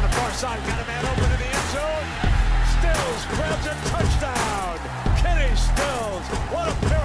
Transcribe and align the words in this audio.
down 0.00 0.10
the 0.10 0.16
far 0.16 0.30
side, 0.32 0.60
got 0.66 0.80
a 0.80 0.86
man 0.86 1.04
open 1.04 1.24
in 1.24 1.38
the 1.38 1.46
end 1.46 1.68
zone. 1.72 2.06
Stills 2.78 3.22
grabs 3.34 3.66
a 3.66 3.74
touchdown. 3.90 4.78
Kenny 5.16 5.54
Stills, 5.56 6.26
what 6.52 6.68
a 6.68 6.74
pair 6.86 6.99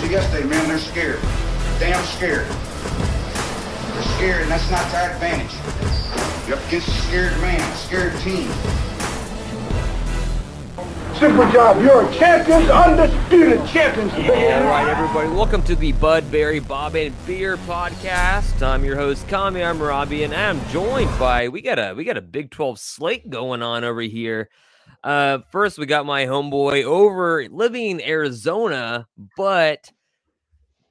told 0.00 0.12
you 0.12 0.16
yesterday, 0.16 0.46
man, 0.48 0.66
they're 0.68 0.78
scared. 0.78 1.20
Damn 1.78 2.02
scared. 2.04 2.46
They're 2.46 4.02
scared, 4.16 4.42
and 4.42 4.50
that's 4.50 4.70
not 4.70 4.88
to 4.90 4.96
our 4.96 5.10
advantage. 5.10 5.52
You're 6.48 6.56
up 6.56 6.66
against 6.68 6.88
a 6.88 6.90
scared 6.90 7.38
man, 7.40 7.60
a 7.60 7.76
scared 7.76 8.18
team. 8.20 8.50
Super 11.18 11.52
job. 11.52 11.82
You're 11.82 12.08
a 12.08 12.14
champion, 12.14 12.70
undisputed 12.70 13.66
champions. 13.68 14.12
All 14.14 14.64
right, 14.64 14.88
everybody. 14.88 15.28
Welcome 15.28 15.62
to 15.64 15.74
the 15.74 15.92
Bud 15.92 16.30
Berry 16.32 16.60
Bob 16.60 16.94
and 16.94 17.14
Beer 17.26 17.58
podcast. 17.58 18.62
I'm 18.62 18.84
your 18.84 18.96
host, 18.96 19.28
Kami. 19.28 19.62
I'm 19.62 19.82
Robbie, 19.82 20.24
and 20.24 20.34
I'm 20.34 20.66
joined 20.68 21.10
by 21.18 21.48
we 21.48 21.60
got 21.60 21.78
a 21.78 21.92
we 21.94 22.04
got 22.04 22.16
a 22.16 22.22
Big 22.22 22.50
12 22.50 22.78
slate 22.78 23.28
going 23.28 23.62
on 23.62 23.84
over 23.84 24.00
here. 24.00 24.48
Uh, 25.02 25.38
first, 25.50 25.78
we 25.78 25.86
got 25.86 26.04
my 26.04 26.26
homeboy 26.26 26.84
over 26.84 27.46
living 27.50 27.86
in 27.86 28.00
Arizona, 28.02 29.06
but 29.36 29.90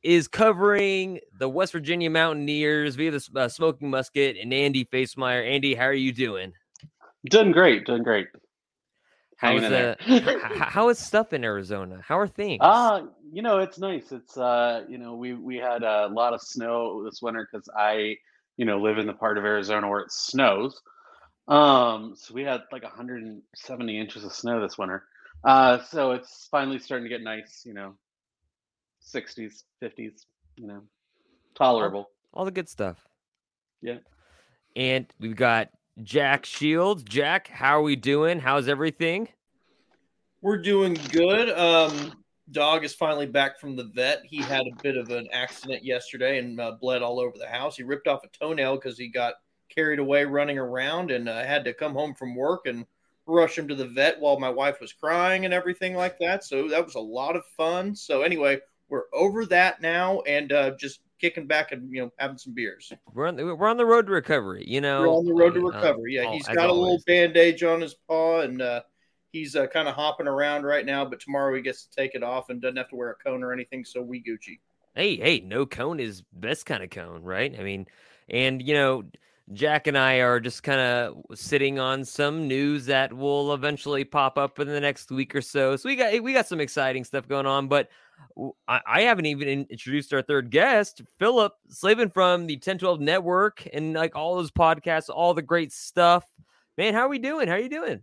is 0.03 0.27
covering 0.27 1.19
the 1.37 1.49
West 1.49 1.73
Virginia 1.73 2.09
Mountaineers 2.09 2.95
via 2.95 3.11
the 3.11 3.29
uh, 3.35 3.47
Smoking 3.47 3.89
Musket 3.89 4.37
and 4.41 4.53
Andy 4.53 4.85
Facemire. 4.85 5.47
Andy, 5.47 5.75
how 5.75 5.85
are 5.85 5.93
you 5.93 6.13
doing? 6.13 6.53
Doing 7.29 7.51
great, 7.51 7.85
doing 7.85 8.03
great. 8.03 8.27
How's 9.39 9.63
uh, 9.63 9.95
how 10.53 10.89
is 10.89 10.99
stuff 10.99 11.31
in 11.31 11.45
Arizona? 11.45 12.01
How 12.05 12.19
are 12.19 12.27
things? 12.27 12.59
Ah, 12.61 13.03
you 13.31 13.41
know, 13.41 13.59
it's 13.59 13.79
nice. 13.79 14.11
It's 14.11 14.37
uh, 14.37 14.83
you 14.89 14.97
know, 14.97 15.15
we 15.15 15.33
we 15.33 15.55
had 15.55 15.83
a 15.83 16.07
lot 16.07 16.33
of 16.33 16.41
snow 16.41 17.03
this 17.05 17.21
winter 17.21 17.47
because 17.49 17.69
I, 17.73 18.17
you 18.57 18.65
know, 18.65 18.81
live 18.81 18.97
in 18.97 19.07
the 19.07 19.13
part 19.13 19.37
of 19.37 19.45
Arizona 19.45 19.87
where 19.87 20.01
it 20.01 20.11
snows. 20.11 20.81
Um, 21.47 22.15
so 22.17 22.33
we 22.33 22.43
had 22.43 22.61
like 22.71 22.83
170 22.83 23.99
inches 23.99 24.25
of 24.25 24.33
snow 24.33 24.61
this 24.61 24.77
winter. 24.77 25.03
Uh, 25.43 25.79
so 25.85 26.11
it's 26.11 26.47
finally 26.51 26.77
starting 26.77 27.05
to 27.05 27.09
get 27.09 27.23
nice, 27.23 27.63
you 27.65 27.73
know, 27.73 27.95
60s, 29.13 29.63
50s, 29.81 30.25
you 30.57 30.67
know, 30.67 30.81
tolerable. 31.55 32.09
all 32.33 32.45
the 32.45 32.51
good 32.51 32.69
stuff. 32.69 32.97
Yeah. 33.81 33.97
And 34.75 35.05
we've 35.19 35.35
got 35.35 35.69
Jack 36.03 36.45
Shields. 36.45 37.03
Jack, 37.03 37.47
how 37.47 37.77
are 37.77 37.81
we 37.81 37.95
doing? 37.95 38.39
How's 38.39 38.67
everything? 38.67 39.29
We're 40.41 40.61
doing 40.61 40.97
good. 41.11 41.49
Um, 41.49 42.13
dog 42.51 42.85
is 42.85 42.93
finally 42.93 43.25
back 43.25 43.59
from 43.59 43.75
the 43.75 43.83
vet. 43.83 44.21
He 44.25 44.37
had 44.37 44.61
a 44.61 44.81
bit 44.81 44.95
of 44.95 45.09
an 45.09 45.27
accident 45.33 45.83
yesterday 45.83 46.39
and 46.39 46.59
uh, 46.59 46.73
bled 46.79 47.01
all 47.01 47.19
over 47.19 47.37
the 47.37 47.47
house. 47.47 47.75
He 47.75 47.83
ripped 47.83 48.07
off 48.07 48.23
a 48.23 48.27
toenail 48.27 48.75
because 48.75 48.97
he 48.97 49.09
got 49.09 49.35
carried 49.69 49.99
away 49.99 50.25
running 50.25 50.57
around, 50.57 51.11
and 51.11 51.29
I 51.29 51.45
had 51.45 51.63
to 51.65 51.73
come 51.73 51.93
home 51.93 52.15
from 52.15 52.35
work 52.35 52.65
and 52.65 52.85
rush 53.25 53.57
him 53.57 53.67
to 53.67 53.75
the 53.75 53.87
vet 53.87 54.19
while 54.19 54.39
my 54.39 54.49
wife 54.49 54.79
was 54.81 54.93
crying 54.93 55.45
and 55.45 55.53
everything 55.53 55.95
like 55.95 56.17
that. 56.19 56.43
So 56.43 56.67
that 56.69 56.83
was 56.83 56.95
a 56.95 56.99
lot 56.99 57.35
of 57.35 57.45
fun. 57.57 57.95
So 57.95 58.23
anyway, 58.23 58.59
we're 58.89 59.03
over 59.13 59.45
that 59.47 59.81
now 59.81 60.21
and 60.21 60.51
uh, 60.51 60.71
just 60.71 61.01
kicking 61.19 61.47
back 61.47 61.71
and 61.71 61.93
you 61.93 62.01
know 62.01 62.11
having 62.17 62.37
some 62.37 62.53
beers. 62.53 62.91
We're 63.13 63.27
on 63.27 63.35
the, 63.35 63.55
we're 63.55 63.67
on 63.67 63.77
the 63.77 63.85
road 63.85 64.07
to 64.07 64.11
recovery. 64.11 64.63
You 64.67 64.81
know, 64.81 65.01
We're 65.01 65.09
on 65.09 65.25
the 65.25 65.33
road 65.33 65.53
to 65.55 65.59
Uh, 65.61 65.71
recovery. 65.71 66.15
Yeah, 66.15 66.25
oh, 66.27 66.33
he's 66.33 66.47
got 66.47 66.69
a 66.69 66.73
little 66.73 67.01
bandage 67.05 67.63
on 67.63 67.81
his 67.81 67.95
paw, 68.07 68.41
and 68.41 68.61
uh, 68.61 68.81
he's 69.31 69.55
uh, 69.55 69.67
kind 69.67 69.87
of 69.87 69.95
hopping 69.95 70.27
around 70.27 70.63
right 70.63 70.85
now. 70.85 71.05
But 71.05 71.19
tomorrow 71.19 71.55
he 71.55 71.61
gets 71.61 71.85
to 71.85 71.95
take 71.95 72.15
it 72.15 72.23
off 72.23 72.49
and 72.49 72.61
doesn't 72.61 72.77
have 72.77 72.89
to 72.89 72.95
wear 72.95 73.11
a 73.11 73.15
cone 73.15 73.43
or 73.43 73.53
anything. 73.53 73.85
So 73.85 74.01
we 74.01 74.21
Gucci. 74.23 74.59
Hey, 74.95 75.17
hey, 75.17 75.39
no 75.41 75.65
cone 75.65 75.99
is 75.99 76.23
best 76.33 76.65
kind 76.65 76.83
of 76.83 76.89
cone, 76.89 77.23
right? 77.23 77.53
I 77.57 77.63
mean, 77.63 77.87
and 78.27 78.61
you 78.61 78.73
know, 78.73 79.03
Jack 79.53 79.87
and 79.87 79.97
I 79.97 80.15
are 80.15 80.39
just 80.39 80.63
kind 80.63 80.79
of 80.79 81.37
sitting 81.37 81.79
on 81.79 82.05
some 82.05 82.47
news 82.47 82.85
that 82.85 83.13
will 83.13 83.53
eventually 83.53 84.03
pop 84.03 84.37
up 84.37 84.59
in 84.59 84.67
the 84.67 84.79
next 84.79 85.11
week 85.11 85.35
or 85.35 85.41
so. 85.41 85.75
So 85.75 85.89
we 85.89 85.95
got 85.95 86.21
we 86.21 86.33
got 86.33 86.47
some 86.47 86.59
exciting 86.59 87.03
stuff 87.03 87.27
going 87.27 87.45
on, 87.45 87.67
but 87.67 87.89
I, 88.67 89.01
haven't 89.01 89.25
even 89.25 89.67
introduced 89.69 90.13
our 90.13 90.21
third 90.21 90.49
guest, 90.49 91.01
Phillip 91.17 91.53
Slavin 91.69 92.09
from 92.09 92.47
the 92.47 92.57
Ten12 92.57 92.99
Network 92.99 93.67
and 93.73 93.93
like 93.93 94.15
all 94.15 94.35
those 94.35 94.51
podcasts, 94.51 95.09
all 95.09 95.33
the 95.33 95.41
great 95.41 95.73
stuff. 95.73 96.25
Man, 96.77 96.93
how 96.93 97.01
are 97.01 97.09
we 97.09 97.19
doing? 97.19 97.47
How 97.47 97.55
are 97.55 97.59
you 97.59 97.69
doing? 97.69 98.01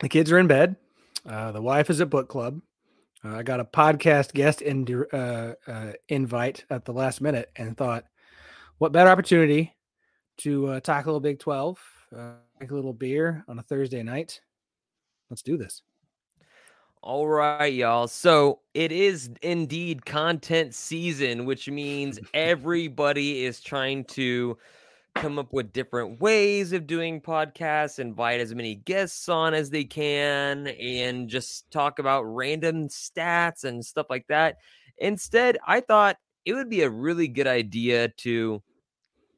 The 0.00 0.08
kids 0.08 0.30
are 0.30 0.38
in 0.38 0.46
bed. 0.46 0.76
Uh, 1.28 1.52
the 1.52 1.62
wife 1.62 1.90
is 1.90 2.00
at 2.00 2.10
book 2.10 2.28
club. 2.28 2.60
Uh, 3.24 3.36
I 3.36 3.42
got 3.42 3.60
a 3.60 3.64
podcast 3.64 4.32
guest 4.34 4.60
in, 4.60 4.86
uh, 5.12 5.54
uh, 5.66 5.92
invite 6.08 6.64
at 6.70 6.84
the 6.84 6.92
last 6.92 7.20
minute 7.20 7.50
and 7.56 7.76
thought, 7.76 8.04
what 8.78 8.92
better 8.92 9.10
opportunity 9.10 9.74
to 10.38 10.68
uh, 10.68 10.80
talk 10.80 11.06
a 11.06 11.20
Big 11.20 11.38
12, 11.38 11.78
uh, 12.14 12.18
a 12.60 12.66
little 12.68 12.92
beer 12.92 13.44
on 13.48 13.58
a 13.58 13.62
Thursday 13.62 14.02
night? 14.02 14.40
Let's 15.30 15.42
do 15.42 15.56
this. 15.56 15.82
All 17.04 17.28
right, 17.28 17.70
y'all. 17.70 18.08
So 18.08 18.60
it 18.72 18.90
is 18.90 19.28
indeed 19.42 20.06
content 20.06 20.74
season, 20.74 21.44
which 21.44 21.68
means 21.68 22.18
everybody 22.32 23.44
is 23.44 23.60
trying 23.60 24.04
to 24.04 24.56
come 25.14 25.38
up 25.38 25.52
with 25.52 25.74
different 25.74 26.18
ways 26.22 26.72
of 26.72 26.86
doing 26.86 27.20
podcasts, 27.20 27.98
invite 27.98 28.40
as 28.40 28.54
many 28.54 28.76
guests 28.76 29.28
on 29.28 29.52
as 29.52 29.68
they 29.68 29.84
can, 29.84 30.68
and 30.68 31.28
just 31.28 31.70
talk 31.70 31.98
about 31.98 32.22
random 32.22 32.88
stats 32.88 33.64
and 33.64 33.84
stuff 33.84 34.06
like 34.08 34.26
that. 34.28 34.56
Instead, 34.96 35.58
I 35.66 35.80
thought 35.80 36.16
it 36.46 36.54
would 36.54 36.70
be 36.70 36.80
a 36.80 36.90
really 36.90 37.28
good 37.28 37.46
idea 37.46 38.08
to 38.08 38.62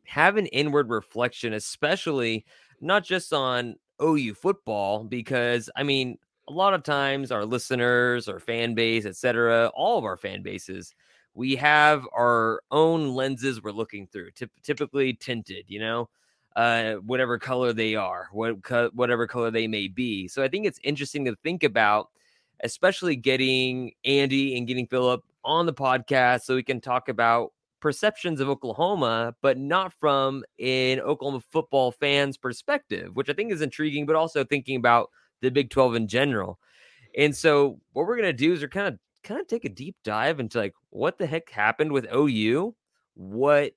have 0.04 0.36
an 0.36 0.46
inward 0.46 0.88
reflection, 0.88 1.52
especially 1.52 2.46
not 2.80 3.02
just 3.02 3.32
on 3.32 3.74
OU 4.00 4.34
football, 4.34 5.02
because 5.02 5.68
I 5.74 5.82
mean, 5.82 6.18
a 6.48 6.52
lot 6.52 6.74
of 6.74 6.82
times 6.82 7.32
our 7.32 7.44
listeners, 7.44 8.28
our 8.28 8.38
fan 8.38 8.74
base, 8.74 9.06
etc., 9.06 9.70
all 9.74 9.98
of 9.98 10.04
our 10.04 10.16
fan 10.16 10.42
bases, 10.42 10.94
we 11.34 11.56
have 11.56 12.06
our 12.16 12.62
own 12.70 13.14
lenses 13.14 13.62
we're 13.62 13.72
looking 13.72 14.06
through, 14.06 14.30
typ- 14.32 14.50
typically 14.62 15.12
tinted, 15.12 15.64
you 15.68 15.80
know, 15.80 16.08
uh, 16.56 16.94
whatever 16.94 17.38
color 17.38 17.72
they 17.72 17.94
are, 17.94 18.28
what 18.32 18.62
co- 18.62 18.90
whatever 18.94 19.26
color 19.26 19.50
they 19.50 19.66
may 19.66 19.88
be. 19.88 20.28
So 20.28 20.42
I 20.42 20.48
think 20.48 20.66
it's 20.66 20.80
interesting 20.82 21.24
to 21.26 21.36
think 21.42 21.62
about, 21.62 22.08
especially 22.64 23.16
getting 23.16 23.92
Andy 24.04 24.56
and 24.56 24.66
getting 24.66 24.86
Phillip 24.86 25.22
on 25.44 25.66
the 25.66 25.74
podcast 25.74 26.42
so 26.42 26.54
we 26.54 26.62
can 26.62 26.80
talk 26.80 27.08
about 27.08 27.52
perceptions 27.80 28.40
of 28.40 28.48
Oklahoma, 28.48 29.34
but 29.42 29.58
not 29.58 29.92
from 29.92 30.42
an 30.58 31.00
Oklahoma 31.00 31.42
football 31.52 31.92
fan's 31.92 32.38
perspective, 32.38 33.14
which 33.14 33.28
I 33.28 33.34
think 33.34 33.52
is 33.52 33.60
intriguing, 33.60 34.06
but 34.06 34.16
also 34.16 34.42
thinking 34.42 34.76
about 34.76 35.10
the 35.46 35.52
Big 35.52 35.70
12 35.70 35.94
in 35.94 36.08
general. 36.08 36.58
And 37.16 37.34
so 37.34 37.80
what 37.92 38.06
we're 38.06 38.16
gonna 38.16 38.32
do 38.32 38.52
is 38.52 38.60
we're 38.60 38.68
kind 38.68 38.88
of 38.88 38.98
kind 39.22 39.40
of 39.40 39.48
take 39.48 39.64
a 39.64 39.70
deep 39.70 39.96
dive 40.04 40.38
into 40.38 40.58
like 40.58 40.74
what 40.90 41.18
the 41.18 41.26
heck 41.26 41.50
happened 41.50 41.92
with 41.92 42.06
OU, 42.14 42.74
what 43.14 43.72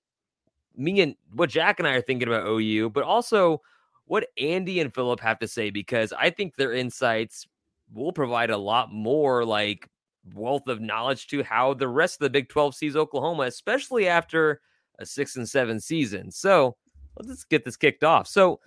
me 0.76 1.02
and 1.02 1.16
what 1.34 1.50
Jack 1.50 1.80
and 1.80 1.88
I 1.88 1.94
are 1.94 2.02
thinking 2.02 2.28
about 2.28 2.48
OU, 2.48 2.92
but 2.92 3.04
also 3.04 3.62
what 4.06 4.28
Andy 4.38 4.80
and 4.80 4.94
Phillip 4.94 5.20
have 5.20 5.40
to 5.40 5.48
say 5.48 5.70
because 5.70 6.14
I 6.14 6.30
think 6.30 6.56
their 6.56 6.74
insights 6.74 7.48
will 7.94 8.12
provide 8.12 8.50
a 8.50 8.58
lot 8.58 8.92
more 8.92 9.46
like 9.46 9.88
wealth 10.34 10.68
of 10.68 10.82
knowledge 10.82 11.28
to 11.28 11.44
how 11.44 11.74
the 11.74 11.88
rest 11.88 12.16
of 12.16 12.26
the 12.26 12.30
Big 12.30 12.50
12 12.50 12.76
sees 12.76 12.96
Oklahoma, 12.96 13.44
especially 13.44 14.08
after 14.08 14.62
a 15.00 15.06
six 15.06 15.36
and 15.36 15.48
seven 15.48 15.80
season. 15.80 16.32
So 16.32 16.76
let's 17.18 17.44
get 17.44 17.66
this 17.66 17.78
kicked 17.78 18.04
off. 18.04 18.28
So, 18.28 18.60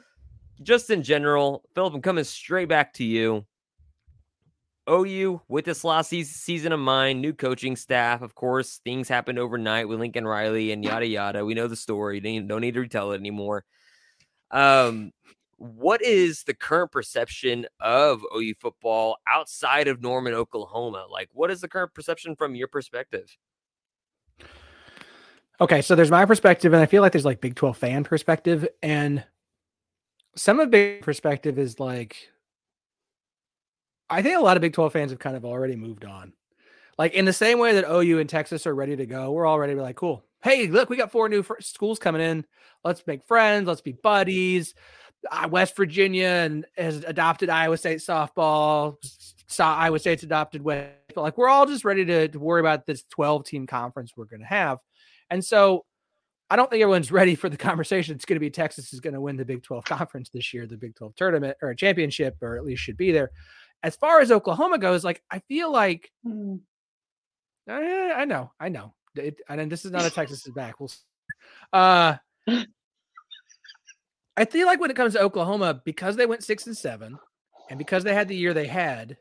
just 0.63 0.91
in 0.91 1.03
general, 1.03 1.65
Phillip, 1.75 1.95
I'm 1.95 2.03
coming 2.03 2.25
straight 2.25 2.69
back 2.69 2.93
to 2.95 3.05
you. 3.05 3.45
OU 4.91 5.41
with 5.49 5.65
this 5.65 5.85
last 5.85 6.09
season 6.11 6.73
of 6.73 6.81
mine, 6.81 7.21
new 7.21 7.33
coaching 7.33 7.77
staff. 7.77 8.21
Of 8.21 8.35
course, 8.35 8.81
things 8.85 9.09
happened 9.09 9.39
overnight 9.39 9.89
with 9.89 10.01
Lincoln 10.01 10.27
Riley 10.27 10.73
and 10.73 10.85
yada 10.85 11.07
yada. 11.07 11.45
We 11.45 11.55
know 11.55 11.69
the 11.69 11.77
story. 11.77 12.19
Don't 12.19 12.49
don't 12.49 12.61
need 12.61 12.75
to 12.75 12.81
retell 12.81 13.13
it 13.13 13.21
anymore. 13.21 13.65
Um, 14.51 15.13
what 15.57 16.03
is 16.03 16.43
the 16.43 16.55
current 16.55 16.91
perception 16.91 17.67
of 17.79 18.23
OU 18.37 18.55
football 18.61 19.19
outside 19.29 19.87
of 19.87 20.03
Norman, 20.03 20.35
Oklahoma? 20.35 21.07
Like, 21.09 21.29
what 21.33 21.53
is 21.53 21.61
the 21.61 21.69
current 21.69 21.95
perception 21.95 22.35
from 22.35 22.57
your 22.57 22.67
perspective? 22.67 23.37
Okay, 25.61 25.81
so 25.81 25.95
there's 25.95 26.11
my 26.11 26.25
perspective, 26.25 26.73
and 26.73 26.83
I 26.83 26.87
feel 26.87 27.03
like 27.03 27.13
there's 27.13 27.25
like 27.25 27.41
Big 27.41 27.55
12 27.55 27.77
fan 27.77 28.03
perspective, 28.03 28.67
and 28.83 29.23
some 30.37 30.61
of 30.61 30.71
Big 30.71 31.03
perspective 31.03 31.59
is 31.59 31.79
like 31.79 32.29
I 34.13 34.21
think 34.23 34.37
a 34.37 34.43
lot 34.43 34.57
of 34.57 34.61
Big 34.61 34.75
12 34.75 34.93
fans 34.93 35.11
have 35.11 35.19
kind 35.19 35.37
of 35.37 35.45
already 35.45 35.75
moved 35.75 36.05
on. 36.05 36.35
Like 36.99 37.15
in 37.15 37.25
the 37.25 37.33
same 37.33 37.59
way 37.59 37.73
that 37.75 37.91
OU 37.91 38.19
and 38.19 38.29
Texas 38.29 38.67
are 38.67 38.75
ready 38.75 38.95
to 38.97 39.07
go, 39.07 39.33
we're 39.33 39.47
all 39.47 39.59
ready 39.59 39.73
to 39.73 39.77
be 39.77 39.83
like, 39.83 39.97
cool. 39.97 40.23
Hey, 40.43 40.67
look, 40.67 40.91
we 40.91 40.97
got 40.97 41.11
four 41.11 41.29
new 41.29 41.43
fr- 41.43 41.61
schools 41.61 41.99
coming 41.99 42.21
in. 42.21 42.45
Let's 42.85 43.07
make 43.07 43.25
friends. 43.25 43.67
Let's 43.67 43.81
be 43.81 43.93
buddies. 43.93 44.75
Uh, 45.31 45.49
West 45.51 45.77
Virginia 45.77 46.27
and 46.27 46.67
has 46.77 47.05
adopted 47.05 47.49
Iowa 47.49 47.79
State 47.79 48.01
softball. 48.01 48.97
Saw 49.47 49.75
Iowa 49.77 49.99
State's 49.99 50.25
adopted 50.25 50.63
West. 50.63 50.93
But 51.15 51.23
Like 51.23 51.39
we're 51.39 51.49
all 51.49 51.65
just 51.65 51.85
ready 51.85 52.05
to, 52.05 52.29
to 52.29 52.39
worry 52.39 52.61
about 52.61 52.85
this 52.85 53.05
12 53.11 53.47
team 53.47 53.67
conference 53.67 54.13
we're 54.15 54.27
going 54.27 54.41
to 54.41 54.47
have. 54.47 54.79
And 55.31 55.43
so 55.43 55.87
I 56.53 56.57
don't 56.57 56.71
think 56.71 56.83
everyone's 56.83 57.11
ready 57.21 57.35
for 57.35 57.49
the 57.49 57.57
conversation. 57.57 58.15
It's 58.15 58.27
going 58.27 58.37
to 58.37 58.41
be 58.41 58.51
Texas 58.51 58.93
is 58.93 59.01
going 59.01 59.15
to 59.15 59.21
win 59.23 59.37
the 59.37 59.45
Big 59.45 59.63
12 59.63 59.85
conference 59.87 60.29
this 60.29 60.53
year, 60.53 60.67
the 60.67 60.77
Big 60.77 60.95
12 60.95 61.15
tournament 61.17 61.57
or 61.63 61.71
a 61.71 61.77
championship, 61.77 62.37
or 62.43 62.59
at 62.59 62.65
least 62.65 62.83
should 62.83 62.99
be 62.99 63.11
there. 63.11 63.31
As 63.83 63.97
far 63.97 64.21
as 64.21 64.31
Oklahoma 64.31 64.79
goes, 64.79 65.03
like 65.03 65.23
I 65.31 65.39
feel 65.49 65.73
like 65.73 66.13
Hmm. 66.23 66.57
I, 67.67 68.13
I 68.17 68.25
know, 68.27 68.53
I 68.61 68.69
know. 68.69 68.93
It, 69.15 69.41
and 69.49 69.73
this 69.73 69.85
is 69.87 69.93
not 69.93 70.05
a 70.05 70.11
Texas 70.11 70.47
is 70.47 70.53
back. 70.53 70.79
We'll. 70.79 70.91
Uh, 71.73 72.17
I 74.37 74.45
feel 74.45 74.67
like 74.67 74.81
when 74.81 74.91
it 74.91 74.97
comes 74.97 75.15
to 75.15 75.23
Oklahoma, 75.23 75.81
because 75.85 76.17
they 76.17 76.27
went 76.27 76.45
six 76.45 76.67
and 76.67 76.77
seven, 76.77 77.19
and 77.71 77.79
because 77.79 78.05
they 78.05 78.15
had 78.15 78.29
the 78.29 78.37
year 78.37 78.53
they 78.53 78.67
had, 78.67 79.17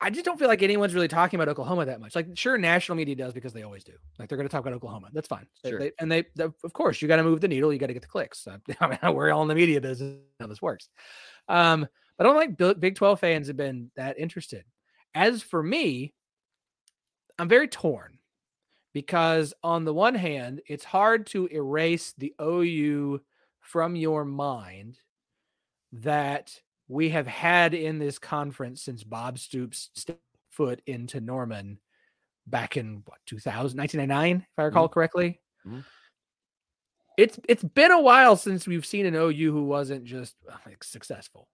I 0.00 0.10
just 0.10 0.24
don't 0.24 0.38
feel 0.38 0.46
like 0.48 0.62
anyone's 0.62 0.94
really 0.94 1.08
talking 1.08 1.38
about 1.38 1.48
Oklahoma 1.48 1.84
that 1.86 2.00
much. 2.00 2.14
Like, 2.14 2.28
sure, 2.38 2.56
national 2.56 2.94
media 2.96 3.16
does 3.16 3.32
because 3.32 3.52
they 3.52 3.64
always 3.64 3.82
do. 3.82 3.94
Like, 4.18 4.28
they're 4.28 4.38
going 4.38 4.48
to 4.48 4.52
talk 4.52 4.60
about 4.60 4.72
Oklahoma. 4.74 5.08
That's 5.12 5.26
fine. 5.26 5.46
Sure. 5.66 5.78
they- 5.80 5.92
and 5.98 6.10
they, 6.10 6.24
they- 6.36 6.44
of 6.44 6.72
course, 6.72 7.02
you 7.02 7.08
got 7.08 7.16
to 7.16 7.24
move 7.24 7.40
the 7.40 7.48
needle. 7.48 7.72
You 7.72 7.80
got 7.80 7.88
to 7.88 7.92
get 7.94 8.02
the 8.02 8.08
clicks. 8.08 8.46
I 8.80 8.86
mean, 8.88 9.14
we're 9.14 9.32
all 9.32 9.42
in 9.42 9.48
the 9.48 9.56
media 9.56 9.80
business. 9.80 10.18
How 10.38 10.46
this 10.46 10.62
works. 10.62 10.88
Um, 11.48 11.86
but 12.16 12.26
I 12.26 12.28
don't 12.28 12.36
like 12.36 12.56
Big- 12.56 12.78
Big 12.80 12.94
Twelve 12.94 13.18
fans 13.18 13.48
have 13.48 13.56
been 13.56 13.90
that 13.96 14.18
interested. 14.18 14.64
As 15.14 15.42
for 15.42 15.62
me, 15.62 16.12
I'm 17.38 17.48
very 17.48 17.66
torn 17.68 18.18
because 18.94 19.52
on 19.64 19.84
the 19.84 19.94
one 19.94 20.14
hand, 20.14 20.60
it's 20.68 20.84
hard 20.84 21.26
to 21.28 21.46
erase 21.48 22.14
the 22.18 22.34
OU 22.40 23.20
from 23.60 23.96
your 23.96 24.24
mind 24.24 24.98
that 25.92 26.60
we 26.88 27.10
have 27.10 27.26
had 27.26 27.74
in 27.74 27.98
this 27.98 28.18
conference 28.18 28.82
since 28.82 29.04
Bob 29.04 29.38
Stoops 29.38 29.90
stepped 29.94 30.20
foot 30.50 30.80
into 30.86 31.20
Norman 31.20 31.78
back 32.46 32.76
in 32.76 33.02
what 33.04 33.18
2000 33.26 33.78
1999 33.78 34.46
if 34.50 34.58
I 34.58 34.62
recall 34.62 34.88
correctly. 34.88 35.40
Mhm. 35.66 35.84
It's 37.16 37.38
it's 37.48 37.64
been 37.64 37.90
a 37.90 38.00
while 38.00 38.36
since 38.36 38.66
we've 38.66 38.86
seen 38.86 39.06
an 39.06 39.14
OU 39.14 39.52
who 39.52 39.64
wasn't 39.64 40.04
just 40.04 40.36
uh, 40.48 40.56
like 40.64 40.82
successful. 40.82 41.48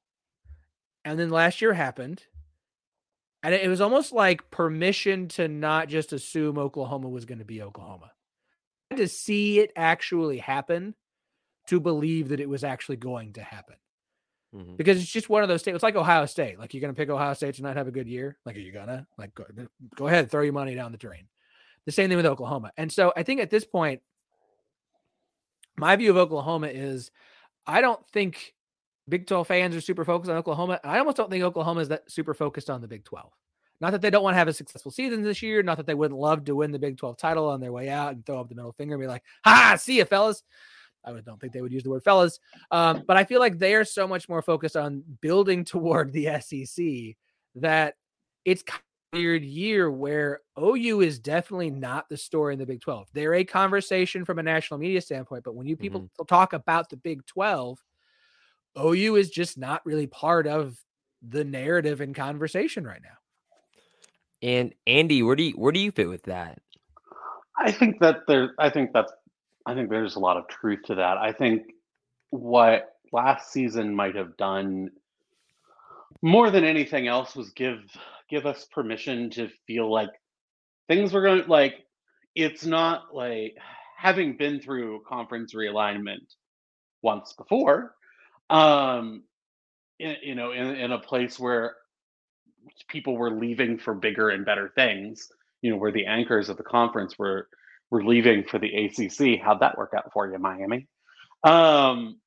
And 1.05 1.19
then 1.19 1.31
last 1.31 1.61
year 1.61 1.73
happened 1.73 2.23
and 3.43 3.55
it 3.55 3.69
was 3.69 3.83
almost 3.83 4.13
like 4.13 4.51
permission 4.51 5.29
to 5.29 5.49
not 5.49 5.89
just 5.89 6.15
assume 6.15 6.59
Oklahoma 6.59 7.11
was 7.11 7.27
going 7.27 7.41
to 7.41 7.45
be 7.45 7.61
Oklahoma. 7.61 8.11
To 8.97 9.07
see 9.07 9.61
it 9.61 9.71
actually 9.77 10.39
happen 10.39 10.95
to 11.67 11.79
believe 11.79 12.29
that 12.29 12.41
it 12.41 12.49
was 12.49 12.65
actually 12.65 12.97
going 12.97 13.35
to 13.35 13.43
happen. 13.43 13.77
Mhm. 14.55 14.77
Because 14.77 15.01
it's 15.03 15.11
just 15.11 15.29
one 15.29 15.43
of 15.43 15.49
those 15.49 15.61
states. 15.63 15.75
It's 15.75 15.83
like 15.83 15.97
Ohio 15.97 16.27
State. 16.27 16.59
Like 16.59 16.73
you're 16.75 16.81
going 16.81 16.95
to 16.95 16.97
pick 16.97 17.11
Ohio 17.11 17.35
State 17.35 17.57
to 17.57 17.63
not 17.63 17.77
have 17.77 17.89
a 17.89 17.93
good 17.93 18.07
year. 18.07 18.39
Like, 18.47 18.57
are 18.57 18.61
you 18.61 18.73
gonna 18.73 19.07
like 19.19 19.35
go, 19.35 19.45
go 19.97 20.07
ahead, 20.07 20.31
throw 20.31 20.43
your 20.43 20.53
money 20.53 20.75
down 20.75 20.93
the 20.93 20.99
drain? 20.99 21.27
The 21.87 21.93
same 21.93 22.09
thing 22.09 22.17
with 22.17 22.27
Oklahoma. 22.27 22.73
And 22.77 22.91
so 22.91 23.13
I 23.17 23.25
think 23.25 23.41
at 23.41 23.51
this 23.51 23.65
point, 23.65 24.01
my 25.77 25.97
view 25.97 26.11
of 26.11 26.17
Oklahoma 26.17 26.69
is 26.69 27.11
I 27.67 27.81
don't 27.81 28.01
think 28.11 28.55
Big 29.09 29.27
12 29.27 29.47
fans 29.47 29.77
are 29.77 29.81
super 29.81 30.05
focused 30.05 30.31
on 30.31 30.37
Oklahoma. 30.37 30.81
And 30.83 30.93
I 30.93 30.99
almost 30.99 31.17
don't 31.17 31.31
think 31.31 31.45
Oklahoma 31.45 31.81
is 31.81 31.89
that 31.89 32.11
super 32.11 32.33
focused 32.33 32.71
on 32.71 32.81
the 32.81 32.89
Big 32.89 33.05
12. 33.05 33.31
Not 33.81 33.91
that 33.91 34.01
they 34.01 34.09
don't 34.09 34.23
want 34.23 34.35
to 34.35 34.39
have 34.39 34.49
a 34.49 34.53
successful 34.53 34.93
season 34.93 35.23
this 35.23 35.43
year, 35.43 35.63
not 35.63 35.77
that 35.79 35.87
they 35.87 35.95
wouldn't 35.95 36.19
love 36.19 36.45
to 36.45 36.55
win 36.55 36.71
the 36.71 36.79
Big 36.79 36.97
12 36.97 37.17
title 37.19 37.49
on 37.49 37.61
their 37.61 37.73
way 37.73 37.89
out 37.89 38.13
and 38.15 38.25
throw 38.25 38.41
up 38.41 38.49
the 38.49 38.55
middle 38.55 38.73
finger 38.73 38.95
and 38.95 39.03
be 39.03 39.09
like, 39.09 39.25
ha, 39.45 39.77
see 39.79 39.99
you, 39.99 40.05
fellas. 40.05 40.43
I 41.05 41.13
would- 41.13 41.25
don't 41.25 41.41
think 41.41 41.53
they 41.53 41.61
would 41.61 41.73
use 41.73 41.83
the 41.83 41.91
word 41.91 42.05
fellas. 42.05 42.39
Um, 42.71 43.05
but 43.07 43.17
I 43.17 43.25
feel 43.25 43.41
like 43.41 43.59
they 43.59 43.75
are 43.75 43.85
so 43.85 44.09
much 44.09 44.29
more 44.29 44.43
focused 44.43 44.77
on 44.77 45.03
building 45.21 45.65
toward 45.65 46.13
the 46.13 46.27
SEC 46.41 47.17
that 47.57 47.95
it's 48.45 48.63
kind 48.63 48.81
of 49.13 49.19
a 49.19 49.23
weird 49.23 49.45
year 49.45 49.91
where 49.91 50.41
OU 50.59 51.01
is 51.01 51.19
definitely 51.19 51.71
not 51.71 52.09
the 52.09 52.17
story 52.17 52.55
in 52.55 52.59
the 52.59 52.67
Big 52.67 52.81
12. 52.81 53.09
They're 53.13 53.35
a 53.35 53.45
conversation 53.45 54.25
from 54.25 54.39
a 54.39 54.43
national 54.43 54.79
media 54.79 55.01
standpoint, 55.01 55.45
but 55.45 55.55
when 55.55 55.67
you 55.67 55.77
people 55.77 56.11
talk 56.27 56.53
about 56.53 56.91
the 56.91 56.97
Big 56.97 57.25
12, 57.27 57.79
OU 58.79 59.17
is 59.17 59.31
just 59.31 59.57
not 59.57 59.85
really 59.87 60.07
part 60.07 60.47
of 60.47 60.77
the 61.27 61.45
narrative 61.45 62.01
and 62.01 62.15
conversation 62.15 62.85
right 62.85 63.01
now. 63.03 63.17
And 64.43 64.75
Andy, 64.87 65.23
where 65.23 65.37
do 65.37 65.45
you 65.45 65.53
where 65.53 65.73
do 65.73 65.81
you 65.81 65.91
fit 65.91 66.09
with 66.09 66.25
that? 66.25 66.61
I 67.57 67.71
think 67.71 68.01
that 68.01 68.27
there. 68.27 68.53
I 68.59 68.69
think 68.69 68.93
that's. 68.93 69.13
I 69.67 69.75
think 69.75 69.89
there's 69.89 70.17
a 70.17 70.21
lot 70.21 70.37
of 70.37 70.49
truth 70.49 70.83
to 70.87 70.97
that. 70.97 71.19
I 71.19 71.33
think 71.33 71.63
what 72.31 72.95
last 73.13 73.53
season 73.53 73.95
might 73.95 74.17
have 74.17 74.37
done 74.37 74.91
more 76.23 76.51
than 76.51 76.65
anything 76.65 77.07
else 77.07 77.37
was 77.37 77.51
give 77.51 77.79
give 78.29 78.47
us 78.47 78.67
permission 78.73 79.31
to 79.31 79.49
feel 79.67 79.91
like 79.91 80.11
things 80.89 81.13
were 81.13 81.23
going 81.23 81.47
like 81.47 81.85
it's 82.35 82.65
not 82.65 83.15
like 83.15 83.57
having 83.97 84.37
been 84.37 84.61
through 84.61 85.03
conference 85.07 85.55
realignment 85.55 86.35
once 87.03 87.35
before 87.35 87.95
um 88.51 89.23
in, 89.99 90.17
you 90.23 90.35
know 90.35 90.53
in, 90.53 90.75
in 90.77 90.93
a 90.93 90.99
place 90.99 91.39
where 91.39 91.77
people 92.89 93.17
were 93.17 93.31
leaving 93.31 93.79
for 93.79 93.95
bigger 93.95 94.31
and 94.31 94.45
better 94.45 94.73
things 94.75 95.29
you 95.63 95.71
know 95.71 95.77
where 95.77 95.93
the 95.93 96.07
anchors 96.07 96.49
of 96.49 96.57
the 96.57 96.63
conference 96.63 97.19
were 97.19 97.49
were 97.91 98.05
leaving 98.05 98.45
for 98.45 98.59
the 98.59 98.75
ACC 98.75 99.41
how'd 99.41 99.61
that 99.61 99.79
work 99.79 99.93
out 99.97 100.13
for 100.13 100.31
you 100.31 100.39
Miami? 100.39 100.87
Um 101.43 102.21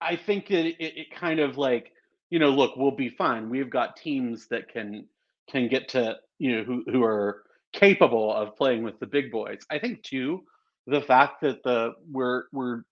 I 0.00 0.16
think 0.16 0.50
it, 0.50 0.76
it, 0.78 0.98
it 0.98 1.10
kind 1.14 1.40
of 1.40 1.56
like 1.56 1.92
you 2.30 2.38
know 2.38 2.50
look 2.50 2.76
we'll 2.76 2.90
be 2.90 3.08
fine. 3.08 3.48
We've 3.48 3.70
got 3.70 3.96
teams 3.96 4.48
that 4.48 4.68
can 4.68 5.06
can 5.50 5.68
get 5.68 5.88
to 5.90 6.16
you 6.38 6.56
know 6.56 6.64
who 6.64 6.84
who 6.90 7.02
are 7.02 7.42
capable 7.72 8.32
of 8.32 8.56
playing 8.56 8.82
with 8.82 8.98
the 9.00 9.06
big 9.06 9.30
boys. 9.30 9.60
I 9.70 9.78
think 9.78 10.02
too 10.02 10.44
the 10.86 11.00
fact 11.00 11.40
that 11.42 11.62
the 11.62 11.92
we're 12.10 12.44
we're 12.52 12.82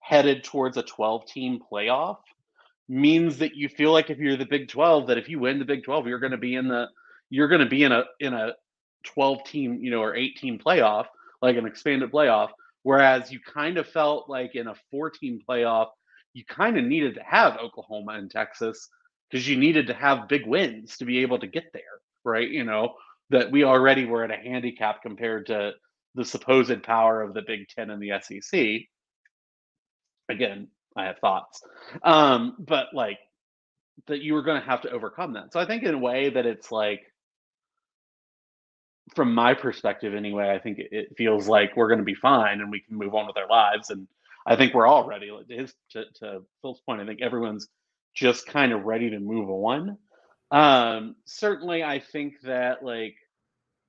headed 0.00 0.44
towards 0.44 0.76
a 0.76 0.82
12 0.82 1.26
team 1.26 1.60
playoff 1.72 2.18
means 2.88 3.38
that 3.38 3.56
you 3.56 3.68
feel 3.68 3.92
like 3.92 4.10
if 4.10 4.18
you're 4.18 4.36
the 4.36 4.44
Big 4.44 4.68
12 4.68 5.06
that 5.06 5.16
if 5.16 5.28
you 5.30 5.38
win 5.38 5.58
the 5.58 5.64
Big 5.64 5.82
12 5.82 6.06
you're 6.06 6.18
going 6.18 6.32
to 6.32 6.38
be 6.38 6.54
in 6.54 6.68
the 6.68 6.86
you're 7.30 7.48
going 7.48 7.62
to 7.62 7.66
be 7.66 7.84
in 7.84 7.92
a 7.92 8.04
in 8.20 8.34
a 8.34 8.52
12 9.04 9.44
team 9.44 9.78
you 9.82 9.90
know 9.90 10.02
or 10.02 10.14
18 10.14 10.58
playoff 10.58 11.06
like 11.42 11.56
an 11.56 11.66
expanded 11.66 12.10
playoff 12.10 12.50
whereas 12.82 13.30
you 13.30 13.40
kind 13.40 13.78
of 13.78 13.86
felt 13.86 14.28
like 14.28 14.54
in 14.54 14.66
a 14.66 14.74
4 14.90 15.10
team 15.10 15.40
playoff 15.48 15.88
you 16.32 16.44
kind 16.44 16.76
of 16.76 16.84
needed 16.84 17.14
to 17.14 17.22
have 17.22 17.58
Oklahoma 17.58 18.12
and 18.12 18.30
Texas 18.30 18.88
because 19.30 19.48
you 19.48 19.56
needed 19.56 19.86
to 19.86 19.94
have 19.94 20.28
big 20.28 20.46
wins 20.46 20.96
to 20.98 21.04
be 21.04 21.18
able 21.18 21.38
to 21.38 21.46
get 21.46 21.72
there 21.72 21.82
right? 22.24 22.50
You 22.50 22.64
know 22.64 22.94
that 23.30 23.50
we 23.50 23.64
already 23.64 24.04
were 24.04 24.24
at 24.24 24.30
a 24.30 24.36
handicap 24.36 25.02
compared 25.02 25.46
to 25.46 25.72
the 26.14 26.24
supposed 26.24 26.82
power 26.82 27.22
of 27.22 27.34
the 27.34 27.42
Big 27.42 27.68
10 27.68 27.90
and 27.90 28.02
the 28.02 28.12
SEC 28.20 28.88
again 30.30 30.68
i 30.96 31.04
have 31.04 31.18
thoughts. 31.18 31.62
Um 32.02 32.56
but 32.58 32.86
like 32.94 33.18
that 34.06 34.22
you 34.22 34.34
were 34.34 34.42
going 34.42 34.60
to 34.60 34.66
have 34.66 34.82
to 34.82 34.90
overcome 34.90 35.34
that. 35.34 35.52
So 35.52 35.60
i 35.60 35.66
think 35.66 35.82
in 35.82 35.94
a 35.94 35.98
way 35.98 36.30
that 36.30 36.46
it's 36.46 36.72
like 36.72 37.02
from 39.14 39.34
my 39.34 39.54
perspective 39.54 40.14
anyway 40.14 40.50
i 40.50 40.58
think 40.58 40.78
it, 40.78 41.16
feels 41.16 41.46
like 41.46 41.76
we're 41.76 41.88
going 41.88 41.98
to 41.98 42.04
be 42.04 42.14
fine 42.14 42.60
and 42.60 42.70
we 42.70 42.80
can 42.80 42.96
move 42.96 43.14
on 43.14 43.26
with 43.26 43.36
our 43.36 43.48
lives 43.48 43.90
and 43.90 44.06
i 44.46 44.56
think 44.56 44.72
we're 44.74 44.86
all 44.86 45.06
ready 45.06 45.28
to, 45.28 45.54
his, 45.54 45.74
to, 45.90 46.04
to 46.14 46.40
phil's 46.62 46.80
point 46.86 47.00
i 47.00 47.06
think 47.06 47.20
everyone's 47.20 47.68
just 48.14 48.46
kind 48.46 48.72
of 48.72 48.84
ready 48.84 49.10
to 49.10 49.18
move 49.18 49.50
on 49.50 49.98
um 50.50 51.14
certainly 51.26 51.82
i 51.82 51.98
think 51.98 52.40
that 52.42 52.84
like 52.84 53.16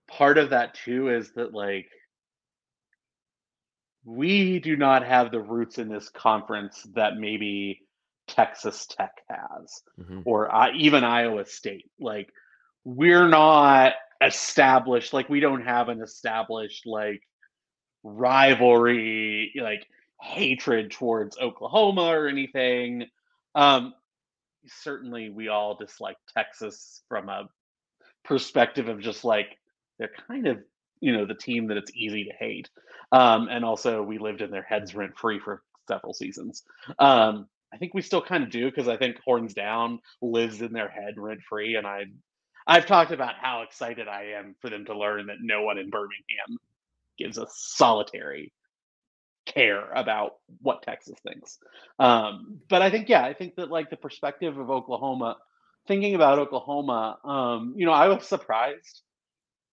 part 0.08 0.38
of 0.38 0.50
that 0.50 0.74
too 0.74 1.10
is 1.10 1.32
that 1.34 1.54
like 1.54 1.88
we 4.04 4.60
do 4.60 4.76
not 4.76 5.04
have 5.06 5.32
the 5.32 5.40
roots 5.40 5.78
in 5.78 5.90
this 5.90 6.10
conference 6.10 6.84
that 6.94 7.18
maybe 7.18 7.82
Texas 8.28 8.86
Tech 8.86 9.12
has, 9.30 9.82
Mhm. 10.00 10.24
or 10.26 10.54
uh, 10.54 10.72
even 10.76 11.04
Iowa 11.04 11.46
State. 11.46 11.90
Like, 12.00 12.32
we're 12.84 13.28
not 13.28 13.94
established. 14.22 15.14
Like, 15.14 15.30
we 15.30 15.40
don't 15.40 15.64
have 15.64 15.90
an 15.90 16.02
established 16.02 16.86
like 16.86 17.22
rivalry, 18.04 19.52
like 19.62 19.88
hatred 20.22 20.92
towards 20.92 21.38
Oklahoma 21.38 22.04
or 22.04 22.28
anything. 22.28 23.06
Um, 23.56 23.94
certainly, 24.68 25.30
we 25.30 25.48
all 25.48 25.76
dislike 25.76 26.18
Texas 26.36 27.04
from 27.10 27.30
a 27.30 27.50
perspective 28.24 28.90
of 28.90 29.00
just 29.00 29.24
like 29.24 29.58
they're 30.00 30.12
kind 30.28 30.48
of 30.48 30.58
you 31.00 31.14
know 31.14 31.26
the 31.26 31.36
team 31.36 31.68
that 31.68 31.78
it's 31.78 31.92
easy 31.94 32.24
to 32.24 32.34
hate 32.40 32.70
um, 33.12 33.48
and 33.52 33.64
also 33.64 34.02
we 34.02 34.18
lived 34.18 34.42
in 34.42 34.50
their 34.50 34.64
heads 34.64 34.96
rent 34.96 35.16
free 35.16 35.40
for 35.40 35.62
several 35.88 36.12
seasons 36.12 36.64
um, 36.98 37.48
I 37.76 37.78
think 37.78 37.94
we 37.94 38.02
still 38.02 38.22
kind 38.22 38.42
of 38.42 38.50
do 38.50 38.66
because 38.66 38.88
I 38.88 38.96
think 38.96 39.18
Horns 39.26 39.54
Down 39.54 40.00
lives 40.22 40.62
in 40.62 40.72
their 40.72 40.88
head 40.88 41.16
rent 41.18 41.42
free, 41.42 41.76
and 41.76 41.86
I 41.86 42.06
I've 42.68 42.86
talked 42.86 43.12
about 43.12 43.36
how 43.36 43.62
excited 43.62 44.08
I 44.08 44.34
am 44.38 44.56
for 44.62 44.70
them 44.70 44.86
to 44.86 44.98
learn 44.98 45.28
that 45.28 45.38
no 45.42 45.64
one 45.64 45.78
in 45.78 45.90
Birmingham 45.90 46.58
gives 47.18 47.38
a 47.38 47.48
solitary 47.50 48.52
care 49.46 49.92
about 49.92 50.34
what 50.62 50.82
Texas 50.82 51.18
thinks. 51.28 51.60
Um, 52.00 52.60
but 52.70 52.82
I 52.82 52.90
think, 52.90 53.10
yeah, 53.10 53.24
I 53.24 53.34
think 53.34 53.56
that 53.56 53.70
like 53.70 53.90
the 53.90 53.98
perspective 53.98 54.58
of 54.58 54.70
Oklahoma, 54.72 55.38
thinking 55.88 56.16
about 56.16 56.40
Oklahoma, 56.40 57.18
um, 57.24 57.74
you 57.78 57.86
know, 57.86 57.92
I 57.92 58.08
was 58.08 58.26
surprised 58.28 59.02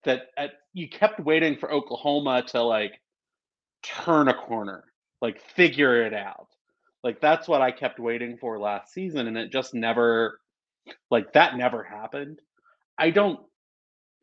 that 0.04 0.24
at, 0.36 0.52
you 0.74 0.88
kept 0.88 1.20
waiting 1.20 1.56
for 1.56 1.72
Oklahoma 1.72 2.42
to 2.48 2.62
like 2.62 3.00
turn 3.82 4.28
a 4.28 4.34
corner, 4.34 4.84
like 5.22 5.40
figure 5.40 6.04
it 6.04 6.14
out. 6.14 6.48
Like 7.02 7.20
that's 7.20 7.48
what 7.48 7.62
I 7.62 7.72
kept 7.72 7.98
waiting 7.98 8.36
for 8.38 8.60
last 8.60 8.92
season, 8.92 9.26
and 9.26 9.38
it 9.38 9.50
just 9.50 9.74
never, 9.74 10.38
like 11.10 11.32
that 11.32 11.56
never 11.56 11.82
happened. 11.82 12.40
I 13.02 13.10
don't 13.10 13.40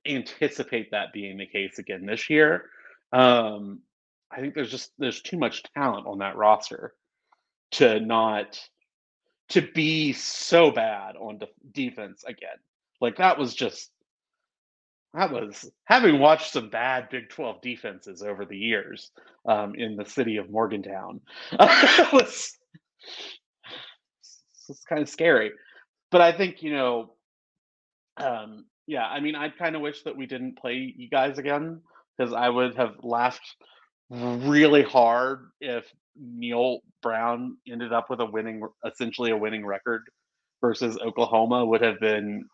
anticipate 0.08 0.92
that 0.92 1.12
being 1.12 1.38
the 1.38 1.46
case 1.46 1.80
again 1.80 2.06
this 2.06 2.30
year. 2.30 2.70
Um, 3.12 3.82
I 4.32 4.40
think 4.40 4.56
there's 4.56 4.72
just 4.72 4.94
there's 4.98 5.22
too 5.22 5.38
much 5.38 5.64
talent 5.76 6.08
on 6.08 6.20
that 6.20 6.38
roster 6.38 6.94
to 7.72 8.00
not 8.00 8.58
to 9.50 9.62
be 9.62 10.14
so 10.14 10.72
bad 10.72 11.18
on 11.18 11.40
de- 11.40 11.48
defense 11.74 12.24
again. 12.26 12.56
Like 13.02 13.18
that 13.18 13.38
was 13.38 13.54
just 13.54 13.92
that 15.14 15.30
was 15.30 15.70
having 15.84 16.20
watched 16.20 16.54
some 16.54 16.70
bad 16.70 17.10
Big 17.10 17.28
12 17.28 17.62
defenses 17.62 18.24
over 18.24 18.46
the 18.46 18.58
years 18.58 19.12
um, 19.46 19.76
in 19.76 19.98
the 19.98 20.06
city 20.06 20.38
of 20.38 20.50
Morgantown 20.50 21.20
was 22.14 22.58
it's 24.70 24.86
kind 24.88 25.02
of 25.02 25.10
scary. 25.10 25.52
But 26.12 26.22
I 26.22 26.32
think 26.32 26.64
you 26.64 26.72
know, 26.72 27.12
um, 28.20 28.66
yeah. 28.88 29.06
I 29.06 29.20
mean, 29.20 29.36
I 29.36 29.50
kind 29.50 29.76
of 29.76 29.82
wish 29.82 30.04
that 30.04 30.16
we 30.16 30.26
didn't 30.26 30.58
play 30.58 30.94
you 30.96 31.10
guys 31.10 31.38
again 31.38 31.82
because 32.18 32.34
I 32.34 32.50
would 32.50 32.76
have 32.76 32.96
laughed 33.04 33.56
really 34.10 34.84
hard 34.84 35.50
if 35.62 35.86
Neal 36.20 36.80
Brown 37.02 37.58
ended 37.68 37.94
up 37.94 38.10
with 38.10 38.20
a 38.20 38.26
winning, 38.26 38.62
essentially 38.86 39.32
a 39.32 39.38
winning 39.38 39.66
record 39.66 40.04
versus 40.62 40.98
Oklahoma 40.98 41.66
would 41.66 41.82
have 41.82 42.00
been 42.00 42.46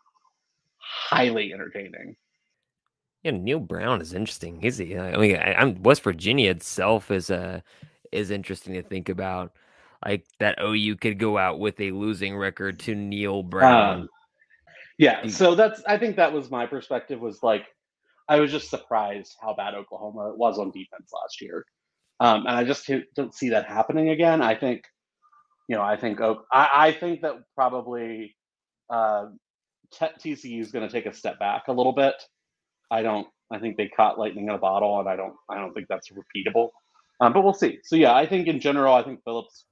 highly 0.78 1.52
entertaining. 1.52 2.16
Yeah, 3.22 3.32
Neal 3.32 3.58
Brown 3.58 4.00
is 4.00 4.12
interesting. 4.12 4.60
He's, 4.60 4.80
I 4.80 4.84
mean, 4.84 5.36
I, 5.36 5.60
am 5.60 5.82
West 5.82 6.02
Virginia 6.02 6.50
itself 6.50 7.10
is 7.10 7.30
a 7.30 7.38
uh, 7.38 7.60
is 8.12 8.30
interesting 8.30 8.74
to 8.74 8.82
think 8.82 9.08
about. 9.08 9.52
Like 10.04 10.26
that 10.38 10.58
OU 10.62 10.96
could 10.96 11.18
go 11.18 11.36
out 11.36 11.58
with 11.58 11.80
a 11.80 11.90
losing 11.90 12.36
record 12.36 12.78
to 12.80 12.94
Neal 12.94 13.42
Brown. 13.42 14.02
Um, 14.02 14.08
yeah, 14.98 15.26
so 15.28 15.54
that's 15.54 15.82
I 15.86 15.98
think 15.98 16.16
that 16.16 16.32
was 16.32 16.50
my 16.50 16.66
perspective 16.66 17.20
was 17.20 17.42
like 17.42 17.66
I 18.28 18.40
was 18.40 18.50
just 18.50 18.70
surprised 18.70 19.34
how 19.40 19.54
bad 19.54 19.74
Oklahoma 19.74 20.34
was 20.36 20.58
on 20.58 20.70
defense 20.70 21.10
last 21.12 21.40
year, 21.40 21.64
um, 22.20 22.46
and 22.46 22.56
I 22.56 22.64
just 22.64 22.90
don't 23.14 23.34
see 23.34 23.50
that 23.50 23.66
happening 23.66 24.08
again. 24.08 24.42
I 24.42 24.54
think, 24.54 24.84
you 25.68 25.76
know, 25.76 25.82
I 25.82 25.96
think 25.96 26.20
I, 26.20 26.38
I 26.52 26.92
think 26.92 27.22
that 27.22 27.36
probably 27.54 28.34
uh, 28.90 29.26
TCU 29.94 30.60
is 30.60 30.72
going 30.72 30.86
to 30.86 30.92
take 30.92 31.06
a 31.06 31.14
step 31.14 31.38
back 31.38 31.64
a 31.68 31.72
little 31.72 31.92
bit. 31.92 32.14
I 32.90 33.02
don't. 33.02 33.26
I 33.52 33.58
think 33.58 33.76
they 33.76 33.88
caught 33.88 34.18
lightning 34.18 34.48
in 34.48 34.54
a 34.54 34.58
bottle, 34.58 34.98
and 34.98 35.08
I 35.08 35.16
don't. 35.16 35.34
I 35.50 35.56
don't 35.56 35.72
think 35.72 35.86
that's 35.88 36.08
repeatable. 36.10 36.70
Um, 37.20 37.32
but 37.32 37.42
we'll 37.42 37.54
see. 37.54 37.78
So 37.84 37.96
yeah, 37.96 38.14
I 38.14 38.26
think 38.26 38.46
in 38.46 38.60
general, 38.60 38.94
I 38.94 39.02
think 39.02 39.20
Phillips 39.24 39.66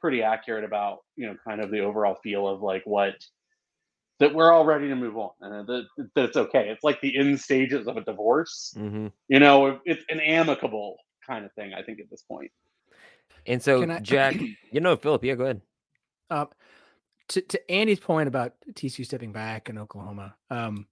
pretty 0.00 0.22
accurate 0.22 0.64
about 0.64 0.98
you 1.16 1.26
know 1.26 1.36
kind 1.46 1.60
of 1.60 1.70
the 1.70 1.80
overall 1.80 2.16
feel 2.22 2.46
of 2.46 2.62
like 2.62 2.82
what 2.84 3.14
that 4.18 4.34
we're 4.34 4.52
all 4.52 4.64
ready 4.64 4.88
to 4.88 4.96
move 4.96 5.16
on 5.16 5.30
and 5.40 5.66
that, 5.66 5.86
that 6.14 6.24
it's 6.24 6.36
okay. 6.36 6.68
It's 6.68 6.82
like 6.82 7.00
the 7.00 7.16
end 7.16 7.40
stages 7.40 7.86
of 7.86 7.96
a 7.96 8.00
divorce. 8.00 8.74
Mm-hmm. 8.76 9.08
You 9.28 9.40
know, 9.40 9.78
it's 9.84 10.04
an 10.08 10.20
amicable 10.20 10.96
kind 11.26 11.44
of 11.44 11.52
thing, 11.52 11.72
I 11.72 11.82
think, 11.82 12.00
at 12.00 12.10
this 12.10 12.22
point. 12.22 12.50
And 13.46 13.62
so, 13.62 13.88
I, 13.88 13.98
Jack, 14.02 14.36
you 14.72 14.80
know, 14.80 14.96
Phillip, 14.96 15.24
yeah, 15.24 15.34
go 15.34 15.44
ahead. 15.44 15.60
Uh, 16.30 16.46
to, 17.28 17.40
to 17.42 17.70
Andy's 17.70 18.00
point 18.00 18.28
about 18.28 18.54
TCU 18.72 19.04
stepping 19.04 19.32
back 19.32 19.68
in 19.68 19.78
Oklahoma, 19.78 20.34
um, 20.50 20.86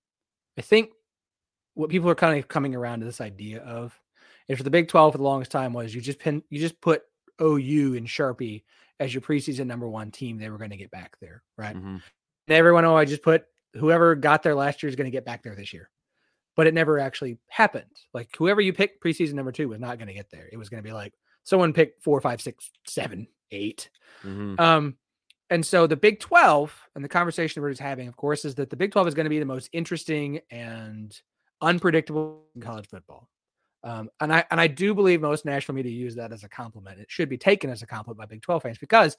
I 0.57 0.63
think 0.63 0.91
what 1.75 1.91
people 1.91 2.09
are 2.09 2.15
kind 2.15 2.39
of 2.39 2.49
coming 2.49 2.75
around 2.75 3.01
to 3.01 3.07
this 3.07 3.21
idea 3.21 3.61
of 3.63 3.99
if 4.49 4.63
the 4.63 4.71
Big 4.71 4.89
12 4.89 5.13
for 5.13 5.19
the 5.19 5.25
longest 5.25 5.51
time 5.51 5.73
was 5.73 5.95
you 5.95 6.01
just 6.01 6.19
pin, 6.19 6.43
you 6.49 6.61
just 6.61 6.81
put 6.81 7.03
OU 7.43 7.95
and 7.97 8.07
Sharpie 8.07 8.63
as 9.01 9.13
your 9.13 9.21
preseason 9.21 9.67
number 9.67 9.89
one 9.89 10.11
team, 10.11 10.39
they 10.39 10.49
were 10.49 10.59
going 10.59 10.71
to 10.71 10.77
get 10.77 10.91
back 10.91 11.17
there, 11.21 11.43
right? 11.59 11.77
Mm-hmm 11.77 11.97
everyone, 12.55 12.85
oh, 12.85 12.97
I 12.97 13.05
just 13.05 13.23
put 13.23 13.45
whoever 13.75 14.15
got 14.15 14.43
there 14.43 14.55
last 14.55 14.83
year 14.83 14.89
is 14.89 14.97
going 14.97 15.07
to 15.07 15.17
get 15.17 15.25
back 15.25 15.43
there 15.43 15.55
this 15.55 15.73
year. 15.73 15.91
But 16.55 16.67
it 16.67 16.75
never 16.75 16.99
actually 16.99 17.39
happened. 17.49 17.85
Like 18.15 18.35
whoever 18.37 18.61
you 18.61 18.73
picked 18.73 19.05
preseason 19.05 19.35
number 19.35 19.53
two 19.53 19.69
was 19.69 19.81
not 19.81 19.99
going 19.99 20.09
to 20.09 20.15
get 20.15 20.31
there. 20.31 20.49
It 20.51 20.57
was 20.57 20.71
going 20.71 20.83
to 20.83 20.89
be 20.89 20.95
like 20.95 21.13
someone 21.45 21.73
picked 21.73 22.03
four, 22.03 22.21
five, 22.21 22.41
six, 22.41 22.71
seven, 22.87 23.29
eight. 23.51 23.91
Mm-hmm. 24.25 24.59
Um, 24.59 24.97
and 25.51 25.65
so 25.65 25.87
the 25.87 25.97
Big 25.97 26.19
12 26.19 26.89
and 26.95 27.05
the 27.05 27.09
conversation 27.09 27.63
we're 27.63 27.71
just 27.71 27.81
having, 27.81 28.09
of 28.09 28.17
course, 28.17 28.45
is 28.45 28.55
that 28.57 28.71
the 28.71 28.77
Big 28.77 28.93
12 28.93 29.09
is 29.09 29.15
going 29.15 29.25
to 29.25 29.31
be 29.31 29.39
the 29.39 29.45
most 29.45 29.69
interesting 29.73 30.41
and 30.51 31.19
unpredictable 31.61 32.45
in 32.55 32.63
college 32.63 32.89
football. 32.89 33.29
Um, 33.85 34.11
and 34.21 34.35
I 34.35 34.45
and 34.51 34.61
I 34.61 34.67
do 34.67 34.95
believe 34.95 35.21
most 35.21 35.45
national 35.45 35.77
media 35.77 35.93
use 35.93 36.17
that 36.17 36.33
as 36.33 36.43
a 36.43 36.49
compliment. 36.49 36.99
It 36.99 37.07
should 37.09 37.29
be 37.29 37.39
taken 37.39 37.71
as 37.71 37.83
a 37.83 37.87
compliment 37.87 38.19
by 38.19 38.27
Big 38.27 38.43
12 38.43 38.63
fans 38.63 38.79
because 38.79 39.17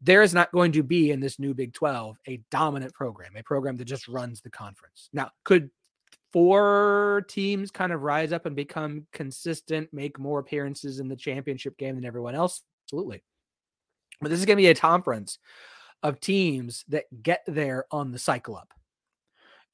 there 0.00 0.22
is 0.22 0.34
not 0.34 0.52
going 0.52 0.72
to 0.72 0.82
be 0.82 1.10
in 1.10 1.20
this 1.20 1.38
new 1.38 1.54
Big 1.54 1.72
12 1.72 2.16
a 2.28 2.40
dominant 2.50 2.92
program, 2.92 3.36
a 3.36 3.42
program 3.42 3.76
that 3.76 3.86
just 3.86 4.08
runs 4.08 4.40
the 4.40 4.50
conference. 4.50 5.08
Now, 5.12 5.30
could 5.44 5.70
four 6.32 7.24
teams 7.28 7.70
kind 7.70 7.92
of 7.92 8.02
rise 8.02 8.32
up 8.32 8.46
and 8.46 8.54
become 8.54 9.06
consistent, 9.12 9.88
make 9.92 10.18
more 10.18 10.38
appearances 10.38 11.00
in 11.00 11.08
the 11.08 11.16
championship 11.16 11.78
game 11.78 11.94
than 11.94 12.04
everyone 12.04 12.34
else? 12.34 12.62
Absolutely. 12.84 13.22
But 14.20 14.30
this 14.30 14.38
is 14.38 14.46
going 14.46 14.56
to 14.56 14.62
be 14.62 14.68
a 14.68 14.74
conference 14.74 15.38
of 16.02 16.20
teams 16.20 16.84
that 16.88 17.04
get 17.22 17.42
there 17.46 17.86
on 17.90 18.12
the 18.12 18.18
cycle 18.18 18.56
up. 18.56 18.68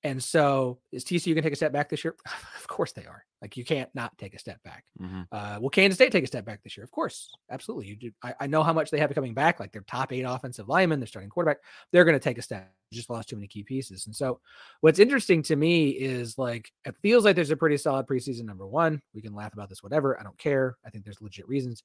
And 0.04 0.22
so 0.22 0.80
is 0.90 1.04
TCU 1.04 1.26
going 1.26 1.36
to 1.36 1.42
take 1.42 1.52
a 1.52 1.56
step 1.56 1.72
back 1.72 1.88
this 1.88 2.02
year? 2.02 2.16
of 2.56 2.66
course 2.66 2.92
they 2.92 3.04
are. 3.04 3.24
Like 3.40 3.56
you 3.56 3.64
can't 3.64 3.90
not 3.94 4.16
take 4.18 4.34
a 4.34 4.38
step 4.38 4.62
back. 4.62 4.84
Mm-hmm. 5.00 5.22
Uh, 5.30 5.58
will 5.60 5.70
Kansas 5.70 5.96
State 5.96 6.12
take 6.12 6.24
a 6.24 6.28
step 6.28 6.44
back 6.44 6.62
this 6.62 6.76
year? 6.76 6.84
Of 6.84 6.90
course, 6.90 7.30
absolutely. 7.50 7.86
You 7.86 7.96
do. 7.96 8.10
I, 8.22 8.34
I, 8.40 8.46
know 8.46 8.62
how 8.62 8.72
much 8.72 8.90
they 8.90 8.98
have 8.98 9.12
coming 9.14 9.34
back. 9.34 9.58
Like 9.58 9.72
their 9.72 9.82
top 9.82 10.12
eight 10.12 10.22
offensive 10.22 10.68
linemen, 10.68 11.00
their 11.00 11.08
starting 11.08 11.30
quarterback, 11.30 11.58
they're 11.90 12.04
going 12.04 12.18
to 12.18 12.22
take 12.22 12.38
a 12.38 12.42
step. 12.42 12.72
Just 12.92 13.10
lost 13.10 13.28
too 13.28 13.36
many 13.36 13.48
key 13.48 13.64
pieces. 13.64 14.06
And 14.06 14.14
so, 14.14 14.40
what's 14.80 14.98
interesting 14.98 15.42
to 15.44 15.56
me 15.56 15.90
is 15.90 16.38
like 16.38 16.70
it 16.84 16.94
feels 17.02 17.24
like 17.24 17.34
there's 17.34 17.50
a 17.50 17.56
pretty 17.56 17.76
solid 17.76 18.06
preseason 18.06 18.44
number 18.44 18.66
one. 18.66 19.00
We 19.14 19.22
can 19.22 19.34
laugh 19.34 19.54
about 19.54 19.68
this, 19.68 19.82
whatever. 19.82 20.18
I 20.20 20.22
don't 20.22 20.38
care. 20.38 20.76
I 20.84 20.90
think 20.90 21.04
there's 21.04 21.20
legit 21.20 21.48
reasons. 21.48 21.82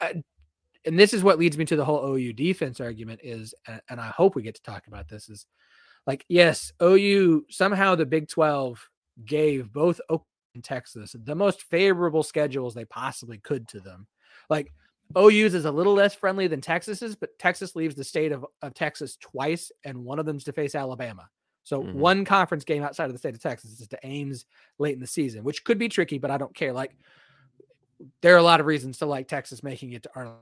Uh, 0.00 0.14
and 0.84 0.98
this 0.98 1.14
is 1.14 1.22
what 1.22 1.38
leads 1.38 1.56
me 1.56 1.64
to 1.66 1.76
the 1.76 1.84
whole 1.84 2.04
OU 2.04 2.32
defense 2.32 2.80
argument. 2.80 3.20
Is 3.22 3.54
and 3.88 4.00
I 4.00 4.08
hope 4.08 4.34
we 4.34 4.42
get 4.42 4.56
to 4.56 4.62
talk 4.62 4.86
about 4.88 5.08
this. 5.08 5.28
Is 5.28 5.46
like 6.06 6.24
yes, 6.28 6.72
OU 6.82 7.46
somehow 7.48 7.94
the 7.94 8.06
Big 8.06 8.28
Twelve 8.28 8.88
gave 9.24 9.72
both 9.72 10.00
Oklahoma 10.04 10.26
and 10.54 10.64
Texas 10.64 11.14
the 11.24 11.34
most 11.34 11.62
favorable 11.62 12.22
schedules 12.22 12.74
they 12.74 12.84
possibly 12.84 13.38
could 13.38 13.68
to 13.68 13.80
them. 13.80 14.06
Like 14.50 14.72
OU's 15.16 15.54
is 15.54 15.64
a 15.64 15.70
little 15.70 15.94
less 15.94 16.14
friendly 16.14 16.46
than 16.46 16.60
Texas's, 16.60 17.16
but 17.16 17.38
Texas 17.38 17.76
leaves 17.76 17.94
the 17.94 18.04
state 18.04 18.32
of, 18.32 18.46
of 18.62 18.74
Texas 18.74 19.16
twice, 19.16 19.70
and 19.84 20.04
one 20.04 20.18
of 20.18 20.26
them's 20.26 20.44
to 20.44 20.52
face 20.52 20.74
Alabama. 20.74 21.28
So 21.64 21.82
mm-hmm. 21.82 21.98
one 21.98 22.24
conference 22.24 22.64
game 22.64 22.82
outside 22.82 23.06
of 23.06 23.12
the 23.12 23.18
state 23.18 23.34
of 23.34 23.42
Texas 23.42 23.80
is 23.80 23.88
to 23.88 23.98
Ames 24.02 24.46
late 24.78 24.94
in 24.94 25.00
the 25.00 25.06
season, 25.06 25.44
which 25.44 25.64
could 25.64 25.78
be 25.78 25.88
tricky, 25.88 26.18
but 26.18 26.30
I 26.30 26.38
don't 26.38 26.54
care. 26.54 26.72
Like 26.72 26.96
there 28.20 28.34
are 28.34 28.38
a 28.38 28.42
lot 28.42 28.60
of 28.60 28.66
reasons 28.66 28.98
to 28.98 29.06
like 29.06 29.28
Texas 29.28 29.62
making 29.62 29.92
it 29.92 30.02
to 30.04 30.10
Arnold. 30.14 30.38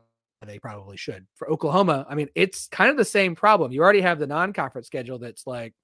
They 0.46 0.58
probably 0.58 0.96
should. 0.96 1.26
For 1.34 1.50
Oklahoma, 1.50 2.06
I 2.08 2.14
mean, 2.14 2.28
it's 2.34 2.66
kind 2.68 2.90
of 2.90 2.96
the 2.96 3.04
same 3.04 3.34
problem. 3.34 3.72
You 3.72 3.82
already 3.82 4.00
have 4.00 4.18
the 4.18 4.26
non-conference 4.26 4.86
schedule 4.86 5.18
that's 5.18 5.46
like, 5.46 5.74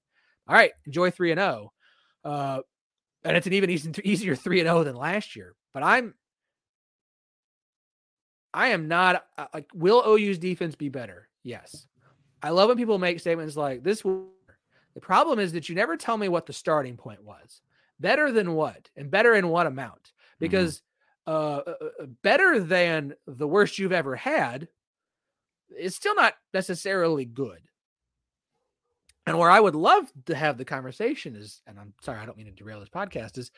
all 0.47 0.55
right, 0.55 0.71
enjoy 0.85 1.11
three 1.11 1.31
and 1.31 1.39
zero. 1.39 1.71
Oh. 2.23 2.31
Uh, 2.31 2.61
and 3.23 3.37
it's 3.37 3.45
an 3.45 3.53
even 3.53 3.69
easier 4.03 4.35
three 4.35 4.59
and 4.59 4.67
zero 4.67 4.79
oh 4.79 4.83
than 4.83 4.95
last 4.95 5.35
year. 5.35 5.53
But 5.73 5.83
I'm, 5.83 6.15
I 8.53 8.69
am 8.69 8.87
not 8.87 9.25
uh, 9.37 9.45
like. 9.53 9.67
Will 9.73 10.03
OU's 10.07 10.39
defense 10.39 10.75
be 10.75 10.89
better? 10.89 11.27
Yes. 11.43 11.85
I 12.41 12.49
love 12.49 12.69
when 12.69 12.77
people 12.77 12.97
make 12.97 13.19
statements 13.19 13.55
like 13.55 13.83
this. 13.83 14.01
The 14.01 15.01
problem 15.01 15.37
is 15.37 15.53
that 15.53 15.69
you 15.69 15.75
never 15.75 15.97
tell 15.97 16.17
me 16.17 16.29
what 16.29 16.47
the 16.47 16.53
starting 16.53 16.97
point 16.97 17.23
was. 17.23 17.61
Better 17.99 18.31
than 18.31 18.53
what, 18.53 18.89
and 18.95 19.11
better 19.11 19.35
in 19.35 19.49
what 19.49 19.67
amount? 19.67 20.01
Mm-hmm. 20.01 20.35
Because. 20.39 20.81
Uh, 21.27 21.61
uh, 21.67 21.73
better 22.23 22.59
than 22.59 23.13
the 23.27 23.47
worst 23.47 23.77
you've 23.77 23.91
ever 23.91 24.15
had 24.15 24.69
is 25.77 25.95
still 25.95 26.15
not 26.15 26.35
necessarily 26.53 27.25
good. 27.25 27.59
And 29.25 29.37
where 29.37 29.51
I 29.51 29.59
would 29.59 29.75
love 29.75 30.09
to 30.27 30.35
have 30.35 30.57
the 30.57 30.63
conversation 30.63 31.35
is, 31.35 31.61
and 31.67 31.77
I'm 31.77 31.93
sorry, 32.01 32.19
I 32.19 32.25
don't 32.25 32.37
mean 32.37 32.45
to 32.45 32.53
derail 32.53 32.79
this 32.79 32.87
podcast, 32.87 33.37
is 33.37 33.51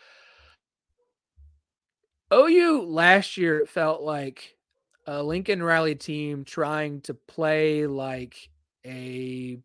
OU 2.33 2.85
last 2.87 3.37
year 3.37 3.67
felt 3.67 4.01
like 4.01 4.55
a 5.05 5.21
Lincoln 5.21 5.61
Riley 5.61 5.93
team 5.93 6.43
trying 6.45 7.01
to 7.01 7.13
play 7.13 7.85
like 7.85 8.49
a 8.83 9.59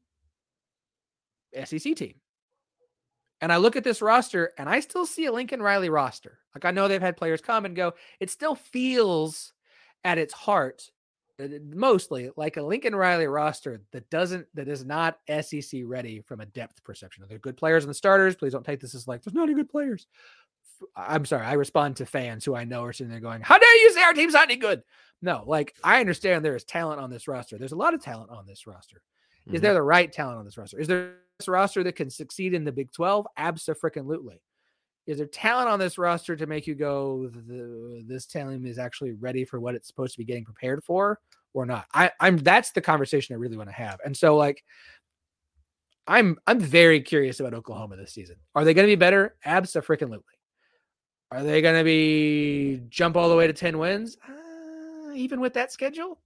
SEC 1.64 1.96
team. 1.96 2.14
And 3.40 3.52
I 3.52 3.56
look 3.58 3.76
at 3.76 3.84
this 3.84 4.00
roster 4.00 4.52
and 4.58 4.68
I 4.68 4.80
still 4.80 5.04
see 5.06 5.26
a 5.26 5.32
Lincoln 5.32 5.60
Riley 5.60 5.90
roster. 5.90 6.38
Like 6.54 6.64
I 6.64 6.70
know 6.70 6.88
they've 6.88 7.00
had 7.00 7.16
players 7.16 7.40
come 7.40 7.64
and 7.64 7.76
go. 7.76 7.94
It 8.20 8.30
still 8.30 8.54
feels 8.54 9.52
at 10.04 10.18
its 10.18 10.32
heart 10.32 10.90
mostly 11.64 12.30
like 12.36 12.56
a 12.56 12.62
Lincoln 12.62 12.94
Riley 12.94 13.26
roster 13.26 13.80
that 13.90 14.08
doesn't 14.08 14.46
that 14.54 14.68
is 14.68 14.84
not 14.84 15.18
SEC 15.42 15.82
ready 15.84 16.20
from 16.20 16.40
a 16.40 16.46
depth 16.46 16.82
perception. 16.84 17.24
They're 17.28 17.38
good 17.38 17.56
players 17.56 17.82
in 17.82 17.88
the 17.88 17.94
starters. 17.94 18.36
Please 18.36 18.52
don't 18.52 18.64
take 18.64 18.78
this 18.80 18.94
as 18.94 19.08
like 19.08 19.22
there's 19.22 19.34
not 19.34 19.44
any 19.48 19.54
good 19.54 19.68
players. 19.68 20.06
I'm 20.94 21.24
sorry, 21.24 21.44
I 21.44 21.54
respond 21.54 21.96
to 21.96 22.06
fans 22.06 22.44
who 22.44 22.54
I 22.54 22.64
know 22.64 22.84
are 22.84 22.92
sitting 22.92 23.10
there 23.10 23.20
going, 23.20 23.40
How 23.40 23.58
dare 23.58 23.82
you 23.82 23.92
say 23.92 24.02
our 24.02 24.12
team's 24.14 24.34
not 24.34 24.44
any 24.48 24.56
good? 24.56 24.82
No, 25.22 25.42
like 25.46 25.74
I 25.82 25.98
understand 26.00 26.44
there 26.44 26.56
is 26.56 26.64
talent 26.64 27.00
on 27.00 27.10
this 27.10 27.26
roster. 27.26 27.58
There's 27.58 27.72
a 27.72 27.76
lot 27.76 27.94
of 27.94 28.02
talent 28.02 28.30
on 28.30 28.46
this 28.46 28.66
roster. 28.66 29.02
Is 29.46 29.58
Mhm. 29.58 29.62
there 29.62 29.74
the 29.74 29.82
right 29.82 30.12
talent 30.12 30.38
on 30.38 30.44
this 30.44 30.56
roster? 30.56 30.78
Is 30.78 30.86
there 30.86 31.16
roster 31.46 31.82
that 31.84 31.96
can 31.96 32.10
succeed 32.10 32.54
in 32.54 32.64
the 32.64 32.72
Big 32.72 32.92
12? 32.92 33.26
Absolutely. 33.36 34.40
Is 35.06 35.18
there 35.18 35.26
talent 35.26 35.68
on 35.68 35.78
this 35.78 35.98
roster 35.98 36.34
to 36.34 36.46
make 36.46 36.66
you 36.66 36.74
go, 36.74 37.30
this 38.06 38.26
talent 38.26 38.66
is 38.66 38.78
actually 38.78 39.12
ready 39.12 39.44
for 39.44 39.60
what 39.60 39.74
it's 39.74 39.86
supposed 39.86 40.12
to 40.12 40.18
be 40.18 40.24
getting 40.24 40.44
prepared 40.44 40.82
for 40.82 41.20
or 41.52 41.66
not? 41.66 41.86
I, 41.92 42.10
I'm 42.20 42.38
that's 42.38 42.72
the 42.72 42.80
conversation 42.80 43.34
I 43.34 43.38
really 43.38 43.58
want 43.58 43.68
to 43.68 43.74
have. 43.74 44.00
And 44.04 44.16
so 44.16 44.36
like 44.36 44.64
I'm 46.06 46.38
I'm 46.46 46.58
very 46.58 47.00
curious 47.00 47.40
about 47.40 47.54
Oklahoma 47.54 47.96
this 47.96 48.12
season. 48.12 48.36
Are 48.54 48.64
they 48.64 48.72
going 48.72 48.86
to 48.86 48.92
be 48.92 48.96
better? 48.96 49.36
Absolutely. 49.44 50.18
Are 51.30 51.42
they 51.42 51.60
going 51.60 51.76
to 51.76 51.84
be 51.84 52.82
jump 52.88 53.16
all 53.16 53.28
the 53.28 53.36
way 53.36 53.46
to 53.46 53.52
10 53.52 53.78
wins? 53.78 54.16
Uh, 54.26 55.12
even 55.14 55.40
with 55.40 55.54
that 55.54 55.72
schedule? 55.72 56.18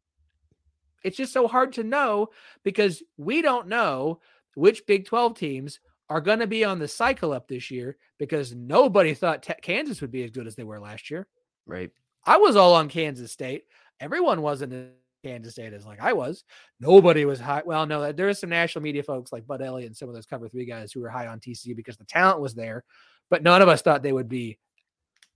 It's 1.03 1.17
just 1.17 1.33
so 1.33 1.49
hard 1.49 1.73
to 1.75 1.85
know 1.85 2.29
because 2.65 3.03
we 3.17 3.41
don't 3.41 3.69
know 3.69 4.21
which 4.59 4.87
Big 4.87 5.07
12 5.07 5.39
teams 5.39 5.79
are 6.11 6.21
going 6.21 6.41
to 6.41 6.47
be 6.47 6.65
on 6.65 6.79
the 6.79 6.89
cycle 6.89 7.33
up 7.33 7.47
this 7.47 7.71
year 7.71 7.97
because 8.19 8.55
nobody 8.55 9.15
thought 9.15 9.43
te- 9.43 9.55
Kansas 9.63 10.01
would 10.01 10.11
be 10.11 10.25
as 10.25 10.31
good 10.31 10.47
as 10.47 10.57
they 10.57 10.65
were 10.65 10.81
last 10.81 11.11
year. 11.11 11.29
Right. 11.65 11.91
I 12.25 12.39
was 12.39 12.57
all 12.57 12.75
on 12.75 12.89
Kansas 12.89 13.31
State. 13.31 13.65
Everyone 14.01 14.43
wasn't 14.43 14.73
in 14.73 14.91
Kansas 15.25 15.53
State 15.53 15.73
as 15.75 15.87
like 15.87 16.01
I 16.01 16.13
was. 16.13 16.45
Nobody 16.81 17.25
was 17.25 17.39
high. 17.39 17.63
Well, 17.65 17.87
no, 17.87 18.11
there 18.11 18.29
is 18.29 18.41
some 18.41 18.51
national 18.51 18.83
media 18.83 19.03
folks 19.03 19.33
like 19.33 19.47
Bud 19.47 19.63
Elliott 19.63 19.87
and 19.87 19.97
some 19.97 20.09
of 20.09 20.15
those 20.15 20.27
cover 20.27 20.49
three 20.49 20.65
guys 20.65 20.93
who 20.93 21.01
were 21.01 21.09
high 21.09 21.29
on 21.29 21.39
TCU 21.39 21.77
because 21.77 21.97
the 21.97 22.05
talent 22.05 22.41
was 22.41 22.55
there, 22.55 22.85
but 23.31 23.45
none 23.45 23.63
of 23.63 23.69
us 23.69 23.83
thought 23.83 24.03
they 24.03 24.13
would 24.13 24.29
be 24.29 24.59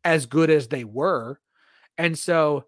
as 0.04 0.26
good 0.26 0.50
as 0.50 0.66
they 0.66 0.84
were. 0.84 1.38
And 1.96 2.18
so 2.18 2.64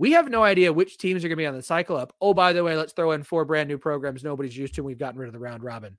we 0.00 0.12
have 0.12 0.30
no 0.30 0.42
idea 0.42 0.72
which 0.72 0.96
teams 0.96 1.22
are 1.22 1.28
going 1.28 1.36
to 1.36 1.42
be 1.42 1.46
on 1.46 1.54
the 1.54 1.62
cycle 1.62 1.94
up. 1.94 2.14
Oh, 2.22 2.32
by 2.32 2.54
the 2.54 2.64
way, 2.64 2.74
let's 2.74 2.94
throw 2.94 3.12
in 3.12 3.22
four 3.22 3.44
brand 3.44 3.68
new 3.68 3.76
programs 3.76 4.24
nobody's 4.24 4.56
used 4.56 4.74
to. 4.76 4.80
And 4.80 4.86
we've 4.86 4.98
gotten 4.98 5.20
rid 5.20 5.26
of 5.26 5.34
the 5.34 5.38
round 5.38 5.62
robin. 5.62 5.98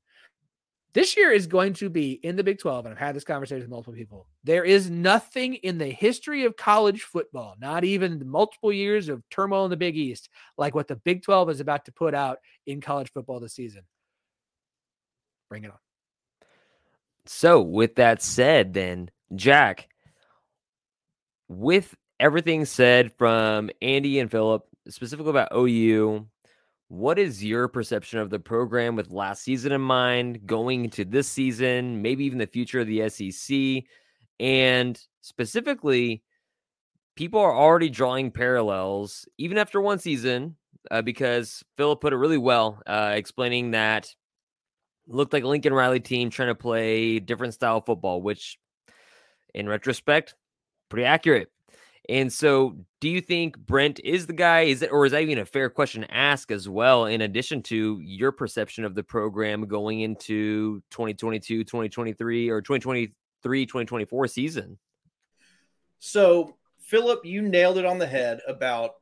This 0.93 1.15
year 1.15 1.31
is 1.31 1.45
going 1.45 1.73
to 1.73 1.87
be 1.87 2.13
in 2.13 2.35
the 2.35 2.43
Big 2.43 2.57
12, 2.57 2.87
and 2.87 2.93
I've 2.93 2.99
had 2.99 3.15
this 3.15 3.23
conversation 3.23 3.61
with 3.61 3.69
multiple 3.69 3.93
people. 3.93 4.25
There 4.43 4.63
is 4.63 4.89
nothing 4.89 5.53
in 5.53 5.77
the 5.77 5.85
history 5.87 6.45
of 6.45 6.57
college 6.57 7.03
football, 7.03 7.55
not 7.61 7.83
even 7.83 8.17
the 8.17 8.25
multiple 8.25 8.73
years 8.73 9.07
of 9.07 9.21
turmoil 9.29 9.65
in 9.65 9.69
the 9.69 9.77
Big 9.77 9.95
East, 9.95 10.29
like 10.57 10.73
what 10.73 10.87
the 10.87 10.95
Big 10.95 11.21
12 11.21 11.51
is 11.51 11.59
about 11.59 11.85
to 11.85 11.91
put 11.91 12.15
out 12.15 12.39
in 12.65 12.81
college 12.81 13.11
football 13.11 13.39
this 13.39 13.53
season. 13.53 13.83
Bring 15.47 15.63
it 15.63 15.69
on. 15.69 15.77
So, 17.27 17.61
with 17.61 17.95
that 17.95 18.23
said, 18.23 18.73
then, 18.73 19.11
Jack, 19.35 19.89
with 21.47 21.95
everything 22.21 22.63
said 22.65 23.11
from 23.17 23.69
Andy 23.81 24.19
and 24.19 24.29
Phillip, 24.29 24.63
specifically 24.87 25.31
about 25.31 25.49
OU, 25.53 26.27
what 26.87 27.17
is 27.17 27.43
your 27.43 27.67
perception 27.67 28.19
of 28.19 28.29
the 28.29 28.39
program 28.39 28.95
with 28.95 29.09
last 29.09 29.41
season 29.43 29.71
in 29.71 29.81
mind, 29.81 30.45
going 30.45 30.85
into 30.85 31.03
this 31.03 31.27
season, 31.27 32.01
maybe 32.01 32.23
even 32.25 32.37
the 32.37 32.47
future 32.47 32.79
of 32.79 32.87
the 32.87 33.09
SEC? 33.09 33.83
And 34.39 35.01
specifically, 35.21 36.21
people 37.15 37.39
are 37.39 37.55
already 37.55 37.89
drawing 37.89 38.29
parallels, 38.29 39.27
even 39.37 39.57
after 39.57 39.81
one 39.81 39.97
season, 39.97 40.57
uh, 40.91 41.01
because 41.01 41.63
Phillip 41.75 42.01
put 42.01 42.13
it 42.13 42.17
really 42.17 42.37
well, 42.37 42.81
uh, 42.85 43.13
explaining 43.15 43.71
that 43.71 44.13
looked 45.07 45.33
like 45.33 45.43
Lincoln 45.43 45.73
Riley 45.73 45.99
team 45.99 46.29
trying 46.29 46.49
to 46.49 46.55
play 46.55 47.19
different 47.19 47.55
style 47.55 47.81
football, 47.81 48.21
which 48.21 48.59
in 49.55 49.67
retrospect, 49.67 50.35
pretty 50.89 51.05
accurate. 51.05 51.50
And 52.09 52.33
so, 52.33 52.77
do 52.99 53.09
you 53.09 53.21
think 53.21 53.57
Brent 53.57 53.99
is 54.03 54.25
the 54.25 54.33
guy? 54.33 54.61
Is 54.61 54.81
it, 54.81 54.91
or 54.91 55.05
is 55.05 55.11
that 55.11 55.21
even 55.21 55.37
a 55.37 55.45
fair 55.45 55.69
question 55.69 56.01
to 56.01 56.13
ask 56.13 56.51
as 56.51 56.67
well? 56.67 57.05
In 57.05 57.21
addition 57.21 57.61
to 57.63 57.99
your 58.01 58.31
perception 58.31 58.85
of 58.85 58.95
the 58.95 59.03
program 59.03 59.67
going 59.67 60.01
into 60.01 60.81
2022, 60.89 61.63
2023, 61.63 62.49
or 62.49 62.61
2023, 62.61 63.65
2024 63.65 64.27
season? 64.27 64.77
So, 65.99 66.57
Phillip, 66.79 67.23
you 67.23 67.43
nailed 67.43 67.77
it 67.77 67.85
on 67.85 67.99
the 67.99 68.07
head 68.07 68.41
about 68.47 68.95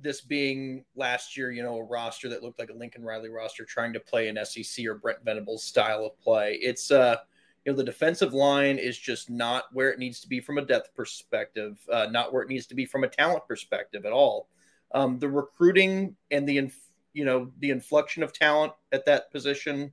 this 0.00 0.20
being 0.20 0.84
last 0.96 1.36
year, 1.36 1.50
you 1.50 1.62
know, 1.62 1.78
a 1.78 1.84
roster 1.84 2.28
that 2.28 2.42
looked 2.42 2.58
like 2.58 2.70
a 2.70 2.74
Lincoln 2.74 3.04
Riley 3.04 3.30
roster 3.30 3.64
trying 3.64 3.92
to 3.92 4.00
play 4.00 4.28
an 4.28 4.38
SEC 4.44 4.86
or 4.86 4.94
Brent 4.94 5.24
Venables 5.24 5.64
style 5.64 6.04
of 6.04 6.18
play. 6.20 6.54
It's 6.54 6.90
uh 6.90 7.16
you 7.64 7.72
know 7.72 7.76
the 7.76 7.84
defensive 7.84 8.34
line 8.34 8.78
is 8.78 8.98
just 8.98 9.30
not 9.30 9.64
where 9.72 9.90
it 9.90 9.98
needs 9.98 10.20
to 10.20 10.28
be 10.28 10.40
from 10.40 10.58
a 10.58 10.64
depth 10.64 10.94
perspective, 10.94 11.78
uh, 11.90 12.06
not 12.10 12.32
where 12.32 12.42
it 12.42 12.48
needs 12.48 12.66
to 12.66 12.74
be 12.74 12.86
from 12.86 13.04
a 13.04 13.08
talent 13.08 13.46
perspective 13.48 14.04
at 14.04 14.12
all. 14.12 14.48
Um, 14.92 15.18
the 15.18 15.28
recruiting 15.28 16.16
and 16.30 16.48
the 16.48 16.58
inf- 16.58 16.90
you 17.12 17.24
know 17.24 17.50
the 17.58 17.70
inflection 17.70 18.22
of 18.22 18.32
talent 18.32 18.72
at 18.92 19.06
that 19.06 19.30
position 19.30 19.92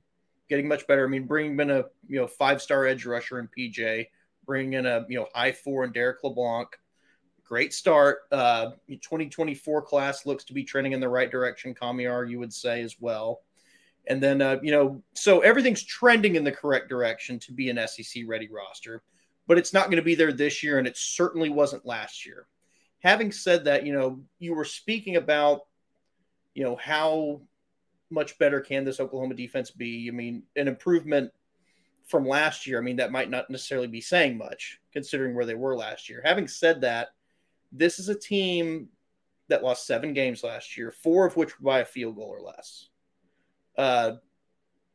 getting 0.52 0.68
much 0.68 0.86
better. 0.86 1.06
I 1.06 1.08
mean, 1.08 1.24
bringing 1.24 1.58
in 1.58 1.70
a 1.70 1.84
you 2.06 2.20
know 2.20 2.26
five 2.26 2.60
star 2.60 2.86
edge 2.86 3.06
rusher 3.06 3.38
in 3.38 3.48
PJ, 3.56 4.08
bringing 4.44 4.74
in 4.74 4.84
a 4.84 5.06
you 5.08 5.18
know 5.18 5.26
high 5.34 5.52
four 5.52 5.84
in 5.84 5.92
Derrick 5.92 6.22
LeBlanc. 6.22 6.68
Great 7.42 7.72
start. 7.72 8.20
Uh, 8.30 8.70
2024 8.88 9.82
class 9.82 10.26
looks 10.26 10.44
to 10.44 10.52
be 10.52 10.62
trending 10.62 10.92
in 10.92 11.00
the 11.00 11.08
right 11.08 11.30
direction. 11.30 11.74
Kamiar, 11.74 12.28
you 12.28 12.38
would 12.38 12.52
say 12.52 12.82
as 12.82 12.96
well. 13.00 13.40
And 14.08 14.22
then, 14.22 14.42
uh, 14.42 14.58
you 14.62 14.72
know, 14.72 15.02
so 15.14 15.40
everything's 15.40 15.84
trending 15.84 16.34
in 16.34 16.44
the 16.44 16.52
correct 16.52 16.88
direction 16.88 17.38
to 17.40 17.52
be 17.52 17.70
an 17.70 17.78
SEC 17.86 18.24
ready 18.26 18.48
roster, 18.48 19.02
but 19.46 19.58
it's 19.58 19.72
not 19.72 19.86
going 19.86 19.96
to 19.96 20.02
be 20.02 20.14
there 20.14 20.32
this 20.32 20.62
year, 20.62 20.78
and 20.78 20.86
it 20.86 20.96
certainly 20.96 21.50
wasn't 21.50 21.86
last 21.86 22.26
year. 22.26 22.46
Having 23.00 23.32
said 23.32 23.64
that, 23.64 23.86
you 23.86 23.92
know, 23.92 24.20
you 24.38 24.54
were 24.54 24.64
speaking 24.64 25.16
about, 25.16 25.62
you 26.54 26.64
know, 26.64 26.76
how 26.76 27.42
much 28.10 28.38
better 28.38 28.60
can 28.60 28.84
this 28.84 29.00
Oklahoma 29.00 29.34
defense 29.34 29.70
be? 29.70 30.08
I 30.08 30.14
mean, 30.14 30.42
an 30.56 30.68
improvement 30.68 31.30
from 32.06 32.26
last 32.26 32.66
year. 32.66 32.78
I 32.78 32.82
mean, 32.82 32.96
that 32.96 33.12
might 33.12 33.30
not 33.30 33.50
necessarily 33.50 33.86
be 33.86 34.00
saying 34.00 34.36
much 34.36 34.80
considering 34.92 35.34
where 35.34 35.46
they 35.46 35.54
were 35.54 35.76
last 35.76 36.08
year. 36.08 36.20
Having 36.24 36.48
said 36.48 36.80
that, 36.82 37.08
this 37.70 37.98
is 37.98 38.08
a 38.08 38.18
team 38.18 38.88
that 39.48 39.62
lost 39.62 39.86
seven 39.86 40.12
games 40.12 40.44
last 40.44 40.76
year, 40.76 40.90
four 40.90 41.26
of 41.26 41.36
which 41.36 41.58
were 41.58 41.64
by 41.64 41.78
a 41.80 41.84
field 41.84 42.16
goal 42.16 42.28
or 42.28 42.40
less 42.40 42.88
uh, 43.78 44.12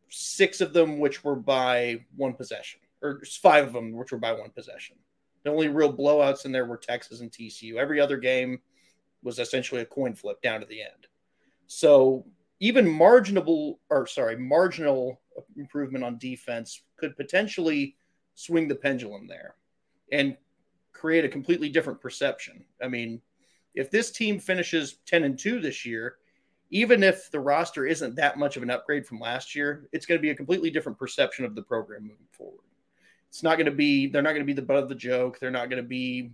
six 0.09 0.61
of 0.61 0.73
them 0.73 0.99
which 0.99 1.23
were 1.23 1.35
by 1.35 2.05
one 2.15 2.33
possession, 2.33 2.79
or 3.01 3.21
five 3.41 3.67
of 3.67 3.73
them 3.73 3.93
which 3.93 4.11
were 4.11 4.17
by 4.17 4.31
one 4.31 4.49
possession. 4.51 4.95
The 5.43 5.51
only 5.51 5.67
real 5.67 5.95
blowouts 5.95 6.45
in 6.45 6.51
there 6.51 6.65
were 6.65 6.77
Texas 6.77 7.21
and 7.21 7.31
TCU. 7.31 7.75
Every 7.75 7.99
other 7.99 8.17
game 8.17 8.59
was 9.23 9.39
essentially 9.39 9.81
a 9.81 9.85
coin 9.85 10.13
flip 10.13 10.41
down 10.41 10.59
to 10.59 10.65
the 10.65 10.81
end. 10.81 11.07
So 11.67 12.25
even 12.59 12.89
marginal, 12.89 13.79
or 13.89 14.07
sorry, 14.07 14.37
marginal 14.37 15.21
improvement 15.55 16.03
on 16.03 16.17
defense 16.17 16.81
could 16.97 17.15
potentially 17.15 17.95
swing 18.35 18.67
the 18.67 18.75
pendulum 18.75 19.27
there 19.27 19.55
and 20.11 20.35
create 20.93 21.25
a 21.25 21.29
completely 21.29 21.69
different 21.69 22.01
perception. 22.01 22.65
I 22.81 22.87
mean, 22.87 23.21
if 23.75 23.91
this 23.91 24.11
team 24.11 24.39
finishes 24.39 24.97
10 25.05 25.23
and 25.23 25.37
2 25.37 25.59
this 25.59 25.85
year, 25.85 26.17
even 26.69 27.03
if 27.03 27.31
the 27.31 27.39
roster 27.39 27.85
isn't 27.85 28.15
that 28.15 28.37
much 28.37 28.57
of 28.57 28.63
an 28.63 28.69
upgrade 28.69 29.05
from 29.05 29.19
last 29.19 29.55
year, 29.55 29.87
it's 29.91 30.05
going 30.05 30.17
to 30.17 30.21
be 30.21 30.31
a 30.31 30.35
completely 30.35 30.69
different 30.69 30.97
perception 30.97 31.45
of 31.45 31.55
the 31.55 31.61
program 31.61 32.03
moving 32.03 32.27
forward. 32.31 32.59
It's 33.29 33.43
not 33.43 33.57
going 33.57 33.65
to 33.65 33.71
be, 33.71 34.07
they're 34.07 34.21
not 34.21 34.31
going 34.31 34.41
to 34.41 34.45
be 34.45 34.53
the 34.53 34.61
butt 34.61 34.77
of 34.77 34.89
the 34.89 34.95
joke. 34.95 35.39
They're 35.39 35.51
not 35.51 35.69
going 35.69 35.81
to 35.81 35.87
be, 35.87 36.31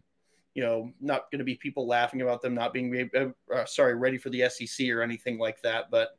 you 0.53 0.63
know, 0.63 0.91
not 1.01 1.31
going 1.31 1.39
to 1.39 1.45
be 1.45 1.55
people 1.55 1.87
laughing 1.87 2.21
about 2.21 2.41
them 2.41 2.53
not 2.53 2.73
being, 2.73 3.09
uh, 3.15 3.65
sorry, 3.65 3.95
ready 3.95 4.17
for 4.17 4.29
the 4.29 4.47
SEC 4.49 4.89
or 4.89 5.01
anything 5.01 5.37
like 5.37 5.61
that. 5.61 5.89
But, 5.91 6.17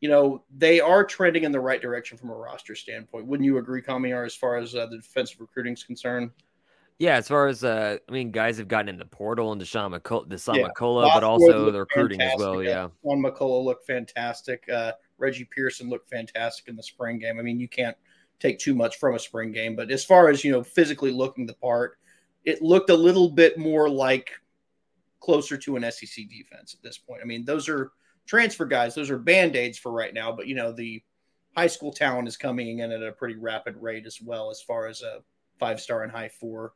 you 0.00 0.08
know, 0.08 0.44
they 0.56 0.80
are 0.80 1.04
trending 1.04 1.44
in 1.44 1.52
the 1.52 1.60
right 1.60 1.80
direction 1.80 2.18
from 2.18 2.30
a 2.30 2.34
roster 2.34 2.74
standpoint. 2.74 3.26
Wouldn't 3.26 3.44
you 3.44 3.58
agree, 3.58 3.82
Kamiar, 3.82 4.24
as 4.24 4.34
far 4.34 4.56
as 4.56 4.74
uh, 4.74 4.86
the 4.86 4.96
defensive 4.96 5.40
recruiting 5.40 5.74
is 5.74 5.84
concerned? 5.84 6.30
Yeah, 7.02 7.16
as 7.16 7.26
far 7.26 7.48
as 7.48 7.64
uh, 7.64 7.96
I 8.08 8.12
mean, 8.12 8.30
guys 8.30 8.58
have 8.58 8.68
gotten 8.68 8.88
in 8.88 8.96
the 8.96 9.04
portal 9.04 9.50
and 9.50 9.60
Dasan 9.60 9.92
McCullough, 9.92 10.28
Dasan 10.28 10.58
Yeah. 10.58 10.68
McCullough, 10.68 11.12
but 11.12 11.24
also 11.24 11.72
the 11.72 11.80
recruiting 11.80 12.20
as 12.20 12.38
well. 12.38 12.62
Yeah, 12.62 12.90
Dasan 13.04 13.26
McCullough 13.26 13.64
looked 13.64 13.88
fantastic. 13.88 14.62
Uh, 14.68 14.92
Reggie 15.18 15.48
Pearson 15.52 15.90
looked 15.90 16.08
fantastic 16.08 16.68
in 16.68 16.76
the 16.76 16.82
spring 16.84 17.18
game. 17.18 17.40
I 17.40 17.42
mean, 17.42 17.58
you 17.58 17.66
can't 17.66 17.96
take 18.38 18.60
too 18.60 18.76
much 18.76 19.00
from 19.00 19.16
a 19.16 19.18
spring 19.18 19.50
game, 19.50 19.74
but 19.74 19.90
as 19.90 20.04
far 20.04 20.28
as 20.28 20.44
you 20.44 20.52
know, 20.52 20.62
physically 20.62 21.10
looking 21.10 21.44
the 21.44 21.54
part, 21.54 21.98
it 22.44 22.62
looked 22.62 22.88
a 22.88 22.94
little 22.94 23.30
bit 23.30 23.58
more 23.58 23.88
like 23.88 24.30
closer 25.18 25.56
to 25.56 25.74
an 25.74 25.90
SEC 25.90 26.28
defense 26.28 26.72
at 26.72 26.84
this 26.84 26.98
point. 26.98 27.20
I 27.20 27.24
mean, 27.24 27.44
those 27.44 27.68
are 27.68 27.90
transfer 28.26 28.64
guys; 28.64 28.94
those 28.94 29.10
are 29.10 29.18
band 29.18 29.56
aids 29.56 29.76
for 29.76 29.90
right 29.90 30.14
now. 30.14 30.30
But 30.30 30.46
you 30.46 30.54
know, 30.54 30.70
the 30.70 31.02
high 31.56 31.66
school 31.66 31.92
talent 31.92 32.28
is 32.28 32.36
coming 32.36 32.78
in 32.78 32.92
at 32.92 33.02
a 33.02 33.10
pretty 33.10 33.34
rapid 33.34 33.76
rate 33.82 34.06
as 34.06 34.22
well, 34.22 34.52
as 34.52 34.62
far 34.62 34.86
as 34.86 35.02
a 35.02 35.18
five 35.58 35.80
star 35.80 36.04
and 36.04 36.12
high 36.12 36.28
four 36.28 36.74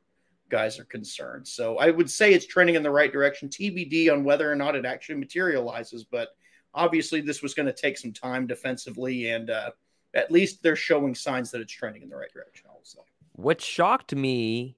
guys 0.49 0.79
are 0.79 0.85
concerned. 0.85 1.47
So 1.47 1.79
I 1.79 1.91
would 1.91 2.11
say 2.11 2.33
it's 2.33 2.47
trending 2.47 2.77
in 2.77 2.83
the 2.83 2.91
right 2.91 3.13
direction. 3.13 3.49
TBD 3.49 4.13
on 4.13 4.25
whether 4.25 4.51
or 4.51 4.57
not 4.57 4.77
it 4.77 4.85
actually 4.85 5.17
materializes, 5.17 6.05
but 6.05 6.29
obviously 6.75 7.21
this 7.21 7.43
was 7.43 7.55
going 7.55 7.67
to 7.67 7.73
take 7.73 7.99
some 7.99 8.13
time 8.13 8.47
defensively, 8.47 9.31
and 9.31 9.51
uh, 9.51 9.71
at 10.15 10.31
least 10.31 10.63
they're 10.63 10.77
showing 10.77 11.15
signs 11.15 11.51
that 11.51 11.61
it's 11.61 11.73
trending 11.73 12.03
in 12.03 12.09
the 12.09 12.17
right 12.17 12.33
direction. 12.33 12.67
Say. 12.83 13.01
What 13.33 13.61
shocked 13.61 14.15
me 14.15 14.77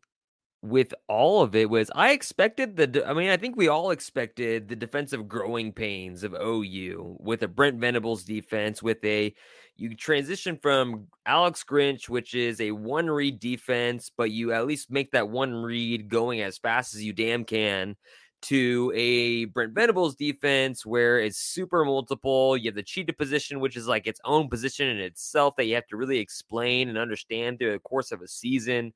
with 0.62 0.94
all 1.08 1.42
of 1.42 1.54
it 1.54 1.68
was 1.68 1.90
I 1.94 2.12
expected 2.12 2.76
the 2.76 3.06
I 3.06 3.12
mean 3.12 3.30
I 3.30 3.36
think 3.36 3.56
we 3.56 3.68
all 3.68 3.90
expected 3.90 4.68
the 4.68 4.76
defensive 4.76 5.28
growing 5.28 5.72
pains 5.72 6.24
of 6.24 6.34
OU 6.34 7.18
with 7.20 7.42
a 7.42 7.48
Brent 7.48 7.78
Venables 7.78 8.24
defense 8.24 8.82
with 8.82 9.04
a 9.04 9.34
you 9.78 9.94
transition 9.94 10.58
from 10.60 11.06
Alex 11.24 11.64
Grinch 11.64 12.08
which 12.08 12.34
is 12.34 12.60
a 12.60 12.72
one 12.72 13.08
read 13.08 13.40
defense 13.40 14.10
but 14.16 14.30
you 14.30 14.52
at 14.52 14.66
least 14.66 14.90
make 14.90 15.12
that 15.12 15.28
one 15.28 15.54
read 15.54 16.08
going 16.08 16.40
as 16.40 16.58
fast 16.58 16.94
as 16.94 17.02
you 17.02 17.12
damn 17.12 17.44
can 17.44 17.96
to 18.40 18.92
a 18.94 19.46
Brent 19.46 19.74
Venables 19.74 20.14
defense 20.14 20.86
where 20.86 21.18
it's 21.18 21.38
super 21.38 21.84
multiple. 21.84 22.56
You 22.56 22.68
have 22.68 22.76
the 22.76 22.82
cheetah 22.82 23.14
position, 23.14 23.60
which 23.60 23.76
is 23.76 23.88
like 23.88 24.06
its 24.06 24.20
own 24.24 24.48
position 24.48 24.88
in 24.88 24.98
itself 24.98 25.56
that 25.56 25.64
you 25.64 25.74
have 25.74 25.86
to 25.88 25.96
really 25.96 26.18
explain 26.18 26.88
and 26.88 26.96
understand 26.96 27.58
through 27.58 27.72
the 27.72 27.78
course 27.80 28.12
of 28.12 28.22
a 28.22 28.28
season 28.28 28.92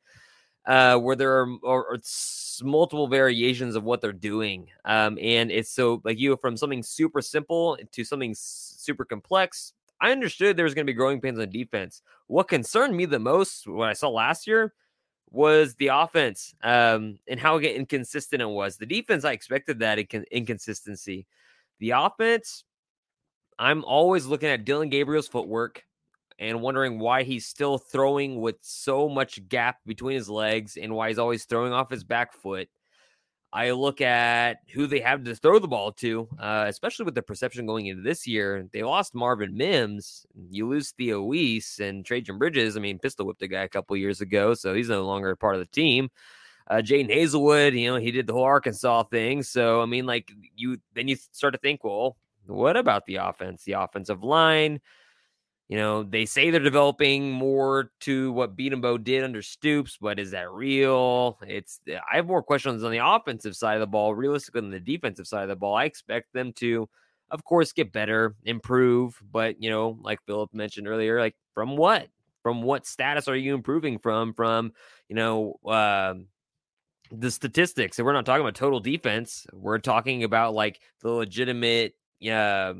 uh, 0.66 0.96
where 0.98 1.16
there 1.16 1.40
are 1.64 1.98
multiple 2.62 3.08
variations 3.08 3.74
of 3.74 3.82
what 3.82 4.00
they're 4.00 4.12
doing. 4.12 4.68
Um, 4.84 5.18
and 5.20 5.50
it's 5.50 5.70
so 5.70 6.00
like 6.04 6.18
you 6.18 6.36
from 6.36 6.56
something 6.56 6.82
super 6.82 7.20
simple 7.20 7.78
to 7.92 8.04
something 8.04 8.34
super 8.36 9.04
complex. 9.04 9.72
I 10.02 10.10
understood 10.10 10.56
there 10.56 10.64
was 10.64 10.74
going 10.74 10.84
to 10.84 10.92
be 10.92 10.96
growing 10.96 11.20
pains 11.20 11.38
on 11.38 11.48
defense. 11.48 12.02
What 12.26 12.48
concerned 12.48 12.96
me 12.96 13.04
the 13.04 13.20
most, 13.20 13.68
what 13.68 13.88
I 13.88 13.92
saw 13.92 14.08
last 14.08 14.48
year, 14.48 14.74
was 15.30 15.76
the 15.76 15.86
offense 15.86 16.54
um, 16.64 17.20
and 17.28 17.38
how 17.38 17.58
inconsistent 17.58 18.42
it 18.42 18.46
was. 18.46 18.76
The 18.76 18.84
defense, 18.84 19.24
I 19.24 19.30
expected 19.30 19.78
that 19.78 19.98
inc- 19.98 20.28
inconsistency. 20.32 21.26
The 21.78 21.90
offense, 21.90 22.64
I'm 23.60 23.84
always 23.84 24.26
looking 24.26 24.48
at 24.48 24.64
Dillon 24.64 24.88
Gabriel's 24.88 25.28
footwork 25.28 25.84
and 26.36 26.60
wondering 26.60 26.98
why 26.98 27.22
he's 27.22 27.46
still 27.46 27.78
throwing 27.78 28.40
with 28.40 28.56
so 28.60 29.08
much 29.08 29.48
gap 29.48 29.78
between 29.86 30.16
his 30.16 30.28
legs 30.28 30.76
and 30.76 30.96
why 30.96 31.08
he's 31.08 31.18
always 31.18 31.44
throwing 31.44 31.72
off 31.72 31.90
his 31.90 32.02
back 32.02 32.32
foot. 32.32 32.68
I 33.52 33.72
look 33.72 34.00
at 34.00 34.60
who 34.72 34.86
they 34.86 35.00
have 35.00 35.24
to 35.24 35.34
throw 35.34 35.58
the 35.58 35.68
ball 35.68 35.92
to, 35.92 36.26
uh, 36.38 36.64
especially 36.68 37.04
with 37.04 37.14
the 37.14 37.22
perception 37.22 37.66
going 37.66 37.86
into 37.86 38.02
this 38.02 38.26
year. 38.26 38.66
They 38.72 38.82
lost 38.82 39.14
Marvin 39.14 39.54
Mims. 39.54 40.24
You 40.50 40.66
lose 40.66 40.92
Theo 40.92 41.22
Wease 41.22 41.78
and 41.78 42.02
Trejan 42.02 42.38
Bridges. 42.38 42.76
I 42.76 42.80
mean, 42.80 42.98
pistol 42.98 43.26
whipped 43.26 43.42
a 43.42 43.48
guy 43.48 43.62
a 43.62 43.68
couple 43.68 43.94
years 43.96 44.22
ago, 44.22 44.54
so 44.54 44.72
he's 44.72 44.88
no 44.88 45.04
longer 45.04 45.30
a 45.30 45.36
part 45.36 45.54
of 45.54 45.60
the 45.60 45.66
team. 45.66 46.10
Uh, 46.68 46.76
Jadon 46.76 47.14
Haselwood, 47.14 47.78
you 47.78 47.90
know, 47.90 47.96
he 47.96 48.10
did 48.10 48.26
the 48.26 48.32
whole 48.32 48.44
Arkansas 48.44 49.02
thing. 49.04 49.42
So, 49.42 49.82
I 49.82 49.86
mean, 49.86 50.06
like 50.06 50.32
you, 50.56 50.78
then 50.94 51.08
you 51.08 51.16
start 51.16 51.52
to 51.52 51.60
think, 51.60 51.84
well, 51.84 52.16
what 52.46 52.78
about 52.78 53.04
the 53.04 53.16
offense, 53.16 53.64
the 53.64 53.72
offensive 53.72 54.22
line? 54.22 54.80
You 55.72 55.78
know, 55.78 56.02
they 56.02 56.26
say 56.26 56.50
they're 56.50 56.60
developing 56.60 57.32
more 57.32 57.92
to 58.00 58.30
what 58.32 58.58
Bedenbaugh 58.58 59.02
did 59.02 59.24
under 59.24 59.40
Stoops, 59.40 59.96
but 59.98 60.20
is 60.20 60.32
that 60.32 60.52
real? 60.52 61.38
It's 61.48 61.80
I 61.88 62.16
have 62.16 62.26
more 62.26 62.42
questions 62.42 62.84
on 62.84 62.90
the 62.90 62.98
offensive 62.98 63.56
side 63.56 63.76
of 63.76 63.80
the 63.80 63.86
ball, 63.86 64.14
realistically 64.14 64.60
than 64.60 64.70
the 64.70 64.78
defensive 64.78 65.26
side 65.26 65.44
of 65.44 65.48
the 65.48 65.56
ball. 65.56 65.74
I 65.74 65.84
expect 65.84 66.34
them 66.34 66.52
to, 66.56 66.90
of 67.30 67.42
course, 67.44 67.72
get 67.72 67.90
better, 67.90 68.34
improve, 68.44 69.18
but 69.32 69.62
you 69.62 69.70
know, 69.70 69.98
like 70.02 70.18
Phillip 70.26 70.52
mentioned 70.52 70.88
earlier, 70.88 71.18
like 71.18 71.36
from 71.54 71.78
what? 71.78 72.08
From 72.42 72.62
what 72.62 72.86
status 72.86 73.26
are 73.26 73.34
you 73.34 73.54
improving 73.54 73.98
from? 73.98 74.34
From 74.34 74.74
you 75.08 75.16
know, 75.16 75.58
uh, 75.66 76.16
the 77.10 77.30
statistics. 77.30 77.98
And 77.98 78.04
we're 78.04 78.12
not 78.12 78.26
talking 78.26 78.42
about 78.42 78.56
total 78.56 78.80
defense. 78.80 79.46
We're 79.54 79.78
talking 79.78 80.22
about 80.22 80.52
like 80.52 80.82
the 81.00 81.12
legitimate, 81.12 81.94
yeah, 82.20 82.74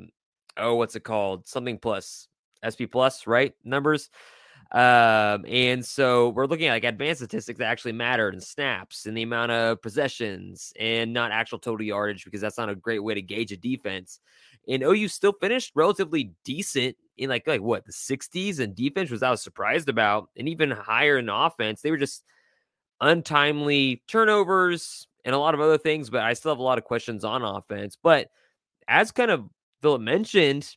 oh, 0.59 0.75
what's 0.75 0.95
it 0.95 1.05
called? 1.05 1.47
Something 1.47 1.79
plus 1.79 2.29
SP 2.64 2.90
plus, 2.90 3.27
right? 3.27 3.55
Numbers. 3.64 4.11
Um, 4.72 5.44
and 5.46 5.85
so 5.85 6.31
we're 6.31 6.46
looking 6.46 6.68
at 6.68 6.72
like 6.72 6.85
advanced 6.85 7.18
statistics 7.18 7.59
that 7.59 7.66
actually 7.66 7.92
matter 7.92 8.31
and 8.31 8.42
snaps 8.42 9.05
and 9.05 9.14
the 9.14 9.22
amount 9.22 9.53
of 9.53 9.83
possessions 9.83 10.72
and 10.81 11.12
not 11.12 11.31
actual 11.31 11.59
total 11.59 11.87
yardage 11.87 12.25
because 12.25 12.40
that's 12.40 12.57
not 12.57 12.70
a 12.70 12.75
great 12.75 13.03
way 13.03 13.12
to 13.12 13.20
gauge 13.20 13.53
a 13.53 13.57
defense. 13.57 14.20
And 14.66 14.83
OU 14.83 15.09
still 15.09 15.35
finished 15.35 15.72
relatively 15.75 16.33
decent 16.44 16.96
in 17.18 17.29
like 17.29 17.46
like 17.46 17.61
what 17.61 17.85
the 17.85 17.92
60s 17.92 18.61
and 18.61 18.75
defense 18.75 19.11
was 19.11 19.22
I 19.22 19.31
was 19.31 19.42
surprised 19.42 19.90
about, 19.90 20.31
and 20.37 20.48
even 20.48 20.70
higher 20.70 21.18
in 21.18 21.29
offense. 21.29 21.83
They 21.83 21.90
were 21.90 21.98
just 21.98 22.25
untimely 23.01 24.03
turnovers 24.09 25.07
and 25.25 25.35
a 25.35 25.38
lot 25.38 25.55
of 25.55 25.61
other 25.61 25.79
things, 25.79 26.09
but 26.09 26.22
I 26.22 26.33
still 26.33 26.53
have 26.53 26.59
a 26.59 26.62
lot 26.62 26.79
of 26.79 26.85
questions 26.85 27.25
on 27.25 27.42
offense. 27.42 27.98
But 28.01 28.31
as 28.88 29.12
kind 29.12 29.31
of 29.31 29.44
Phillip 29.83 30.01
mentioned, 30.01 30.77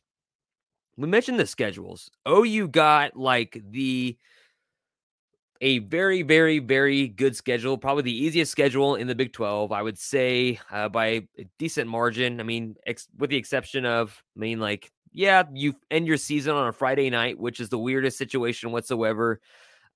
we 0.96 1.06
mentioned 1.08 1.38
the 1.38 1.46
schedules. 1.46 2.10
OU 2.28 2.68
got 2.68 3.16
like 3.16 3.60
the 3.70 4.16
a 5.60 5.78
very, 5.78 6.22
very, 6.22 6.58
very 6.58 7.08
good 7.08 7.36
schedule. 7.36 7.78
Probably 7.78 8.02
the 8.02 8.24
easiest 8.24 8.52
schedule 8.52 8.96
in 8.96 9.06
the 9.06 9.14
Big 9.14 9.32
12, 9.32 9.72
I 9.72 9.82
would 9.82 9.98
say, 9.98 10.60
uh, 10.70 10.88
by 10.88 11.06
a 11.06 11.46
decent 11.58 11.88
margin. 11.88 12.40
I 12.40 12.42
mean, 12.42 12.76
ex- 12.86 13.08
with 13.16 13.30
the 13.30 13.36
exception 13.36 13.86
of, 13.86 14.22
I 14.36 14.40
mean, 14.40 14.60
like, 14.60 14.92
yeah, 15.12 15.44
you 15.54 15.74
end 15.90 16.06
your 16.06 16.18
season 16.18 16.54
on 16.54 16.68
a 16.68 16.72
Friday 16.72 17.08
night, 17.08 17.38
which 17.38 17.60
is 17.60 17.70
the 17.70 17.78
weirdest 17.78 18.18
situation 18.18 18.70
whatsoever. 18.70 19.40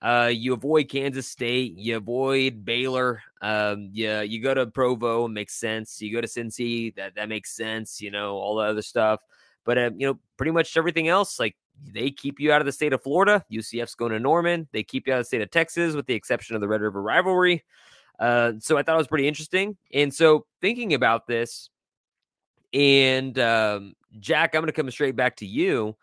Uh, 0.00 0.30
you 0.32 0.54
avoid 0.54 0.88
Kansas 0.88 1.28
State, 1.28 1.76
you 1.76 1.98
avoid 1.98 2.64
Baylor. 2.64 3.22
Um, 3.42 3.90
yeah, 3.92 4.22
you 4.22 4.42
go 4.42 4.54
to 4.54 4.66
Provo, 4.66 5.28
makes 5.28 5.54
sense. 5.54 6.00
You 6.00 6.10
go 6.10 6.22
to 6.22 6.26
Cincy, 6.26 6.94
that 6.96 7.16
that 7.16 7.28
makes 7.28 7.54
sense. 7.54 8.00
You 8.00 8.10
know, 8.10 8.36
all 8.36 8.56
the 8.56 8.64
other 8.64 8.80
stuff. 8.80 9.20
But 9.64 9.78
uh, 9.78 9.90
you 9.96 10.06
know, 10.06 10.18
pretty 10.36 10.52
much 10.52 10.76
everything 10.76 11.08
else, 11.08 11.38
like 11.38 11.56
they 11.84 12.10
keep 12.10 12.40
you 12.40 12.52
out 12.52 12.60
of 12.60 12.66
the 12.66 12.72
state 12.72 12.92
of 12.92 13.02
Florida. 13.02 13.44
UCF's 13.52 13.94
going 13.94 14.12
to 14.12 14.20
Norman. 14.20 14.68
They 14.72 14.82
keep 14.82 15.06
you 15.06 15.12
out 15.12 15.20
of 15.20 15.24
the 15.24 15.28
state 15.28 15.42
of 15.42 15.50
Texas, 15.50 15.94
with 15.94 16.06
the 16.06 16.14
exception 16.14 16.54
of 16.54 16.60
the 16.60 16.68
Red 16.68 16.80
River 16.80 17.02
rivalry. 17.02 17.64
Uh, 18.18 18.52
so 18.58 18.76
I 18.76 18.82
thought 18.82 18.94
it 18.94 18.98
was 18.98 19.08
pretty 19.08 19.28
interesting. 19.28 19.76
And 19.94 20.12
so 20.12 20.46
thinking 20.60 20.92
about 20.94 21.26
this, 21.26 21.70
and 22.72 23.38
um, 23.38 23.94
Jack, 24.18 24.54
I'm 24.54 24.60
going 24.60 24.66
to 24.66 24.72
come 24.72 24.90
straight 24.90 25.16
back 25.16 25.36
to 25.36 25.46
you. 25.46 25.96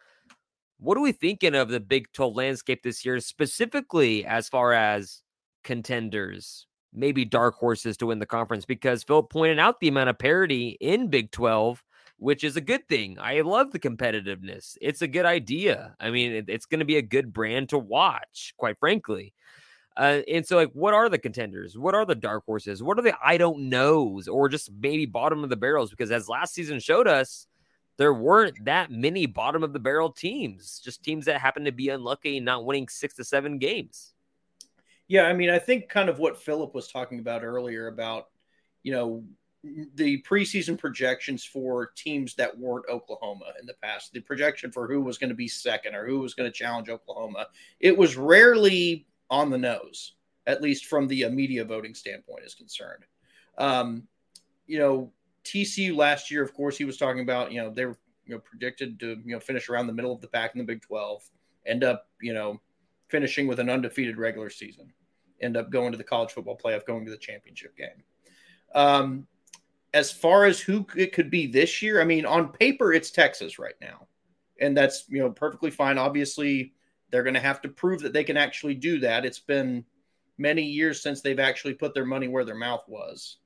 What 0.79 0.97
are 0.97 1.01
we 1.01 1.11
thinking 1.11 1.55
of 1.55 1.69
the 1.69 1.79
Big 1.79 2.11
12 2.13 2.35
landscape 2.35 2.83
this 2.83 3.05
year, 3.05 3.19
specifically 3.19 4.25
as 4.25 4.49
far 4.49 4.73
as 4.73 5.21
contenders, 5.63 6.67
maybe 6.93 7.25
dark 7.25 7.55
horses 7.55 7.97
to 7.97 8.07
win 8.07 8.19
the 8.19 8.25
conference? 8.25 8.65
Because 8.65 9.03
Phil 9.03 9.23
pointed 9.23 9.59
out 9.59 9.79
the 9.79 9.87
amount 9.87 10.09
of 10.09 10.19
parity 10.19 10.77
in 10.81 11.07
Big 11.07 11.31
12 11.31 11.83
which 12.17 12.43
is 12.43 12.57
a 12.57 12.61
good 12.61 12.87
thing. 12.87 13.17
I 13.19 13.41
love 13.41 13.71
the 13.71 13.79
competitiveness. 13.79 14.77
It's 14.81 15.01
a 15.01 15.07
good 15.07 15.25
idea. 15.25 15.95
I 15.99 16.09
mean, 16.09 16.31
it, 16.31 16.45
it's 16.47 16.65
going 16.65 16.79
to 16.79 16.85
be 16.85 16.97
a 16.97 17.01
good 17.01 17.31
brand 17.31 17.69
to 17.69 17.77
watch, 17.77 18.53
quite 18.57 18.79
frankly. 18.79 19.33
Uh, 19.95 20.21
and 20.31 20.45
so, 20.45 20.57
like, 20.57 20.71
what 20.73 20.93
are 20.93 21.09
the 21.09 21.17
contenders? 21.17 21.77
What 21.77 21.95
are 21.95 22.05
the 22.05 22.15
dark 22.15 22.45
horses? 22.45 22.83
What 22.83 22.99
are 22.99 23.01
the 23.01 23.15
I 23.23 23.37
don't 23.37 23.69
knows, 23.69 24.27
or 24.27 24.47
just 24.47 24.71
maybe 24.79 25.05
bottom 25.07 25.43
of 25.43 25.49
the 25.49 25.55
barrels? 25.55 25.89
Because 25.89 26.11
as 26.11 26.29
last 26.29 26.53
season 26.53 26.79
showed 26.79 27.07
us, 27.07 27.47
there 27.97 28.13
weren't 28.13 28.65
that 28.65 28.91
many 28.91 29.25
bottom 29.25 29.63
of 29.63 29.73
the 29.73 29.79
barrel 29.79 30.11
teams, 30.11 30.79
just 30.83 31.03
teams 31.03 31.25
that 31.25 31.41
happen 31.41 31.65
to 31.65 31.71
be 31.71 31.89
unlucky, 31.89 32.37
and 32.37 32.45
not 32.45 32.63
winning 32.63 32.87
six 32.87 33.15
to 33.15 33.23
seven 33.23 33.57
games. 33.57 34.13
Yeah, 35.07 35.23
I 35.23 35.33
mean, 35.33 35.49
I 35.49 35.57
think 35.57 35.89
kind 35.89 36.09
of 36.09 36.19
what 36.19 36.41
Phillip 36.41 36.75
was 36.75 36.89
talking 36.89 37.17
about 37.17 37.43
earlier 37.43 37.87
about, 37.87 38.27
you 38.83 38.91
know, 38.91 39.23
the 39.95 40.21
preseason 40.23 40.77
projections 40.77 41.43
for 41.43 41.91
teams 41.95 42.35
that 42.35 42.57
weren't 42.57 42.85
Oklahoma 42.89 43.45
in 43.59 43.65
the 43.65 43.73
past, 43.81 44.11
the 44.13 44.19
projection 44.19 44.71
for 44.71 44.87
who 44.87 45.01
was 45.01 45.17
going 45.17 45.29
to 45.29 45.35
be 45.35 45.47
second 45.47 45.95
or 45.95 46.05
who 46.05 46.19
was 46.19 46.33
going 46.33 46.49
to 46.49 46.57
challenge 46.57 46.89
Oklahoma, 46.89 47.47
it 47.79 47.97
was 47.97 48.17
rarely 48.17 49.07
on 49.29 49.49
the 49.49 49.57
nose, 49.57 50.13
at 50.45 50.61
least 50.61 50.85
from 50.85 51.07
the 51.07 51.27
media 51.29 51.65
voting 51.65 51.93
standpoint 51.93 52.45
is 52.45 52.55
concerned. 52.55 53.03
Um, 53.57 54.03
you 54.67 54.79
know, 54.79 55.11
TCU 55.43 55.95
last 55.95 56.29
year, 56.29 56.43
of 56.43 56.53
course, 56.53 56.77
he 56.77 56.85
was 56.85 56.97
talking 56.97 57.21
about, 57.21 57.51
you 57.51 57.61
know, 57.61 57.69
they 57.69 57.85
were 57.85 57.97
you 58.27 58.35
know 58.35 58.39
predicted 58.41 58.99
to 58.99 59.17
you 59.25 59.33
know 59.33 59.39
finish 59.39 59.69
around 59.69 59.87
the 59.87 59.93
middle 59.93 60.11
of 60.11 60.21
the 60.21 60.27
pack 60.27 60.53
in 60.53 60.59
the 60.59 60.65
Big 60.65 60.81
12, 60.81 61.23
end 61.65 61.83
up 61.83 62.07
you 62.21 62.33
know 62.33 62.59
finishing 63.07 63.47
with 63.47 63.59
an 63.59 63.69
undefeated 63.69 64.17
regular 64.17 64.49
season, 64.49 64.91
end 65.41 65.57
up 65.57 65.69
going 65.71 65.91
to 65.91 65.97
the 65.97 66.03
college 66.03 66.31
football 66.31 66.57
playoff, 66.61 66.85
going 66.85 67.05
to 67.05 67.11
the 67.11 67.17
championship 67.17 67.75
game. 67.77 68.03
Um, 68.75 69.27
as 69.97 70.11
far 70.11 70.45
as 70.45 70.59
who 70.59 70.85
it 70.95 71.11
could 71.11 71.31
be 71.31 71.47
this 71.47 71.81
year, 71.81 71.99
I 71.99 72.05
mean, 72.05 72.23
on 72.23 72.49
paper, 72.49 72.93
it's 72.93 73.09
Texas 73.09 73.57
right 73.57 73.73
now. 73.81 74.07
And 74.61 74.77
that's, 74.77 75.05
you 75.09 75.17
know, 75.17 75.31
perfectly 75.31 75.71
fine. 75.71 75.97
Obviously, 75.97 76.73
they're 77.09 77.23
going 77.23 77.33
to 77.33 77.39
have 77.39 77.61
to 77.61 77.69
prove 77.69 78.01
that 78.01 78.13
they 78.13 78.23
can 78.23 78.37
actually 78.37 78.75
do 78.75 78.99
that. 78.99 79.25
It's 79.25 79.39
been 79.39 79.83
many 80.37 80.61
years 80.61 81.01
since 81.01 81.21
they've 81.21 81.39
actually 81.39 81.73
put 81.73 81.95
their 81.95 82.05
money 82.05 82.27
where 82.27 82.45
their 82.45 82.53
mouth 82.53 82.83
was. 82.87 83.37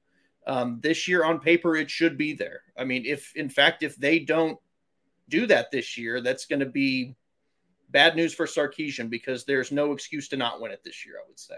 Um, 0.46 0.80
this 0.84 1.08
year, 1.08 1.24
on 1.24 1.40
paper, 1.40 1.78
it 1.78 1.90
should 1.90 2.18
be 2.18 2.34
there. 2.34 2.64
I 2.78 2.84
mean, 2.84 3.06
if 3.06 3.34
in 3.38 3.48
fact, 3.48 3.82
if 3.82 3.96
they 3.96 4.20
don't 4.20 4.60
do 5.30 5.46
that 5.48 5.72
this 5.72 5.98
year, 5.98 6.20
that's 6.20 6.48
going 6.48 6.60
to 6.60 6.66
be 6.66 7.16
bad 7.92 8.18
news 8.18 8.34
for 8.34 8.46
Sarkisian 8.46 9.10
because 9.10 9.46
there's 9.46 9.72
no 9.72 9.94
excuse 9.94 10.28
to 10.30 10.38
not 10.38 10.60
win 10.60 10.74
it 10.74 10.84
this 10.84 11.06
year. 11.06 11.16
I 11.18 11.28
would 11.30 11.40
say. 11.40 11.56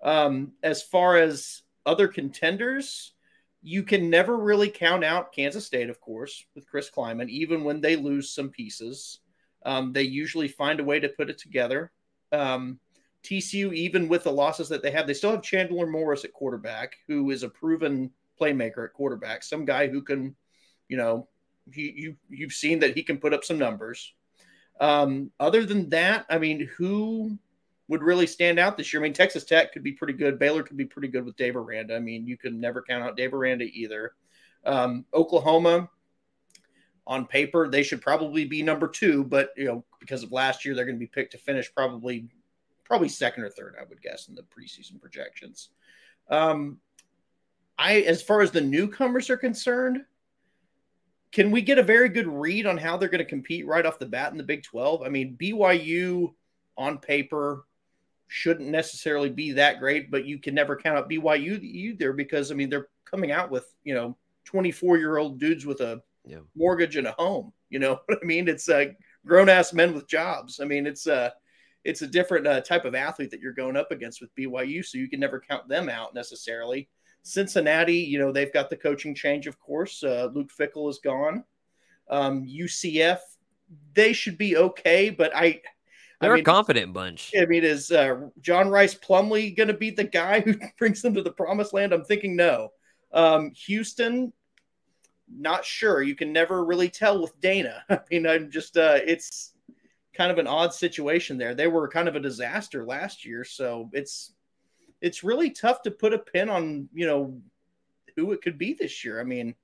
Um, 0.00 0.52
as 0.62 0.80
far 0.80 1.16
as 1.16 1.62
other 1.84 2.06
contenders, 2.06 3.14
you 3.62 3.82
can 3.82 4.10
never 4.10 4.36
really 4.36 4.68
count 4.68 5.04
out 5.04 5.32
Kansas 5.32 5.66
State, 5.66 5.88
of 5.88 6.00
course, 6.00 6.44
with 6.54 6.66
Chris 6.66 6.90
Klieman, 6.90 7.28
even 7.28 7.62
when 7.64 7.80
they 7.80 7.96
lose 7.96 8.34
some 8.34 8.48
pieces. 8.48 9.20
Um, 9.64 9.92
they 9.92 10.02
usually 10.02 10.48
find 10.48 10.80
a 10.80 10.84
way 10.84 10.98
to 10.98 11.08
put 11.08 11.30
it 11.30 11.38
together. 11.38 11.92
Um, 12.32 12.80
TCU, 13.22 13.72
even 13.72 14.08
with 14.08 14.24
the 14.24 14.32
losses 14.32 14.68
that 14.70 14.82
they 14.82 14.90
have, 14.90 15.06
they 15.06 15.14
still 15.14 15.30
have 15.30 15.42
Chandler 15.42 15.86
Morris 15.86 16.24
at 16.24 16.32
quarterback, 16.32 16.96
who 17.06 17.30
is 17.30 17.44
a 17.44 17.48
proven 17.48 18.10
playmaker 18.40 18.84
at 18.84 18.94
quarterback, 18.94 19.44
some 19.44 19.64
guy 19.64 19.86
who 19.86 20.02
can, 20.02 20.34
you 20.88 20.96
know, 20.96 21.28
he, 21.72 21.92
you 21.96 22.16
you've 22.28 22.52
seen 22.52 22.80
that 22.80 22.96
he 22.96 23.04
can 23.04 23.18
put 23.18 23.32
up 23.32 23.44
some 23.44 23.58
numbers. 23.58 24.12
Um, 24.80 25.30
other 25.38 25.64
than 25.64 25.90
that, 25.90 26.26
I 26.28 26.38
mean, 26.38 26.68
who 26.76 27.38
would 27.92 28.02
really 28.02 28.26
stand 28.26 28.58
out 28.58 28.78
this 28.78 28.90
year? 28.90 29.02
I 29.02 29.04
mean, 29.04 29.12
Texas 29.12 29.44
Tech 29.44 29.70
could 29.70 29.82
be 29.82 29.92
pretty 29.92 30.14
good. 30.14 30.38
Baylor 30.38 30.62
could 30.62 30.78
be 30.78 30.86
pretty 30.86 31.08
good 31.08 31.26
with 31.26 31.36
Dave 31.36 31.56
Aranda. 31.56 31.94
I 31.94 31.98
mean, 31.98 32.26
you 32.26 32.38
can 32.38 32.58
never 32.58 32.80
count 32.80 33.04
out 33.04 33.18
Dave 33.18 33.34
Aranda 33.34 33.66
either. 33.66 34.14
Um, 34.64 35.04
Oklahoma, 35.12 35.90
on 37.06 37.26
paper, 37.26 37.68
they 37.68 37.82
should 37.82 38.00
probably 38.00 38.46
be 38.46 38.62
number 38.62 38.88
two, 38.88 39.24
but 39.24 39.50
you 39.58 39.66
know, 39.66 39.84
because 40.00 40.22
of 40.22 40.32
last 40.32 40.64
year, 40.64 40.74
they're 40.74 40.86
going 40.86 40.96
to 40.96 41.00
be 41.00 41.06
picked 41.06 41.32
to 41.32 41.38
finish 41.38 41.70
probably 41.74 42.28
probably 42.84 43.10
second 43.10 43.44
or 43.44 43.50
third, 43.50 43.76
I 43.78 43.84
would 43.86 44.00
guess, 44.00 44.28
in 44.28 44.34
the 44.34 44.42
preseason 44.42 44.98
projections. 44.98 45.68
Um, 46.30 46.78
I, 47.78 48.00
as 48.00 48.22
far 48.22 48.40
as 48.40 48.52
the 48.52 48.62
newcomers 48.62 49.28
are 49.28 49.36
concerned, 49.36 49.98
can 51.30 51.50
we 51.50 51.60
get 51.60 51.78
a 51.78 51.82
very 51.82 52.08
good 52.08 52.26
read 52.26 52.64
on 52.64 52.78
how 52.78 52.96
they're 52.96 53.10
going 53.10 53.18
to 53.18 53.24
compete 53.26 53.66
right 53.66 53.84
off 53.84 53.98
the 53.98 54.06
bat 54.06 54.32
in 54.32 54.38
the 54.38 54.44
Big 54.44 54.62
12? 54.62 55.02
I 55.02 55.10
mean, 55.10 55.36
BYU 55.38 56.32
on 56.78 56.96
paper 56.96 57.64
shouldn't 58.32 58.70
necessarily 58.70 59.28
be 59.28 59.52
that 59.52 59.78
great, 59.78 60.10
but 60.10 60.24
you 60.24 60.38
can 60.38 60.54
never 60.54 60.74
count 60.74 60.96
out 60.96 61.10
BYU 61.10 61.62
either 61.62 62.14
because 62.14 62.50
I 62.50 62.54
mean 62.54 62.70
they're 62.70 62.88
coming 63.04 63.30
out 63.30 63.50
with 63.50 63.66
you 63.84 63.94
know 63.94 64.16
24 64.46 64.96
year 64.96 65.18
old 65.18 65.38
dudes 65.38 65.66
with 65.66 65.82
a 65.82 66.02
yeah. 66.24 66.38
mortgage 66.56 66.96
and 66.96 67.06
a 67.06 67.12
home. 67.12 67.52
You 67.68 67.78
know 67.78 68.00
what 68.06 68.18
I 68.22 68.24
mean? 68.24 68.48
It's 68.48 68.70
uh, 68.70 68.86
grown 69.26 69.50
ass 69.50 69.74
men 69.74 69.92
with 69.94 70.08
jobs. 70.08 70.60
I 70.60 70.64
mean 70.64 70.86
it's 70.86 71.06
uh 71.06 71.30
it's 71.84 72.00
a 72.00 72.06
different 72.06 72.46
uh, 72.46 72.62
type 72.62 72.86
of 72.86 72.94
athlete 72.94 73.30
that 73.32 73.40
you're 73.40 73.52
going 73.52 73.76
up 73.76 73.90
against 73.90 74.20
with 74.22 74.34
BYU, 74.34 74.84
so 74.84 74.98
you 74.98 75.10
can 75.10 75.20
never 75.20 75.40
count 75.40 75.68
them 75.68 75.88
out 75.88 76.14
necessarily. 76.14 76.88
Cincinnati, 77.24 77.98
you 77.98 78.18
know, 78.18 78.32
they've 78.32 78.52
got 78.52 78.70
the 78.70 78.76
coaching 78.76 79.14
change, 79.14 79.46
of 79.46 79.58
course. 79.58 80.02
Uh, 80.02 80.28
Luke 80.32 80.50
Fickell 80.56 80.88
is 80.88 81.00
gone. 81.00 81.44
Um, 82.08 82.46
UCF, 82.46 83.18
they 83.94 84.12
should 84.12 84.38
be 84.38 84.56
okay, 84.56 85.10
but 85.10 85.34
I. 85.34 85.60
They're 86.22 86.32
I 86.32 86.36
mean, 86.36 86.42
a 86.42 86.44
confident 86.44 86.92
bunch. 86.92 87.32
I 87.38 87.44
mean, 87.46 87.64
is 87.64 87.90
uh, 87.90 88.28
John 88.40 88.68
Rhys 88.68 88.94
Plumlee 88.94 89.56
going 89.56 89.68
to 89.68 89.74
be 89.74 89.90
the 89.90 90.04
guy 90.04 90.40
who 90.40 90.54
brings 90.78 91.02
them 91.02 91.14
to 91.14 91.22
the 91.22 91.32
promised 91.32 91.74
land? 91.74 91.92
I'm 91.92 92.04
thinking 92.04 92.36
no. 92.36 92.70
Um, 93.12 93.50
Houston, 93.66 94.32
not 95.28 95.64
sure. 95.64 96.00
You 96.00 96.14
can 96.14 96.32
never 96.32 96.64
really 96.64 96.88
tell 96.88 97.20
with 97.20 97.38
Dana. 97.40 97.84
I 97.90 98.00
mean, 98.10 98.26
I'm 98.26 98.50
just, 98.50 98.76
uh, 98.76 99.00
it's 99.04 99.52
kind 100.14 100.30
of 100.30 100.38
an 100.38 100.46
odd 100.46 100.72
situation 100.72 101.38
there. 101.38 101.54
They 101.54 101.66
were 101.66 101.88
kind 101.88 102.08
of 102.08 102.16
a 102.16 102.20
disaster 102.20 102.84
last 102.84 103.24
year, 103.24 103.44
so 103.44 103.90
it's 103.92 104.32
it's 105.00 105.24
really 105.24 105.50
tough 105.50 105.82
to 105.82 105.90
put 105.90 106.14
a 106.14 106.18
pin 106.18 106.48
on, 106.48 106.88
you 106.94 107.06
know, 107.06 107.40
who 108.14 108.30
it 108.30 108.40
could 108.40 108.56
be 108.56 108.72
this 108.72 109.04
year. 109.04 109.20
I 109.20 109.24
mean, 109.24 109.54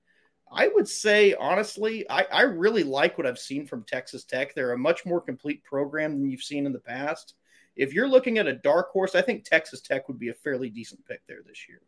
I 0.50 0.68
would 0.68 0.88
say 0.88 1.34
honestly, 1.34 2.08
I, 2.08 2.26
I 2.32 2.42
really 2.42 2.84
like 2.84 3.18
what 3.18 3.26
I've 3.26 3.38
seen 3.38 3.66
from 3.66 3.84
Texas 3.84 4.24
Tech. 4.24 4.54
They're 4.54 4.72
a 4.72 4.78
much 4.78 5.04
more 5.04 5.20
complete 5.20 5.62
program 5.64 6.18
than 6.18 6.30
you've 6.30 6.42
seen 6.42 6.66
in 6.66 6.72
the 6.72 6.78
past. 6.78 7.34
If 7.76 7.92
you're 7.92 8.08
looking 8.08 8.38
at 8.38 8.46
a 8.46 8.54
dark 8.54 8.90
horse, 8.90 9.14
I 9.14 9.22
think 9.22 9.44
Texas 9.44 9.80
Tech 9.80 10.08
would 10.08 10.18
be 10.18 10.30
a 10.30 10.34
fairly 10.34 10.68
decent 10.68 11.04
pick 11.06 11.20
there 11.26 11.42
this 11.46 11.68
year. 11.68 11.80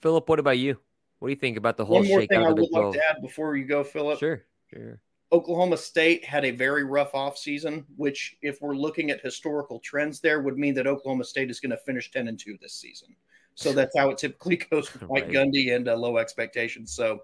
Phillip, 0.00 0.28
what 0.28 0.38
about 0.38 0.58
you? 0.58 0.78
What 1.18 1.28
do 1.28 1.32
you 1.32 1.40
think 1.40 1.56
about 1.56 1.76
the 1.76 1.84
whole 1.84 1.98
One 1.98 2.08
more 2.08 2.26
thing 2.26 2.44
I 2.44 2.52
would 2.52 2.70
like 2.70 2.92
to 2.92 3.00
add 3.10 3.22
before 3.22 3.56
you 3.56 3.64
go, 3.64 3.82
Phillip. 3.82 4.18
Sure, 4.18 4.44
sure. 4.72 5.00
Oklahoma 5.32 5.76
State 5.76 6.24
had 6.24 6.44
a 6.44 6.52
very 6.52 6.84
rough 6.84 7.12
offseason, 7.12 7.84
which, 7.96 8.36
if 8.42 8.60
we're 8.60 8.76
looking 8.76 9.10
at 9.10 9.20
historical 9.22 9.80
trends 9.80 10.20
there, 10.20 10.40
would 10.40 10.56
mean 10.56 10.74
that 10.74 10.86
Oklahoma 10.86 11.24
State 11.24 11.50
is 11.50 11.58
going 11.58 11.70
to 11.70 11.76
finish 11.78 12.12
10 12.12 12.28
and 12.28 12.38
2 12.38 12.58
this 12.60 12.74
season. 12.74 13.08
So 13.54 13.72
that's 13.72 13.96
how 13.96 14.10
it 14.10 14.18
typically 14.18 14.56
goes 14.70 14.92
with 14.92 15.02
Mike 15.10 15.24
Right. 15.24 15.32
Gundy 15.32 15.74
and 15.74 15.88
uh, 15.88 15.96
low 15.96 16.18
expectations. 16.18 16.92
So 16.92 17.20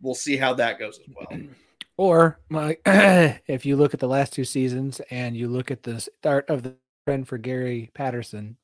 we'll 0.00 0.14
see 0.14 0.36
how 0.36 0.54
that 0.54 0.78
goes 0.78 0.98
as 0.98 1.14
well. 1.14 1.40
Or 1.96 2.40
Mike, 2.48 2.80
if 2.86 3.64
you 3.64 3.76
look 3.76 3.94
at 3.94 4.00
the 4.00 4.08
last 4.08 4.32
two 4.32 4.44
seasons 4.44 5.00
and 5.10 5.36
you 5.36 5.46
look 5.46 5.70
at 5.70 5.84
the 5.84 6.00
start 6.00 6.50
of 6.50 6.64
the 6.64 6.74
trend 7.06 7.28
for 7.28 7.38
Gary 7.38 7.92
Patterson, 7.94 8.56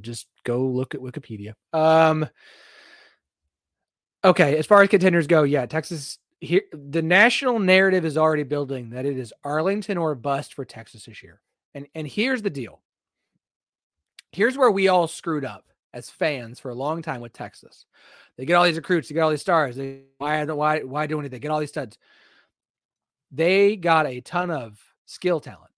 just 0.00 0.26
go 0.42 0.62
look 0.62 0.94
at 0.94 1.00
Wikipedia. 1.00 1.54
Um, 1.72 2.28
okay, 4.24 4.58
as 4.58 4.66
far 4.66 4.82
as 4.82 4.88
contenders 4.88 5.28
go, 5.28 5.44
yeah, 5.44 5.66
Texas. 5.66 6.18
Here, 6.40 6.62
the 6.72 7.00
national 7.00 7.60
narrative 7.60 8.04
is 8.04 8.18
already 8.18 8.42
building 8.42 8.90
that 8.90 9.06
it 9.06 9.16
is 9.16 9.32
Arlington 9.44 9.96
or 9.96 10.14
bust 10.14 10.52
for 10.52 10.64
Texas 10.64 11.04
this 11.04 11.22
year. 11.22 11.40
And 11.74 11.86
and 11.94 12.06
here's 12.08 12.42
the 12.42 12.50
deal. 12.50 12.82
Here's 14.32 14.58
where 14.58 14.70
we 14.70 14.88
all 14.88 15.06
screwed 15.06 15.44
up 15.44 15.66
as 15.96 16.10
fans 16.10 16.60
for 16.60 16.70
a 16.70 16.74
long 16.74 17.00
time 17.00 17.22
with 17.22 17.32
Texas. 17.32 17.86
They 18.36 18.44
get 18.44 18.54
all 18.54 18.64
these 18.64 18.76
recruits, 18.76 19.08
they 19.08 19.14
get 19.14 19.22
all 19.22 19.30
these 19.30 19.40
stars. 19.40 19.76
They 19.76 20.02
why 20.18 20.44
why 20.44 20.80
why 20.80 21.06
do 21.06 21.18
anything? 21.18 21.36
They 21.36 21.40
get 21.40 21.50
all 21.50 21.60
these 21.60 21.70
studs. 21.70 21.96
They 23.32 23.76
got 23.76 24.06
a 24.06 24.20
ton 24.20 24.50
of 24.50 24.78
skill 25.06 25.40
talent. 25.40 25.72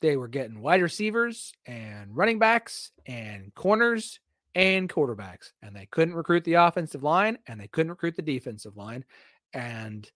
They 0.00 0.16
were 0.16 0.28
getting 0.28 0.62
wide 0.62 0.80
receivers 0.80 1.52
and 1.66 2.16
running 2.16 2.38
backs 2.38 2.90
and 3.04 3.54
corners 3.54 4.18
and 4.54 4.88
quarterbacks, 4.88 5.52
and 5.62 5.76
they 5.76 5.86
couldn't 5.86 6.14
recruit 6.14 6.44
the 6.44 6.54
offensive 6.54 7.02
line 7.02 7.38
and 7.46 7.60
they 7.60 7.68
couldn't 7.68 7.90
recruit 7.90 8.16
the 8.16 8.22
defensive 8.22 8.76
line. 8.76 9.04
And 9.52 10.10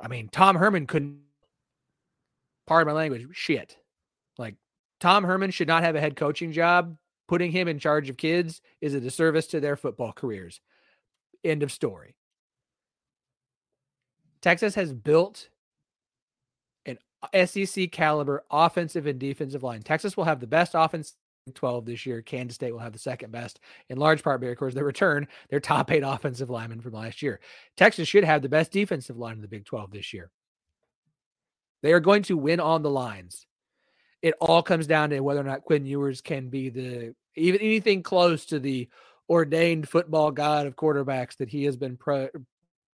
I 0.00 0.06
mean, 0.08 0.28
Tom 0.28 0.56
Herman 0.56 0.86
couldn't. 0.86 1.18
Pardon 2.68 2.94
my 2.94 2.96
language. 2.96 3.26
Shit. 3.32 3.76
Like 4.38 4.54
Tom 5.00 5.24
Herman 5.24 5.50
should 5.50 5.66
not 5.66 5.82
have 5.82 5.96
a 5.96 6.00
head 6.00 6.14
coaching 6.14 6.52
job. 6.52 6.96
Putting 7.32 7.50
him 7.50 7.66
in 7.66 7.78
charge 7.78 8.10
of 8.10 8.18
kids 8.18 8.60
is 8.82 8.92
a 8.92 9.00
disservice 9.00 9.46
to 9.46 9.58
their 9.58 9.74
football 9.74 10.12
careers. 10.12 10.60
End 11.42 11.62
of 11.62 11.72
story. 11.72 12.14
Texas 14.42 14.74
has 14.74 14.92
built 14.92 15.48
an 16.84 16.98
SEC 17.46 17.90
caliber 17.90 18.44
offensive 18.50 19.06
and 19.06 19.18
defensive 19.18 19.62
line. 19.62 19.80
Texas 19.80 20.14
will 20.14 20.24
have 20.24 20.40
the 20.40 20.46
best 20.46 20.72
offense 20.74 21.14
in 21.46 21.54
12 21.54 21.86
this 21.86 22.04
year. 22.04 22.20
Kansas 22.20 22.56
State 22.56 22.72
will 22.72 22.80
have 22.80 22.92
the 22.92 22.98
second 22.98 23.32
best, 23.32 23.60
in 23.88 23.96
large 23.96 24.22
part 24.22 24.42
because 24.42 24.74
they 24.74 24.82
return 24.82 25.26
their 25.48 25.58
top 25.58 25.90
eight 25.90 26.02
offensive 26.04 26.50
linemen 26.50 26.82
from 26.82 26.92
last 26.92 27.22
year. 27.22 27.40
Texas 27.78 28.08
should 28.08 28.24
have 28.24 28.42
the 28.42 28.48
best 28.50 28.72
defensive 28.72 29.16
line 29.16 29.36
in 29.36 29.40
the 29.40 29.48
Big 29.48 29.64
12 29.64 29.90
this 29.90 30.12
year. 30.12 30.30
They 31.82 31.94
are 31.94 32.00
going 32.00 32.24
to 32.24 32.36
win 32.36 32.60
on 32.60 32.82
the 32.82 32.90
lines. 32.90 33.46
It 34.20 34.34
all 34.38 34.62
comes 34.62 34.86
down 34.86 35.08
to 35.10 35.20
whether 35.20 35.40
or 35.40 35.44
not 35.44 35.62
Quinn 35.62 35.86
Ewers 35.86 36.20
can 36.20 36.50
be 36.50 36.68
the 36.68 37.14
even 37.36 37.60
anything 37.60 38.02
close 38.02 38.46
to 38.46 38.58
the 38.58 38.88
ordained 39.28 39.88
football 39.88 40.30
god 40.30 40.66
of 40.66 40.76
quarterbacks 40.76 41.36
that 41.36 41.48
he 41.48 41.64
has 41.64 41.76
been 41.76 41.96
pro- 41.96 42.28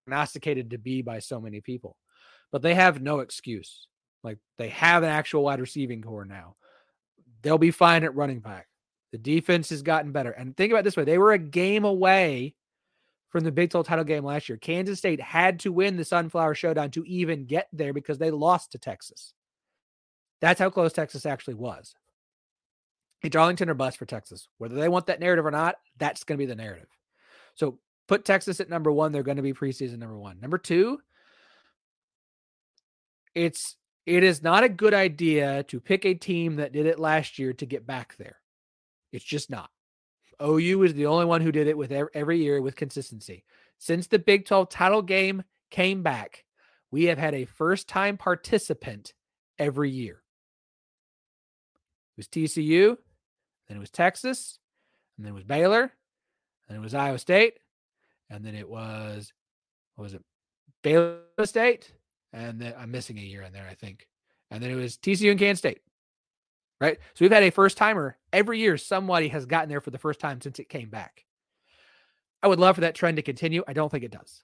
prognosticated 0.06 0.70
to 0.70 0.78
be 0.78 1.02
by 1.02 1.18
so 1.18 1.40
many 1.40 1.60
people. 1.60 1.96
But 2.52 2.62
they 2.62 2.74
have 2.74 3.02
no 3.02 3.20
excuse. 3.20 3.88
Like 4.22 4.38
they 4.58 4.68
have 4.70 5.02
an 5.02 5.08
actual 5.08 5.44
wide 5.44 5.60
receiving 5.60 6.02
corps 6.02 6.24
now. 6.24 6.56
They'll 7.42 7.58
be 7.58 7.70
fine 7.70 8.04
at 8.04 8.14
running 8.14 8.40
back. 8.40 8.66
The 9.12 9.18
defense 9.18 9.70
has 9.70 9.82
gotten 9.82 10.12
better. 10.12 10.30
And 10.30 10.56
think 10.56 10.72
about 10.72 10.84
this 10.84 10.96
way 10.96 11.04
they 11.04 11.18
were 11.18 11.32
a 11.32 11.38
game 11.38 11.84
away 11.84 12.54
from 13.30 13.44
the 13.44 13.52
Big 13.52 13.70
12 13.70 13.86
title 13.86 14.04
game 14.04 14.24
last 14.24 14.48
year. 14.48 14.58
Kansas 14.58 14.98
State 14.98 15.20
had 15.20 15.60
to 15.60 15.72
win 15.72 15.96
the 15.96 16.04
Sunflower 16.04 16.54
Showdown 16.54 16.90
to 16.92 17.04
even 17.04 17.46
get 17.46 17.68
there 17.72 17.92
because 17.92 18.18
they 18.18 18.30
lost 18.30 18.72
to 18.72 18.78
Texas. 18.78 19.32
That's 20.40 20.60
how 20.60 20.70
close 20.70 20.92
Texas 20.92 21.26
actually 21.26 21.54
was. 21.54 21.94
It's 23.22 23.36
Arlington 23.36 23.70
or 23.70 23.74
bust 23.74 23.98
for 23.98 24.06
Texas. 24.06 24.48
Whether 24.58 24.76
they 24.76 24.88
want 24.88 25.06
that 25.06 25.20
narrative 25.20 25.46
or 25.46 25.50
not, 25.50 25.76
that's 25.98 26.24
going 26.24 26.38
to 26.38 26.42
be 26.42 26.46
the 26.46 26.54
narrative. 26.54 26.88
So 27.54 27.78
put 28.06 28.24
Texas 28.24 28.60
at 28.60 28.68
number 28.68 28.92
one. 28.92 29.12
They're 29.12 29.22
going 29.22 29.38
to 29.38 29.42
be 29.42 29.54
preseason 29.54 29.98
number 29.98 30.18
one. 30.18 30.38
Number 30.40 30.58
two, 30.58 30.98
it's 33.34 33.76
it 34.04 34.22
is 34.22 34.42
not 34.42 34.64
a 34.64 34.68
good 34.68 34.94
idea 34.94 35.64
to 35.64 35.80
pick 35.80 36.04
a 36.04 36.14
team 36.14 36.56
that 36.56 36.72
did 36.72 36.86
it 36.86 36.98
last 36.98 37.38
year 37.38 37.52
to 37.54 37.66
get 37.66 37.86
back 37.86 38.16
there. 38.16 38.36
It's 39.12 39.24
just 39.24 39.50
not. 39.50 39.70
OU 40.42 40.82
is 40.84 40.94
the 40.94 41.06
only 41.06 41.24
one 41.24 41.40
who 41.40 41.50
did 41.50 41.66
it 41.66 41.78
with 41.78 41.90
every 41.90 42.38
year 42.38 42.60
with 42.60 42.76
consistency. 42.76 43.44
Since 43.78 44.06
the 44.06 44.18
Big 44.18 44.46
12 44.46 44.68
title 44.68 45.02
game 45.02 45.42
came 45.70 46.02
back, 46.02 46.44
we 46.90 47.04
have 47.04 47.18
had 47.18 47.34
a 47.34 47.46
first 47.46 47.88
time 47.88 48.16
participant 48.16 49.12
every 49.58 49.90
year. 49.90 50.22
It 52.16 52.18
was 52.18 52.28
TCU, 52.28 52.96
then 53.68 53.76
it 53.76 53.80
was 53.80 53.90
Texas, 53.90 54.58
and 55.16 55.24
then 55.24 55.32
it 55.32 55.34
was 55.34 55.44
Baylor, 55.44 55.92
and 56.68 56.76
it 56.76 56.80
was 56.80 56.94
Iowa 56.94 57.18
State, 57.18 57.54
and 58.30 58.44
then 58.44 58.54
it 58.54 58.68
was 58.68 59.32
what 59.94 60.04
was 60.04 60.14
it, 60.14 60.22
Baylor 60.82 61.20
State, 61.44 61.92
and 62.32 62.60
then 62.60 62.74
I'm 62.78 62.90
missing 62.90 63.18
a 63.18 63.22
year 63.22 63.42
in 63.42 63.52
there, 63.52 63.66
I 63.68 63.74
think, 63.74 64.06
and 64.50 64.62
then 64.62 64.70
it 64.70 64.74
was 64.74 64.96
TCU 64.96 65.30
and 65.30 65.40
Kansas 65.40 65.60
State. 65.60 65.80
Right, 66.78 66.98
so 67.14 67.24
we've 67.24 67.32
had 67.32 67.42
a 67.42 67.50
first 67.50 67.78
timer 67.78 68.18
every 68.34 68.58
year. 68.58 68.76
Somebody 68.76 69.28
has 69.28 69.46
gotten 69.46 69.70
there 69.70 69.80
for 69.80 69.90
the 69.90 69.98
first 69.98 70.20
time 70.20 70.42
since 70.42 70.58
it 70.58 70.68
came 70.68 70.90
back. 70.90 71.24
I 72.42 72.48
would 72.48 72.60
love 72.60 72.74
for 72.74 72.82
that 72.82 72.94
trend 72.94 73.16
to 73.16 73.22
continue. 73.22 73.64
I 73.66 73.72
don't 73.72 73.90
think 73.90 74.04
it 74.04 74.10
does. 74.10 74.42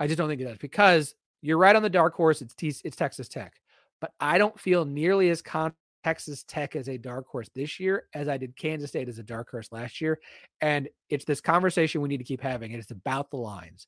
I 0.00 0.08
just 0.08 0.18
don't 0.18 0.28
think 0.28 0.40
it 0.40 0.46
does 0.46 0.58
because 0.58 1.14
you're 1.40 1.58
right 1.58 1.76
on 1.76 1.82
the 1.82 1.90
dark 1.90 2.14
horse. 2.14 2.42
It's 2.42 2.54
T- 2.54 2.74
it's 2.84 2.96
Texas 2.96 3.28
Tech, 3.28 3.54
but 4.00 4.12
I 4.18 4.38
don't 4.38 4.58
feel 4.58 4.84
nearly 4.84 5.30
as 5.30 5.40
confident 5.40 5.76
Texas 6.04 6.44
Tech 6.44 6.76
as 6.76 6.88
a 6.88 6.96
dark 6.98 7.26
horse 7.26 7.48
this 7.54 7.78
year 7.80 8.06
as 8.14 8.28
I 8.28 8.36
did 8.36 8.56
Kansas 8.56 8.90
State 8.90 9.08
as 9.08 9.18
a 9.18 9.22
dark 9.22 9.50
horse 9.50 9.70
last 9.72 10.00
year. 10.00 10.18
And 10.60 10.88
it's 11.08 11.24
this 11.24 11.40
conversation 11.40 12.00
we 12.00 12.08
need 12.08 12.18
to 12.18 12.24
keep 12.24 12.40
having, 12.40 12.72
and 12.72 12.80
it's 12.80 12.90
about 12.90 13.30
the 13.30 13.36
lines. 13.36 13.86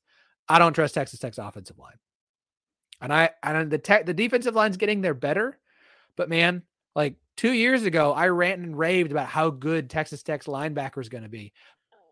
I 0.49 0.59
don't 0.59 0.73
trust 0.73 0.93
Texas 0.95 1.19
Tech's 1.19 1.37
offensive 1.37 1.77
line, 1.77 1.97
and 2.99 3.13
I 3.13 3.29
and 3.43 3.71
the 3.71 3.77
tech 3.77 4.05
the 4.05 4.13
defensive 4.13 4.55
line's 4.55 4.77
getting 4.77 5.01
there 5.01 5.13
better, 5.13 5.59
but 6.17 6.29
man, 6.29 6.63
like 6.95 7.15
two 7.37 7.53
years 7.53 7.83
ago, 7.83 8.11
I 8.13 8.27
ranted 8.27 8.67
and 8.67 8.77
raved 8.77 9.11
about 9.11 9.27
how 9.27 9.49
good 9.49 9.89
Texas 9.89 10.23
Tech's 10.23 10.47
linebacker 10.47 10.99
is 10.99 11.09
going 11.09 11.23
to 11.23 11.29
be. 11.29 11.53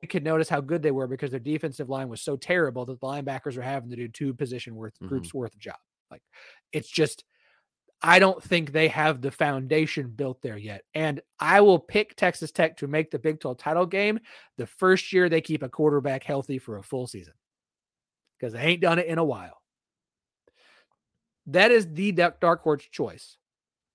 You 0.01 0.07
could 0.07 0.23
notice 0.23 0.47
how 0.47 0.61
good 0.61 0.81
they 0.81 0.91
were 0.91 1.07
because 1.07 1.31
their 1.31 1.41
defensive 1.41 1.89
line 1.89 2.07
was 2.07 2.21
so 2.21 2.37
terrible 2.37 2.85
that 2.85 3.01
the 3.01 3.05
linebackers 3.05 3.57
were 3.57 3.61
having 3.61 3.89
to 3.89 3.97
do 3.97 4.07
two 4.07 4.33
position 4.33 4.75
worth 4.75 4.97
Mhm. 5.01 5.09
groups 5.09 5.33
worth 5.33 5.53
of 5.53 5.59
job. 5.59 5.75
Like 6.09 6.21
it's 6.71 6.89
just 6.89 7.25
I 8.01 8.19
don't 8.19 8.41
think 8.41 8.71
they 8.71 8.87
have 8.87 9.21
the 9.21 9.31
foundation 9.31 10.09
built 10.09 10.41
there 10.41 10.57
yet. 10.57 10.83
And 10.93 11.21
I 11.39 11.59
will 11.61 11.79
pick 11.79 12.15
Texas 12.15 12.51
Tech 12.51 12.77
to 12.77 12.87
make 12.87 13.11
the 13.11 13.19
Big 13.19 13.39
12 13.41 13.57
title 13.57 13.85
game 13.85 14.19
the 14.57 14.67
first 14.67 15.11
year 15.11 15.27
they 15.27 15.41
keep 15.41 15.63
a 15.63 15.69
quarterback 15.69 16.23
healthy 16.23 16.59
for 16.59 16.77
a 16.77 16.83
full 16.83 17.07
season 17.07 17.33
because 18.37 18.53
they 18.53 18.61
ain't 18.61 18.81
done 18.81 18.99
it 18.99 19.07
in 19.07 19.17
a 19.17 19.23
while. 19.23 19.61
That 21.47 21.71
is 21.71 21.87
the 21.93 22.11
dark 22.11 22.39
dark 22.39 22.61
horse 22.61 22.85
choice. 22.89 23.37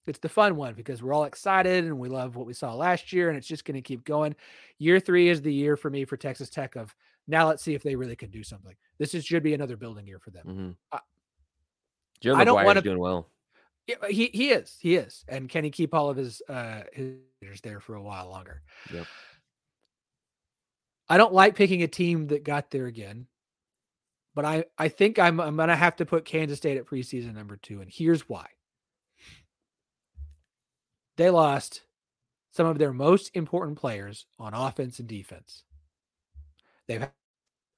It's 0.06 0.18
the 0.18 0.28
fun 0.28 0.56
one 0.56 0.74
because 0.74 1.02
we're 1.02 1.14
all 1.14 1.24
excited 1.24 1.84
and 1.84 1.98
we 1.98 2.10
love 2.10 2.36
what 2.36 2.46
we 2.46 2.52
saw 2.52 2.74
last 2.74 3.10
year, 3.10 3.30
and 3.30 3.38
it's 3.38 3.46
just 3.46 3.64
going 3.64 3.76
to 3.76 3.80
keep 3.80 4.04
going. 4.04 4.36
Year 4.78 5.00
three 5.00 5.28
is 5.30 5.40
the 5.40 5.52
year 5.52 5.78
for 5.78 5.88
me 5.88 6.04
for 6.04 6.18
Texas 6.18 6.50
Tech 6.50 6.76
of 6.76 6.94
now 7.26 7.46
let's 7.48 7.62
see 7.62 7.72
if 7.72 7.82
they 7.82 7.96
really 7.96 8.16
can 8.16 8.30
do 8.30 8.42
something. 8.42 8.74
This 8.98 9.14
is, 9.14 9.24
should 9.24 9.42
be 9.42 9.54
another 9.54 9.78
building 9.78 10.06
year 10.06 10.18
for 10.18 10.30
them. 10.30 10.46
Mm-hmm. 10.46 10.70
I- 10.92 11.00
Joe 12.20 12.34
I 12.34 12.44
don't 12.44 12.62
wanna- 12.62 12.82
doing 12.82 12.98
well. 12.98 13.30
Yeah, 13.86 13.96
he 14.08 14.30
he 14.32 14.50
is. 14.50 14.76
He 14.80 14.96
is. 14.96 15.24
And 15.28 15.48
can 15.48 15.64
he 15.64 15.70
keep 15.70 15.94
all 15.94 16.08
of 16.08 16.16
his 16.16 16.40
uh 16.48 16.82
his 16.92 17.18
there 17.62 17.80
for 17.80 17.94
a 17.94 18.02
while 18.02 18.28
longer? 18.28 18.62
Yep. 18.92 19.06
I 21.08 21.18
don't 21.18 21.34
like 21.34 21.54
picking 21.54 21.82
a 21.82 21.88
team 21.88 22.28
that 22.28 22.44
got 22.44 22.70
there 22.70 22.86
again. 22.86 23.26
But 24.34 24.44
I 24.44 24.64
I 24.78 24.88
think 24.88 25.18
I'm 25.18 25.40
I'm 25.40 25.56
going 25.56 25.68
to 25.68 25.76
have 25.76 25.96
to 25.96 26.06
put 26.06 26.24
Kansas 26.24 26.58
State 26.58 26.78
at 26.78 26.86
preseason 26.86 27.34
number 27.34 27.56
2 27.56 27.80
and 27.80 27.90
here's 27.92 28.28
why. 28.28 28.46
They 31.16 31.30
lost 31.30 31.82
some 32.50 32.66
of 32.66 32.78
their 32.78 32.92
most 32.92 33.30
important 33.34 33.78
players 33.78 34.26
on 34.38 34.54
offense 34.54 34.98
and 34.98 35.08
defense. 35.08 35.62
They've 36.88 37.06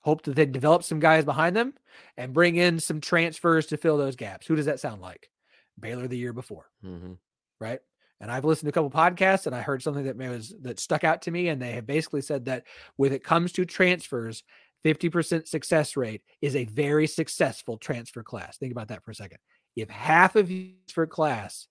hoped 0.00 0.24
that 0.26 0.36
they 0.36 0.46
develop 0.46 0.84
some 0.84 1.00
guys 1.00 1.24
behind 1.24 1.56
them 1.56 1.74
and 2.16 2.32
bring 2.32 2.56
in 2.56 2.78
some 2.78 3.00
transfers 3.00 3.66
to 3.66 3.76
fill 3.76 3.98
those 3.98 4.16
gaps. 4.16 4.46
Who 4.46 4.56
does 4.56 4.66
that 4.66 4.80
sound 4.80 5.02
like? 5.02 5.30
Baylor 5.78 6.08
the 6.08 6.18
year 6.18 6.32
before, 6.32 6.66
Mm-hmm. 6.84 7.12
right? 7.60 7.80
And 8.20 8.30
I've 8.32 8.46
listened 8.46 8.66
to 8.66 8.70
a 8.70 8.72
couple 8.72 8.90
podcasts 8.90 9.46
and 9.46 9.54
I 9.54 9.60
heard 9.60 9.82
something 9.82 10.04
that 10.04 10.16
was 10.16 10.54
that 10.62 10.80
stuck 10.80 11.04
out 11.04 11.22
to 11.22 11.30
me. 11.30 11.48
And 11.48 11.60
they 11.60 11.72
have 11.72 11.86
basically 11.86 12.22
said 12.22 12.46
that 12.46 12.64
when 12.96 13.12
it 13.12 13.22
comes 13.22 13.52
to 13.52 13.66
transfers, 13.66 14.42
50% 14.86 15.46
success 15.46 15.96
rate 15.96 16.22
is 16.40 16.56
a 16.56 16.64
very 16.64 17.06
successful 17.06 17.76
transfer 17.76 18.22
class. 18.22 18.56
Think 18.56 18.72
about 18.72 18.88
that 18.88 19.04
for 19.04 19.10
a 19.10 19.14
second. 19.14 19.38
If 19.74 19.90
half 19.90 20.34
of 20.36 20.50
your 20.50 20.70
transfer 20.86 21.06
class 21.06 21.66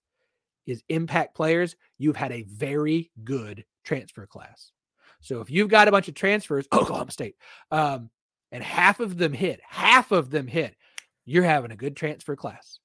is 0.66 0.84
impact 0.88 1.34
players, 1.34 1.74
you've 1.98 2.16
had 2.16 2.30
a 2.30 2.42
very 2.44 3.10
good 3.24 3.64
transfer 3.84 4.26
class. 4.26 4.70
So 5.22 5.40
if 5.40 5.50
you've 5.50 5.68
got 5.70 5.88
a 5.88 5.90
bunch 5.90 6.06
of 6.08 6.14
transfers, 6.14 6.68
Oklahoma 6.72 7.10
State, 7.10 7.34
um, 7.72 8.10
and 8.52 8.62
half 8.62 9.00
of 9.00 9.16
them 9.18 9.32
hit, 9.32 9.60
half 9.66 10.12
of 10.12 10.30
them 10.30 10.46
hit, 10.46 10.76
you're 11.24 11.42
having 11.42 11.72
a 11.72 11.76
good 11.76 11.96
transfer 11.96 12.36
class. 12.36 12.78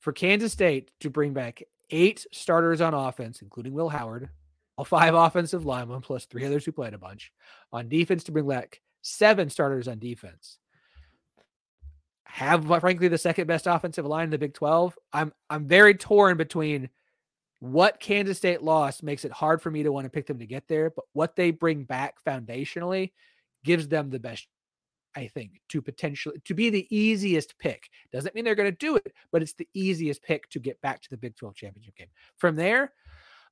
For 0.00 0.12
Kansas 0.12 0.52
State 0.52 0.90
to 1.00 1.10
bring 1.10 1.32
back 1.32 1.62
eight 1.90 2.26
starters 2.32 2.80
on 2.80 2.94
offense, 2.94 3.42
including 3.42 3.72
Will 3.72 3.88
Howard, 3.88 4.30
all 4.76 4.84
five 4.84 5.14
offensive 5.14 5.66
linemen 5.66 6.00
plus 6.00 6.26
three 6.26 6.44
others 6.44 6.64
who 6.64 6.72
played 6.72 6.94
a 6.94 6.98
bunch. 6.98 7.32
On 7.72 7.88
defense, 7.88 8.24
to 8.24 8.32
bring 8.32 8.46
back 8.46 8.80
seven 9.02 9.50
starters 9.50 9.88
on 9.88 9.98
defense. 9.98 10.58
Have 12.24 12.66
frankly 12.66 13.08
the 13.08 13.18
second 13.18 13.46
best 13.46 13.66
offensive 13.66 14.06
line 14.06 14.24
in 14.24 14.30
the 14.30 14.38
Big 14.38 14.54
12. 14.54 14.96
I'm 15.12 15.32
I'm 15.50 15.66
very 15.66 15.94
torn 15.94 16.36
between 16.36 16.90
what 17.60 17.98
Kansas 17.98 18.38
State 18.38 18.62
lost 18.62 19.02
makes 19.02 19.24
it 19.24 19.32
hard 19.32 19.60
for 19.60 19.70
me 19.70 19.82
to 19.82 19.90
want 19.90 20.04
to 20.04 20.10
pick 20.10 20.26
them 20.26 20.38
to 20.38 20.46
get 20.46 20.68
there, 20.68 20.90
but 20.90 21.06
what 21.12 21.34
they 21.34 21.50
bring 21.50 21.82
back 21.82 22.22
foundationally 22.24 23.12
gives 23.64 23.88
them 23.88 24.10
the 24.10 24.20
best 24.20 24.46
I 25.18 25.26
think, 25.26 25.60
to 25.70 25.82
potentially 25.82 26.40
to 26.44 26.54
be 26.54 26.70
the 26.70 26.86
easiest 26.94 27.58
pick. 27.58 27.88
Doesn't 28.12 28.34
mean 28.34 28.44
they're 28.44 28.54
going 28.54 28.70
to 28.70 28.76
do 28.76 28.96
it, 28.96 29.12
but 29.32 29.42
it's 29.42 29.54
the 29.54 29.68
easiest 29.74 30.22
pick 30.22 30.48
to 30.50 30.60
get 30.60 30.80
back 30.80 31.02
to 31.02 31.10
the 31.10 31.16
Big 31.16 31.34
12 31.36 31.54
championship 31.56 31.96
game. 31.96 32.08
From 32.36 32.54
there, 32.54 32.92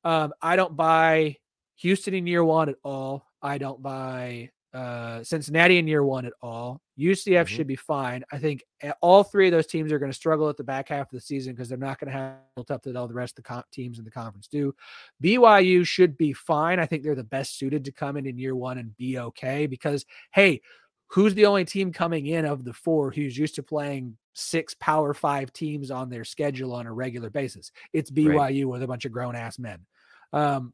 um, 0.05 0.33
I 0.41 0.55
don't 0.57 0.77
buy 0.77 1.37
Houston 1.77 2.15
in 2.15 2.27
year 2.27 2.45
one 2.45 2.69
at 2.69 2.77
all. 2.85 3.27
I 3.43 3.59
don't 3.59 3.83
buy 3.83 4.51
uh, 4.75 5.25
Cincinnati 5.25 5.79
in 5.79 5.89
year 5.89 6.05
one 6.05 6.27
at 6.27 6.35
all. 6.43 6.83
UCF 6.99 7.47
Mhm. 7.47 7.49
should 7.49 7.67
be 7.67 7.77
fine. 7.77 8.23
I 8.31 8.37
think 8.37 8.63
all 9.01 9.25
three 9.25 9.47
of 9.47 9.53
those 9.53 9.67
teams 9.67 9.91
are 9.91 9.99
going 9.99 10.11
to 10.11 10.17
struggle 10.17 10.51
at 10.51 10.59
the 10.59 10.65
back 10.65 10.91
half 10.91 11.07
of 11.07 11.13
the 11.13 11.21
season 11.21 11.55
because 11.55 11.71
they're 11.71 11.79
not 11.79 11.99
going 11.99 12.13
to 12.13 12.19
have 12.19 12.35
built 12.57 12.71
up 12.71 12.83
that 12.83 12.95
all 12.95 13.09
the 13.09 13.15
rest 13.15 13.39
of 13.39 13.45
the 13.45 13.65
teams 13.73 13.99
in 13.99 14.05
the 14.05 14.11
conference 14.11 14.49
do. 14.49 14.75
BYU 15.23 15.87
should 15.87 16.19
be 16.19 16.35
fine. 16.35 16.79
I 16.79 16.85
think 16.85 17.03
they're 17.03 17.15
the 17.15 17.25
best 17.25 17.57
suited 17.59 17.87
to 17.87 17.93
come 17.93 18.19
in 18.19 18.27
in 18.27 18.37
year 18.37 18.55
one 18.55 18.77
and 18.77 18.95
be 18.99 19.19
okay 19.19 19.67
because, 19.67 20.05
hey, 20.33 20.61
who's 21.09 21.35
the 21.35 21.47
only 21.47 21.65
team 21.65 21.93
coming 21.93 22.27
in 22.27 22.45
of 22.45 22.65
the 22.65 22.73
four 22.73 23.11
who's 23.11 23.37
used 23.37 23.55
to 23.57 23.63
playing 23.63 24.17
six 24.35 24.75
power 24.75 25.15
five 25.15 25.53
teams 25.53 25.91
on 25.91 26.11
their 26.11 26.25
schedule 26.25 26.73
on 26.75 26.87
a 26.87 26.93
regular 26.93 27.31
basis? 27.31 27.71
It's 27.93 28.11
BYU 28.11 28.37
Right. 28.39 28.69
with 28.69 28.83
a 28.83 28.87
bunch 28.87 29.05
of 29.05 29.13
grown 29.13 29.37
ass 29.37 29.59
men. 29.59 29.87
Um, 30.33 30.73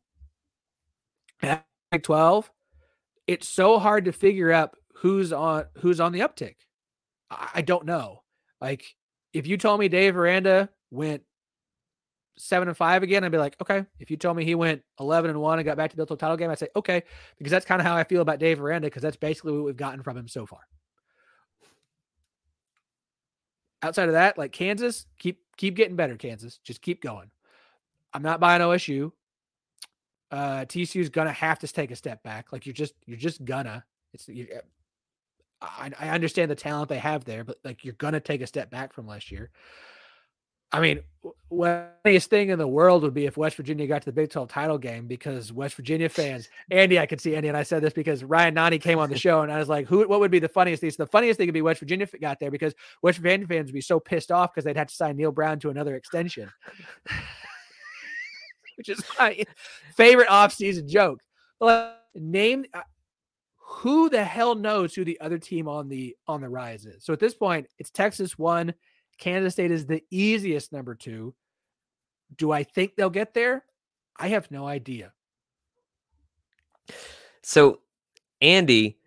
at 1.42 1.64
Big 1.90 2.02
12, 2.02 2.50
it's 3.26 3.48
so 3.48 3.78
hard 3.78 4.06
to 4.06 4.12
figure 4.12 4.52
out 4.52 4.76
who's 4.96 5.32
on 5.32 5.64
who's 5.78 6.00
on 6.00 6.12
the 6.12 6.20
uptick. 6.20 6.56
I, 7.30 7.50
I 7.56 7.62
don't 7.62 7.84
know. 7.86 8.22
Like 8.60 8.84
if 9.32 9.46
you 9.46 9.56
told 9.56 9.80
me 9.80 9.88
Dave 9.88 10.16
Aranda 10.16 10.70
went 10.90 11.22
seven 12.36 12.68
and 12.68 12.76
five 12.76 13.02
again, 13.02 13.24
I'd 13.24 13.32
be 13.32 13.38
like, 13.38 13.56
okay. 13.60 13.84
If 13.98 14.10
you 14.10 14.16
told 14.16 14.36
me 14.36 14.44
he 14.44 14.54
went 14.54 14.82
eleven 14.98 15.30
and 15.30 15.40
one 15.40 15.58
and 15.58 15.66
got 15.66 15.76
back 15.76 15.90
to 15.90 15.96
the 15.96 16.06
title 16.06 16.36
game, 16.36 16.50
I'd 16.50 16.58
say 16.58 16.68
okay, 16.76 17.02
because 17.38 17.50
that's 17.50 17.66
kind 17.66 17.80
of 17.80 17.86
how 17.86 17.96
I 17.96 18.04
feel 18.04 18.22
about 18.22 18.38
Dave 18.38 18.60
Aranda, 18.60 18.86
because 18.86 19.02
that's 19.02 19.16
basically 19.16 19.52
what 19.52 19.64
we've 19.64 19.76
gotten 19.76 20.02
from 20.02 20.16
him 20.16 20.28
so 20.28 20.46
far. 20.46 20.60
Outside 23.82 24.08
of 24.08 24.14
that, 24.14 24.38
like 24.38 24.52
Kansas, 24.52 25.06
keep 25.18 25.40
keep 25.56 25.76
getting 25.76 25.96
better, 25.96 26.16
Kansas. 26.16 26.58
Just 26.64 26.82
keep 26.82 27.02
going. 27.02 27.30
I'm 28.14 28.22
not 28.22 28.40
buying 28.40 28.62
OSU. 28.62 29.12
Uh 30.30 30.64
TCU's 30.64 31.10
gonna 31.10 31.32
have 31.32 31.58
to 31.60 31.68
take 31.68 31.90
a 31.90 31.96
step 31.96 32.22
back. 32.22 32.52
Like 32.52 32.66
you're 32.66 32.72
just 32.72 32.94
you're 33.06 33.18
just 33.18 33.44
gonna. 33.44 33.84
It's 34.14 34.28
you, 34.28 34.46
I, 35.60 35.90
I 35.98 36.08
understand 36.08 36.50
the 36.50 36.54
talent 36.56 36.88
they 36.88 36.98
have 36.98 37.24
there, 37.24 37.44
but 37.44 37.58
like 37.64 37.84
you're 37.84 37.94
gonna 37.94 38.20
take 38.20 38.40
a 38.40 38.46
step 38.46 38.70
back 38.70 38.92
from 38.92 39.06
last 39.06 39.30
year. 39.30 39.50
I 40.72 40.80
mean, 40.80 41.00
funniest 42.02 42.30
thing 42.30 42.48
in 42.48 42.58
the 42.58 42.66
world 42.66 43.02
would 43.02 43.14
be 43.14 43.26
if 43.26 43.36
West 43.36 43.56
Virginia 43.56 43.86
got 43.86 44.02
to 44.02 44.06
the 44.06 44.12
Big 44.12 44.30
12 44.30 44.48
title 44.48 44.78
game 44.78 45.06
because 45.06 45.52
West 45.52 45.74
Virginia 45.74 46.08
fans, 46.08 46.48
Andy, 46.70 46.98
I 46.98 47.06
could 47.06 47.20
see 47.20 47.36
Andy, 47.36 47.48
and 47.48 47.56
I 47.56 47.62
said 47.62 47.82
this 47.82 47.92
because 47.92 48.24
Ryan 48.24 48.54
Nani 48.54 48.78
came 48.78 48.98
on 48.98 49.10
the 49.10 49.18
show, 49.26 49.42
and 49.42 49.52
I 49.52 49.58
was 49.58 49.68
like, 49.68 49.86
"Who? 49.86 50.06
What 50.08 50.20
would 50.20 50.30
be 50.30 50.38
the 50.38 50.48
funniest 50.48 50.80
thing?" 50.80 50.90
So 50.90 51.02
the 51.02 51.10
funniest 51.10 51.38
thing 51.38 51.46
would 51.46 51.54
be 51.54 51.62
West 51.62 51.80
Virginia 51.80 52.06
got 52.20 52.40
there 52.40 52.50
because 52.50 52.74
West 53.02 53.18
Virginia 53.18 53.46
fans 53.46 53.66
would 53.66 53.74
be 53.74 53.80
so 53.80 54.00
pissed 54.00 54.32
off 54.32 54.52
because 54.52 54.64
they'd 54.64 54.76
have 54.76 54.88
to 54.88 54.94
sign 54.94 55.16
Neal 55.16 55.32
Brown 55.32 55.58
to 55.60 55.70
another 55.70 55.94
extension, 55.94 56.50
which 58.76 58.88
is 58.88 59.02
my 59.18 59.44
favorite 59.94 60.28
offseason 60.28 60.88
joke. 60.88 61.20
Like, 61.60 61.92
name 62.14 62.64
uh, 62.74 62.80
who 63.58 64.08
the 64.08 64.24
hell 64.24 64.54
knows 64.54 64.94
who 64.94 65.04
the 65.04 65.20
other 65.20 65.38
team 65.38 65.68
on 65.68 65.88
the 65.88 66.16
on 66.26 66.40
the 66.40 66.48
rise 66.48 66.86
is. 66.86 67.04
So 67.04 67.12
at 67.12 67.20
this 67.20 67.34
point, 67.34 67.66
it's 67.78 67.90
Texas 67.90 68.38
one. 68.38 68.74
Kansas 69.18 69.54
State 69.54 69.70
is 69.70 69.86
the 69.86 70.02
easiest 70.10 70.72
number 70.72 70.94
two. 70.94 71.34
Do 72.36 72.50
I 72.52 72.64
think 72.64 72.96
they'll 72.96 73.10
get 73.10 73.34
there? 73.34 73.64
I 74.18 74.28
have 74.28 74.50
no 74.50 74.66
idea. 74.66 75.12
So, 77.42 77.80
Andy, 78.40 78.98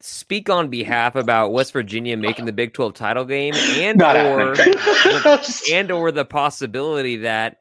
speak 0.00 0.50
on 0.50 0.68
behalf 0.68 1.16
about 1.16 1.52
West 1.52 1.72
Virginia 1.72 2.16
making 2.16 2.44
the 2.44 2.52
Big 2.52 2.72
12 2.72 2.94
title 2.94 3.24
game 3.24 3.54
and 3.54 3.98
Not 3.98 4.16
or 4.16 4.54
happening. 4.54 5.44
and 5.72 5.90
or 5.90 6.12
the 6.12 6.24
possibility 6.24 7.18
that 7.18 7.58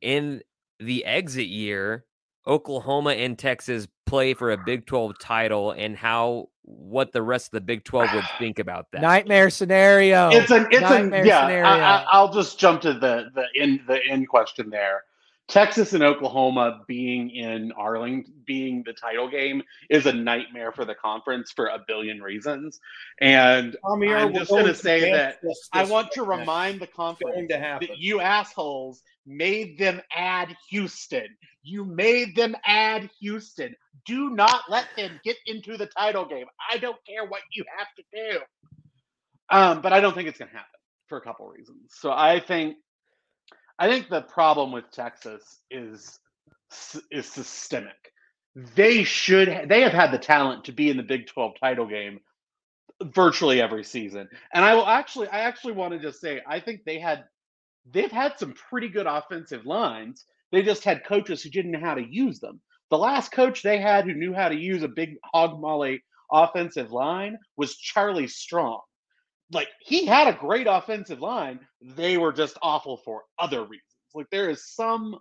in 0.00 0.42
the 0.78 1.04
exit 1.04 1.46
year, 1.46 2.04
Oklahoma 2.46 3.10
and 3.10 3.38
Texas 3.38 3.86
play 4.06 4.34
for 4.34 4.52
a 4.52 4.58
Big 4.58 4.86
12 4.86 5.18
title 5.18 5.72
and 5.72 5.96
how 5.96 6.48
what 6.64 7.12
the 7.12 7.22
rest 7.22 7.48
of 7.48 7.52
the 7.52 7.60
Big 7.60 7.84
12 7.84 8.14
would 8.14 8.24
think 8.38 8.58
about 8.58 8.90
that. 8.92 9.02
Nightmare 9.02 9.50
scenario. 9.50 10.30
It's 10.30 10.50
an 10.50 10.66
it's 10.70 10.80
Nightmare 10.80 11.22
a 11.22 11.26
yeah. 11.26 11.42
scenario. 11.42 11.66
I, 11.66 11.78
I, 11.78 12.06
I'll 12.10 12.32
just 12.32 12.58
jump 12.58 12.82
to 12.82 12.94
the 12.94 13.30
the 13.34 13.46
in 13.54 13.80
the 13.86 14.00
end 14.08 14.28
question 14.28 14.70
there. 14.70 15.04
Texas 15.48 15.92
and 15.92 16.02
Oklahoma 16.02 16.82
being 16.86 17.28
in 17.30 17.72
Arlington, 17.72 18.32
being 18.46 18.82
the 18.86 18.92
title 18.92 19.28
game, 19.28 19.62
is 19.90 20.06
a 20.06 20.12
nightmare 20.12 20.72
for 20.72 20.84
the 20.84 20.94
conference 20.94 21.52
for 21.52 21.66
a 21.66 21.78
billion 21.86 22.22
reasons. 22.22 22.80
And 23.20 23.76
Tommy, 23.84 24.14
I'm 24.14 24.32
we're 24.32 24.38
just 24.38 24.50
going 24.50 24.64
to 24.64 24.72
to 24.72 24.78
say 24.78 25.12
that 25.12 25.42
this- 25.42 25.68
I 25.72 25.84
want 25.84 26.10
to 26.12 26.22
remind 26.22 26.80
the 26.80 26.86
conference 26.86 27.48
to 27.50 27.58
that 27.58 27.98
you 27.98 28.20
assholes 28.20 29.02
made 29.26 29.78
them 29.78 30.00
add 30.14 30.56
Houston. 30.70 31.26
You 31.62 31.84
made 31.84 32.34
them 32.34 32.56
add 32.64 33.08
Houston. 33.20 33.74
Do 34.04 34.30
not 34.30 34.62
let 34.68 34.86
them 34.96 35.20
get 35.24 35.36
into 35.46 35.76
the 35.76 35.86
title 35.86 36.24
game. 36.24 36.46
I 36.70 36.78
don't 36.78 36.96
care 37.06 37.24
what 37.24 37.42
you 37.52 37.64
have 37.78 37.88
to 37.96 38.02
do. 38.12 38.40
Um, 39.50 39.82
but 39.82 39.92
I 39.92 40.00
don't 40.00 40.14
think 40.14 40.28
it's 40.28 40.38
going 40.38 40.50
to 40.50 40.56
happen 40.56 40.70
for 41.08 41.18
a 41.18 41.20
couple 41.20 41.46
reasons. 41.48 41.92
So 41.94 42.10
I 42.10 42.40
think, 42.40 42.76
I 43.78 43.88
think 43.88 44.08
the 44.08 44.22
problem 44.22 44.72
with 44.72 44.90
Texas 44.90 45.60
is 45.70 46.18
is 47.10 47.26
systemic. 47.26 48.12
They 48.74 49.04
should. 49.04 49.66
They 49.68 49.82
have 49.82 49.92
had 49.92 50.10
the 50.10 50.18
talent 50.18 50.64
to 50.64 50.72
be 50.72 50.90
in 50.90 50.96
the 50.96 51.02
Big 51.02 51.26
Twelve 51.26 51.52
title 51.60 51.86
game 51.86 52.20
virtually 53.02 53.60
every 53.60 53.84
season. 53.84 54.28
And 54.54 54.64
I 54.64 54.74
will 54.74 54.86
actually, 54.86 55.28
I 55.28 55.40
actually 55.40 55.74
want 55.74 55.92
to 55.92 55.98
just 55.98 56.20
say, 56.20 56.40
I 56.46 56.60
think 56.60 56.84
they 56.84 56.98
had, 56.98 57.24
they've 57.90 58.12
had 58.12 58.38
some 58.38 58.54
pretty 58.54 58.88
good 58.88 59.06
offensive 59.06 59.66
lines. 59.66 60.24
They 60.52 60.62
just 60.62 60.84
had 60.84 61.04
coaches 61.04 61.42
who 61.42 61.50
didn't 61.50 61.72
know 61.72 61.80
how 61.80 61.94
to 61.94 62.06
use 62.06 62.38
them. 62.38 62.60
The 62.90 62.98
last 62.98 63.32
coach 63.32 63.62
they 63.62 63.80
had 63.80 64.04
who 64.04 64.14
knew 64.14 64.34
how 64.34 64.48
to 64.48 64.54
use 64.54 64.82
a 64.82 64.88
big 64.88 65.16
hog 65.32 65.60
molly 65.60 66.04
offensive 66.30 66.92
line 66.92 67.38
was 67.56 67.76
Charlie 67.76 68.28
Strong. 68.28 68.80
Like 69.50 69.68
he 69.80 70.06
had 70.06 70.28
a 70.28 70.38
great 70.38 70.66
offensive 70.68 71.20
line. 71.20 71.60
They 71.80 72.18
were 72.18 72.32
just 72.32 72.58
awful 72.62 72.98
for 72.98 73.22
other 73.38 73.62
reasons. 73.62 73.82
Like 74.14 74.28
there 74.30 74.50
is 74.50 74.68
some, 74.74 75.16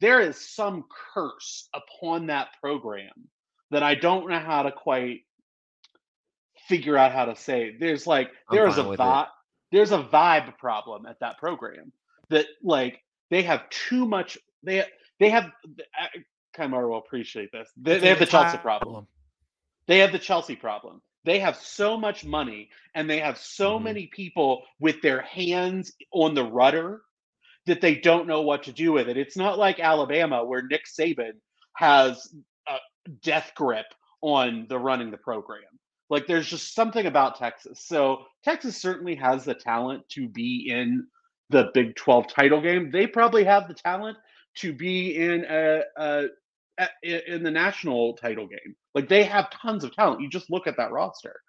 there 0.00 0.20
is 0.20 0.54
some 0.54 0.84
curse 1.14 1.68
upon 1.74 2.26
that 2.28 2.48
program 2.60 3.12
that 3.70 3.82
I 3.82 3.94
don't 3.94 4.28
know 4.28 4.38
how 4.38 4.62
to 4.62 4.72
quite 4.72 5.20
figure 6.68 6.96
out 6.96 7.12
how 7.12 7.26
to 7.26 7.36
say. 7.36 7.76
There's 7.78 8.06
like 8.06 8.30
there's 8.50 8.78
a 8.78 8.84
vibe 8.84 9.28
there's 9.72 9.92
a 9.92 10.02
vibe 10.02 10.56
problem 10.58 11.06
at 11.06 11.20
that 11.20 11.38
program 11.38 11.92
that 12.28 12.46
like 12.62 13.00
they 13.30 13.42
have 13.42 13.68
too 13.70 14.06
much 14.06 14.38
they 14.62 14.84
they 15.18 15.30
have 15.30 15.50
Kamiar 16.56 16.88
will 16.88 16.98
appreciate 16.98 17.52
this. 17.52 17.70
They, 17.76 17.98
they 17.98 18.08
have 18.08 18.18
the 18.18 18.26
Chelsea 18.26 18.58
problem. 18.58 19.06
They 19.86 19.98
have 19.98 20.12
the 20.12 20.18
Chelsea 20.18 20.56
problem. 20.56 21.02
They 21.24 21.38
have 21.40 21.56
so 21.56 21.96
much 21.98 22.24
money 22.24 22.70
and 22.94 23.08
they 23.08 23.20
have 23.20 23.38
so 23.38 23.78
Mhm. 23.78 23.82
many 23.84 24.06
people 24.06 24.64
with 24.78 25.02
their 25.02 25.20
hands 25.22 25.92
on 26.12 26.34
the 26.34 26.44
rudder 26.44 27.02
that 27.66 27.80
they 27.80 27.94
don't 27.96 28.26
know 28.26 28.40
what 28.42 28.62
to 28.64 28.72
do 28.72 28.92
with 28.92 29.08
it. 29.08 29.16
It's 29.18 29.36
not 29.36 29.58
like 29.58 29.80
Alabama 29.80 30.44
where 30.44 30.62
Nick 30.62 30.86
Saban 30.86 31.32
has 31.74 32.34
a 32.68 32.78
death 33.22 33.52
grip 33.54 33.86
on 34.22 34.66
the 34.68 34.78
running 34.78 35.10
the 35.10 35.18
program. 35.18 35.62
Like 36.08 36.26
there's 36.26 36.48
just 36.48 36.74
something 36.74 37.06
about 37.06 37.36
Texas. 37.38 37.84
So 37.86 38.24
Texas 38.42 38.76
certainly 38.80 39.14
has 39.16 39.44
the 39.44 39.54
talent 39.54 40.08
to 40.10 40.28
be 40.28 40.68
in 40.70 41.06
the 41.50 41.70
Big 41.74 41.94
12 41.96 42.28
title 42.28 42.60
game. 42.60 42.90
They 42.90 43.06
probably 43.06 43.44
have 43.44 43.68
the 43.68 43.74
talent 43.74 44.16
to 44.56 44.72
be 44.72 45.16
in 45.16 45.44
a, 45.48 45.82
a, 45.96 46.24
a 46.78 47.34
in 47.34 47.42
the 47.42 47.50
national 47.50 48.16
title 48.16 48.46
game. 48.46 48.74
Like 48.94 49.08
they 49.08 49.24
have 49.24 49.50
tons 49.50 49.84
of 49.84 49.94
talent. 49.94 50.20
You 50.20 50.28
just 50.28 50.50
look 50.50 50.66
at 50.66 50.76
that 50.76 50.92
roster. 50.92 51.40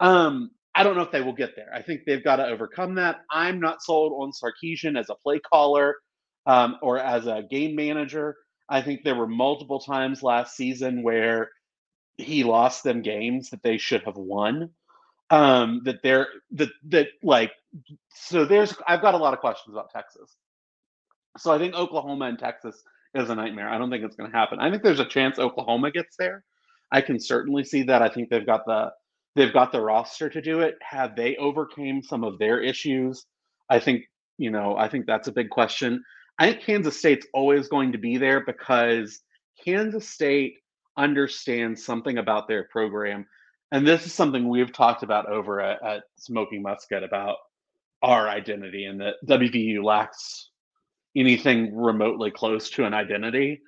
Um, 0.00 0.50
I 0.74 0.82
don't 0.82 0.96
know 0.96 1.02
if 1.02 1.12
they 1.12 1.20
will 1.20 1.34
get 1.34 1.54
there. 1.54 1.70
I 1.72 1.82
think 1.82 2.02
they've 2.04 2.24
got 2.24 2.36
to 2.36 2.46
overcome 2.46 2.96
that. 2.96 3.20
I'm 3.30 3.60
not 3.60 3.82
sold 3.82 4.12
on 4.12 4.32
Sarkisian 4.32 4.98
as 4.98 5.08
a 5.08 5.14
play 5.14 5.38
caller 5.38 5.96
um, 6.46 6.76
or 6.82 6.98
as 6.98 7.26
a 7.26 7.44
game 7.48 7.76
manager. 7.76 8.36
I 8.68 8.82
think 8.82 9.04
there 9.04 9.14
were 9.14 9.28
multiple 9.28 9.78
times 9.78 10.22
last 10.22 10.56
season 10.56 11.02
where 11.02 11.50
he 12.16 12.44
lost 12.44 12.82
them 12.82 13.02
games 13.02 13.50
that 13.50 13.62
they 13.62 13.78
should 13.78 14.02
have 14.04 14.16
won. 14.16 14.70
Um, 15.30 15.82
that 15.84 16.02
they're 16.02 16.28
that 16.52 16.68
that 16.88 17.08
like 17.22 17.52
so 18.10 18.44
there's 18.44 18.74
I've 18.86 19.00
got 19.00 19.14
a 19.14 19.18
lot 19.18 19.32
of 19.32 19.40
questions 19.40 19.74
about 19.74 19.90
Texas. 19.90 20.36
So 21.38 21.52
I 21.52 21.58
think 21.58 21.74
Oklahoma 21.74 22.26
and 22.26 22.38
Texas 22.38 22.82
is 23.14 23.30
a 23.30 23.34
nightmare. 23.34 23.68
I 23.68 23.78
don't 23.78 23.90
think 23.90 24.04
it's 24.04 24.16
going 24.16 24.30
to 24.30 24.36
happen. 24.36 24.58
I 24.60 24.70
think 24.70 24.82
there's 24.82 25.00
a 25.00 25.04
chance 25.04 25.38
Oklahoma 25.38 25.90
gets 25.90 26.16
there. 26.16 26.44
I 26.92 27.00
can 27.00 27.18
certainly 27.18 27.64
see 27.64 27.82
that. 27.84 28.02
I 28.02 28.08
think 28.08 28.28
they've 28.28 28.46
got 28.46 28.64
the 28.66 28.92
they've 29.34 29.52
got 29.52 29.72
the 29.72 29.80
roster 29.80 30.28
to 30.30 30.40
do 30.40 30.60
it. 30.60 30.76
Have 30.82 31.16
they 31.16 31.36
overcame 31.36 32.02
some 32.02 32.24
of 32.24 32.38
their 32.38 32.60
issues? 32.60 33.26
I 33.68 33.78
think 33.78 34.04
you 34.38 34.50
know. 34.50 34.76
I 34.76 34.88
think 34.88 35.06
that's 35.06 35.28
a 35.28 35.32
big 35.32 35.50
question. 35.50 36.04
I 36.38 36.50
think 36.50 36.62
Kansas 36.62 36.98
State's 36.98 37.26
always 37.32 37.68
going 37.68 37.92
to 37.92 37.98
be 37.98 38.16
there 38.16 38.44
because 38.44 39.20
Kansas 39.64 40.08
State 40.08 40.54
understands 40.96 41.84
something 41.84 42.18
about 42.18 42.48
their 42.48 42.64
program, 42.64 43.26
and 43.72 43.86
this 43.86 44.06
is 44.06 44.12
something 44.12 44.48
we've 44.48 44.72
talked 44.72 45.02
about 45.02 45.26
over 45.26 45.60
at, 45.60 45.82
at 45.84 46.02
Smoking 46.16 46.62
Musket 46.62 47.02
about 47.02 47.36
our 48.02 48.28
identity 48.28 48.84
and 48.84 49.00
that 49.00 49.14
WVU 49.26 49.82
lacks 49.82 50.50
anything 51.16 51.76
remotely 51.76 52.30
close 52.30 52.70
to 52.70 52.84
an 52.84 52.94
identity. 52.94 53.60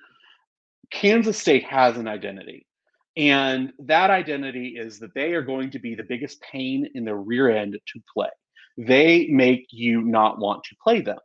Kansas 0.91 1.37
State 1.37 1.63
has 1.63 1.97
an 1.97 2.07
identity. 2.07 2.65
And 3.15 3.73
that 3.79 4.11
identity 4.11 4.75
is 4.77 4.99
that 4.99 5.13
they 5.15 5.33
are 5.33 5.41
going 5.41 5.71
to 5.71 5.79
be 5.79 5.95
the 5.95 6.03
biggest 6.03 6.39
pain 6.41 6.87
in 6.93 7.03
the 7.03 7.15
rear 7.15 7.49
end 7.49 7.73
to 7.73 7.99
play. 8.13 8.29
They 8.77 9.27
make 9.31 9.65
you 9.71 10.01
not 10.03 10.37
want 10.37 10.63
to 10.65 10.75
play 10.83 11.01
them. 11.01 11.17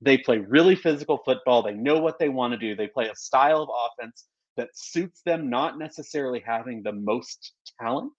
They 0.00 0.18
play 0.18 0.38
really 0.38 0.74
physical 0.74 1.18
football. 1.24 1.62
They 1.62 1.72
know 1.72 1.98
what 2.00 2.18
they 2.18 2.28
want 2.28 2.52
to 2.52 2.58
do. 2.58 2.74
They 2.74 2.88
play 2.88 3.08
a 3.08 3.14
style 3.14 3.62
of 3.62 3.68
offense 3.68 4.24
that 4.56 4.76
suits 4.76 5.22
them, 5.24 5.48
not 5.48 5.78
necessarily 5.78 6.42
having 6.44 6.82
the 6.82 6.92
most 6.92 7.52
talent. 7.80 8.12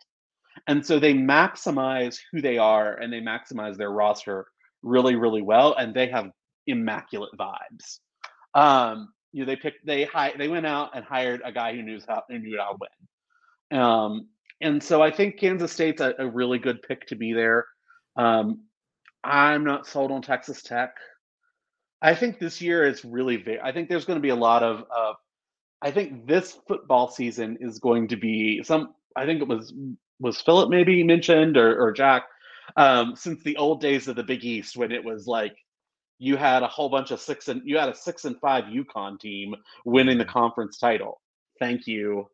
And 0.68 0.86
so 0.86 1.00
they 1.00 1.14
maximize 1.14 2.18
who 2.32 2.42
they 2.42 2.58
are 2.58 2.96
and 2.96 3.12
they 3.12 3.22
maximize 3.22 3.78
their 3.78 3.92
roster 3.92 4.48
really, 4.82 5.16
really 5.16 5.42
well. 5.42 5.76
And 5.76 5.94
they 5.94 6.08
have 6.08 6.32
immaculate 6.68 7.32
vibes. 7.38 8.00
Um, 8.54 9.14
you 9.32 9.42
know, 9.42 9.46
they 9.46 9.56
picked 9.56 9.86
they 9.86 10.06
hi- 10.06 10.34
they 10.38 10.48
went 10.48 10.66
out 10.66 10.92
and 10.96 11.04
hired 11.04 11.42
a 11.44 11.52
guy 11.52 11.74
who 11.74 11.84
knew 11.84 12.00
how 12.08 12.24
who 12.30 12.40
knew 12.40 12.58
how 12.60 12.72
to 12.72 12.78
win. 12.80 13.82
Um, 13.82 14.28
and 14.62 14.82
so 14.82 15.02
I 15.02 15.12
think 15.12 15.40
Kansas 15.40 15.72
State's 15.72 16.02
a, 16.02 16.14
a 16.20 16.28
really 16.28 16.60
good 16.60 16.82
pick 16.82 17.06
to 17.08 17.16
be 17.16 17.34
there. 17.34 17.66
Um, 18.16 18.64
I'm 19.24 19.64
not 19.64 19.86
sold 19.88 20.12
on 20.12 20.22
Texas 20.22 20.62
Tech. 20.64 20.96
I 22.02 22.16
think 22.16 22.40
this 22.40 22.62
year 22.62 22.88
is 22.88 23.04
really. 23.04 23.44
I 23.62 23.72
think 23.72 23.90
there's 23.90 24.06
going 24.06 24.18
to 24.18 24.24
be 24.24 24.30
a 24.30 24.36
lot 24.36 24.64
of. 24.64 24.84
Uh, 24.96 25.14
I 25.82 25.92
think 25.92 26.28
this 26.28 26.58
football 26.68 27.10
season 27.10 27.58
is 27.60 27.80
going 27.80 28.08
to 28.10 28.16
be 28.16 28.64
some. 28.64 28.94
I 29.16 29.26
think 29.26 29.42
it 29.42 29.48
was 29.48 29.74
was 30.20 30.42
Phillip 30.42 30.70
maybe 30.70 31.04
mentioned 31.04 31.58
or, 31.58 31.80
or 31.80 31.92
Jack 31.92 32.24
um, 32.76 33.16
since 33.16 33.44
the 33.44 33.58
old 33.58 33.82
days 33.82 34.08
of 34.08 34.16
the 34.16 34.24
Big 34.24 34.44
East 34.44 34.78
when 34.78 34.92
it 34.92 35.04
was 35.04 35.28
like 35.28 35.56
you 36.20 36.36
had 36.36 36.64
a 36.64 36.68
whole 36.68 36.90
bunch 36.90 37.12
of 37.12 37.20
six 37.20 37.48
and 37.48 37.62
you 37.66 37.78
had 37.78 37.90
a 37.90 37.96
six 37.96 38.26
and 38.26 38.40
five 38.40 38.66
UConn 38.66 39.20
team 39.20 39.56
winning 39.86 40.18
the 40.18 40.26
conference 40.26 40.78
title. 40.78 41.22
Thank 41.60 41.88
you, 41.88 42.28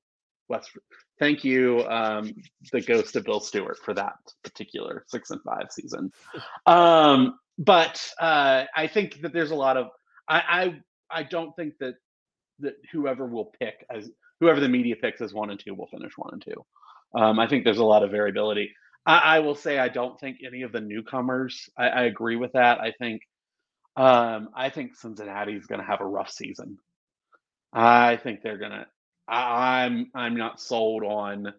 West. 0.50 0.72
Thank 1.20 1.44
you, 1.44 1.86
um, 1.88 2.34
the 2.72 2.82
ghost 2.82 3.16
of 3.16 3.24
Bill 3.24 3.40
Stewart, 3.40 3.78
for 3.84 3.94
that 3.94 4.16
particular 4.44 5.06
six 5.08 5.30
and 5.30 5.42
five 5.44 5.68
season. 5.72 6.12
Um, 6.66 7.38
but 7.58 8.02
uh, 8.20 8.66
I 8.76 8.88
think 8.88 9.22
that 9.22 9.34
there's 9.34 9.52
a 9.52 9.56
lot 9.56 9.78
of 9.78 9.88
I, 10.28 10.40
I 11.12 11.20
I 11.20 11.24
don't 11.24 11.56
think 11.56 11.76
that 11.80 11.96
that 12.60 12.76
whoever 12.92 13.26
will 13.26 13.54
pick 13.60 13.86
as 13.90 14.10
whoever 14.40 14.60
the 14.60 14.70
media 14.70 14.96
picks 14.96 15.22
as 15.22 15.34
one 15.34 15.50
and 15.50 15.60
two 15.60 15.74
will 15.74 15.88
finish 15.88 16.14
one 16.18 16.34
and 16.34 16.42
two. 16.42 16.66
Um, 17.20 17.40
I 17.40 17.48
think 17.48 17.64
there's 17.64 17.78
a 17.78 17.84
lot 17.84 18.04
of 18.04 18.12
variability. 18.12 18.72
I, 19.06 19.18
I 19.18 19.40
will 19.40 19.56
say 19.56 19.78
I 19.80 19.90
don't 19.90 20.20
think 20.20 20.38
any 20.46 20.64
of 20.64 20.72
the 20.72 20.82
newcomers. 20.82 21.70
I, 21.78 21.88
I 21.88 22.04
agree 22.04 22.38
with 22.38 22.54
that. 22.54 22.80
I 22.80 22.92
think 22.98 23.22
um, 23.96 24.50
I 24.56 24.70
think 24.70 24.96
Cincinnati 24.96 25.54
is 25.54 25.66
going 25.66 25.80
to 25.82 25.88
have 25.88 26.02
a 26.02 26.06
rough 26.06 26.32
season. 26.32 26.78
I 27.72 28.18
think 28.18 28.42
they're 28.42 28.58
going 28.58 28.72
to. 28.72 28.86
I'm 29.28 30.12
I'm 30.14 30.36
not 30.36 30.60
sold 30.60 31.04
on 31.04 31.54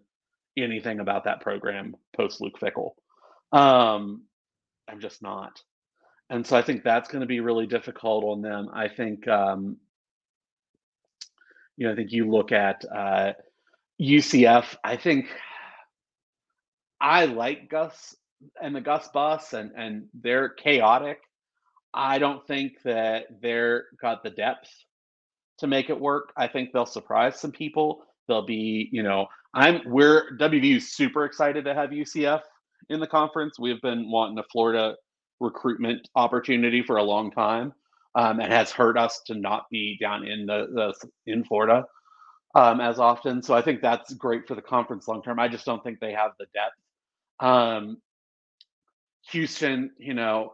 anything 0.56 1.00
about 1.00 1.24
that 1.24 1.40
program 1.40 1.96
post 2.16 2.40
Luke 2.40 2.58
Fickell. 2.60 2.90
Um, 3.52 4.22
I'm 4.88 5.00
just 5.00 5.22
not, 5.22 5.60
and 6.28 6.46
so 6.46 6.56
I 6.56 6.62
think 6.62 6.82
that's 6.82 7.08
going 7.08 7.20
to 7.20 7.26
be 7.26 7.40
really 7.40 7.66
difficult 7.66 8.24
on 8.24 8.42
them. 8.42 8.68
I 8.72 8.88
think 8.88 9.26
um, 9.28 9.78
you 11.76 11.86
know 11.86 11.92
I 11.92 11.96
think 11.96 12.12
you 12.12 12.30
look 12.30 12.52
at 12.52 12.84
uh, 12.84 13.32
UCF. 14.00 14.76
I 14.84 14.96
think 14.96 15.26
I 17.00 17.26
like 17.26 17.70
Gus 17.70 18.16
and 18.60 18.74
the 18.74 18.80
Gus 18.80 19.08
bus, 19.08 19.52
and 19.52 19.72
and 19.76 20.06
they're 20.14 20.48
chaotic. 20.48 21.18
I 21.94 22.18
don't 22.18 22.46
think 22.46 22.82
that 22.84 23.26
they're 23.40 23.84
got 24.00 24.22
the 24.22 24.30
depth 24.30 24.70
to 25.58 25.66
make 25.66 25.90
it 25.90 25.98
work. 25.98 26.32
I 26.36 26.48
think 26.48 26.72
they'll 26.72 26.86
surprise 26.86 27.40
some 27.40 27.52
people. 27.52 28.02
They'll 28.28 28.46
be, 28.46 28.88
you 28.90 29.02
know, 29.02 29.26
I'm 29.54 29.80
we're 29.86 30.36
WVU 30.38 30.76
is 30.76 30.92
super 30.92 31.24
excited 31.24 31.64
to 31.64 31.74
have 31.74 31.90
UCF 31.90 32.40
in 32.88 33.00
the 33.00 33.06
conference. 33.06 33.58
We've 33.58 33.80
been 33.82 34.10
wanting 34.10 34.38
a 34.38 34.44
Florida 34.50 34.96
recruitment 35.40 36.08
opportunity 36.16 36.82
for 36.82 36.96
a 36.96 37.02
long 37.02 37.30
time. 37.30 37.72
Um, 38.16 38.38
and 38.38 38.52
has 38.52 38.70
hurt 38.70 38.96
us 38.96 39.22
to 39.26 39.34
not 39.34 39.64
be 39.72 39.98
down 40.00 40.24
in 40.24 40.46
the, 40.46 40.68
the 40.72 41.10
in 41.26 41.42
Florida 41.42 41.84
um, 42.54 42.80
as 42.80 42.98
often. 42.98 43.42
So 43.42 43.54
I 43.54 43.62
think 43.62 43.82
that's 43.82 44.14
great 44.14 44.46
for 44.46 44.54
the 44.54 44.62
conference 44.62 45.08
long 45.08 45.22
term. 45.22 45.40
I 45.40 45.48
just 45.48 45.66
don't 45.66 45.82
think 45.82 46.00
they 46.00 46.12
have 46.12 46.32
the 46.38 46.46
depth. 46.54 46.76
Um, 47.40 48.00
Houston, 49.30 49.90
you 49.98 50.14
know, 50.14 50.52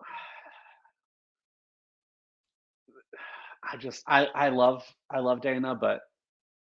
I 3.71 3.77
just 3.77 4.03
I 4.07 4.27
I 4.27 4.49
love 4.49 4.83
I 5.11 5.21
love 5.21 5.41
Dana, 5.41 5.75
but 5.75 6.01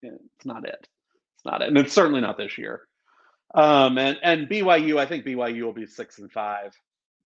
it's 0.01 0.45
not 0.45 0.68
it. 0.68 0.88
It's 1.36 1.45
not 1.45 1.62
it, 1.62 1.70
and 1.70 1.78
it's 1.78 1.93
certainly 1.93 2.22
not 2.22 2.38
this 2.38 2.57
year. 2.57 2.82
Um, 3.55 3.97
and 3.97 4.18
and 4.22 4.47
BYU, 4.47 4.99
I 4.99 5.05
think 5.05 5.26
BYU 5.26 5.64
will 5.64 5.74
be 5.74 5.88
six 5.88 6.20
and 6.20 6.32
five, 6.32 6.74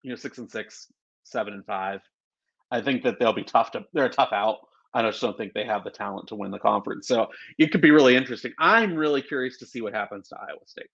you 0.02 0.10
know, 0.10 0.16
six 0.16 0.38
and 0.38 0.50
six, 0.50 0.88
seven 1.24 1.54
and 1.54 1.66
five. 1.66 2.02
I 2.72 2.82
think 2.82 3.04
that 3.04 3.20
they'll 3.20 3.34
be 3.34 3.44
tough 3.44 3.72
to. 3.72 3.84
They're 3.94 4.06
a 4.06 4.10
tough 4.10 4.32
out. 4.32 4.60
I 4.94 5.02
just 5.02 5.22
don't 5.22 5.36
think 5.36 5.54
they 5.54 5.66
have 5.66 5.84
the 5.84 5.90
talent 5.90 6.28
to 6.28 6.36
win 6.36 6.52
the 6.52 6.60
conference. 6.60 7.08
So 7.08 7.28
it 7.58 7.72
could 7.72 7.82
be 7.82 7.92
really 7.92 8.16
interesting. 8.16 8.54
I'm 8.60 8.96
really 8.96 9.22
curious 9.22 9.58
to 9.58 9.66
see 9.66 9.82
what 9.82 9.94
happens 9.94 10.30
to 10.30 10.38
Iowa 10.38 10.60
State. 10.66 10.86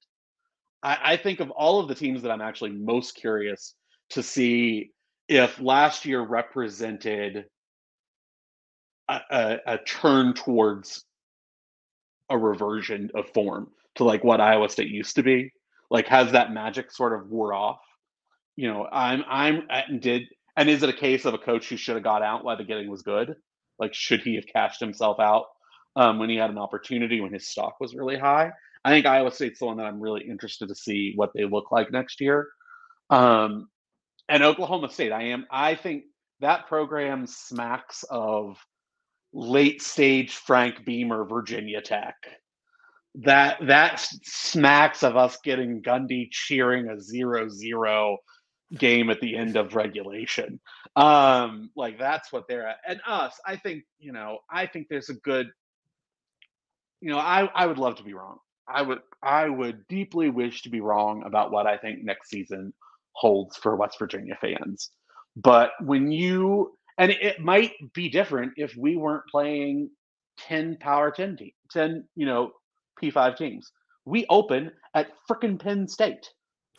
I, 0.81 0.97
I 1.03 1.17
think 1.17 1.41
of 1.41 1.51
all 1.51 1.79
of 1.79 1.89
the 1.89 1.95
teams 1.95 2.21
that 2.21 2.31
I'm 2.31 2.41
actually 2.41 2.71
most 2.71 3.15
curious 3.15 3.75
to 4.11 4.23
see 4.23 4.91
if 5.27 5.59
last 5.59 6.05
year 6.05 6.21
represented 6.21 7.45
a, 9.09 9.57
a, 9.65 9.77
turn 9.79 10.33
towards 10.33 11.03
a 12.29 12.37
reversion 12.37 13.09
of 13.15 13.29
form 13.33 13.69
to 13.95 14.03
like 14.03 14.23
what 14.23 14.41
Iowa 14.41 14.69
State 14.69 14.89
used 14.89 15.15
to 15.15 15.23
be. 15.23 15.51
Like, 15.89 16.07
has 16.07 16.31
that 16.31 16.53
magic 16.53 16.91
sort 16.91 17.19
of 17.19 17.29
wore 17.29 17.53
off? 17.53 17.79
You 18.55 18.71
know, 18.71 18.87
I'm 18.91 19.23
I'm 19.27 19.99
did 19.99 20.23
and 20.55 20.69
is 20.69 20.83
it 20.83 20.89
a 20.89 20.93
case 20.93 21.25
of 21.25 21.33
a 21.33 21.37
coach 21.37 21.69
who 21.69 21.77
should 21.77 21.95
have 21.95 22.03
got 22.03 22.21
out 22.21 22.43
while 22.43 22.57
the 22.57 22.63
getting 22.63 22.89
was 22.89 23.01
good? 23.01 23.35
Like, 23.79 23.93
should 23.93 24.21
he 24.21 24.35
have 24.35 24.45
cashed 24.45 24.81
himself 24.81 25.19
out 25.19 25.45
um, 25.95 26.19
when 26.19 26.29
he 26.29 26.35
had 26.35 26.49
an 26.49 26.57
opportunity 26.57 27.21
when 27.21 27.31
his 27.31 27.47
stock 27.47 27.79
was 27.79 27.95
really 27.95 28.17
high? 28.17 28.51
I 28.83 28.91
think 28.91 29.05
Iowa 29.05 29.31
State's 29.31 29.59
the 29.59 29.65
one 29.65 29.77
that 29.77 29.85
I'm 29.85 30.01
really 30.01 30.27
interested 30.27 30.67
to 30.67 30.75
see 30.75 31.13
what 31.15 31.31
they 31.33 31.45
look 31.45 31.71
like 31.71 31.91
next 31.91 32.21
year. 32.21 32.47
Um, 33.09 33.69
and 34.27 34.43
Oklahoma 34.43 34.89
State, 34.89 35.11
I 35.11 35.29
am. 35.29 35.45
I 35.49 35.75
think 35.75 36.03
that 36.39 36.67
program 36.67 37.25
smacks 37.25 38.03
of 38.09 38.57
late 39.33 39.81
stage 39.81 40.35
Frank 40.35 40.85
Beamer, 40.85 41.25
Virginia 41.25 41.81
Tech. 41.81 42.15
That 43.15 43.57
that 43.67 44.05
smacks 44.23 45.03
of 45.03 45.17
us 45.17 45.37
getting 45.43 45.81
Gundy 45.81 46.29
cheering 46.31 46.89
a 46.89 47.01
zero 47.01 47.49
zero 47.49 48.17
game 48.77 49.09
at 49.09 49.19
the 49.19 49.35
end 49.35 49.57
of 49.57 49.75
regulation. 49.75 50.59
Um, 50.95 51.71
like 51.75 51.97
that's 51.97 52.31
what 52.31 52.47
they're 52.47 52.67
at. 52.67 52.77
And 52.87 53.01
us, 53.07 53.33
I 53.45 53.55
think, 53.57 53.83
you 53.99 54.11
know, 54.11 54.39
I 54.51 54.67
think 54.67 54.87
there's 54.89 55.09
a 55.09 55.15
good, 55.15 55.49
you 57.01 57.09
know, 57.09 57.17
I, 57.17 57.49
I 57.55 57.65
would 57.65 57.77
love 57.77 57.95
to 57.95 58.03
be 58.03 58.13
wrong. 58.13 58.37
I 58.67 58.83
would 58.83 58.99
I 59.23 59.49
would 59.49 59.87
deeply 59.87 60.29
wish 60.29 60.61
to 60.63 60.69
be 60.69 60.81
wrong 60.81 61.23
about 61.25 61.51
what 61.51 61.65
I 61.65 61.77
think 61.77 62.03
next 62.03 62.29
season 62.29 62.73
holds 63.13 63.57
for 63.57 63.75
West 63.75 63.97
Virginia 63.97 64.37
fans. 64.39 64.91
But 65.35 65.71
when 65.81 66.11
you 66.11 66.77
and 66.99 67.11
it 67.11 67.39
might 67.39 67.71
be 67.93 68.09
different 68.09 68.53
if 68.57 68.75
we 68.75 68.97
weren't 68.97 69.23
playing 69.31 69.89
10 70.37 70.77
power 70.77 71.09
10 71.09 71.37
team, 71.37 71.51
10, 71.71 72.03
you 72.15 72.25
know, 72.25 72.51
P5 73.01 73.37
teams. 73.37 73.71
We 74.05 74.25
open 74.29 74.71
at 74.93 75.11
frickin' 75.27 75.59
Penn 75.59 75.87
State. 75.87 76.29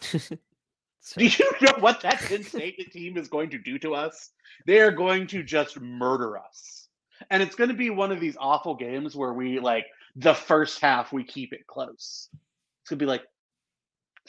Do 0.03 1.25
you 1.25 1.51
know 1.63 1.73
what 1.81 2.03
that 2.03 2.19
Penn 2.29 2.45
State 2.45 2.93
team 2.93 3.17
is 3.17 3.29
going 3.29 3.49
to 3.51 3.59
do 3.59 3.79
to 3.79 3.95
us? 3.95 4.31
They 4.67 4.81
are 4.81 4.91
going 4.91 5.27
to 5.29 5.43
just 5.43 5.81
murder 5.81 6.39
us. 6.39 6.89
And 7.31 7.43
it's 7.43 7.55
going 7.55 7.71
to 7.71 7.77
be 7.77 7.89
one 7.89 8.13
of 8.13 8.21
these 8.21 8.37
awful 8.39 8.75
games 8.75 9.17
where 9.17 9.33
we 9.33 9.59
like 9.59 9.87
the 10.17 10.35
first 10.35 10.81
half 10.81 11.13
we 11.13 11.25
keep 11.25 11.55
it 11.55 11.67
close. 11.67 12.29
It's 12.83 12.91
going 12.91 12.99
to 12.99 13.05
be 13.05 13.07
like 13.07 13.25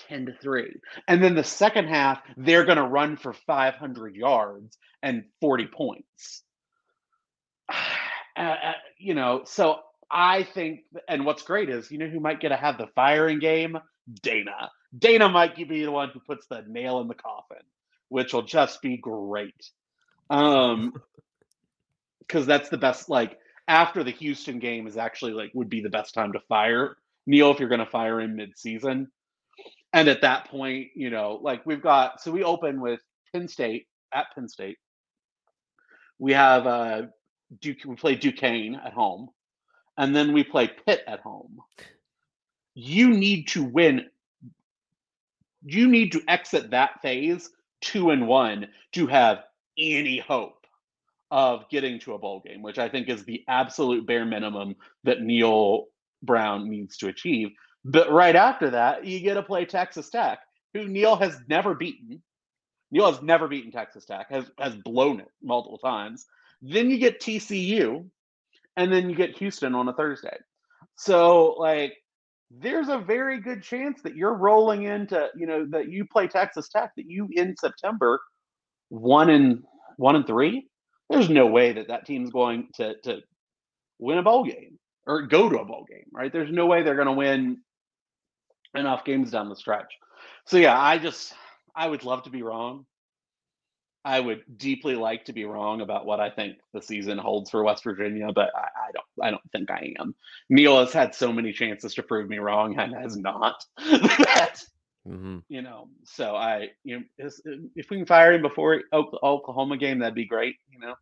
10 0.08 0.28
to 0.28 0.34
3. 0.34 0.76
And 1.08 1.24
then 1.24 1.36
the 1.36 1.44
second 1.44 1.88
half 1.88 2.22
they're 2.38 2.66
going 2.66 2.78
to 2.78 2.84
run 2.84 3.18
for 3.18 3.34
500 3.34 4.16
yards 4.16 4.78
and 5.02 5.26
40 5.42 5.68
points. 5.68 6.44
Uh, 8.38 8.56
uh, 8.64 8.74
you 8.98 9.14
know, 9.14 9.42
so 9.44 9.82
I 10.10 10.44
think 10.44 10.84
and 11.10 11.26
what's 11.26 11.44
great 11.44 11.70
is 11.70 11.92
you 11.92 11.98
know 11.98 12.08
who 12.08 12.22
might 12.22 12.40
get 12.40 12.50
to 12.50 12.56
have 12.56 12.78
the 12.78 12.88
firing 12.96 13.40
game? 13.40 13.78
Dana. 14.24 14.72
Dana 14.98 15.28
might 15.28 15.58
be 15.58 15.66
the 15.84 15.92
one 15.92 16.12
who 16.14 16.22
puts 16.22 16.48
the 16.48 16.64
nail 16.66 17.02
in 17.02 17.10
the 17.10 17.14
coffin, 17.14 17.62
which 18.08 18.34
will 18.34 18.44
just 18.44 18.82
be 18.82 18.96
great. 18.96 19.70
Um, 20.30 20.94
because 22.20 22.46
that's 22.46 22.70
the 22.70 22.78
best. 22.78 23.10
Like 23.10 23.38
after 23.68 24.02
the 24.02 24.12
Houston 24.12 24.60
game 24.60 24.88
is 24.88 24.96
actually 24.96 25.34
like 25.34 25.52
would 25.54 25.70
be 25.70 25.82
the 25.82 25.90
best 25.90 26.14
time 26.14 26.32
to 26.32 26.40
fire 26.48 26.96
Neal 27.26 27.52
if 27.52 27.60
you're 27.60 27.70
going 27.70 27.80
to 27.80 27.86
fire 27.86 28.20
him 28.20 28.36
mid-season. 28.36 29.12
And 29.94 30.08
at 30.08 30.22
that 30.22 30.50
point, 30.50 30.90
you 30.96 31.10
know, 31.10 31.40
like 31.42 31.66
we've 31.66 31.82
got 31.82 32.22
so 32.22 32.32
we 32.32 32.44
open 32.44 32.80
with 32.80 33.02
Penn 33.34 33.48
State 33.48 33.88
at 34.14 34.28
Penn 34.34 34.48
State. 34.48 34.78
We 36.20 36.34
have 36.34 36.68
uh 36.68 37.04
Duke. 37.60 37.80
We 37.86 37.96
play 37.96 38.16
Duquesne 38.16 38.76
at 38.76 38.94
home, 38.94 39.30
and 39.98 40.16
then 40.16 40.34
we 40.34 40.44
play 40.44 40.70
Pitt 40.86 41.04
at 41.08 41.20
home. 41.20 41.60
You 42.74 43.10
need 43.10 43.50
to 43.50 43.64
win 43.64 44.06
you 45.64 45.88
need 45.88 46.12
to 46.14 46.22
exit 46.28 46.72
that 46.72 47.02
phase 47.02 47.50
two 47.82 48.12
and 48.12 48.28
one 48.28 48.68
to 48.94 49.08
have 49.08 49.44
any 49.78 50.20
hope 50.20 50.66
of 51.30 51.68
getting 51.70 52.00
to 52.00 52.14
a 52.14 52.20
bowl 52.20 52.42
game, 52.46 52.62
which 52.62 52.78
I 52.78 52.90
think 52.90 53.10
is 53.10 53.24
the 53.24 53.44
absolute 53.48 54.06
bare 54.06 54.26
minimum 54.26 54.76
that 55.04 55.22
Neal 55.22 55.86
Brown 56.24 56.70
needs 56.70 56.98
to 56.98 57.08
achieve. 57.08 57.50
But 57.84 58.12
right 58.12 58.36
after 58.36 58.70
that, 58.72 59.06
you 59.06 59.20
get 59.20 59.36
to 59.36 59.44
play 59.44 59.66
Texas 59.66 60.10
Tech, 60.10 60.40
who 60.74 60.88
Neal 60.88 61.16
has 61.16 61.38
never 61.48 61.74
beaten. 61.74 62.22
Neal 62.92 63.12
has 63.12 63.22
never 63.22 63.48
beaten 63.48 63.72
Texas 63.72 64.06
Tech, 64.06 64.30
has 64.30 64.52
has 64.60 64.76
blown 64.76 65.20
it 65.20 65.30
multiple 65.42 65.80
times. 65.80 66.26
Then 66.62 66.90
you 66.90 66.98
get 66.98 67.22
TCU, 67.22 68.06
and 68.78 68.94
then 68.94 69.10
you 69.10 69.16
get 69.16 69.38
Houston 69.38 69.74
on 69.74 69.88
a 69.88 69.94
Thursday. 69.94 70.38
So 70.96 71.56
like 71.58 71.94
there's 72.52 72.90
a 72.90 72.98
very 72.98 73.40
good 73.40 73.64
chance 73.64 74.02
that 74.02 74.16
you're 74.16 74.36
rolling 74.36 74.84
into, 74.84 75.30
you 75.36 75.48
know, 75.48 75.66
that 75.70 75.90
you 75.90 76.06
play 76.06 76.28
Texas 76.28 76.68
Tech, 76.68 76.92
that 76.98 77.06
you 77.06 77.30
in 77.32 77.56
September 77.58 78.20
one 78.90 79.30
and 79.30 79.64
one 79.98 80.16
and 80.16 80.28
three. 80.28 80.68
There's 81.10 81.30
no 81.30 81.48
way 81.48 81.74
that 81.74 81.88
that 81.88 82.06
team's 82.06 82.30
going 82.30 82.68
to 82.76 82.96
to 83.04 83.22
win 84.00 84.18
a 84.18 84.24
bowl 84.24 84.44
game 84.44 84.78
or 85.08 85.24
go 85.24 85.50
to 85.50 85.60
a 85.60 85.66
bowl 85.66 85.86
game, 85.90 86.06
right? 86.14 86.32
There's 86.32 86.52
no 86.52 86.66
way 86.66 86.84
they're 86.84 86.96
going 86.96 87.08
to 87.08 87.14
win 87.14 87.58
enough 88.76 89.06
games 89.06 89.32
down 89.32 89.50
the 89.50 89.56
stretch. 89.56 89.94
So 90.46 90.58
yeah, 90.58 90.80
I 90.80 90.98
just 90.98 91.34
I 91.76 91.88
would 91.88 92.04
love 92.04 92.24
to 92.24 92.30
be 92.30 92.44
wrong. 92.44 92.86
I 94.04 94.20
would 94.20 94.44
deeply 94.58 94.96
like 94.96 95.26
to 95.26 95.34
be 95.34 95.46
wrong 95.46 95.82
about 95.82 96.08
what 96.08 96.20
I 96.20 96.32
think 96.32 96.58
the 96.74 96.82
season 96.82 97.20
holds 97.20 97.52
for 97.52 97.64
West 97.64 97.84
Virginia, 97.84 98.30
but 98.34 98.50
I, 98.56 98.62
I, 98.62 98.92
don't. 98.94 99.28
I 99.28 99.30
don't 99.30 99.52
think 99.52 99.70
I 99.70 99.94
am. 100.00 100.16
Neal 100.50 100.80
has 100.80 100.92
had 100.92 101.14
so 101.14 101.32
many 101.32 101.54
chances 101.54 101.94
to 101.96 102.04
prove 102.04 102.28
me 102.28 102.40
wrong 102.40 102.80
and 102.80 102.96
has 102.96 103.16
not. 103.16 103.64
that 103.78 104.64
mm-hmm. 105.08 105.40
you 105.50 105.62
know, 105.62 105.88
so 106.04 106.36
I 106.36 106.70
you 106.84 107.00
know 107.00 107.30
if 107.76 107.90
we 107.90 107.98
can 107.98 108.06
fire 108.08 108.34
him 108.34 108.42
before 108.42 108.82
the 108.92 109.20
Oklahoma 109.22 109.78
game, 109.78 110.00
that'd 110.00 110.16
be 110.16 110.26
great. 110.26 110.56
You 110.72 110.80
know, 110.80 110.96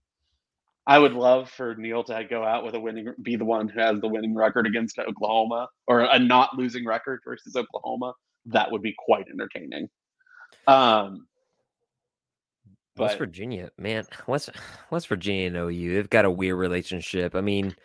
I 0.88 0.98
would 0.98 1.14
love 1.14 1.50
for 1.50 1.76
Neal 1.76 2.04
to 2.06 2.24
go 2.24 2.44
out 2.44 2.64
with 2.64 2.74
a 2.74 2.80
winning, 2.80 3.14
be 3.22 3.36
the 3.36 3.46
one 3.46 3.68
who 3.68 3.80
has 3.80 4.00
the 4.02 4.08
winning 4.08 4.36
record 4.36 4.66
against 4.66 4.98
Oklahoma 4.98 5.68
or 5.88 6.02
a 6.02 6.18
not 6.18 6.58
losing 6.58 6.86
record 6.86 7.20
versus 7.24 7.56
Oklahoma. 7.56 8.14
That 8.48 8.72
would 8.72 8.82
be 8.82 8.96
quite 8.98 9.26
entertaining. 9.32 9.90
Um, 10.68 11.28
West 12.98 13.18
Virginia, 13.18 13.70
man, 13.78 14.06
West 14.28 14.50
West 14.90 15.08
Virginia 15.08 15.48
and 15.48 15.58
OU, 15.58 15.94
they've 15.96 16.10
got 16.10 16.26
a 16.26 16.32
weird 16.32 16.58
relationship. 16.58 17.36
I 17.36 17.42
mean, 17.42 17.76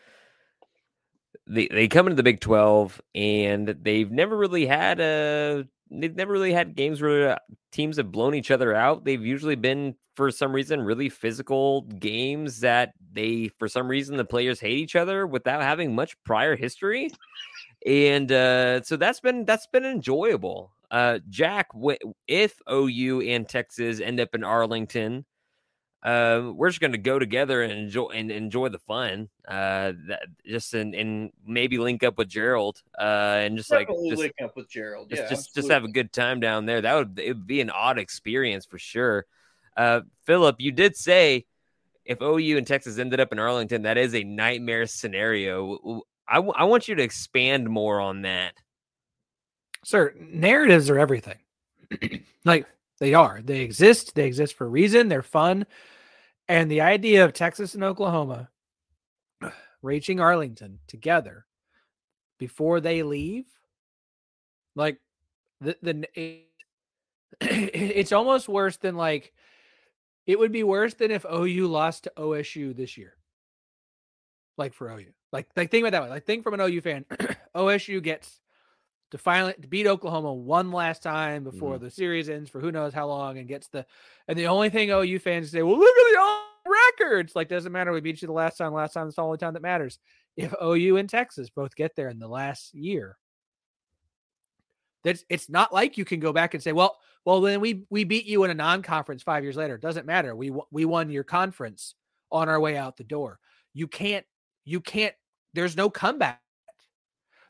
they 1.46 1.68
they 1.68 1.88
come 1.88 2.06
into 2.06 2.16
the 2.16 2.22
Big 2.22 2.40
Twelve 2.40 3.00
and 3.14 3.68
they've 3.68 4.10
never 4.10 4.36
really 4.36 4.66
had 4.66 5.00
a 5.00 5.66
they've 6.02 6.14
never 6.14 6.32
really 6.32 6.52
had 6.52 6.74
games 6.74 7.00
where 7.00 7.32
uh, 7.32 7.38
teams 7.72 7.96
have 7.96 8.12
blown 8.12 8.34
each 8.34 8.50
other 8.50 8.74
out. 8.74 9.04
They've 9.04 9.24
usually 9.24 9.56
been 9.56 9.94
for 10.16 10.30
some 10.30 10.52
reason 10.52 10.80
really 10.80 11.08
physical 11.08 11.82
games 11.82 12.60
that 12.60 12.92
they 13.12 13.50
for 13.58 13.68
some 13.68 13.88
reason 13.88 14.16
the 14.16 14.24
players 14.24 14.60
hate 14.60 14.78
each 14.78 14.96
other 14.96 15.26
without 15.26 15.62
having 15.62 15.94
much 15.94 16.16
prior 16.24 16.56
history. 16.56 17.10
And 17.86 18.30
uh, 18.30 18.82
so 18.82 18.96
that's 18.96 19.20
been 19.20 19.44
that's 19.44 19.66
been 19.66 19.84
enjoyable. 19.84 20.72
Uh, 20.90 21.18
Jack, 21.28 21.68
if 22.28 22.60
OU 22.70 23.22
and 23.22 23.48
Texas 23.48 24.00
end 24.00 24.20
up 24.20 24.34
in 24.34 24.44
Arlington, 24.44 25.24
um, 26.04 26.58
we're 26.58 26.68
just 26.68 26.80
going 26.80 26.92
to 26.92 26.98
go 26.98 27.18
together 27.18 27.62
and 27.62 27.72
enjoy 27.72 28.08
and 28.08 28.30
enjoy 28.30 28.68
the 28.68 28.78
fun. 28.78 29.30
Uh, 29.48 29.92
that 30.08 30.26
just 30.46 30.74
and, 30.74 30.94
and 30.94 31.30
maybe 31.46 31.78
link 31.78 32.02
up 32.02 32.18
with 32.18 32.28
Gerald. 32.28 32.82
Uh, 32.98 33.40
and 33.40 33.56
just 33.56 33.70
like 33.70 33.88
just, 33.88 34.18
link 34.18 34.34
up 34.42 34.54
with 34.54 34.68
Gerald. 34.68 35.08
just 35.08 35.22
yeah, 35.22 35.28
just, 35.30 35.54
just 35.54 35.70
have 35.70 35.84
a 35.84 35.88
good 35.88 36.12
time 36.12 36.40
down 36.40 36.66
there. 36.66 36.82
That 36.82 36.94
would 36.94 37.18
it 37.18 37.28
would 37.28 37.46
be 37.46 37.62
an 37.62 37.70
odd 37.70 37.98
experience 37.98 38.66
for 38.66 38.78
sure. 38.78 39.24
Uh, 39.78 40.02
Phillip, 40.26 40.56
you 40.58 40.72
did 40.72 40.94
say 40.94 41.46
if 42.04 42.20
OU 42.20 42.58
and 42.58 42.66
Texas 42.66 42.98
ended 42.98 43.18
up 43.18 43.32
in 43.32 43.38
Arlington, 43.38 43.82
that 43.82 43.96
is 43.96 44.14
a 44.14 44.24
nightmare 44.24 44.86
scenario. 44.86 45.78
W- 45.78 46.02
I, 46.28 46.36
w- 46.36 46.54
I 46.54 46.64
want 46.64 46.86
you 46.86 46.94
to 46.96 47.02
expand 47.02 47.68
more 47.68 47.98
on 48.00 48.22
that. 48.22 48.52
Sir, 49.84 50.14
narratives 50.18 50.90
are 50.90 50.98
everything. 50.98 51.38
like 52.44 52.66
they 53.00 53.14
are. 53.14 53.40
They 53.42 53.60
exist. 53.60 54.14
They 54.14 54.26
exist 54.26 54.54
for 54.54 54.66
a 54.66 54.70
reason. 54.70 55.08
They're 55.08 55.22
fun. 55.22 55.66
And 56.48 56.70
the 56.70 56.82
idea 56.82 57.24
of 57.24 57.32
Texas 57.32 57.74
and 57.74 57.82
Oklahoma 57.82 58.50
reaching 59.82 60.20
Arlington 60.20 60.78
together 60.86 61.46
before 62.38 62.80
they 62.80 63.02
leave, 63.02 63.46
like 64.74 65.00
the 65.60 65.76
the 65.82 66.06
it, 66.14 66.48
it's 67.40 68.12
almost 68.12 68.48
worse 68.48 68.76
than 68.76 68.96
like 68.96 69.32
it 70.26 70.38
would 70.38 70.52
be 70.52 70.62
worse 70.62 70.94
than 70.94 71.10
if 71.10 71.24
OU 71.24 71.66
lost 71.68 72.04
to 72.04 72.12
OSU 72.16 72.76
this 72.76 72.96
year. 72.96 73.14
Like 74.56 74.74
for 74.74 74.90
OU. 74.90 75.12
Like 75.32 75.48
like 75.56 75.70
think 75.70 75.82
about 75.82 75.92
that 75.92 76.02
way. 76.02 76.10
Like 76.10 76.26
think 76.26 76.42
from 76.42 76.54
an 76.54 76.60
OU 76.60 76.80
fan. 76.80 77.04
OSU 77.54 78.02
gets 78.02 78.40
to 79.14 79.18
finally 79.18 79.54
to 79.62 79.68
beat 79.68 79.86
Oklahoma 79.86 80.34
one 80.34 80.72
last 80.72 81.00
time 81.00 81.44
before 81.44 81.76
mm-hmm. 81.76 81.84
the 81.84 81.90
series 81.90 82.28
ends 82.28 82.50
for 82.50 82.60
who 82.60 82.72
knows 82.72 82.92
how 82.92 83.06
long 83.06 83.38
and 83.38 83.46
gets 83.46 83.68
the 83.68 83.86
and 84.26 84.36
the 84.36 84.48
only 84.48 84.70
thing 84.70 84.90
OU 84.90 85.20
fans 85.20 85.52
say, 85.52 85.62
well, 85.62 85.78
look 85.78 85.96
at 85.96 86.12
the 86.12 86.18
all 86.18 86.48
records. 86.66 87.36
Like 87.36 87.48
doesn't 87.48 87.70
matter. 87.70 87.92
We 87.92 88.00
beat 88.00 88.20
you 88.20 88.26
the 88.26 88.32
last 88.32 88.58
time. 88.58 88.74
Last 88.74 88.92
time 88.92 89.06
it's 89.06 89.14
the 89.14 89.22
only 89.22 89.38
time 89.38 89.54
that 89.54 89.62
matters. 89.62 90.00
If 90.36 90.52
OU 90.60 90.96
and 90.96 91.08
Texas 91.08 91.48
both 91.48 91.76
get 91.76 91.94
there 91.94 92.08
in 92.08 92.18
the 92.18 92.26
last 92.26 92.74
year, 92.74 93.16
that's 95.04 95.24
it's 95.28 95.48
not 95.48 95.72
like 95.72 95.96
you 95.96 96.04
can 96.04 96.18
go 96.18 96.32
back 96.32 96.54
and 96.54 96.62
say, 96.62 96.72
well, 96.72 96.98
well 97.24 97.40
then 97.40 97.60
we 97.60 97.84
we 97.90 98.02
beat 98.02 98.26
you 98.26 98.42
in 98.42 98.50
a 98.50 98.54
non-conference 98.54 99.22
five 99.22 99.44
years 99.44 99.54
later. 99.54 99.76
It 99.76 99.80
Doesn't 99.80 100.06
matter. 100.06 100.34
We 100.34 100.52
we 100.72 100.86
won 100.86 101.08
your 101.08 101.22
conference 101.22 101.94
on 102.32 102.48
our 102.48 102.58
way 102.58 102.76
out 102.76 102.96
the 102.96 103.04
door. 103.04 103.38
You 103.74 103.86
can't 103.86 104.26
you 104.64 104.80
can't. 104.80 105.14
There's 105.52 105.76
no 105.76 105.88
comeback. 105.88 106.40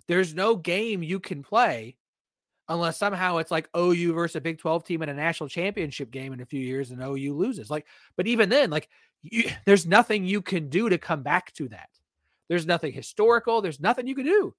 There's 0.09 0.35
no 0.35 0.57
game 0.57 1.03
you 1.03 1.21
can 1.21 1.43
play 1.43 1.97
unless 2.69 2.97
somehow 2.99 3.39
it's 3.39 3.51
like 3.51 3.69
OU 3.77 4.13
versus 4.15 4.37
a 4.37 4.41
Big 4.41 4.59
12 4.59 4.85
team 4.85 5.03
in 5.03 5.09
a 5.09 5.15
national 5.15 5.49
championship 5.49 6.11
game 6.11 6.33
in 6.33 6.41
a 6.41 6.47
few 6.47 6.61
years 6.61 6.91
and 6.91 7.03
OU 7.03 7.35
loses. 7.35 7.71
Like, 7.71 7.87
but 8.17 8.27
even 8.27 8.49
then, 8.49 8.71
like, 8.71 8.89
you, 9.23 9.51
there's 9.67 9.87
nothing 9.87 10.25
you 10.25 10.43
can 10.43 10.69
do 10.69 10.89
to 10.89 10.99
come 10.99 11.23
back 11.23 11.53
to 11.55 11.69
that. 11.69 11.91
There's 12.49 12.67
nothing 12.67 12.93
historical. 12.93 13.61
There's 13.63 13.81
nothing 13.81 14.07
you 14.07 14.15
can 14.15 14.27
do. 14.27 14.55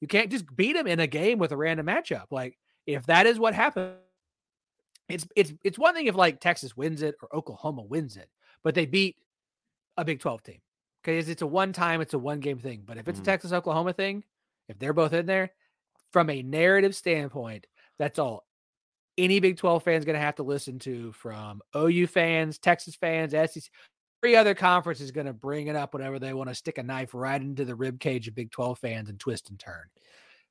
You 0.00 0.08
can't 0.08 0.30
just 0.30 0.44
beat 0.56 0.74
them 0.74 0.86
in 0.86 1.00
a 1.00 1.06
game 1.06 1.38
with 1.38 1.52
a 1.52 1.56
random 1.56 1.86
matchup. 1.86 2.26
Like, 2.30 2.58
if 2.86 3.06
that 3.06 3.26
is 3.26 3.38
what 3.38 3.54
happened, 3.54 3.96
it's 5.08 5.26
it's 5.34 5.52
it's 5.64 5.78
one 5.78 5.94
thing 5.94 6.06
if 6.06 6.14
like 6.14 6.40
Texas 6.40 6.76
wins 6.76 7.02
it 7.02 7.16
or 7.20 7.34
Oklahoma 7.34 7.82
wins 7.82 8.16
it, 8.16 8.30
but 8.62 8.74
they 8.74 8.86
beat 8.86 9.16
a 9.96 10.04
Big 10.04 10.20
12 10.20 10.42
team. 10.42 10.60
Because 11.02 11.28
it's 11.28 11.42
a 11.42 11.46
one 11.46 11.72
time, 11.72 12.00
it's 12.00 12.14
a 12.14 12.18
one 12.18 12.40
game 12.40 12.58
thing. 12.58 12.82
But 12.86 12.98
if 12.98 13.08
it's 13.08 13.18
Mhm. 13.18 13.22
a 13.22 13.24
Texas 13.24 13.52
Oklahoma 13.52 13.92
thing, 13.92 14.22
if 14.70 14.78
they're 14.78 14.92
both 14.92 15.12
in 15.12 15.26
there, 15.26 15.52
from 16.12 16.30
a 16.30 16.42
narrative 16.42 16.94
standpoint, 16.94 17.66
that's 17.98 18.18
all 18.18 18.46
any 19.18 19.38
Big 19.40 19.58
12 19.58 19.82
fan's 19.82 20.04
going 20.06 20.14
to 20.14 20.20
have 20.20 20.36
to 20.36 20.42
listen 20.42 20.78
to 20.80 21.12
from 21.12 21.60
OU 21.76 22.06
fans, 22.06 22.58
Texas 22.58 22.94
fans, 22.94 23.32
SEC. 23.32 23.62
Every 24.22 24.36
other 24.36 24.54
conference 24.54 25.00
is 25.00 25.10
going 25.10 25.26
to 25.26 25.32
bring 25.32 25.66
it 25.66 25.76
up 25.76 25.92
whenever 25.94 26.18
they 26.18 26.32
want 26.32 26.48
to 26.48 26.54
stick 26.54 26.78
a 26.78 26.82
knife 26.82 27.10
right 27.14 27.40
into 27.40 27.64
the 27.64 27.74
rib 27.74 28.00
cage 28.00 28.28
of 28.28 28.34
Big 28.34 28.50
12 28.50 28.78
fans 28.78 29.08
and 29.10 29.18
twist 29.20 29.50
and 29.50 29.58
turn. 29.58 29.82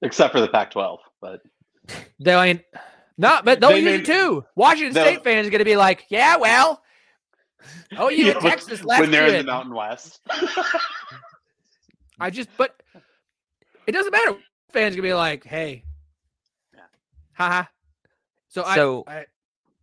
except 0.01 0.33
for 0.33 0.41
the 0.41 0.47
Pac-12. 0.47 0.97
But 1.21 1.41
They 2.19 2.33
ain't 2.35 2.61
not, 3.17 3.43
but 3.45 3.59
they'll 3.59 3.69
They 3.71 3.79
use 3.79 4.01
it 4.01 4.05
too. 4.05 4.45
Washington 4.55 4.93
they'll- 4.93 5.05
State 5.05 5.23
fans 5.23 5.47
are 5.47 5.51
going 5.51 5.59
to 5.59 5.65
be 5.65 5.75
like, 5.77 6.05
yeah, 6.09 6.35
well, 6.37 6.81
oh, 7.97 8.09
you 8.09 8.25
Yeah, 8.25 8.31
in 8.37 8.43
when- 8.43 8.51
Texas 8.51 8.83
left 8.83 9.01
when 9.01 9.11
they're 9.11 9.27
in 9.27 9.33
the. 9.45 9.51
Mountain 9.51 9.73
West. 9.73 10.19
I 12.19 12.29
just, 12.29 12.49
but 12.57 12.81
it 13.89 13.93
doesn't 13.93 14.11
matter. 14.11 14.37
Fans 14.71 14.95
gonna 14.95 15.07
be 15.07 15.13
like, 15.13 15.43
hey, 15.43 15.83
Yeah. 16.73 16.81
haha. 17.33 17.63
So, 18.49 18.63
So- 18.75 19.03
I, 19.07 19.13
I, 19.17 19.25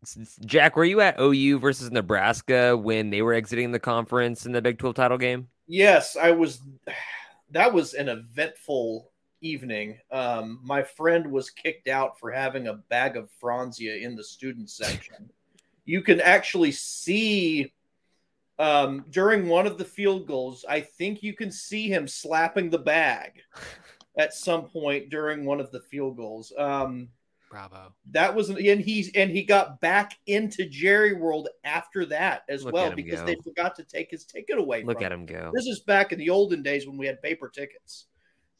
S- 0.03 0.19
s- 0.21 0.39
Jack, 0.45 0.77
were 0.77 0.85
you 0.85 1.01
at 1.01 1.19
OU 1.21 1.59
versus 1.59 1.91
Nebraska 1.91 2.77
when 2.77 3.11
they 3.11 3.23
were 3.23 3.35
exiting 3.35 3.73
the 3.73 3.81
conference 3.81 4.47
in 4.47 4.53
the 4.53 4.63
Big 4.63 4.79
12 4.79 4.95
title 4.95 5.19
game? 5.19 5.49
Yes, 5.67 6.17
I 6.17 6.31
was. 6.33 6.61
That 7.53 7.73
was 7.73 7.95
an 7.95 8.09
eventful 8.09 9.13
evening. 9.41 10.01
Um, 10.11 10.59
my 10.65 10.83
friend 10.83 11.31
was 11.31 11.49
kicked 11.49 11.87
out 11.87 12.19
for 12.19 12.33
having 12.33 12.67
a 12.67 12.75
bag 12.75 13.17
of 13.17 13.31
Franzia 13.41 14.03
in 14.03 14.17
the 14.17 14.25
student 14.25 14.69
section. 14.83 15.31
you 15.85 16.03
can 16.03 16.21
actually 16.21 16.73
see 16.73 17.73
um, 18.59 19.05
during 19.11 19.47
one 19.47 19.65
of 19.69 19.79
the 19.79 19.85
field 19.85 20.27
goals. 20.27 20.65
I 20.69 20.81
think 20.81 21.23
you 21.23 21.35
can 21.35 21.53
see 21.53 21.89
him 21.89 22.09
slapping 22.09 22.69
the 22.69 22.79
bag 22.81 23.41
at 24.17 24.35
some 24.35 24.64
point 24.69 25.11
during 25.11 25.45
one 25.45 25.61
of 25.61 25.71
the 25.71 25.81
field 25.81 26.17
goals. 26.17 26.53
Um, 26.59 27.09
bravo. 27.51 27.93
that 28.11 28.35
was 28.35 28.49
and 28.51 28.81
he's 28.81 29.11
and 29.14 29.31
he 29.31 29.43
got 29.45 29.81
back 29.81 30.14
into 30.27 30.67
Jerry 30.69 31.12
World 31.14 31.49
after 31.64 32.05
that 32.07 32.43
as 32.49 32.64
Look 32.64 32.75
well 32.75 32.91
because 32.93 33.21
go. 33.21 33.27
they 33.27 33.37
forgot 33.45 33.75
to 33.77 33.85
take 33.85 34.11
his 34.11 34.25
ticket 34.25 34.59
away. 34.59 34.83
Look 34.83 34.99
from 34.99 35.07
at 35.07 35.12
him. 35.12 35.21
him 35.21 35.27
go. 35.27 35.51
This 35.55 35.67
is 35.67 35.81
back 35.81 36.12
in 36.12 36.19
the 36.19 36.31
olden 36.31 36.62
days 36.62 36.87
when 36.87 36.97
we 36.97 37.07
had 37.07 37.21
paper 37.23 37.49
tickets. 37.49 38.07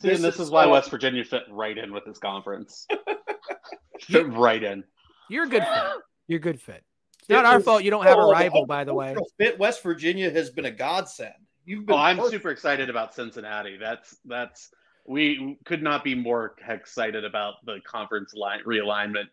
See, 0.03 0.09
and 0.09 0.17
This 0.19 0.23
this 0.23 0.35
is, 0.37 0.41
is 0.43 0.51
why 0.51 0.67
West 0.67 0.91
Virginia 0.91 1.25
fit 1.25 1.45
right 1.51 1.77
in 1.77 1.93
with 1.93 2.05
this 2.05 2.19
conference. 2.19 2.87
fit 4.01 4.27
right 4.29 4.63
in. 4.63 4.85
You're 5.29 5.45
a 5.45 5.49
good 5.49 5.63
fit. 5.65 5.83
You're 6.29 6.37
a 6.39 6.41
good 6.41 6.61
fit. 6.61 6.85
It's 7.21 7.31
It 7.31 7.33
not 7.33 7.45
our 7.47 7.57
was- 7.57 7.65
fault 7.65 7.83
you 7.83 7.91
don't 7.91 8.05
have 8.05 8.19
a 8.19 8.21
Oh, 8.21 8.27
the 8.27 8.33
rival, 8.33 8.59
whole 8.59 8.67
by 8.67 8.85
the 8.85 8.95
way. 8.95 9.17
Fit 9.39 9.59
West 9.59 9.83
Virginia 9.83 10.31
has 10.31 10.51
been 10.51 10.67
a 10.67 10.71
godsend. 10.71 11.33
You've 11.65 11.87
been 11.87 11.97
Oh, 11.97 11.99
I'm 11.99 12.17
perfect. 12.17 12.33
super 12.35 12.51
excited 12.51 12.89
about 12.91 13.15
Cincinnati. 13.15 13.77
That's 13.79 14.17
that's 14.27 14.71
we 15.07 15.59
could 15.65 15.83
not 15.83 16.05
be 16.05 16.15
more 16.15 16.55
excited 16.69 17.25
about 17.25 17.65
the 17.65 17.81
conference 17.87 18.35
line 18.35 18.61
realignment. 18.65 19.27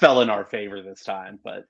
Fell 0.00 0.20
in 0.22 0.30
our 0.30 0.44
favor 0.44 0.82
this 0.82 1.04
time, 1.04 1.38
but 1.44 1.66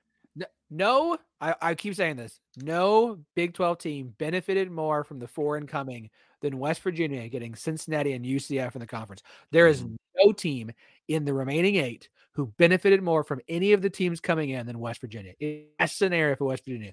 No, 0.71 1.19
I, 1.41 1.55
I 1.61 1.75
keep 1.75 1.95
saying 1.95 2.17
this. 2.17 2.41
No 2.57 3.19
Big 3.35 3.55
12 3.55 3.79
team 3.79 4.15
benefited 4.19 4.71
more 4.71 5.05
from 5.05 5.19
the 5.19 5.29
four 5.29 5.57
incoming 5.57 6.11
than 6.41 6.59
West 6.59 6.83
Virginia 6.83 7.29
getting 7.29 7.55
Cincinnati 7.55 8.13
and 8.13 8.25
UCF 8.25 8.75
in 8.75 8.81
the 8.81 8.87
conference. 8.87 9.23
There 9.51 9.67
is 9.67 9.83
mm. 9.83 9.97
no 10.17 10.33
team 10.33 10.73
in 11.09 11.25
the 11.25 11.33
remaining 11.35 11.77
eight 11.77 12.09
who 12.33 12.47
benefited 12.59 13.01
more 13.01 13.23
from 13.23 13.41
any 13.49 13.73
of 13.73 13.81
the 13.81 13.89
teams 13.91 14.21
coming 14.21 14.51
in 14.51 14.67
than 14.67 14.79
West 14.81 15.01
Virginia. 15.01 15.33
It's 15.39 15.69
a 15.79 15.87
scenario 15.87 16.35
for 16.35 16.47
West 16.47 16.65
Virginia. 16.65 16.93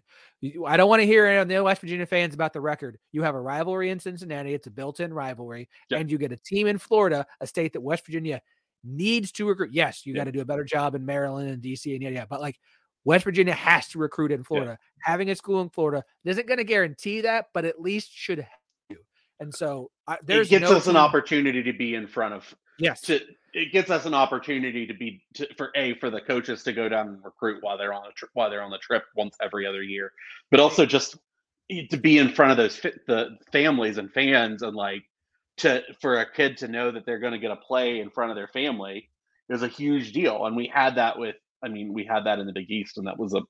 I 0.68 0.78
don't 0.78 0.88
want 0.90 1.02
to 1.02 1.06
hear 1.06 1.26
any 1.26 1.38
of 1.38 1.48
the 1.48 1.64
West 1.64 1.82
Virginia 1.82 2.06
fans 2.06 2.36
about 2.36 2.54
the 2.54 2.62
record. 2.62 3.00
You 3.12 3.24
have 3.24 3.34
a 3.34 3.42
rivalry 3.42 3.90
in 3.90 4.00
Cincinnati, 4.00 4.54
it's 4.54 4.68
a 4.68 4.72
built 4.72 5.00
in 5.00 5.12
rivalry, 5.14 5.68
Yeah. 5.90 5.98
and 5.98 6.12
you 6.12 6.20
get 6.20 6.32
a 6.32 6.38
team 6.38 6.68
in 6.68 6.78
Florida, 6.78 7.26
a 7.40 7.48
state 7.48 7.74
that 7.74 7.82
West 7.82 8.06
Virginia 8.06 8.40
needs 8.84 9.32
to 9.34 9.48
recruit. 9.48 9.72
Yes, 9.74 10.06
you 10.06 10.14
Yeah. 10.14 10.20
got 10.20 10.24
to 10.26 10.32
do 10.32 10.42
a 10.42 10.46
better 10.46 10.64
job 10.64 10.94
in 10.94 11.06
Maryland 11.06 11.50
and 11.50 11.62
DC 11.62 11.94
and 11.94 12.04
yada 12.04 12.16
yeah, 12.16 12.26
But 12.26 12.40
like 12.42 12.60
West 13.04 13.24
Virginia 13.24 13.54
has 13.54 13.88
to 13.90 13.98
recruit 14.00 14.32
in 14.32 14.44
Florida. 14.44 14.78
Having 15.00 15.32
a 15.32 15.36
school 15.36 15.62
in 15.62 15.70
Florida 15.70 16.04
isn't 16.24 16.48
going 16.48 16.60
to 16.60 16.64
guarantee 16.64 17.22
that, 17.22 17.48
but 17.52 17.66
at 17.66 17.82
least 17.82 18.12
should 18.14 18.38
have 18.38 18.48
you. 18.90 18.98
And 19.40 19.52
so 19.52 19.90
I, 20.06 20.20
there's 20.24 20.48
it 20.48 20.60
gets 20.60 20.70
no 20.70 20.78
us 20.78 20.86
an 20.86 20.98
opportunity 20.98 21.64
to 21.64 21.74
be 21.74 21.96
in 21.96 22.06
front 22.06 22.36
of 22.36 22.56
Yes, 22.82 23.02
to 23.02 23.20
it 23.54 23.72
gets 23.72 23.90
us 23.90 24.06
an 24.06 24.14
opportunity 24.14 24.88
to 24.88 24.94
be 24.94 25.24
to, 25.36 25.48
for 25.56 25.72
a 25.76 25.96
for 25.96 26.10
the 26.10 26.22
coaches 26.22 26.64
to 26.64 26.74
go 26.74 26.90
down 26.90 27.08
and 27.10 27.24
recruit 27.24 27.62
while 27.62 27.78
they're 27.78 27.94
on 27.94 28.08
a 28.08 28.12
trip 28.14 28.32
while 28.34 28.50
they're 28.50 28.64
on 28.64 28.72
the 28.72 28.78
trip 28.80 29.04
once 29.16 29.36
every 29.42 29.66
other 29.66 29.84
year, 29.84 30.12
but 30.50 30.60
also 30.60 30.86
just 30.86 31.18
eh, 31.70 31.84
to 31.90 31.98
be 31.98 32.18
in 32.18 32.34
front 32.34 32.52
of 32.52 32.58
those 32.58 32.76
fi- 32.78 32.94
the 33.08 33.38
families 33.52 33.98
and 33.98 34.12
fans 34.12 34.62
and 34.62 34.76
like 34.76 35.04
to 35.58 35.84
for 36.00 36.20
a 36.22 36.32
kid 36.32 36.58
to 36.58 36.68
know 36.68 36.92
that 36.92 37.06
they're 37.06 37.20
going 37.20 37.34
to 37.34 37.40
get 37.40 37.52
a 37.52 37.58
play 37.58 38.00
in 38.00 38.10
front 38.10 38.32
of 38.32 38.36
their 38.36 38.48
family 38.48 39.10
is 39.50 39.64
a 39.64 39.68
huge 39.68 40.14
deal, 40.14 40.46
and 40.46 40.56
we 40.56 40.68
had 40.74 40.96
that 40.96 41.20
with 41.20 41.36
I 41.64 41.68
mean 41.68 41.94
we 41.94 42.06
had 42.06 42.26
that 42.26 42.40
in 42.40 42.48
the 42.48 42.54
Big 42.54 42.72
East, 42.72 42.98
and 42.98 43.06
that 43.08 43.20
was 43.20 43.34
a 43.34 43.42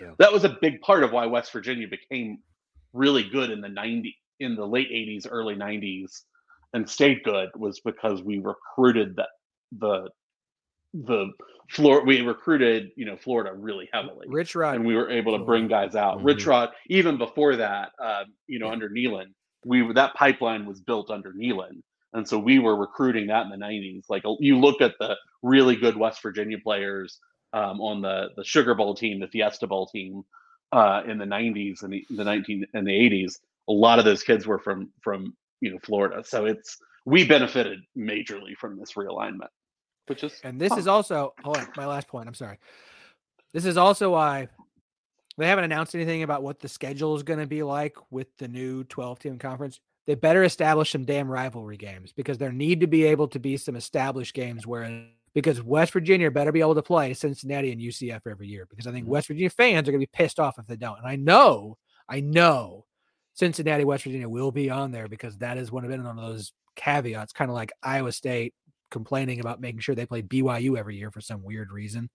Yeah. 0.00 0.12
that 0.18 0.32
was 0.32 0.44
a 0.44 0.56
big 0.60 0.80
part 0.80 1.02
of 1.04 1.12
why 1.12 1.26
West 1.26 1.52
Virginia 1.52 1.88
became 1.88 2.38
really 2.92 3.24
good 3.28 3.50
in 3.50 3.60
the 3.60 3.68
90 3.68 4.16
in 4.40 4.56
the 4.56 4.66
late 4.66 4.90
80s 4.90 5.26
early 5.30 5.54
90s 5.54 6.22
and 6.72 6.88
stayed 6.88 7.22
good 7.24 7.48
was 7.56 7.80
because 7.80 8.22
we 8.22 8.38
recruited 8.38 9.16
the 9.16 9.26
the 9.78 10.10
the 10.92 11.30
floor 11.70 12.04
we 12.04 12.20
recruited 12.20 12.90
you 12.96 13.04
know 13.06 13.16
Florida 13.16 13.52
really 13.54 13.88
heavily 13.92 14.26
Rich 14.28 14.54
Rod. 14.56 14.74
and 14.76 14.84
we 14.86 14.96
were 14.96 15.08
able 15.08 15.38
to 15.38 15.44
bring 15.44 15.68
guys 15.68 15.94
out. 15.94 16.18
Mhm. 16.18 16.24
Rich 16.24 16.46
Rod, 16.46 16.70
even 16.88 17.16
before 17.16 17.56
that, 17.56 17.92
um, 18.00 18.24
you 18.48 18.58
know, 18.58 18.68
under 18.70 18.88
Nehlen, 18.90 19.32
we 19.64 19.82
were- 19.82 19.94
that 19.94 20.14
pipeline 20.14 20.66
was 20.66 20.80
built 20.80 21.10
under 21.10 21.32
Nehlen, 21.32 21.82
and 22.12 22.26
so 22.28 22.38
we 22.38 22.58
were 22.58 22.74
recruiting 22.76 23.28
that 23.28 23.44
in 23.44 23.50
the 23.50 23.56
'90s. 23.56 24.06
Like 24.08 24.24
you 24.40 24.58
look 24.58 24.80
at 24.80 24.94
the 24.98 25.16
really 25.42 25.76
good 25.76 25.96
West 25.96 26.22
Virginia 26.22 26.58
players 26.58 27.20
um, 27.52 27.80
on 27.80 28.00
the 28.00 28.30
the 28.36 28.44
Sugar 28.44 28.74
Bowl 28.74 28.94
team, 28.94 29.20
the 29.20 29.28
Fiesta 29.28 29.66
Bowl 29.66 29.86
team. 29.86 30.22
uh, 30.72 31.02
in 31.04 31.18
the 31.18 31.24
90s 31.24 31.82
and 31.82 31.92
the, 31.92 32.06
the 32.10 32.22
19 32.22 32.64
and 32.74 32.86
the 32.86 32.92
80s, 32.92 33.40
a 33.68 33.72
lot 33.72 33.98
of 33.98 34.04
those 34.04 34.22
kids 34.22 34.46
were 34.46 34.60
from 34.60 34.88
from 35.02 35.36
you 35.60 35.70
know 35.70 35.78
Florida. 35.82 36.22
So 36.24 36.46
it's 36.46 36.76
we 37.04 37.26
benefited 37.26 37.80
majorly 37.96 38.56
from 38.58 38.78
this 38.78 38.92
realignment, 38.92 39.48
which 40.06 40.24
is 40.24 40.40
And 40.44 40.60
this 40.60 40.70
fun. 40.70 40.78
is 40.78 40.86
also 40.86 41.34
hold 41.42 41.58
on, 41.58 41.68
my 41.76 41.86
last 41.86 42.08
point. 42.08 42.28
I'm 42.28 42.34
sorry. 42.34 42.58
This 43.52 43.64
is 43.64 43.76
also 43.76 44.10
why 44.10 44.48
they 45.38 45.48
haven't 45.48 45.64
announced 45.64 45.94
anything 45.94 46.22
about 46.22 46.42
what 46.42 46.60
the 46.60 46.68
schedule 46.68 47.16
is 47.16 47.22
going 47.22 47.40
to 47.40 47.46
be 47.46 47.62
like 47.62 47.96
with 48.10 48.28
the 48.38 48.48
new 48.48 48.84
12 48.84 49.18
team 49.18 49.38
conference. 49.38 49.80
They 50.06 50.14
better 50.14 50.44
establish 50.44 50.90
some 50.90 51.04
damn 51.04 51.30
rivalry 51.30 51.76
games 51.76 52.12
because 52.12 52.38
there 52.38 52.52
need 52.52 52.80
to 52.80 52.86
be 52.86 53.04
able 53.04 53.28
to 53.28 53.38
be 53.38 53.56
some 53.56 53.76
established 53.76 54.34
games 54.34 54.66
where 54.66 55.06
because 55.32 55.62
West 55.62 55.92
Virginia 55.92 56.30
better 56.30 56.52
be 56.52 56.60
able 56.60 56.74
to 56.74 56.82
play 56.82 57.14
Cincinnati 57.14 57.70
and 57.72 57.80
UCF 57.80 58.22
every 58.28 58.48
year 58.48 58.66
because 58.68 58.86
I 58.86 58.92
think 58.92 59.04
mm-hmm. 59.04 59.12
West 59.12 59.28
Virginia 59.28 59.50
fans 59.50 59.88
are 59.88 59.92
going 59.92 60.00
to 60.00 60.06
be 60.06 60.10
pissed 60.12 60.40
off 60.40 60.58
if 60.58 60.66
they 60.66 60.76
don't. 60.76 60.98
And 60.98 61.06
I 61.06 61.16
know, 61.16 61.78
I 62.08 62.20
know 62.20 62.86
Cincinnati, 63.34 63.84
West 63.84 64.04
Virginia 64.04 64.28
will 64.28 64.52
be 64.52 64.70
on 64.70 64.90
there 64.90 65.08
because 65.08 65.38
that 65.38 65.56
is 65.56 65.72
one 65.72 65.84
of 65.84 65.90
been 65.90 66.04
one 66.04 66.18
of 66.18 66.24
those 66.24 66.52
caveats, 66.76 67.32
kind 67.32 67.50
of 67.50 67.54
like 67.54 67.72
Iowa 67.82 68.12
State 68.12 68.54
complaining 68.90 69.40
about 69.40 69.60
making 69.60 69.80
sure 69.80 69.94
they 69.94 70.06
play 70.06 70.22
BYU 70.22 70.76
every 70.76 70.96
year 70.96 71.10
for 71.10 71.20
some 71.20 71.42
weird 71.42 71.70
reason, 71.70 72.10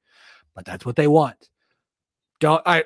but 0.55 0.66
that's 0.66 0.86
what 0.86 0.95
they 0.95 1.07
want. 1.07 1.49
Don't 2.39 2.61
I? 2.66 2.86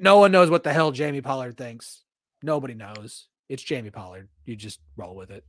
No 0.00 0.18
one 0.18 0.32
knows 0.32 0.50
what 0.50 0.62
the 0.62 0.72
hell 0.72 0.92
Jamie 0.92 1.20
Pollard 1.20 1.56
thinks. 1.56 2.02
Nobody 2.42 2.74
knows. 2.74 3.28
It's 3.48 3.62
Jamie 3.62 3.90
Pollard. 3.90 4.28
You 4.44 4.56
just 4.56 4.80
roll 4.96 5.14
with 5.14 5.30
it. 5.30 5.44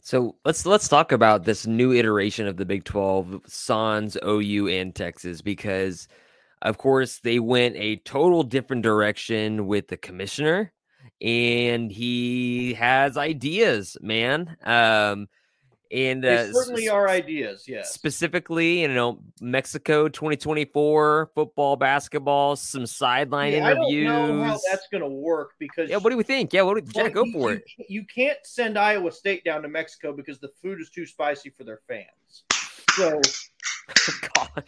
So 0.00 0.36
let's 0.44 0.66
let's 0.66 0.88
talk 0.88 1.12
about 1.12 1.44
this 1.44 1.66
new 1.66 1.92
iteration 1.92 2.46
of 2.46 2.56
the 2.56 2.64
Big 2.64 2.84
12, 2.84 3.42
Sans, 3.46 4.16
OU, 4.24 4.68
and 4.68 4.94
Texas, 4.94 5.40
because 5.40 6.06
of 6.62 6.78
course 6.78 7.18
they 7.20 7.38
went 7.38 7.76
a 7.76 7.96
total 7.96 8.42
different 8.42 8.82
direction 8.82 9.66
with 9.66 9.88
the 9.88 9.96
commissioner, 9.96 10.72
and 11.20 11.90
he 11.90 12.74
has 12.74 13.16
ideas, 13.16 13.96
man. 14.00 14.56
Um, 14.64 15.28
and 15.92 16.24
They 16.24 16.36
uh, 16.36 16.52
certainly 16.52 16.88
are 16.88 17.08
ideas. 17.08 17.64
Yes. 17.68 17.92
specifically, 17.92 18.80
you 18.82 18.88
know, 18.88 19.20
Mexico 19.40 20.08
2024 20.08 21.30
football, 21.34 21.76
basketball, 21.76 22.56
some 22.56 22.86
sideline 22.86 23.52
Yeah, 23.52 23.66
I 23.66 23.74
don't 23.74 23.84
interviews. 23.84 24.06
know 24.08 24.42
how 24.42 24.58
that's 24.68 24.88
going 24.90 25.02
to 25.02 25.08
work 25.08 25.52
because 25.60 25.88
yeah, 25.88 25.98
what 25.98 26.10
do 26.10 26.16
we 26.16 26.24
think? 26.24 26.52
Yeah, 26.52 26.62
what 26.62 26.74
do, 26.76 26.90
well, 26.92 27.04
Jack, 27.04 27.14
go 27.14 27.24
for 27.30 27.52
you 27.52 27.60
it. 27.78 27.86
You 27.88 28.04
can't 28.04 28.38
send 28.44 28.76
Iowa 28.76 29.12
State 29.12 29.44
down 29.44 29.62
to 29.62 29.68
Mexico 29.68 30.12
because 30.12 30.40
the 30.40 30.50
food 30.60 30.80
is 30.80 30.90
too 30.90 31.06
spicy 31.06 31.50
for 31.50 31.62
their 31.62 31.80
fans. 31.86 32.44
So, 32.96 33.20
God. 34.34 34.64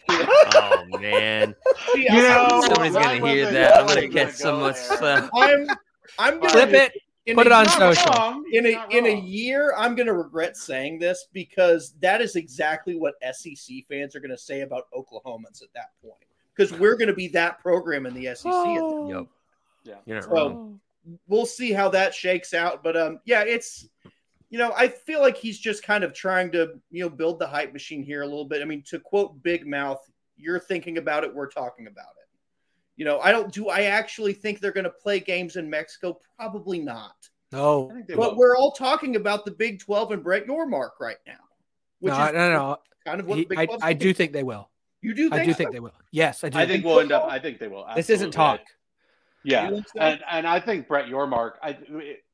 Oh 0.55 0.85
man. 0.99 1.55
see, 1.93 2.03
You 2.09 2.21
know, 2.21 2.61
Somebody's 2.65 2.93
gonna 2.93 3.27
hear 3.27 3.45
wasn't- 3.45 3.53
that. 3.53 3.71
I'm 3.71 3.77
gonna 3.87 3.95
wasn't 3.95 4.13
get 4.13 4.35
so 4.35 4.51
go 4.53 4.59
much 4.59 4.75
stuff. 4.77 5.29
I'm 5.33 5.67
I'm 6.17 6.39
gonna 6.39 6.49
Clip 6.51 6.69
it. 6.73 6.93
in 7.25 7.35
Put 7.35 7.47
a 7.47 7.49
it 7.49 7.53
on 7.53 7.65
social. 7.67 8.11
Wrong. 8.13 8.43
in 8.51 8.65
a 8.65 8.85
in 8.89 9.05
a 9.05 9.15
year 9.19 9.73
i'm 9.77 9.93
going 9.93 10.07
to 10.07 10.13
regret 10.13 10.57
saying 10.57 10.97
this 10.99 11.27
because 11.33 11.93
that 12.01 12.21
is 12.21 12.35
exactly 12.35 12.95
what 12.97 13.13
sec 13.33 13.53
fans 13.87 14.15
are 14.15 14.19
going 14.19 14.31
to 14.31 14.37
say 14.37 14.61
about 14.61 14.85
oklahomans 14.91 15.61
at 15.61 15.71
that 15.75 15.89
point 16.01 16.23
because 16.55 16.71
we're 16.79 16.95
going 16.95 17.07
to 17.09 17.13
be 17.13 17.27
that 17.27 17.59
program 17.59 18.05
in 18.07 18.13
the 18.15 18.25
sec 18.35 18.45
at 18.51 18.63
that 18.65 19.07
Yep. 19.09 19.27
Yeah. 19.83 19.95
You're 20.05 20.15
not 20.15 20.23
So- 20.23 20.31
wrong. 20.31 20.79
we'll 21.27 21.45
see 21.45 21.71
how 21.71 21.89
that 21.89 22.13
shakes 22.15 22.53
out 22.55 22.83
but 22.83 22.97
um 22.97 23.19
yeah 23.25 23.43
it's 23.43 23.87
you 24.49 24.57
know 24.57 24.71
i 24.75 24.87
feel 24.87 25.19
like 25.21 25.37
he's 25.37 25.59
just 25.59 25.83
kind 25.83 26.03
of 26.03 26.13
trying 26.13 26.51
to 26.51 26.73
you 26.91 27.03
know 27.03 27.09
build 27.09 27.39
the 27.39 27.47
hype 27.47 27.71
machine 27.73 28.03
here 28.03 28.21
a 28.21 28.25
little 28.25 28.45
bit 28.45 28.61
i 28.61 28.65
mean 28.65 28.81
to 28.83 28.99
quote 28.99 29.41
big 29.43 29.67
mouth 29.67 29.99
you're 30.37 30.59
thinking 30.59 30.97
about 30.97 31.23
it 31.23 31.33
we're 31.33 31.47
talking 31.49 31.87
about 31.87 32.13
it 32.21 32.27
you 32.95 33.05
know 33.05 33.19
i 33.19 33.31
don't 33.31 33.51
do 33.53 33.69
i 33.69 33.83
actually 33.83 34.33
think 34.33 34.59
they're 34.59 34.71
going 34.71 34.83
to 34.83 34.89
play 34.89 35.19
games 35.19 35.55
in 35.55 35.69
mexico 35.69 36.17
probably 36.37 36.79
not 36.79 37.15
No, 37.51 37.89
I 37.89 37.93
think 37.95 38.07
they 38.07 38.15
but 38.15 38.31
will. 38.31 38.37
we're 38.39 38.57
all 38.57 38.71
talking 38.71 39.15
about 39.15 39.43
the 39.45 39.51
Big 39.51 39.79
12 39.79 40.11
and 40.11 40.23
Brett 40.23 40.45
Yormark 40.45 40.91
right 40.99 41.17
now, 41.25 41.43
which 41.99 42.13
no, 42.13 42.25
is 42.27 42.33
no, 42.33 42.49
no. 42.51 42.77
kind 43.05 43.19
of 43.19 43.25
what 43.27 43.37
He- 43.39 43.43
the 43.45 43.49
Big 43.49 43.59
I, 43.59 43.65
12 43.65 43.79
I 43.83 43.93
do 43.93 44.13
think 44.13 44.33
they 44.33 44.43
will. 44.43 44.69
You 45.01 45.13
do 45.15 45.29
think 45.29 45.41
I 45.41 45.45
do 45.45 45.51
so? 45.53 45.57
think 45.57 45.71
they 45.71 45.79
will. 45.79 45.93
Yes, 46.11 46.43
I 46.43 46.49
do. 46.49 46.59
I 46.59 46.67
think 46.67 46.85
we'll 46.85 46.99
end 46.99 47.11
up. 47.11 47.23
I 47.27 47.39
think 47.39 47.57
they 47.59 47.67
will. 47.67 47.85
this 47.95 48.09
isn't 48.11 48.31
talk. 48.31 48.59
Yeah, 49.43 49.65
You 49.69 49.75
think 49.75 49.87
so? 49.87 49.99
and 49.99 50.21
and 50.29 50.45
I 50.45 50.59
think 50.59 50.87
Brett 50.87 51.05
Yormark. 51.07 51.53
I 51.63 51.77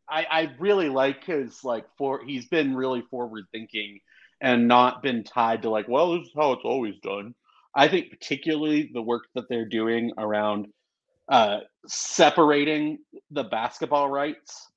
I, 0.09 0.25
I 0.29 0.51
really 0.59 0.89
like 0.89 1.23
his 1.25 1.63
like 1.63 1.85
for 1.97 2.23
he's 2.25 2.47
been 2.47 2.75
really 2.75 3.03
forward 3.09 3.45
thinking 3.51 3.99
and 4.41 4.67
not 4.67 5.01
been 5.01 5.23
tied 5.23 5.61
to 5.63 5.69
like 5.69 5.87
well 5.87 6.17
this 6.17 6.27
is 6.27 6.33
how 6.35 6.53
it's 6.53 6.65
always 6.65 6.95
done. 7.01 7.33
I 7.75 7.87
think 7.87 8.09
particularly 8.09 8.89
the 8.93 9.01
work 9.01 9.23
that 9.35 9.45
they're 9.49 9.67
doing 9.67 10.11
around 10.17 10.67
uh, 11.27 11.59
separating 11.87 12.99
the 13.31 13.43
basketball 13.43 14.09
rights 14.09 14.69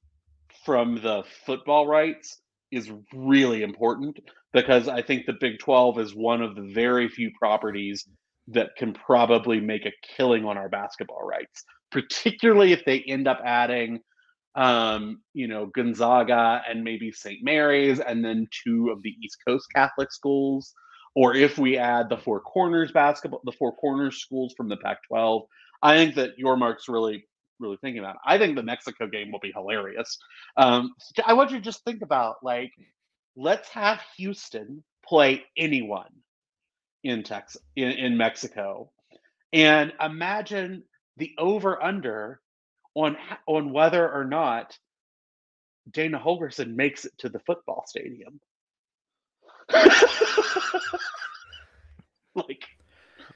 from 0.65 0.97
the 0.97 1.23
football 1.47 1.87
rights 1.87 2.41
is 2.71 2.91
really 3.15 3.63
important 3.63 4.19
because 4.53 4.89
I 4.89 5.03
think 5.03 5.27
the 5.27 5.37
Big 5.41 5.59
12 5.59 5.99
is 6.01 6.15
one 6.15 6.43
of 6.43 6.55
the 6.55 6.71
very 6.75 7.09
few 7.09 7.31
properties 7.39 8.07
that 8.49 8.71
can 8.77 8.93
probably 8.95 9.61
make 9.61 9.87
a 9.87 9.93
killing 10.17 10.45
on 10.45 10.57
our 10.57 10.69
basketball 10.69 11.27
rights, 11.27 11.65
particularly 11.91 12.73
if 12.73 12.85
they 12.85 13.01
end 13.01 13.29
up 13.29 13.41
adding, 13.45 14.01
um, 14.55 15.21
you 15.35 15.49
know, 15.49 15.67
Gonzaga 15.67 16.63
and 16.69 16.83
maybe 16.83 17.13
St. 17.13 17.43
Mary's 17.43 18.01
and 18.01 18.25
then 18.25 18.49
two 18.65 18.91
of 18.91 19.03
the 19.03 19.15
East 19.23 19.39
Coast 19.47 19.67
Catholic 19.75 20.13
schools. 20.13 20.73
Or 21.15 21.35
if 21.35 21.59
we 21.59 21.79
add 21.79 22.09
the 22.09 22.17
Four 22.17 22.41
Corners 22.41 22.93
basketball, 22.93 23.41
the 23.45 23.53
Four 23.53 23.75
Corners 23.77 24.21
schools 24.21 24.55
from 24.57 24.69
the 24.69 24.77
Pac 24.77 24.99
12, 25.09 25.43
I 25.83 25.97
think 25.97 26.15
that 26.17 26.39
Yormark's 26.39 26.89
really, 26.89 27.25
really 27.59 27.77
thinking 27.81 28.01
about. 28.01 28.17
It. 28.17 28.21
I 28.27 28.39
think 28.39 28.57
the 28.57 28.63
Mexico 28.63 29.07
game 29.07 29.33
will 29.33 29.41
be 29.41 29.53
hilarious. 29.53 30.19
Um, 30.57 30.95
I 31.25 31.35
want 31.35 31.51
you 31.51 31.59
to 31.59 31.65
just 31.65 31.85
think 31.85 32.03
about 32.03 32.37
like, 32.43 32.73
let's 33.37 33.69
have 33.71 34.01
Houston 34.17 34.85
play 35.05 35.45
anyone 35.57 36.11
in 37.05 37.23
Texas 37.23 37.63
in, 37.77 37.91
in 37.93 38.17
Mexico, 38.17 38.91
and 39.53 39.93
imagine 40.01 40.83
the 41.17 41.33
over 41.39 41.83
under 41.83 42.41
on 42.99 43.17
on 43.47 43.73
whether 43.73 44.11
or 44.11 44.25
not 44.25 44.77
Dana 45.91 46.19
Holgorsen 46.19 46.75
makes 46.75 47.05
it 47.05 47.13
to 47.19 47.29
the 47.29 47.39
football 47.41 47.85
stadium. 47.87 48.41
like 52.35 52.65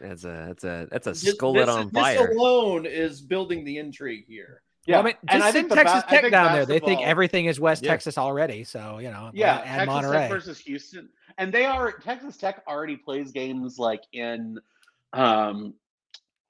That's 0.00 0.24
a 0.24 0.44
that's 0.48 0.64
a 0.64 0.88
that's 0.90 1.06
a 1.06 1.10
This, 1.10 1.34
skull 1.34 1.52
this, 1.54 1.68
on 1.68 1.90
this 1.92 2.02
fire. 2.02 2.30
alone 2.30 2.86
is 2.86 3.20
building 3.20 3.64
the 3.64 3.78
intrigue 3.78 4.24
here. 4.26 4.62
Well, 4.88 4.98
I 4.98 5.02
mean, 5.04 5.14
and 5.28 5.40
just 5.42 5.44
I 5.44 5.52
think 5.52 5.70
Texas 5.72 6.02
ba- 6.02 6.10
Tech 6.10 6.20
think 6.22 6.32
down 6.32 6.52
there. 6.54 6.66
They 6.66 6.80
think 6.80 7.02
everything 7.02 7.46
is 7.46 7.60
West 7.60 7.84
Yeah. 7.84 7.90
Texas 7.92 8.18
already. 8.18 8.64
So 8.64 8.98
you 8.98 9.10
know, 9.10 9.30
yeah, 9.32 9.58
add 9.58 9.64
Texas 9.64 9.86
Monterey. 9.86 10.18
Tech 10.18 10.30
versus 10.30 10.58
Houston, 10.60 11.08
and 11.38 11.52
they 11.52 11.64
are 11.66 11.92
Texas 11.92 12.36
Tech 12.36 12.62
already 12.66 12.96
plays 12.96 13.30
games 13.30 13.78
like 13.78 14.02
in, 14.12 14.58
um, 15.12 15.74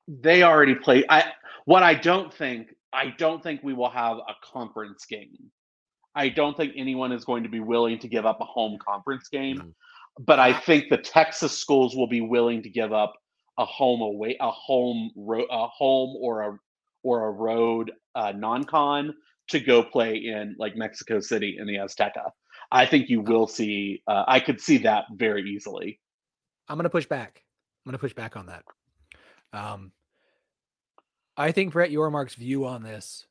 they 0.08 0.42
already 0.44 0.74
play. 0.74 1.04
I 1.10 1.32
what 1.66 1.82
I 1.82 1.94
don't 1.94 2.32
think 2.32 2.74
I 2.92 3.08
don't 3.18 3.42
think 3.42 3.62
we 3.62 3.72
will 3.74 3.90
have 3.90 4.18
a 4.18 4.34
conference 4.44 5.06
game. 5.06 5.36
I 6.14 6.28
don't 6.28 6.56
think 6.56 6.74
anyone 6.76 7.10
is 7.12 7.24
going 7.24 7.42
to 7.42 7.48
be 7.48 7.60
willing 7.60 7.98
to 8.00 8.08
give 8.08 8.26
up 8.26 8.40
a 8.40 8.44
home 8.44 8.78
conference 8.78 9.28
game, 9.28 9.58
Mhm. 9.58 9.74
but 10.26 10.38
I 10.38 10.52
think 10.52 10.90
the 10.90 10.98
Texas 10.98 11.56
schools 11.58 11.96
will 11.96 12.06
be 12.06 12.20
willing 12.20 12.62
to 12.62 12.68
give 12.68 12.92
up 12.92 13.14
a 13.58 13.64
home 13.64 14.02
away, 14.02 14.36
a 14.40 14.50
home 14.50 15.10
ro- 15.16 15.46
a 15.50 15.66
home 15.68 16.16
or 16.20 16.42
a 16.42 16.58
or 17.04 17.26
a 17.28 17.30
road 17.32 17.90
uh, 18.14 18.32
non-con 18.32 19.12
to 19.48 19.58
go 19.58 19.82
play 19.82 20.16
in 20.16 20.54
like 20.58 20.76
Mexico 20.76 21.18
City 21.18 21.56
in 21.58 21.66
the 21.66 21.76
Azteca. 21.76 22.30
I 22.70 22.86
think 22.86 23.08
you 23.08 23.20
will 23.22 23.46
see. 23.46 24.02
Uh, 24.06 24.24
I 24.28 24.38
could 24.38 24.60
see 24.60 24.78
that 24.78 25.06
very 25.14 25.42
easily. 25.50 25.98
I'm 26.68 26.76
going 26.76 26.84
to 26.84 26.90
push 26.90 27.06
back. 27.06 27.42
I'm 27.84 27.90
going 27.90 27.98
to 27.98 28.00
push 28.00 28.14
back 28.14 28.36
on 28.36 28.46
that. 28.46 28.64
Um, 29.52 29.92
I 31.36 31.52
think 31.52 31.72
Brett 31.72 31.90
Yormark's 31.90 32.34
view 32.34 32.66
on 32.66 32.82
this, 32.82 33.26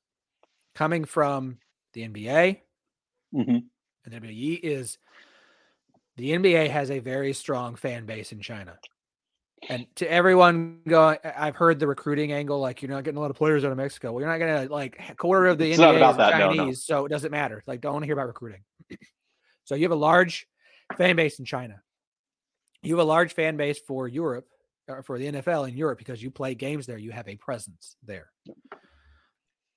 coming 0.76 1.06
from 1.06 1.60
the 1.94 2.04
NBA 2.08 2.62
Mhm. 3.34 3.64
and 4.06 4.14
WWE, 4.14 4.56
is 4.56 4.98
the 6.18 6.32
NBA 6.34 6.68
has 6.70 6.90
a 6.92 7.00
very 7.00 7.34
strong 7.34 7.76
fan 7.76 8.06
base 8.06 8.32
in 8.32 8.42
China. 8.42 8.78
And 9.70 9.86
to 9.98 10.12
everyone 10.12 10.82
going, 10.88 11.20
I've 11.24 11.56
heard 11.56 11.80
the 11.80 11.86
recruiting 11.88 12.32
angle, 12.32 12.60
like 12.60 12.82
you're 12.82 12.90
not 12.90 13.04
getting 13.04 13.18
a 13.18 13.22
lot 13.22 13.30
of 13.30 13.38
players 13.38 13.64
out 13.64 13.72
of 13.72 13.78
Mexico. 13.78 14.12
Well, 14.12 14.22
you're 14.22 14.30
not 14.30 14.40
going 14.40 14.68
to 14.68 14.74
like 14.74 15.00
a 15.10 15.16
quarter 15.16 15.46
of 15.48 15.60
the 15.60 15.70
It's 15.72 15.80
NBA 15.80 16.10
is 16.12 16.18
that, 16.18 16.32
Chinese, 16.32 16.58
no. 16.90 16.96
so 16.96 17.06
it 17.06 17.10
doesn't 17.10 17.32
matter. 17.32 17.62
Like, 17.68 17.80
don't 17.82 17.94
want 17.94 18.04
to 18.04 18.08
hear 18.08 18.16
about 18.16 18.28
recruiting. 18.28 18.64
so 19.66 19.76
you 19.76 19.84
have 19.84 19.92
a 19.92 19.96
large 19.96 20.48
fan 20.98 21.16
base 21.16 21.38
in 21.38 21.46
China. 21.46 21.82
You 22.82 22.96
have 22.98 23.06
a 23.06 23.08
large 23.08 23.34
fan 23.36 23.56
base 23.58 23.80
for 23.80 24.08
Europe, 24.08 24.48
Uh, 24.90 25.02
for 25.02 25.18
the 25.18 25.32
NFL 25.32 25.70
in 25.70 25.78
Europe, 25.78 26.00
because 26.00 26.22
you 26.22 26.32
play 26.32 26.56
games 26.56 26.86
there. 26.86 26.98
You 26.98 27.12
have 27.12 27.28
a 27.28 27.36
presence 27.36 27.96
there. 28.04 28.32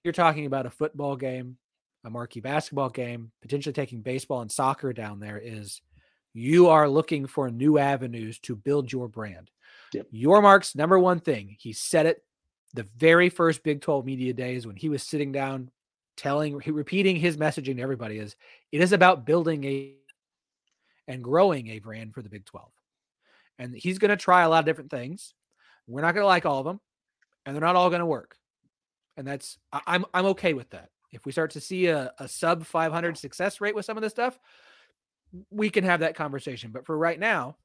You're 0.03 0.13
talking 0.13 0.47
about 0.47 0.67
a 0.67 0.71
football 0.71 1.15
game, 1.17 1.57
a 2.05 2.11
marquee 2.11 2.41
basketball 2.41 2.91
game, 2.91 3.31
potentially 3.43 3.73
taking 3.73 4.01
baseball 4.01 4.41
and 4.41 4.51
soccer 4.51 4.93
down 4.93 5.21
there. 5.21 5.39
Is 5.39 5.83
you 6.33 6.69
are 6.69 6.89
looking 6.89 7.27
for 7.27 7.51
new 7.51 7.79
avenues 7.79 8.39
to 8.41 8.57
build 8.57 8.93
your 8.93 9.09
brand. 9.09 9.51
Yep. 9.93 10.09
Yormark's 10.13 10.75
number 10.75 10.99
one 10.99 11.21
thing. 11.21 11.57
He 11.59 11.73
said 11.73 12.07
it 12.07 12.25
the 12.75 12.87
very 12.97 13.29
first 13.29 13.63
Big 13.63 13.81
12 13.81 14.05
media 14.05 14.33
days 14.33 14.67
when 14.67 14.77
he 14.77 14.89
was 14.89 15.03
sitting 15.03 15.33
down 15.33 15.71
telling 16.17 16.57
repeating 16.67 17.17
his 17.17 17.37
messaging 17.37 17.77
to 17.77 17.83
everybody 17.83 18.19
is 18.19 18.37
it 18.71 18.81
is 18.81 18.93
about 18.93 19.27
building 19.27 19.65
a 19.65 19.95
and 21.09 21.23
growing 21.23 21.69
a 21.69 21.79
brand 21.79 22.15
for 22.15 22.23
the 22.23 22.29
Big 22.29 22.45
12. 22.45 22.71
And 23.59 23.75
he's 23.75 23.99
going 23.99 24.11
to 24.11 24.17
try 24.17 24.43
a 24.43 24.49
lot 24.49 24.61
of 24.61 24.65
different 24.65 24.91
things. 24.91 25.35
We're 25.87 26.03
not 26.03 26.15
going 26.15 26.23
to 26.23 26.29
like 26.29 26.47
all 26.47 26.59
of 26.59 26.65
them 26.65 26.81
and 27.47 27.55
they're 27.55 27.61
not 27.61 27.77
all 27.77 27.91
going 27.91 28.01
to 28.01 28.07
work. 28.07 28.37
And 29.17 29.27
that's 29.27 29.59
I, 29.73 29.81
I'm 29.87 30.05
I'm 30.13 30.27
okay 30.27 30.55
with 30.55 30.71
that. 30.71 30.91
If 31.13 31.25
we 31.25 31.33
start 31.33 31.53
to 31.53 31.61
see 31.61 31.87
a, 31.87 32.13
a 32.19 32.27
sub 32.27 32.67
500 32.67 33.17
success 33.17 33.61
rate 33.61 33.75
with 33.75 33.85
some 33.85 33.97
of 33.97 34.03
this 34.03 34.13
stuff, 34.13 34.39
we 35.51 35.71
can 35.71 35.85
have 35.85 36.01
that 36.01 36.17
conversation. 36.17 36.71
But 36.73 36.87
for 36.87 36.97
right 36.97 37.19
now, 37.19 37.57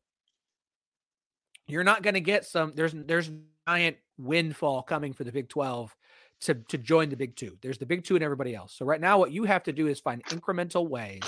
you're 1.68 1.84
not 1.84 2.04
going 2.04 2.14
to 2.14 2.22
get 2.22 2.46
some 2.46 2.74
there's 2.76 2.94
there's 2.94 3.32
giant 3.68 3.98
windfall 4.18 4.84
coming 4.84 5.14
for 5.14 5.24
the 5.24 5.32
Big 5.32 5.50
12 5.50 5.96
to 6.42 6.56
to 6.56 6.78
join 6.78 7.10
the 7.10 7.18
Big 7.18 7.36
2. 7.36 7.58
There's 7.62 7.80
the 7.80 7.86
Big 7.86 8.04
2 8.04 8.16
and 8.16 8.24
everybody 8.24 8.54
else. 8.54 8.74
So 8.76 8.86
right 8.86 9.02
now 9.02 9.18
what 9.18 9.32
you 9.32 9.46
have 9.46 9.64
to 9.64 9.74
do 9.74 9.88
is 9.88 10.00
find 10.00 10.24
incremental 10.26 10.88
ways 10.88 11.24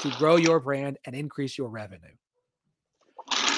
to 0.00 0.10
grow 0.18 0.36
your 0.36 0.58
brand 0.58 0.98
and 1.04 1.14
increase 1.14 1.56
your 1.56 1.68
revenue. 1.68 2.14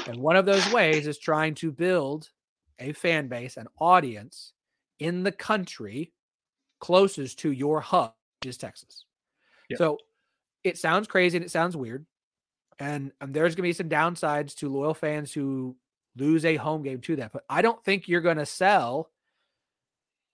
And 0.07 0.19
one 0.19 0.37
of 0.37 0.47
those 0.47 0.71
ways 0.73 1.07
is 1.07 1.19
trying 1.19 1.55
to 1.57 1.73
build 1.73 2.31
a 2.79 2.93
fan 2.93 3.29
base, 3.29 3.57
an 3.57 3.69
audience 3.79 4.53
in 4.99 5.23
the 5.23 5.33
country 5.33 6.13
closest 6.81 7.39
to 7.41 7.51
your 7.51 7.81
hub, 7.81 8.15
which 8.41 8.51
is 8.51 8.59
Texas. 8.59 9.07
Yep. 9.71 9.79
So 9.79 9.99
it 10.63 10.79
sounds 10.79 11.09
crazy 11.09 11.39
and 11.39 11.45
it 11.45 11.51
sounds 11.51 11.77
weird. 11.77 12.05
And, 12.79 13.13
and 13.21 13.33
there's 13.33 13.55
going 13.55 13.63
to 13.65 13.69
be 13.69 13.73
some 13.73 13.89
downsides 13.89 14.55
to 14.57 14.69
loyal 14.69 14.95
fans 14.95 15.33
who 15.33 15.77
lose 16.17 16.45
a 16.45 16.57
home 16.57 16.83
game 16.83 17.01
to 17.03 17.17
that. 17.17 17.33
But 17.33 17.45
I 17.49 17.63
don't 17.63 17.83
think 17.85 18.09
you're 18.09 18.21
going 18.21 18.37
to 18.37 18.47
sell 18.47 19.11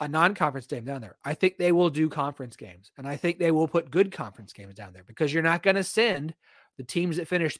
a 0.01 0.09
non-conference 0.09 0.67
game 0.67 0.85
down 0.85 1.03
there. 1.03 1.17
I 1.25 1.35
think 1.35 1.59
they 1.59 1.73
will 1.73 1.91
do 1.91 2.09
conference 2.09 2.57
games, 2.57 2.91
and 2.97 3.07
I 3.07 3.17
think 3.17 3.39
they 3.39 3.51
will 3.51 3.69
put 3.69 3.91
good 3.91 4.11
conference 4.11 4.53
games 4.55 4.75
down 4.75 4.95
there 4.95 5.05
because 5.07 5.33
you're 5.33 5.43
not 5.43 5.63
going 5.63 5.77
to 5.77 5.85
send 5.85 6.35
the 6.79 6.85
teams 6.85 7.19
that 7.19 7.29
finish 7.29 7.55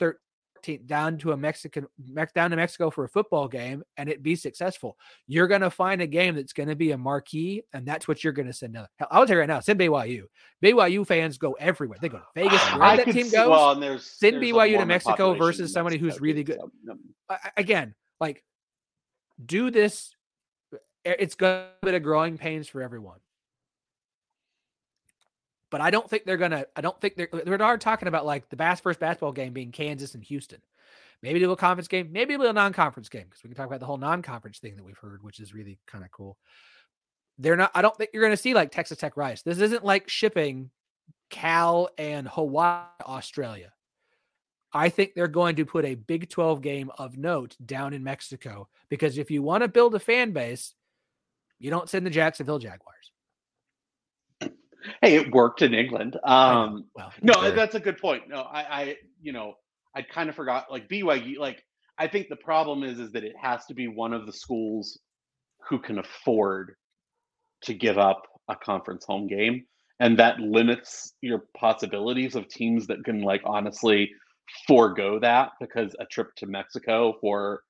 13th 0.63 0.87
down 0.87 1.19
to 1.19 1.33
a 1.33 1.37
Mexican 1.37 1.87
down 2.35 2.51
to 2.51 2.57
Mexico 2.57 2.91
for 2.91 3.05
a 3.05 3.09
football 3.09 3.49
game 3.49 3.83
and 3.97 4.09
it 4.09 4.23
be 4.23 4.37
successful. 4.37 4.97
You're 5.27 5.49
going 5.49 5.61
to 5.61 5.71
find 5.71 6.01
a 6.03 6.07
game 6.07 6.35
that's 6.35 6.53
going 6.53 6.69
to 6.69 6.77
be 6.77 6.93
a 6.93 6.99
marquee, 6.99 7.63
and 7.73 7.87
that's 7.87 8.07
what 8.09 8.23
you're 8.23 8.33
going 8.33 8.47
to 8.47 8.53
send. 8.53 8.77
Hell, 8.77 8.89
I'll 9.11 9.27
tell 9.27 9.37
you 9.37 9.41
right 9.41 9.49
now, 9.49 9.61
send 9.61 9.81
BYU. 9.81 10.25
BYU 10.63 11.07
fans 11.07 11.39
go 11.39 11.53
everywhere. 11.53 11.99
They 12.01 12.09
go 12.09 12.19
to 12.19 12.25
Vegas. 12.35 12.61
Wherever 12.67 12.83
I 12.85 12.97
that 12.97 13.07
team 13.07 13.27
see- 13.27 13.37
goes. 13.37 13.49
well, 13.49 13.71
and 13.73 13.83
there's 13.83 14.05
send 14.05 14.37
there's 14.37 14.53
BYU 14.53 14.79
to 14.79 14.87
Mexico 14.87 15.35
versus 15.35 15.73
somebody 15.73 15.99
who's 15.99 16.21
really 16.21 16.45
good. 16.45 16.59
so. 16.87 16.99
I- 17.29 17.35
I- 17.45 17.51
again, 17.57 17.95
like 18.21 18.43
do 19.45 19.71
this. 19.71 20.15
Eh, 21.05 21.15
it's 21.19 21.35
going 21.35 21.65
to 21.83 21.91
be 21.91 21.97
a 21.97 22.01
growing 22.01 22.37
pains 22.39 22.69
for 22.69 22.83
everyone. 22.83 23.19
But 25.71 25.81
I 25.81 25.91
don't 25.91 26.09
think 26.09 26.25
they're 26.25 26.37
gonna. 26.37 26.67
I 26.75 26.81
don't 26.81 27.01
think 27.01 27.17
they're. 27.17 27.29
They're 27.33 27.61
already 27.61 27.81
talking 27.81 28.09
about 28.09 28.27
like 28.27 28.49
the 28.49 28.57
Bass 28.57 28.81
first 28.81 29.01
basketball 29.01 29.33
game 29.33 29.53
being 29.53 29.73
Kansas 29.73 30.15
and 30.15 30.25
Houston. 30.25 30.61
Maybe 31.23 31.39
do 31.39 31.53
a 31.53 31.57
conference 31.57 31.89
game. 31.89 32.11
Maybe 32.13 32.37
do 32.37 32.47
a 32.47 32.53
non-conference 32.53 33.09
game 33.09 33.27
because 33.29 33.43
we 33.43 33.49
can 33.49 33.57
talk 33.57 33.67
about 33.67 33.81
the 33.81 33.87
whole 33.87 33.99
non-conference 33.99 34.59
thing 34.59 34.77
that 34.77 34.85
we've 34.85 34.99
heard, 34.99 35.23
which 35.23 35.39
is 35.39 35.55
really 35.55 35.79
kind 35.87 36.03
of 36.03 36.11
cool. 36.11 36.39
They're 37.39 37.57
not. 37.57 37.71
I 37.75 37.83
don't 37.83 37.97
think 37.97 38.11
you're 38.13 38.29
to 38.29 38.37
see 38.37 38.55
like 38.55 38.73
Texas 38.73 38.99
Tech 38.99 39.17
Rice. 39.17 39.43
This 39.43 39.59
isn't 39.59 39.85
like 39.85 40.09
shipping 40.09 40.71
Cal 41.29 41.89
and 41.99 42.27
Hawaii, 42.27 42.87
Australia. 43.03 43.73
I 44.73 44.89
think 44.89 45.15
they're 45.15 45.29
going 45.29 45.57
to 45.57 45.65
put 45.65 45.85
a 45.85 45.95
Big 45.95 46.29
12 46.29 46.63
game 46.63 46.91
of 46.99 47.17
note 47.17 47.57
down 47.65 47.93
in 47.93 48.05
Mexico 48.05 48.69
because 48.89 49.19
if 49.19 49.31
you 49.31 49.43
want 49.43 49.63
to 49.63 49.69
build 49.69 49.95
a 49.95 49.99
fan 49.99 50.33
base, 50.33 50.75
you 51.59 51.71
don't 51.71 51.89
send 51.89 52.07
the 52.07 52.11
Jacksonville 52.11 52.59
Jaguars. 52.59 53.10
Hey, 55.03 55.17
it 55.17 55.33
worked 55.33 55.63
in 55.63 55.75
England. 55.75 56.17
Um, 56.25 56.87
well, 56.95 57.13
no, 57.23 57.51
that's 57.51 57.75
a 57.75 57.81
good 57.81 57.99
point. 57.99 58.29
No, 58.29 58.43
I, 58.43 58.61
I, 58.63 58.97
you 59.21 59.33
know, 59.33 59.55
I 59.95 60.03
kind 60.03 60.29
of 60.29 60.37
forgot. 60.37 60.71
Like 60.71 60.89
BYU, 60.89 61.39
like 61.39 61.63
I 61.99 62.09
think 62.09 62.29
the 62.29 62.37
problem 62.37 62.83
is, 62.83 62.99
is 62.99 63.13
that 63.13 63.25
it 63.25 63.35
has 63.41 63.67
to 63.67 63.75
be 63.75 63.89
one 63.89 64.13
of 64.13 64.27
the 64.27 64.33
schools 64.33 64.99
who 65.69 65.79
can 65.79 65.99
afford 65.99 66.75
to 67.63 67.75
give 67.75 67.99
up 67.99 68.23
a 68.49 68.57
conference 68.57 69.05
home 69.05 69.27
game, 69.27 69.65
and 70.01 70.19
that 70.19 70.41
limits 70.41 71.13
your 71.21 71.45
possibilities 71.57 72.35
of 72.35 72.49
teams 72.49 72.87
that 72.87 73.05
can, 73.05 73.23
like, 73.23 73.43
honestly 73.45 74.11
forego 74.67 75.19
that 75.21 75.51
because 75.61 75.95
a 76.01 76.07
trip 76.07 76.35
to 76.37 76.47
Mexico 76.47 77.15
for 77.21 77.63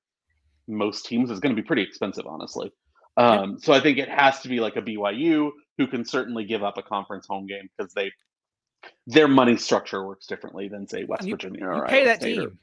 most 0.67 1.05
teams 1.05 1.29
is 1.29 1.39
going 1.39 1.55
to 1.55 1.61
be 1.61 1.65
pretty 1.65 1.83
expensive, 1.83 2.25
honestly. 2.25 2.71
Um, 3.17 3.59
so 3.59 3.73
I 3.73 3.81
think 3.81 3.97
it 3.97 4.09
has 4.09 4.39
to 4.41 4.49
be 4.49 4.59
like 4.59 4.77
a 4.77 4.81
BYU 4.81 5.51
who 5.81 5.87
can 5.87 6.05
certainly 6.05 6.45
give 6.45 6.63
up 6.63 6.77
a 6.77 6.83
conference 6.83 7.25
home 7.27 7.47
game 7.47 7.67
because 7.75 7.91
they 7.93 8.11
their 9.07 9.27
money 9.27 9.57
structure 9.57 10.05
works 10.05 10.27
differently 10.27 10.67
than 10.67 10.87
say 10.87 11.03
West 11.03 11.25
you, 11.25 11.33
Virginia 11.33 11.65
or 11.65 11.73
you 11.73 11.77
Iowa 11.79 11.87
pay 11.89 12.05
that 12.05 12.21
State 12.21 12.37
or- 12.37 12.49
team. 12.49 12.59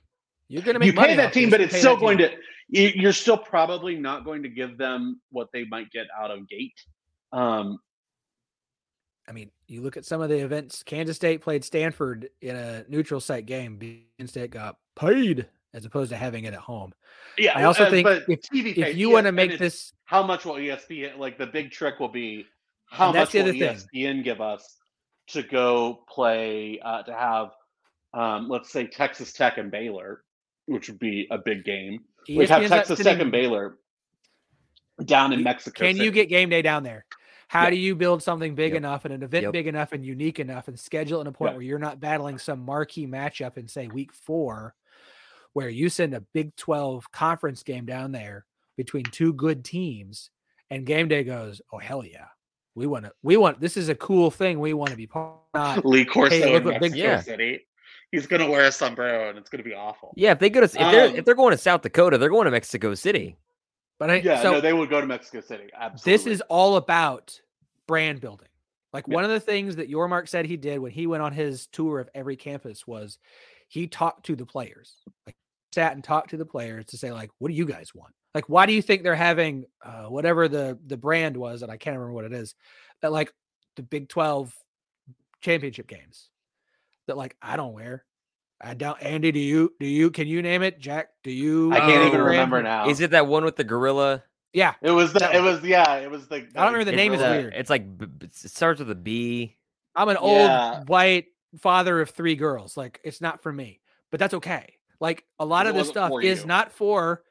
You're 0.50 0.62
going 0.62 0.74
to 0.74 0.78
make 0.78 0.86
you 0.86 0.92
money 0.94 1.08
pay 1.08 1.16
that 1.16 1.32
team, 1.34 1.50
but 1.50 1.60
it's 1.60 1.76
still 1.76 1.96
going 1.96 2.18
team. 2.18 2.30
to 2.30 2.36
you- 2.80 2.92
you're 3.02 3.12
still 3.12 3.36
probably 3.36 3.96
not 3.96 4.24
going 4.24 4.42
to 4.44 4.48
give 4.48 4.78
them 4.78 5.20
what 5.30 5.48
they 5.52 5.64
might 5.64 5.90
get 5.90 6.06
out 6.18 6.30
of 6.30 6.48
gate. 6.48 6.78
Um, 7.32 7.78
I 9.28 9.32
mean, 9.32 9.50
you 9.66 9.82
look 9.82 9.96
at 9.98 10.06
some 10.06 10.22
of 10.22 10.30
the 10.30 10.38
events. 10.38 10.82
Kansas 10.82 11.16
State 11.16 11.42
played 11.42 11.64
Stanford 11.64 12.30
in 12.40 12.56
a 12.56 12.84
neutral 12.88 13.20
site 13.20 13.44
game. 13.44 13.78
Kansas 14.18 14.30
State 14.32 14.50
got 14.52 14.76
paid 14.96 15.46
as 15.74 15.84
opposed 15.84 16.10
to 16.10 16.16
having 16.16 16.44
it 16.44 16.54
at 16.54 16.60
home. 16.60 16.94
yeah, 17.36 17.52
I 17.58 17.64
also 17.64 17.84
uh, 17.84 17.90
think 17.90 18.06
if- 18.08 18.40
TV 18.50 18.76
If 18.78 18.96
you 18.96 19.10
want 19.10 19.26
to 19.26 19.32
make 19.32 19.58
this, 19.58 19.92
how 20.06 20.22
much 20.22 20.46
will 20.46 20.54
ESPN 20.54 21.18
like 21.18 21.36
the 21.36 21.46
big 21.46 21.70
trick 21.70 22.00
will 22.00 22.08
be 22.08 22.46
how 22.90 23.12
much 23.12 23.32
the 23.32 23.42
will 23.42 23.54
E 23.54 23.64
other 23.64 23.76
thing. 23.76 23.88
ESPN 23.94 24.24
give 24.24 24.40
us 24.40 24.76
to 25.28 25.42
go 25.42 26.04
play 26.08 26.80
uh, 26.84 27.02
to 27.02 27.12
have 27.12 27.50
um, 28.14 28.48
let's 28.48 28.72
say 28.72 28.86
Texas 28.86 29.32
Tech 29.32 29.58
and 29.58 29.70
Baylor, 29.70 30.24
which 30.66 30.88
would 30.88 30.98
be 30.98 31.28
a 31.30 31.38
big 31.38 31.64
game. 31.64 32.00
We 32.28 32.46
have 32.46 32.66
Texas 32.66 32.98
Tech 33.00 33.20
and 33.20 33.30
Baylor 33.30 33.76
down 35.04 35.32
in 35.32 35.42
Mexico. 35.42 35.84
Can 35.84 35.96
you 35.96 36.10
get 36.10 36.28
game 36.28 36.48
day 36.48 36.62
down 36.62 36.82
there? 36.82 37.04
How 37.48 37.64
Yep. 37.64 37.72
do 37.72 37.76
you 37.78 37.94
build 37.94 38.22
something 38.22 38.54
big 38.54 38.72
Yep. 38.72 38.76
enough 38.78 39.04
and 39.04 39.14
an 39.14 39.22
event 39.22 39.42
Yep. 39.44 39.52
big 39.52 39.66
enough 39.66 39.92
and 39.92 40.04
unique 40.04 40.38
enough 40.40 40.68
and 40.68 40.78
schedule 40.78 41.20
in 41.20 41.26
a 41.26 41.32
point 41.32 41.54
where 41.54 41.62
you're 41.62 41.78
not 41.78 42.00
battling 42.00 42.38
some 42.38 42.60
marquee 42.60 43.06
matchup 43.06 43.56
in 43.56 43.68
say 43.68 43.88
week 43.88 44.12
four, 44.12 44.74
where 45.52 45.68
you 45.68 45.88
send 45.88 46.14
a 46.14 46.20
Big 46.20 46.54
12 46.56 47.10
conference 47.10 47.62
game 47.62 47.86
down 47.86 48.12
there 48.12 48.44
between 48.76 49.04
two 49.04 49.32
good 49.32 49.64
teams 49.64 50.30
and 50.70 50.84
game 50.86 51.08
day 51.08 51.24
goes, 51.24 51.62
oh 51.72 51.78
hell 51.78 52.04
yeah. 52.04 52.26
We 52.78 52.86
want 52.86 53.04
to 53.04 53.12
we 53.22 53.36
want 53.36 53.60
this 53.60 53.76
is 53.76 53.88
a 53.88 53.94
cool 53.94 54.30
thing. 54.30 54.60
We 54.60 54.72
want 54.72 54.90
to 54.90 54.96
be 54.96 55.06
part 55.06 55.36
not 55.54 55.84
Lee 55.84 56.04
Corso 56.04 56.34
Hey, 56.36 56.46
in 56.56 56.64
what 56.64 56.80
Big 56.80 56.92
Mexico 56.92 56.96
Yeah. 56.96 57.20
City? 57.20 57.66
He's 58.12 58.26
gonna 58.26 58.48
wear 58.48 58.64
a 58.64 58.72
sombrero 58.72 59.28
and 59.28 59.36
it's 59.38 59.50
gonna 59.50 59.62
be 59.64 59.74
awful. 59.74 60.14
Yeah, 60.16 60.32
if 60.32 60.38
they 60.38 60.48
go 60.48 60.60
to 60.60 60.64
if 60.66 60.72
they're 60.72 61.08
Um, 61.08 61.16
if 61.16 61.24
they're 61.24 61.34
going 61.34 61.50
to 61.52 61.58
South 61.58 61.82
Dakota, 61.82 62.16
they're 62.16 62.30
going 62.30 62.46
to 62.46 62.50
Mexico 62.50 62.94
City. 62.94 63.36
but 63.98 64.10
I 64.10 64.16
Yeah, 64.20 64.40
so 64.40 64.52
no, 64.52 64.60
they 64.60 64.72
would 64.72 64.88
go 64.88 65.00
to 65.00 65.06
Mexico 65.06 65.40
City. 65.40 65.68
Absolutely. 65.76 66.12
this 66.12 66.26
is 66.26 66.40
all 66.48 66.76
about 66.76 67.40
brand 67.88 68.20
building. 68.20 68.48
Like 68.92 69.06
Yeah. 69.08 69.16
one 69.16 69.24
of 69.24 69.30
the 69.30 69.40
things 69.40 69.76
that 69.76 69.90
Yormark 69.90 70.28
said 70.28 70.46
he 70.46 70.56
did 70.56 70.78
when 70.78 70.92
he 70.92 71.06
went 71.06 71.22
on 71.22 71.32
his 71.32 71.66
tour 71.66 71.98
of 71.98 72.08
every 72.14 72.36
campus 72.36 72.86
was 72.86 73.18
he 73.68 73.86
talked 73.88 74.24
to 74.26 74.36
the 74.36 74.46
players, 74.46 74.94
like 75.26 75.36
sat 75.74 75.92
and 75.94 76.02
talked 76.04 76.30
to 76.30 76.36
the 76.38 76.46
players 76.46 76.86
to 76.86 76.96
say 76.96 77.10
like, 77.12 77.30
what 77.38 77.48
do 77.48 77.54
you 77.54 77.66
guys 77.66 77.94
want? 77.94 78.14
Like, 78.34 78.48
why 78.48 78.66
do 78.66 78.72
you 78.72 78.82
think 78.82 79.02
they're 79.02 79.14
having 79.14 79.64
uh, 79.84 80.04
whatever 80.04 80.48
the 80.48 80.78
the 80.86 80.96
brand 80.96 81.36
was, 81.36 81.62
and 81.62 81.72
I 81.72 81.76
can't 81.76 81.96
remember 81.96 82.12
what 82.12 82.24
it 82.24 82.32
is, 82.32 82.54
that 83.02 83.12
like 83.12 83.32
the 83.76 83.82
Big 83.82 84.08
Twelve 84.08 84.52
championship 85.40 85.86
games 85.86 86.28
that 87.06 87.16
like 87.16 87.36
I 87.40 87.56
don't 87.56 87.72
wear. 87.72 88.04
I 88.60 88.74
don't. 88.74 89.00
Andy, 89.02 89.32
do 89.32 89.38
you 89.38 89.72
do 89.80 89.86
you 89.86 90.10
can 90.10 90.26
you 90.26 90.42
name 90.42 90.62
it? 90.62 90.78
Jack, 90.78 91.08
do 91.22 91.30
you? 91.30 91.72
I 91.72 91.78
can't 91.78 91.88
know 91.88 92.00
the 92.00 92.06
even 92.08 92.20
brand? 92.20 92.30
remember 92.30 92.62
now. 92.62 92.88
Is 92.88 93.00
it 93.00 93.12
that 93.12 93.26
one 93.26 93.44
with 93.44 93.56
the 93.56 93.64
gorilla? 93.64 94.24
Yeah, 94.52 94.74
It 94.80 94.90
was 94.90 95.12
the, 95.12 95.20
that 95.20 95.34
it 95.34 95.42
was 95.42 95.62
yeah, 95.62 95.96
it 95.96 96.10
was 96.10 96.26
the 96.26 96.36
I 96.36 96.40
don't 96.40 96.72
remember 96.72 96.84
the 96.84 96.92
name 96.92 97.12
is 97.12 97.20
weird. 97.20 97.52
It's 97.54 97.70
like 97.70 97.98
b- 97.98 98.06
b- 98.06 98.26
it 98.26 98.34
starts 98.34 98.78
with 98.80 98.90
a 98.90 98.94
B. 98.94 99.56
I'm 99.94 100.08
an 100.08 100.16
Yeah. 100.22 100.78
old 100.78 100.88
white 100.88 101.26
father 101.60 102.00
of 102.00 102.10
three 102.10 102.34
girls. 102.34 102.76
Like 102.76 102.98
it's 103.04 103.20
not 103.20 103.42
for 103.42 103.52
me, 103.52 103.80
but 104.10 104.18
that's 104.18 104.34
okay. 104.34 104.74
Like 105.00 105.24
a 105.38 105.44
lot 105.44 105.66
It 105.66 105.70
of 105.70 105.74
this 105.76 105.88
stuff 105.88 106.12
is 106.22 106.46
not 106.46 106.72
for 106.72 107.22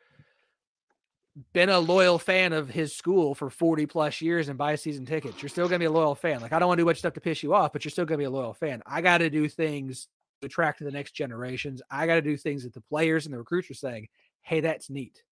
been 1.54 1.70
a 1.70 1.80
loyal 1.80 2.18
fan 2.18 2.54
of 2.54 2.70
his 2.70 2.96
school 2.96 3.36
for 3.36 3.50
40 3.50 3.86
plus 3.86 4.22
years 4.22 4.50
and 4.50 4.58
buy 4.58 4.76
season 4.76 5.06
tickets. 5.06 5.42
You're 5.42 5.50
still 5.50 5.68
gonna 5.68 5.80
be 5.80 5.86
a 5.86 5.92
loyal 5.92 6.16
fan. 6.16 6.42
Like 6.42 6.54
I 6.54 6.60
don't 6.60 6.68
want 6.68 6.78
to 6.78 6.82
do 6.82 6.86
much 6.86 7.00
stuff 7.00 7.14
to 7.14 7.22
piss 7.22 7.44
you 7.44 7.54
off, 7.54 7.74
but 7.74 7.84
you're 7.86 7.92
still 7.92 8.06
gonna 8.06 8.18
be 8.18 8.24
a 8.24 8.30
loyal 8.30 8.54
fan. 8.54 8.82
I 8.86 9.02
gotta 9.02 9.30
do 9.30 9.48
things 9.48 10.08
to 10.42 10.48
attract 10.48 10.80
the 10.80 10.92
next 10.92 11.12
generations. 11.12 11.82
I 11.92 12.08
gotta 12.08 12.22
do 12.22 12.38
things 12.38 12.64
that 12.64 12.74
the 12.74 12.82
players 12.82 13.26
and 13.26 13.34
the 13.34 13.38
recruits 13.38 13.70
are 13.70 13.76
saying, 13.76 14.08
hey, 14.42 14.62
that's 14.62 14.90
neat. 14.90 15.24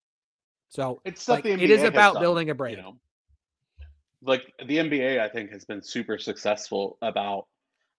So 0.68 1.00
It's 1.04 1.28
like, 1.28 1.46
it 1.46 1.70
is 1.70 1.82
about 1.84 2.14
done, 2.14 2.22
building 2.22 2.50
a 2.50 2.54
brand. 2.54 2.76
you 2.76 2.82
know. 2.82 2.96
Like 4.22 4.52
the 4.66 4.78
NBA, 4.78 5.20
I 5.20 5.28
think 5.28 5.50
has 5.52 5.64
been 5.64 5.82
super 5.82 6.18
successful 6.18 6.98
about. 7.02 7.46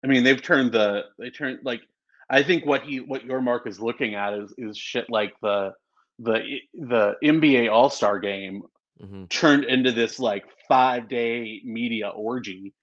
I 0.03 0.07
mean, 0.07 0.23
they've 0.23 0.41
turned 0.41 0.71
the 0.71 1.05
they 1.17 1.29
turned 1.29 1.59
like 1.63 1.81
I 2.29 2.43
think 2.43 2.65
what 2.65 2.83
he 2.83 2.99
what 2.99 3.25
Yormark 3.25 3.65
is 3.67 3.79
looking 3.79 4.15
at 4.15 4.33
is 4.33 4.53
is 4.57 4.77
shit 4.77 5.09
like 5.09 5.33
the 5.41 5.73
the 6.19 6.59
the 6.73 7.15
NBA 7.23 7.71
All 7.71 7.89
Star 7.89 8.19
Game 8.19 8.63
Mhm. 9.01 9.29
turned 9.29 9.65
into 9.65 9.91
this 9.91 10.19
like 10.19 10.45
five 10.69 11.09
day 11.09 11.61
media 11.65 12.09
orgy. 12.09 12.73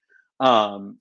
Um, 0.40 0.98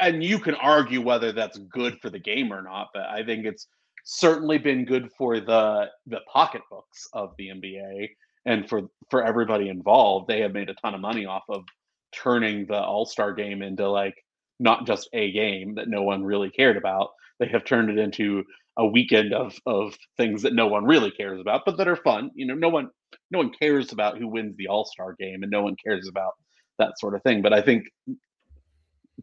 and 0.00 0.22
you 0.22 0.38
can 0.38 0.54
argue 0.56 1.00
whether 1.00 1.32
that's 1.32 1.58
good 1.58 1.98
for 2.00 2.10
the 2.10 2.18
game 2.18 2.52
or 2.52 2.62
not, 2.62 2.88
but 2.94 3.02
I 3.06 3.24
think 3.24 3.46
it's 3.46 3.66
certainly 4.04 4.58
been 4.58 4.84
good 4.84 5.10
for 5.16 5.40
the 5.40 5.90
the 6.06 6.20
pocketbooks 6.32 7.06
of 7.12 7.34
the 7.38 7.48
NBA 7.50 8.08
and 8.46 8.68
for 8.68 8.82
for 9.10 9.22
everybody 9.24 9.68
involved. 9.68 10.28
They 10.28 10.40
have 10.40 10.52
made 10.52 10.70
a 10.70 10.74
ton 10.74 10.94
of 10.94 11.00
money 11.00 11.24
off 11.26 11.44
of 11.48 11.64
turning 12.12 12.66
the 12.66 12.80
All 12.80 13.06
Star 13.06 13.32
game 13.32 13.62
into 13.62 13.88
like 13.88 14.14
not 14.62 14.86
just 14.86 15.08
a 15.12 15.32
game 15.32 15.74
that 15.74 15.88
no 15.88 16.02
one 16.02 16.22
really 16.24 16.50
cared 16.50 16.76
about. 16.76 17.10
They 17.40 17.48
have 17.48 17.64
turned 17.64 17.90
it 17.90 17.98
into 17.98 18.44
a 18.78 18.86
weekend 18.86 19.34
of 19.34 19.54
of 19.66 19.94
things 20.16 20.42
that 20.42 20.54
no 20.54 20.66
one 20.66 20.84
really 20.84 21.10
cares 21.10 21.40
about, 21.40 21.62
but 21.66 21.76
that 21.76 21.88
are 21.88 21.96
fun. 21.96 22.30
You 22.34 22.46
know, 22.46 22.54
no 22.54 22.68
one 22.68 22.88
no 23.30 23.40
one 23.40 23.50
cares 23.50 23.92
about 23.92 24.18
who 24.18 24.28
wins 24.28 24.56
the 24.56 24.68
All 24.68 24.84
Star 24.84 25.14
game, 25.18 25.42
and 25.42 25.50
no 25.50 25.62
one 25.62 25.76
cares 25.84 26.08
about 26.08 26.32
that 26.78 26.98
sort 26.98 27.14
of 27.14 27.22
thing. 27.22 27.42
But 27.42 27.52
I 27.52 27.60
think, 27.60 27.84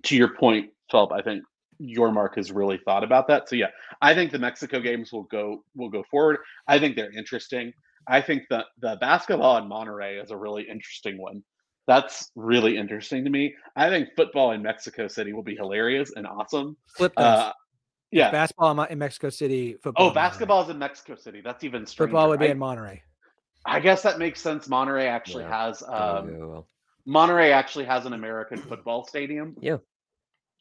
to 0.03 0.15
your 0.15 0.35
point, 0.35 0.67
Philip, 0.91 1.11
I 1.13 1.21
think 1.21 1.43
Yormark 1.81 2.35
has 2.35 2.51
really 2.51 2.79
thought 2.83 3.03
about 3.03 3.27
that. 3.29 3.47
So 3.47 3.55
yeah, 3.55 3.69
I 4.01 4.13
think 4.13 4.31
the 4.31 4.39
Mexico 4.39 4.81
games 4.81 5.11
will 5.13 5.23
go 5.23 5.63
will 5.75 5.89
go 5.89 6.03
forward. 6.11 6.37
I 6.67 6.79
think 6.79 6.95
they're 6.95 7.17
interesting. 7.17 7.71
I 8.07 8.21
think 8.21 8.43
the 8.49 8.65
the 8.81 8.97
basketball 8.99 9.57
in 9.57 9.69
Monterrey 9.69 10.21
is 10.21 10.31
a 10.31 10.37
really 10.37 10.63
interesting 10.69 11.17
one. 11.17 11.43
That's 11.87 12.31
really 12.35 12.77
interesting 12.77 13.23
to 13.23 13.29
me. 13.29 13.55
I 13.75 13.89
think 13.89 14.09
football 14.15 14.51
in 14.51 14.61
Mexico 14.61 15.07
City 15.07 15.33
will 15.33 15.43
be 15.43 15.55
hilarious 15.55 16.11
and 16.15 16.27
awesome. 16.27 16.77
Flip 16.95 17.13
those. 17.15 17.25
Uh, 17.25 17.51
yeah. 18.11 18.31
Basketball 18.31 18.83
in 18.83 18.99
Mexico 18.99 19.29
City. 19.29 19.75
Football. 19.81 20.09
Oh, 20.09 20.13
basketball 20.13 20.63
is 20.63 20.69
in 20.69 20.77
Mexico 20.77 21.15
City. 21.15 21.41
That's 21.41 21.63
even 21.63 21.85
stranger. 21.85 22.11
Football 22.11 22.29
would 22.29 22.39
be 22.39 22.47
I, 22.47 22.51
in 22.51 22.59
Monterrey. 22.59 23.01
I 23.65 23.79
guess 23.79 24.03
that 24.03 24.19
makes 24.19 24.41
sense. 24.41 24.67
Monterrey 24.67 25.07
actually 25.07 25.43
Yeah, 25.43 25.65
has 25.65 25.83
um, 25.83 26.27
go 26.27 26.47
well. 26.47 26.67
Monterrey 27.07 27.51
actually 27.51 27.85
has 27.85 28.05
an 28.05 28.13
American 28.13 28.57
football 28.57 29.05
stadium. 29.05 29.55
Yeah. 29.59 29.77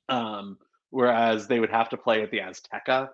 Um, 0.09 0.59
whereas 0.91 1.47
they 1.47 1.61
would 1.61 1.71
have 1.71 1.91
to 1.91 1.97
play 1.97 2.23
at 2.23 2.31
the 2.31 2.39
Azteca, 2.39 3.11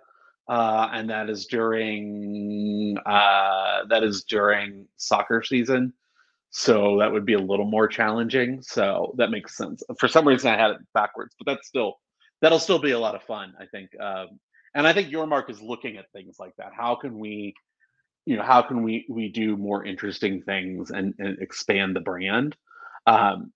uh, 0.47 0.89
and 0.93 1.09
that 1.09 1.29
is 1.29 1.45
during 1.47 2.97
uh, 3.05 3.85
that 3.89 4.03
is 4.03 4.23
during 4.23 4.87
soccer 4.95 5.43
season. 5.43 5.93
So 6.57 6.99
that 6.99 7.11
would 7.11 7.25
be 7.25 7.33
a 7.33 7.39
little 7.39 7.65
more 7.65 7.85
challenging. 7.85 8.61
So 8.61 9.13
that 9.17 9.29
makes 9.29 9.57
sense. 9.57 9.83
For 9.99 10.07
some 10.07 10.25
reason, 10.25 10.49
I 10.49 10.57
had 10.57 10.71
it 10.71 10.77
backwards, 10.93 11.35
but 11.37 11.51
that's 11.51 11.67
still 11.67 11.95
that'll 12.41 12.59
still 12.59 12.79
be 12.79 12.91
a 12.91 12.99
lot 12.99 13.13
of 13.13 13.23
fun. 13.23 13.53
I 13.59 13.65
think, 13.65 13.89
um, 13.99 14.39
and 14.73 14.87
I 14.87 14.93
think 14.93 15.09
Yormark 15.09 15.49
is 15.49 15.61
looking 15.61 15.97
at 15.97 16.05
things 16.13 16.37
like 16.39 16.53
that. 16.57 16.71
How 16.73 16.95
can 16.95 17.19
we, 17.19 17.53
you 18.25 18.37
know, 18.37 18.43
how 18.43 18.61
can 18.61 18.83
we 18.83 19.05
we 19.09 19.27
do 19.27 19.57
more 19.57 19.83
interesting 19.83 20.43
things 20.43 20.91
and, 20.91 21.13
and 21.19 21.39
expand 21.41 21.93
the 21.93 21.99
brand? 21.99 22.55
Um, 23.05 23.51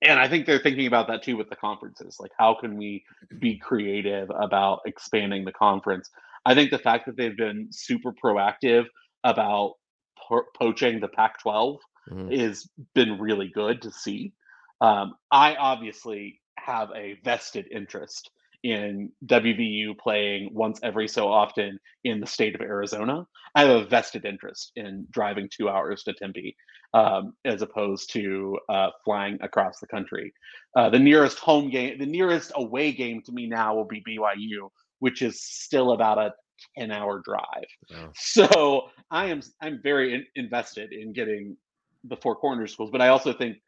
and 0.00 0.20
I 0.20 0.28
think 0.28 0.46
they're 0.46 0.60
thinking 0.60 0.86
about 0.86 1.08
that 1.08 1.24
too 1.24 1.36
with 1.36 1.50
the 1.50 1.56
conferences. 1.56 2.18
Like, 2.20 2.30
how 2.38 2.54
can 2.60 2.76
we 2.76 3.02
be 3.40 3.58
creative 3.58 4.30
about 4.30 4.82
expanding 4.86 5.44
the 5.44 5.52
conference? 5.52 6.10
I 6.44 6.54
think 6.54 6.70
the 6.70 6.78
fact 6.78 7.06
that 7.06 7.16
they've 7.16 7.36
been 7.36 7.70
super 7.72 8.12
proactive 8.12 8.84
about 9.24 9.72
po- 10.16 10.46
poaching 10.56 11.00
the 11.00 11.08
Pac 11.08 11.40
12 11.42 11.80
Mhm. 12.10 12.38
has 12.38 12.68
been 12.94 13.18
really 13.18 13.48
good 13.48 13.82
to 13.82 13.90
see. 13.90 14.32
Um, 14.80 15.14
I 15.30 15.54
obviously 15.56 16.40
have 16.58 16.90
a 16.94 17.18
vested 17.24 17.66
interest 17.70 18.30
in 18.62 19.12
WVU 19.26 19.94
playing 19.98 20.50
once 20.52 20.80
every 20.82 21.08
so 21.08 21.28
often 21.28 21.78
in 22.04 22.20
the 22.20 22.26
state 22.26 22.54
of 22.54 22.60
Arizona. 22.60 23.26
I 23.54 23.62
have 23.64 23.82
a 23.82 23.86
vested 23.86 24.24
interest 24.24 24.72
in 24.76 25.06
driving 25.10 25.48
two 25.48 25.68
hours 25.68 26.02
to 26.04 26.14
Tempe 26.14 26.56
um, 26.94 27.34
as 27.44 27.62
opposed 27.62 28.12
to 28.12 28.58
uh, 28.68 28.88
flying 29.04 29.38
across 29.42 29.78
the 29.80 29.86
country. 29.86 30.32
Uh, 30.74 30.90
the 30.90 30.98
nearest 30.98 31.38
home 31.38 31.70
game, 31.70 31.98
the 31.98 32.06
nearest 32.06 32.52
away 32.54 32.92
game 32.92 33.22
to 33.26 33.32
me 33.32 33.46
now 33.46 33.74
will 33.74 33.86
be 33.86 34.02
BYU, 34.08 34.68
which 34.98 35.22
is 35.22 35.42
still 35.42 35.92
about 35.92 36.18
a 36.18 36.32
10 36.78 36.90
hour 36.90 37.20
drive. 37.24 37.66
So 38.14 38.88
I 39.10 39.26
am 39.26 39.42
I'm 39.60 39.80
very 39.82 40.14
in, 40.14 40.26
invested 40.36 40.92
in 40.92 41.12
getting 41.12 41.56
the 42.04 42.16
four 42.16 42.36
corner 42.36 42.66
schools, 42.66 42.90
but 42.90 43.00
I 43.00 43.08
also 43.08 43.32
think 43.32 43.58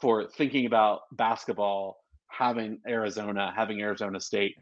for 0.00 0.26
thinking 0.26 0.66
about 0.66 1.02
basketball, 1.12 2.04
having 2.28 2.78
Arizona, 2.86 3.52
having 3.54 3.80
Arizona 3.80 4.20
State, 4.20 4.56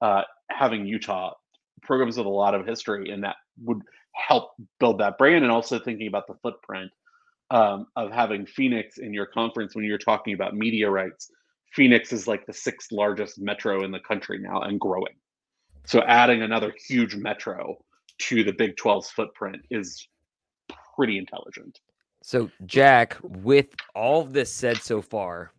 uh, 0.00 0.22
having 0.50 0.86
Utah, 0.86 1.34
programs 1.82 2.16
with 2.16 2.26
a 2.26 2.30
lot 2.30 2.54
of 2.54 2.66
history, 2.66 3.10
and 3.10 3.24
that 3.24 3.36
would 3.62 3.80
help 4.12 4.52
build 4.80 4.98
that 4.98 5.18
brand. 5.18 5.44
And 5.44 5.52
also 5.52 5.78
thinking 5.78 6.06
about 6.06 6.26
the 6.26 6.34
footprint 6.42 6.90
um, 7.50 7.86
of 7.96 8.10
having 8.10 8.46
Phoenix 8.46 8.98
in 8.98 9.12
your 9.12 9.26
conference 9.26 9.74
when 9.74 9.84
you're 9.84 9.98
talking 9.98 10.34
about 10.34 10.54
media 10.54 10.90
rights. 10.90 11.30
Phoenix 11.72 12.12
is 12.12 12.26
like 12.26 12.46
the 12.46 12.52
sixth 12.52 12.92
largest 12.92 13.38
metro 13.38 13.84
in 13.84 13.90
the 13.90 14.00
country 14.00 14.38
now 14.38 14.62
and 14.62 14.80
growing. 14.80 15.14
So 15.84 16.02
adding 16.02 16.42
another 16.42 16.74
huge 16.88 17.14
metro 17.14 17.76
to 18.18 18.42
the 18.42 18.52
Big 18.52 18.76
12's 18.76 19.10
footprint 19.10 19.62
is 19.70 20.08
pretty 20.96 21.18
intelligent. 21.18 21.78
So, 22.26 22.50
Jack, 22.66 23.16
with 23.22 23.68
all 23.94 24.24
this 24.24 24.52
said 24.52 24.78
so 24.78 25.00
far, 25.00 25.52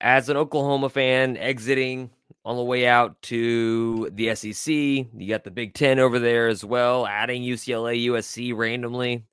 as 0.00 0.28
an 0.28 0.36
Oklahoma 0.36 0.88
fan 0.88 1.36
exiting 1.36 2.10
on 2.44 2.56
the 2.56 2.62
way 2.62 2.86
out 2.86 3.20
to 3.22 4.08
the 4.12 4.32
SEC, 4.36 4.72
you 4.72 5.28
got 5.28 5.42
the 5.42 5.50
Big 5.50 5.74
Ten 5.74 5.98
over 5.98 6.20
there 6.20 6.46
as 6.46 6.64
well, 6.64 7.08
adding 7.08 7.42
UCLA, 7.42 8.06
USC 8.06 8.56
randomly. 8.56 9.24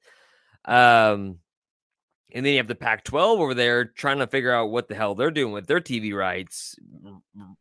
Um, 0.65 1.37
and 2.33 2.43
then 2.43 2.53
you 2.53 2.57
have 2.57 2.67
the 2.67 2.73
Pac 2.73 3.03
12 3.03 3.39
over 3.39 3.53
there 3.53 3.85
trying 3.85 4.17
to 4.17 4.25
figure 4.25 4.51
out 4.51 4.71
what 4.71 4.87
the 4.87 4.95
hell 4.95 5.13
they're 5.13 5.29
doing 5.29 5.53
with 5.53 5.67
their 5.67 5.81
TV 5.81 6.11
rights 6.11 6.75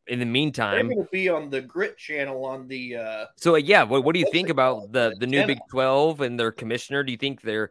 in 0.07 0.19
the 0.19 0.25
meantime, 0.25 0.89
They're 0.89 0.97
going 0.97 1.07
to 1.07 1.11
be 1.13 1.29
on 1.29 1.51
the 1.51 1.61
Grit 1.61 1.99
channel 1.99 2.45
on 2.45 2.67
the. 2.67 2.97
Uh, 2.97 3.25
So 3.37 3.55
uh, 3.55 3.59
yeah, 3.59 3.83
what, 3.83 4.05
what 4.05 4.15
do 4.15 4.21
you 4.21 4.31
think 4.33 4.49
about 4.49 4.93
the 4.93 5.11
The 5.11 5.17
the 5.21 5.27
new 5.27 5.47
Big. 5.47 5.59
Twelve 5.71 6.21
and 6.21 6.39
their 6.39 6.53
commissioner? 6.53 7.03
Do 7.03 7.13
you 7.13 7.19
think 7.19 7.43
they're 7.43 7.71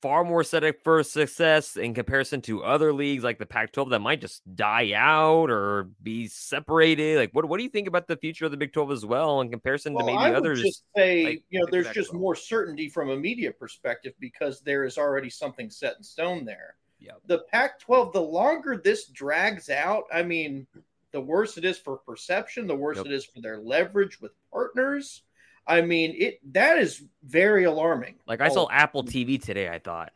far 0.00 0.24
more 0.24 0.44
set 0.44 0.64
up 0.64 0.76
for 0.84 1.02
success 1.02 1.76
in 1.76 1.94
comparison 1.94 2.40
to 2.42 2.62
other 2.62 2.92
leagues 2.92 3.24
like 3.24 3.38
the 3.38 3.46
Pac-12 3.46 3.90
that 3.90 3.98
might 3.98 4.20
just 4.20 4.42
die 4.54 4.92
out 4.94 5.50
or 5.50 5.88
be 6.02 6.28
separated? 6.28 7.18
Like, 7.18 7.30
what 7.32 7.46
what 7.46 7.58
do 7.58 7.64
you 7.64 7.70
think 7.70 7.88
about 7.88 8.06
the 8.06 8.16
future 8.16 8.44
of 8.44 8.50
the 8.50 8.56
Big 8.56 8.72
Twelve 8.72 8.92
as 8.92 9.04
well 9.04 9.40
in 9.40 9.50
comparison 9.50 9.94
well, 9.94 10.06
to 10.06 10.12
maybe 10.12 10.24
I 10.24 10.30
would 10.30 10.38
others? 10.38 10.62
just 10.62 10.84
say, 10.96 11.24
like 11.24 11.42
you 11.50 11.60
know, 11.60 11.66
the 11.66 11.72
there's 11.72 11.90
just 11.90 12.14
more 12.14 12.34
certainty 12.34 12.88
from 12.88 13.10
a 13.10 13.16
media 13.16 13.52
perspective 13.52 14.14
because 14.20 14.60
there 14.60 14.84
is 14.84 14.98
already 14.98 15.30
something 15.30 15.70
set 15.70 15.96
in 15.96 16.02
stone 16.02 16.44
there. 16.44 16.76
Yep. 17.00 17.20
The 17.26 17.38
Pac-12, 17.50 18.12
the 18.12 18.22
longer 18.22 18.80
this 18.82 19.06
drags 19.08 19.68
out, 19.68 20.04
I 20.12 20.22
mean, 20.22 20.66
the 21.12 21.20
worse 21.20 21.58
it 21.58 21.64
is 21.64 21.78
for 21.78 21.98
perception, 21.98 22.66
the 22.66 22.74
worse 22.74 22.96
Yep. 22.96 23.06
it 23.06 23.12
is 23.12 23.24
for 23.24 23.40
their 23.40 23.58
leverage 23.58 24.20
with 24.20 24.32
partners. 24.50 25.22
I 25.66 25.80
mean, 25.80 26.14
it 26.18 26.40
that 26.52 26.78
is 26.78 27.02
very 27.24 27.64
alarming. 27.64 28.16
Like 28.26 28.40
I 28.40 28.48
saw 28.48 28.64
Oh, 28.64 28.68
Apple 28.70 29.02
TV 29.04 29.40
today. 29.42 29.68
I 29.68 29.78
thought. 29.78 30.12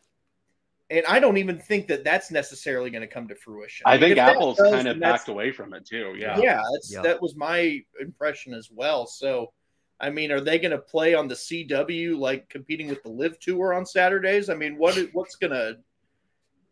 and 0.90 1.04
I 1.06 1.20
don't 1.20 1.36
even 1.36 1.58
think 1.58 1.86
that 1.88 2.02
that's 2.04 2.30
necessarily 2.30 2.90
going 2.90 3.02
to 3.02 3.06
come 3.06 3.28
to 3.28 3.34
fruition. 3.34 3.84
I 3.86 3.92
mean, 3.98 4.00
think 4.00 4.18
Apple's 4.18 4.56
does, 4.56 4.70
kind 4.72 4.88
of 4.88 4.98
backed 5.00 5.28
away 5.28 5.52
from 5.52 5.74
it 5.74 5.84
too. 5.86 6.14
Yeah, 6.16 6.38
Yeah. 6.38 6.62
that's 6.72 6.92
Yeah. 6.92 7.02
that 7.02 7.20
was 7.20 7.36
my 7.36 7.80
impression 8.00 8.54
as 8.54 8.70
well. 8.70 9.06
So, 9.06 9.52
I 10.00 10.08
mean, 10.10 10.30
are 10.32 10.40
they 10.40 10.58
going 10.58 10.70
to 10.70 10.78
play 10.78 11.12
on 11.14 11.28
the 11.28 11.34
CW 11.34 12.16
like 12.18 12.48
competing 12.48 12.88
with 12.88 13.02
the 13.02 13.10
LIV 13.10 13.38
Tour 13.38 13.74
on 13.74 13.84
Saturdays? 13.84 14.48
I 14.48 14.54
mean, 14.54 14.78
what 14.78 14.96
what's 15.12 15.36
gonna 15.36 15.74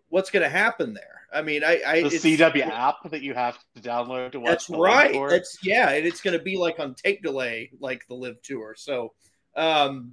what's 0.09 0.31
gonna 0.31 0.49
happen 0.49 0.95
there? 0.95 1.17
I 1.33 1.43
mean, 1.43 1.65
I, 1.65 1.83
I 1.87 2.03
The 2.03 2.09
CW 2.09 2.67
app 2.67 3.11
that 3.11 3.23
you 3.23 3.35
have 3.35 3.59
to 3.75 3.83
download 3.83 4.33
to 4.33 4.41
watch. 4.41 4.69
That's 4.69 4.71
right. 4.71 5.29
That's 5.29 5.59
yeah, 5.63 5.91
and 5.91 6.07
it's 6.07 6.21
going 6.21 6.37
to 6.37 6.43
be 6.43 6.57
like 6.57 6.79
on 6.79 6.95
tape 6.95 7.23
delay, 7.23 7.71
like 7.81 8.07
the 8.09 8.15
LIV 8.15 8.41
Tour. 8.43 8.75
So, 8.77 9.13
um, 9.57 10.13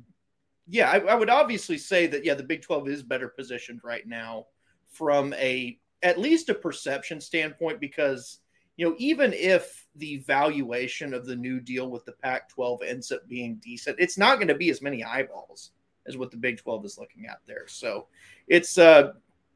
yeah, 0.67 0.91
I, 0.91 0.97
I 0.99 1.15
would 1.15 1.29
obviously 1.29 1.77
say 1.77 2.07
that 2.07 2.25
yeah, 2.25 2.33
the 2.33 2.43
Big 2.43 2.61
Twelve 2.61 2.87
is 2.87 3.03
better 3.03 3.29
positioned 3.29 3.81
right 3.83 4.05
now 4.07 4.47
from 4.91 5.33
a 5.33 5.79
at 6.01 6.19
least 6.19 6.49
a 6.49 6.53
perception 6.53 7.21
standpoint 7.21 7.79
because 7.79 8.39
you 8.75 8.87
know 8.87 8.95
even 8.97 9.33
if 9.33 9.85
the 9.95 10.17
valuation 10.17 11.13
of 11.13 11.25
the 11.25 11.35
new 11.35 11.59
deal 11.59 11.89
with 11.89 12.03
the 12.05 12.11
Pac-12 12.11 12.79
ends 12.85 13.11
up 13.11 13.27
being 13.27 13.61
decent, 13.63 13.97
it's 13.99 14.17
not 14.17 14.35
going 14.35 14.47
to 14.47 14.55
be 14.55 14.69
as 14.69 14.81
many 14.81 15.03
eyeballs 15.03 15.71
as 16.05 16.17
what 16.17 16.31
the 16.31 16.37
Big 16.37 16.57
12 16.57 16.83
is 16.85 16.97
looking 16.97 17.27
at 17.27 17.39
there. 17.45 17.67
So, 17.67 18.07
it's 18.47 18.77
uh 18.77 19.13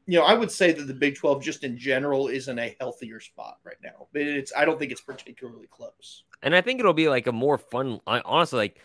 you 0.08 0.18
know, 0.18 0.24
I 0.24 0.32
would 0.34 0.50
say 0.50 0.72
that 0.72 0.84
the 0.86 0.94
Big 0.94 1.16
12 1.16 1.42
just 1.42 1.62
in 1.64 1.76
general 1.78 2.28
is 2.28 2.48
in 2.48 2.58
a 2.58 2.74
healthier 2.80 3.20
spot 3.20 3.58
right 3.62 3.76
now. 3.84 4.08
But 4.12 4.22
it's 4.22 4.52
I 4.56 4.64
don't 4.64 4.78
think 4.78 4.90
it's 4.90 5.02
particularly 5.02 5.66
close. 5.70 6.24
and 6.42 6.56
I 6.56 6.62
think 6.62 6.80
it'll 6.80 6.94
be 6.94 7.08
like 7.08 7.26
a 7.26 7.32
more 7.32 7.58
fun. 7.58 8.00
I- 8.06 8.22
Honestly, 8.24 8.58
like 8.58 8.80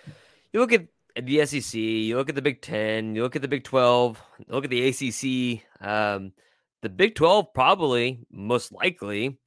you 0.51 0.59
look 0.59 0.73
at 0.73 0.85
the 1.25 1.45
SEC, 1.45 1.79
you 1.79 2.17
look 2.17 2.27
at 2.29 2.35
the 2.35 2.41
Big 2.41 2.61
Ten, 2.61 3.15
you 3.15 3.23
look 3.23 3.35
at 3.35 3.41
the 3.41 3.47
Big 3.47 3.63
Twelve, 3.63 4.21
you 4.39 4.45
look 4.53 4.65
at 4.65 4.69
the 4.69 4.87
ACC. 4.89 5.63
Um, 5.87 6.33
the 6.81 6.89
Big 6.89 7.15
Twelve 7.15 7.53
probably 7.53 8.25
most 8.29 8.71
likely, 8.73 9.39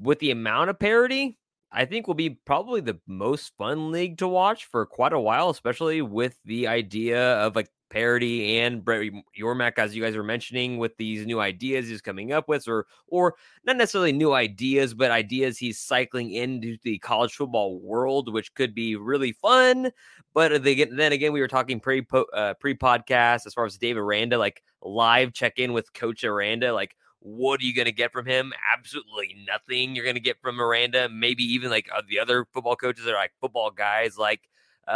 with 0.00 0.18
the 0.18 0.32
amount 0.32 0.70
of 0.70 0.78
parity, 0.80 1.38
I 1.70 1.84
think 1.84 2.08
will 2.08 2.14
be 2.14 2.30
probably 2.30 2.80
the 2.80 2.98
most 3.06 3.52
fun 3.56 3.92
league 3.92 4.18
to 4.18 4.26
watch 4.26 4.64
for 4.64 4.84
quite 4.86 5.12
a 5.12 5.20
while, 5.20 5.50
especially 5.50 6.02
with 6.02 6.36
the 6.44 6.66
idea 6.66 7.34
of 7.34 7.54
like 7.54 7.70
Parody 7.90 8.58
and 8.58 8.84
Brett 8.84 9.10
Yormark, 9.38 9.78
as 9.78 9.94
you 9.94 10.02
guys 10.02 10.16
were 10.16 10.22
mentioning, 10.22 10.78
with 10.78 10.96
these 10.96 11.26
new 11.26 11.40
ideas 11.40 11.88
he's 11.88 12.00
coming 12.00 12.32
up 12.32 12.48
with, 12.48 12.66
or 12.68 12.86
or 13.08 13.34
not 13.64 13.76
necessarily 13.76 14.12
new 14.12 14.32
ideas, 14.32 14.94
but 14.94 15.10
ideas 15.10 15.58
he's 15.58 15.78
cycling 15.78 16.32
into 16.32 16.78
the 16.82 16.98
college 16.98 17.34
football 17.34 17.78
world, 17.80 18.32
which 18.32 18.54
could 18.54 18.74
be 18.74 18.96
really 18.96 19.32
fun. 19.32 19.90
But 20.32 20.62
they 20.62 20.74
get, 20.74 20.96
then 20.96 21.12
again, 21.12 21.32
we 21.32 21.40
were 21.40 21.48
talking 21.48 21.80
pre 21.80 22.06
uh, 22.32 22.54
pre 22.54 22.74
podcast 22.74 23.46
as 23.46 23.54
far 23.54 23.66
as 23.66 23.76
Dave 23.76 23.96
Aranda, 23.96 24.38
like 24.38 24.62
live 24.82 25.32
check 25.32 25.58
in 25.58 25.72
with 25.72 25.92
Coach 25.92 26.24
Aranda, 26.24 26.72
like 26.72 26.96
what 27.20 27.60
are 27.60 27.64
you 27.64 27.74
going 27.74 27.86
to 27.86 27.92
get 27.92 28.12
from 28.12 28.26
him? 28.26 28.52
Absolutely 28.76 29.36
nothing 29.46 29.94
you're 29.94 30.04
going 30.04 30.16
to 30.16 30.20
get 30.20 30.40
from 30.40 30.56
Miranda. 30.56 31.08
Maybe 31.08 31.44
even 31.44 31.70
like 31.70 31.88
uh, 31.94 32.02
the 32.08 32.18
other 32.18 32.46
football 32.52 32.76
coaches 32.76 33.06
are 33.06 33.12
like 33.12 33.32
football 33.40 33.70
guys, 33.70 34.16
like 34.16 34.48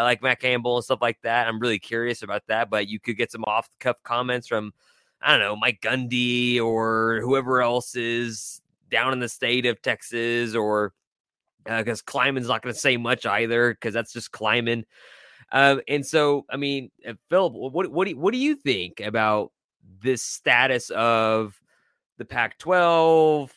like 0.03 0.23
Matt 0.23 0.41
Campbell 0.41 0.77
and 0.77 0.85
stuff 0.85 1.03
like 1.03 1.21
that. 1.23 1.47
I'm 1.47 1.59
really 1.59 1.79
curious 1.79 2.23
about 2.23 2.43
that. 2.49 2.71
But 2.71 2.89
you 2.89 3.01
could 3.01 3.17
get 3.17 3.33
some 3.33 3.45
off 3.45 3.71
the 3.71 3.77
cuff 3.79 3.97
comments 4.03 4.49
from 4.49 4.73
I 5.23 5.33
don't 5.33 5.41
know 5.41 5.57
Mike 5.57 5.81
Gundy 5.81 6.61
or 6.61 7.21
whoever 7.23 7.63
else 7.63 7.97
is 7.97 8.61
down 8.91 9.13
in 9.13 9.21
the 9.21 9.29
state 9.29 9.67
of 9.67 9.81
Texas, 9.83 10.55
or 10.55 10.93
because 11.65 12.01
uh, 12.01 12.11
Klieman's 12.11 12.49
not 12.49 12.63
going 12.63 12.75
to 12.75 12.81
say 12.81 12.97
much 12.97 13.27
either 13.27 13.73
because 13.73 13.95
that's 13.95 14.13
just 14.13 14.33
Klieman. 14.33 14.85
Um, 15.53 15.81
and 15.89 16.05
so, 16.05 16.45
I 16.51 16.57
mean, 16.57 16.91
uh, 17.09 17.15
Philip, 17.31 17.53
what 17.55 17.91
what 17.91 18.09
do, 18.09 18.19
what 18.19 18.33
do 18.33 18.39
you 18.39 18.55
think 18.55 19.01
about 19.01 19.53
this 20.01 20.23
status 20.23 20.91
of 20.91 21.61
the 22.19 22.25
Pac 22.25 22.59
12, 22.59 23.53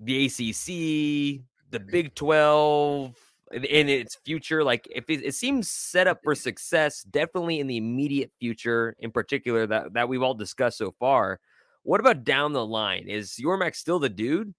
the 0.00 0.26
ACC, 0.26 1.42
the 1.70 1.80
Big 1.80 2.14
12, 2.14 3.16
in 3.52 3.88
its 3.88 4.16
future 4.24 4.64
like 4.64 4.88
if 4.94 5.08
it, 5.08 5.24
it, 5.24 5.34
seems 5.34 5.68
set 5.68 6.06
up 6.06 6.20
for 6.24 6.34
success 6.34 7.02
definitely 7.02 7.60
in 7.60 7.66
the 7.66 7.76
immediate 7.76 8.30
future 8.40 8.96
in 8.98 9.10
particular 9.10 9.66
that 9.66 9.92
that 9.92 10.08
we've 10.08 10.22
all 10.22 10.34
discussed 10.34 10.78
so 10.78 10.94
far. 10.98 11.40
What 11.82 12.00
about 12.00 12.24
down 12.24 12.54
the 12.54 12.64
line? 12.64 13.08
Is 13.08 13.38
Yormark 13.38 13.76
still 13.76 13.98
the 13.98 14.08
dude? 14.08 14.54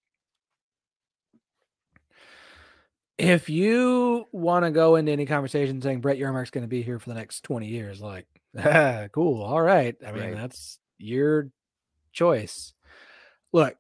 If 3.18 3.50
you 3.50 4.26
want 4.32 4.66
to 4.66 4.72
go 4.72 4.96
into 4.98 5.12
any 5.12 5.26
conversation 5.26 5.82
saying 5.82 6.02
Brett 6.02 6.20
Yormark's 6.20 6.52
going 6.52 6.64
to 6.64 6.70
be 6.70 6.84
here 6.84 7.00
for 7.00 7.10
the 7.10 7.16
next 7.16 7.42
20 7.42 7.68
years 7.68 8.02
like 8.02 8.28
ah, 8.58 9.08
cool 9.14 9.42
all 9.42 9.62
right. 9.62 9.96
I 10.06 10.12
mean 10.12 10.22
right. 10.22 10.36
that's 10.36 10.80
your 10.98 11.50
choice. 12.14 12.74
Look, 13.52 13.76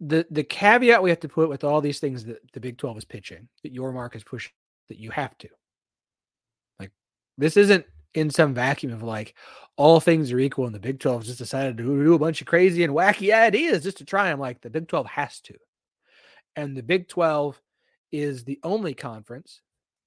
the 0.00 0.26
the 0.30 0.44
caveat 0.44 1.02
we 1.02 1.10
have 1.10 1.20
to 1.20 1.28
put 1.28 1.48
with 1.48 1.64
all 1.64 1.80
these 1.80 2.00
things 2.00 2.24
that 2.24 2.40
the 2.52 2.60
Big 2.60 2.78
12 2.78 2.98
is 2.98 3.04
pitching, 3.04 3.48
that 3.62 3.74
Yormark 3.74 4.16
is 4.16 4.24
pushing, 4.24 4.52
that 4.88 4.98
you 4.98 5.10
have 5.10 5.36
to. 5.38 5.48
Like 6.78 6.90
this 7.38 7.56
isn't 7.56 7.86
in 8.14 8.30
some 8.30 8.54
vacuum 8.54 8.92
of 8.92 9.02
like 9.02 9.34
all 9.76 10.00
things 10.00 10.30
are 10.30 10.38
equal 10.38 10.66
and 10.66 10.74
the 10.74 10.80
Big 10.80 11.00
12 11.00 11.24
just 11.24 11.38
decided 11.38 11.76
to 11.76 11.82
do 11.82 12.14
a 12.14 12.18
bunch 12.18 12.40
of 12.40 12.46
crazy 12.46 12.84
and 12.84 12.94
wacky 12.94 13.34
ideas 13.34 13.82
just 13.82 13.98
to 13.98 14.04
try 14.04 14.28
them. 14.28 14.40
Like 14.40 14.60
the 14.60 14.70
Big 14.70 14.88
12 14.88 15.06
has 15.06 15.40
to. 15.40 15.54
And 16.56 16.76
the 16.76 16.82
Big 16.82 17.08
12 17.08 17.60
is 18.12 18.44
the 18.44 18.60
only 18.62 18.94
conference 18.94 19.60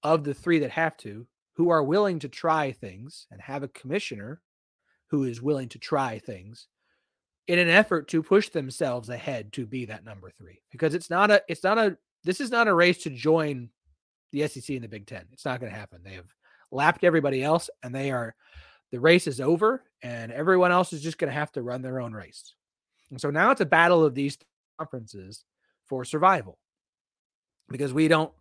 of 0.04 0.24
the 0.24 0.34
three 0.34 0.60
that 0.60 0.72
have 0.72 0.96
to 0.98 1.28
who 1.56 1.70
are 1.70 1.84
willing 1.84 2.20
to 2.20 2.30
try 2.30 2.72
things 2.72 3.28
and 3.32 3.42
have 3.42 3.64
a 3.64 3.68
commissioner 3.70 4.42
who 5.10 5.24
is 5.24 5.42
willing 5.42 5.68
to 5.70 5.80
try 5.80 6.20
things 6.20 6.68
in 7.48 7.60
an 7.60 7.70
effort 7.70 8.08
to 8.10 8.22
push 8.22 8.50
themselves 8.50 9.10
ahead 9.10 9.54
to 9.54 9.66
be 9.66 9.86
that 9.86 10.04
number 10.04 10.30
three 10.30 10.62
because 10.72 10.94
it's 10.94 11.10
not 11.10 11.32
a 11.32 11.42
it's 11.48 11.64
not 11.64 11.78
a 11.78 11.98
this 12.24 12.42
is 12.42 12.52
not 12.52 12.68
a 12.68 12.74
race 12.74 13.04
to 13.04 13.10
join 13.10 13.70
the 14.32 14.48
SEC 14.48 14.70
and 14.70 14.84
the 14.84 14.90
Big 14.90 15.08
Ten. 15.08 15.26
It's 15.32 15.46
not 15.46 15.60
going 15.60 15.72
to 15.72 15.78
happen. 15.78 16.02
They 16.04 16.14
have 16.14 16.28
lapped 16.72 17.04
everybody 17.04 17.42
else, 17.42 17.70
and 17.84 17.96
they 17.96 18.12
are 18.12 18.36
the 18.92 19.00
race 19.00 19.28
is 19.28 19.42
over, 19.42 19.84
and 20.04 20.32
everyone 20.32 20.72
else 20.72 20.94
is 20.94 21.02
just 21.02 21.18
going 21.18 21.30
to 21.30 21.38
have 21.38 21.52
to 21.54 21.62
run 21.62 21.82
their 21.82 22.00
own 22.00 22.14
race. 22.14 22.54
And 23.12 23.20
so 23.20 23.30
now 23.30 23.52
it's 23.52 23.62
a 23.62 23.66
battle 23.66 24.04
of 24.04 24.16
these 24.16 24.38
conferences 24.78 25.46
for 25.86 26.04
survival 26.04 26.58
because 27.70 27.94
we 27.94 28.08
don't. 28.08 28.32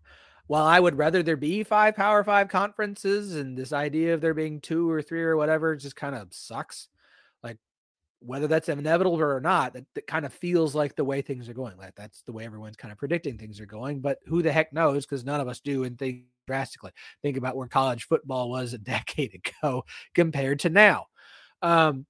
While 0.48 0.64
I 0.64 0.78
would 0.78 0.96
rather 0.96 1.24
there 1.24 1.36
be 1.36 1.64
five 1.64 1.96
Power 1.96 2.22
Five 2.22 2.48
conferences, 2.48 3.34
and 3.36 3.56
this 3.56 3.72
idea 3.72 4.14
of 4.14 4.20
there 4.20 4.34
being 4.34 4.60
two 4.60 4.90
or 4.90 5.02
three 5.02 5.22
or 5.22 5.36
whatever 5.36 5.74
just 5.76 5.96
kind 5.96 6.14
of 6.14 6.32
sucks 6.32 6.88
whether 8.26 8.46
that's 8.46 8.68
inevitable 8.68 9.20
or 9.20 9.40
not, 9.40 9.72
that, 9.74 9.84
that 9.94 10.06
kind 10.06 10.26
of 10.26 10.32
feels 10.32 10.74
like 10.74 10.96
the 10.96 11.04
way 11.04 11.22
things 11.22 11.48
are 11.48 11.54
going. 11.54 11.76
Like 11.76 11.94
that's 11.94 12.22
the 12.22 12.32
way 12.32 12.44
everyone's 12.44 12.76
kind 12.76 12.92
of 12.92 12.98
predicting 12.98 13.38
things 13.38 13.60
are 13.60 13.66
going. 13.66 14.00
But 14.00 14.18
who 14.26 14.42
the 14.42 14.52
heck 14.52 14.72
knows? 14.72 15.06
Because 15.06 15.24
none 15.24 15.40
of 15.40 15.48
us 15.48 15.60
do 15.60 15.84
and 15.84 15.98
think 15.98 16.24
drastically. 16.46 16.92
Think 17.22 17.36
about 17.36 17.56
where 17.56 17.68
college 17.68 18.06
football 18.06 18.50
was 18.50 18.72
a 18.72 18.78
decade 18.78 19.34
ago 19.34 19.84
compared 20.14 20.60
to 20.60 20.70
now. 20.70 21.06
Um, 21.62 22.06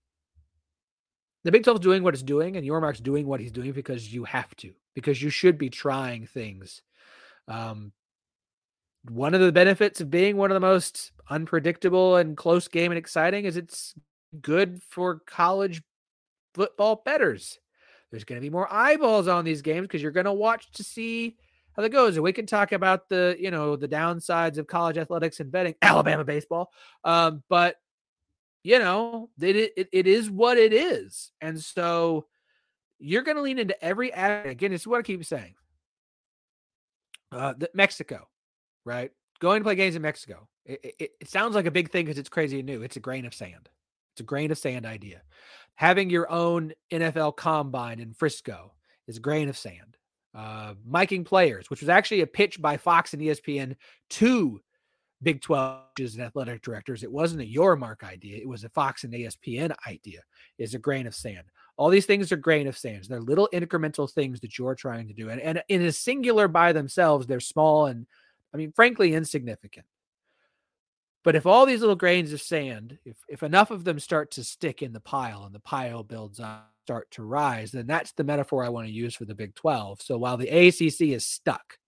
the 1.45 1.53
Big 1.53 1.62
12 1.62 1.79
is 1.79 1.83
doing 1.83 2.03
what 2.03 2.14
it's 2.14 2.23
doing, 2.25 2.57
and 2.57 2.67
Yormark's 2.67 3.01
doing 3.01 3.27
what 3.27 3.41
he's 3.41 3.53
doing 3.53 3.73
because 3.73 4.12
you 4.12 4.25
have 4.25 4.55
to, 4.57 4.73
because 4.95 5.23
you 5.23 5.31
should 5.31 5.59
be 5.59 5.71
trying 5.71 6.27
things. 6.27 6.83
Um, 7.47 7.93
one 9.09 9.33
of 9.33 9.41
the 9.41 9.53
benefits 9.53 10.01
of 10.01 10.11
being 10.11 10.37
one 10.37 10.51
of 10.51 10.57
the 10.57 10.61
most 10.61 11.12
unpredictable 11.31 12.17
and 12.17 12.37
close 12.37 12.67
game 12.67 12.91
and 12.91 12.99
exciting 12.99 13.45
is 13.45 13.57
it's 13.57 13.95
good 14.41 14.83
for 14.89 15.21
college 15.27 15.83
football 16.57 17.03
betters. 17.05 17.59
There's 18.11 18.25
going 18.25 18.41
to 18.41 18.45
be 18.45 18.51
more 18.51 18.73
eyeballs 18.73 19.29
on 19.29 19.45
these 19.45 19.63
games 19.63 19.83
because 19.83 20.03
you're 20.03 20.11
going 20.11 20.27
to 20.27 20.33
watch 20.33 20.73
to 20.73 20.83
see 20.83 21.37
how 21.75 21.83
that 21.83 21.91
goes. 21.91 22.17
And 22.17 22.25
we 22.25 22.33
can 22.33 22.47
talk 22.47 22.73
about 22.73 23.09
the, 23.09 23.37
you 23.39 23.51
know, 23.51 23.77
the 23.77 23.89
downsides 23.89 24.59
of 24.59 24.67
college 24.67 24.97
athletics 24.97 25.39
and 25.39 25.53
betting, 25.53 25.75
Alabama 25.83 26.25
baseball. 26.25 26.73
Um, 27.05 27.43
but 27.49 27.77
you 28.67 28.81
know, 28.81 29.31
it, 29.41 29.55
it, 29.77 29.89
it 29.93 30.07
is 30.09 30.29
what 30.29 30.59
it 30.59 30.73
is. 30.73 31.31
And 31.41 31.63
so 31.63 32.27
you're 32.99 33.23
going 33.23 33.37
to 33.37 33.43
lean 33.43 33.61
into 33.61 33.81
every 33.85 34.13
ad. 34.13 34.47
again, 34.47 34.73
it's 34.73 34.85
what 34.85 34.99
I 34.99 35.03
keep 35.03 35.25
saying. 35.25 35.55
Uh, 37.31 37.55
the, 37.57 37.71
Mexico, 37.75 38.27
right? 38.85 39.13
Going 39.39 39.61
to 39.61 39.65
play 39.65 39.77
games 39.77 39.95
in 39.95 40.03
Mexico. 40.03 40.49
It, 40.65 40.97
it, 40.99 41.11
it 41.21 41.31
sounds 41.31 41.55
like 41.55 41.67
a 41.67 41.71
big 41.71 41.93
thing 41.93 42.07
because 42.07 42.19
it's 42.19 42.29
crazy 42.29 42.59
and 42.59 42.67
new. 42.67 42.83
It's 42.83 42.97
a 42.97 43.01
grain 43.01 43.25
of 43.25 43.35
sand. 43.35 43.69
It's 44.15 44.21
a 44.21 44.25
grain 44.25 44.51
of 44.51 44.59
sand 44.59 44.85
idea 44.85 45.23
having 45.77 46.11
your 46.11 46.31
own 46.31 46.72
NFL 46.91 47.37
combine 47.37 48.01
in 48.01 48.12
Frisco 48.12 48.74
is 49.07 49.18
a 49.18 49.20
grain 49.20 49.49
of 49.49 49.57
sand. 49.57 49.97
Uh, 50.35 50.74
miking 50.87 51.24
players, 51.24 51.70
which 51.70 51.81
was 51.81 51.89
actually 51.89 52.20
a 52.20 52.27
pitch 52.27 52.61
by 52.61 52.77
Fox 52.77 53.14
and 53.14 53.22
ESPN 53.22 53.74
to 54.11 54.61
Big 55.22 55.41
12 55.41 55.81
and 55.99 56.20
athletic 56.20 56.61
directors. 56.61 57.03
It 57.03 57.11
wasn't 57.11 57.41
a 57.41 57.51
Yormark 57.51 58.03
idea. 58.03 58.37
It 58.37 58.49
was 58.49 58.64
a 58.64 58.68
Fox 58.68 59.05
and 59.05 59.14
ESPN 59.14 59.74
idea. 59.87 60.21
Is 60.59 60.75
a 60.75 60.79
grain 60.79 61.07
of 61.07 61.14
sand. 61.14 61.45
All 61.79 61.88
these 61.88 62.05
things 62.05 62.33
are 62.33 62.37
grain 62.37 62.67
of 62.67 62.76
sand. 62.76 63.07
They're 63.09 63.21
little 63.21 63.49
incremental 63.53 64.11
things 64.13 64.41
that 64.41 64.59
you're 64.59 64.75
trying 64.75 65.09
to 65.09 65.14
do. 65.14 65.30
And, 65.30 65.41
and 65.41 65.63
in 65.68 65.83
a 65.83 65.92
singular 65.92 66.49
by 66.49 66.72
themselves, 66.72 67.26
they're 67.26 67.41
small 67.41 67.87
and, 67.87 68.07
I 68.53 68.59
mean, 68.59 68.72
frankly, 68.72 69.14
insignificant. 69.14 69.87
But 71.27 71.35
if 71.35 71.45
all 71.45 71.67
these 71.67 71.81
little 71.81 71.97
grains 71.97 72.33
of 72.33 72.41
sand, 72.41 73.01
if, 73.05 73.17
if 73.29 73.43
enough 73.43 73.73
of 73.73 73.83
them 73.83 73.99
start 73.99 74.31
to 74.31 74.45
stick 74.45 74.81
in 74.81 74.93
the 74.93 75.01
pile 75.01 75.43
and 75.43 75.53
the 75.53 75.59
pile 75.59 76.05
builds 76.05 76.39
up, 76.39 76.71
start 76.85 77.11
to 77.11 77.25
rise, 77.25 77.73
then 77.73 77.89
that's 77.89 78.13
the 78.13 78.23
metaphor 78.23 78.65
I 78.65 78.69
want 78.69 78.87
to 78.87 78.93
use 78.93 79.17
for 79.17 79.25
the 79.25 79.35
Big 79.35 79.57
12. 79.57 80.03
So 80.03 80.19
while 80.19 80.37
the 80.37 80.49
ACC 80.49 81.01
is 81.01 81.27
stuck 81.27 81.79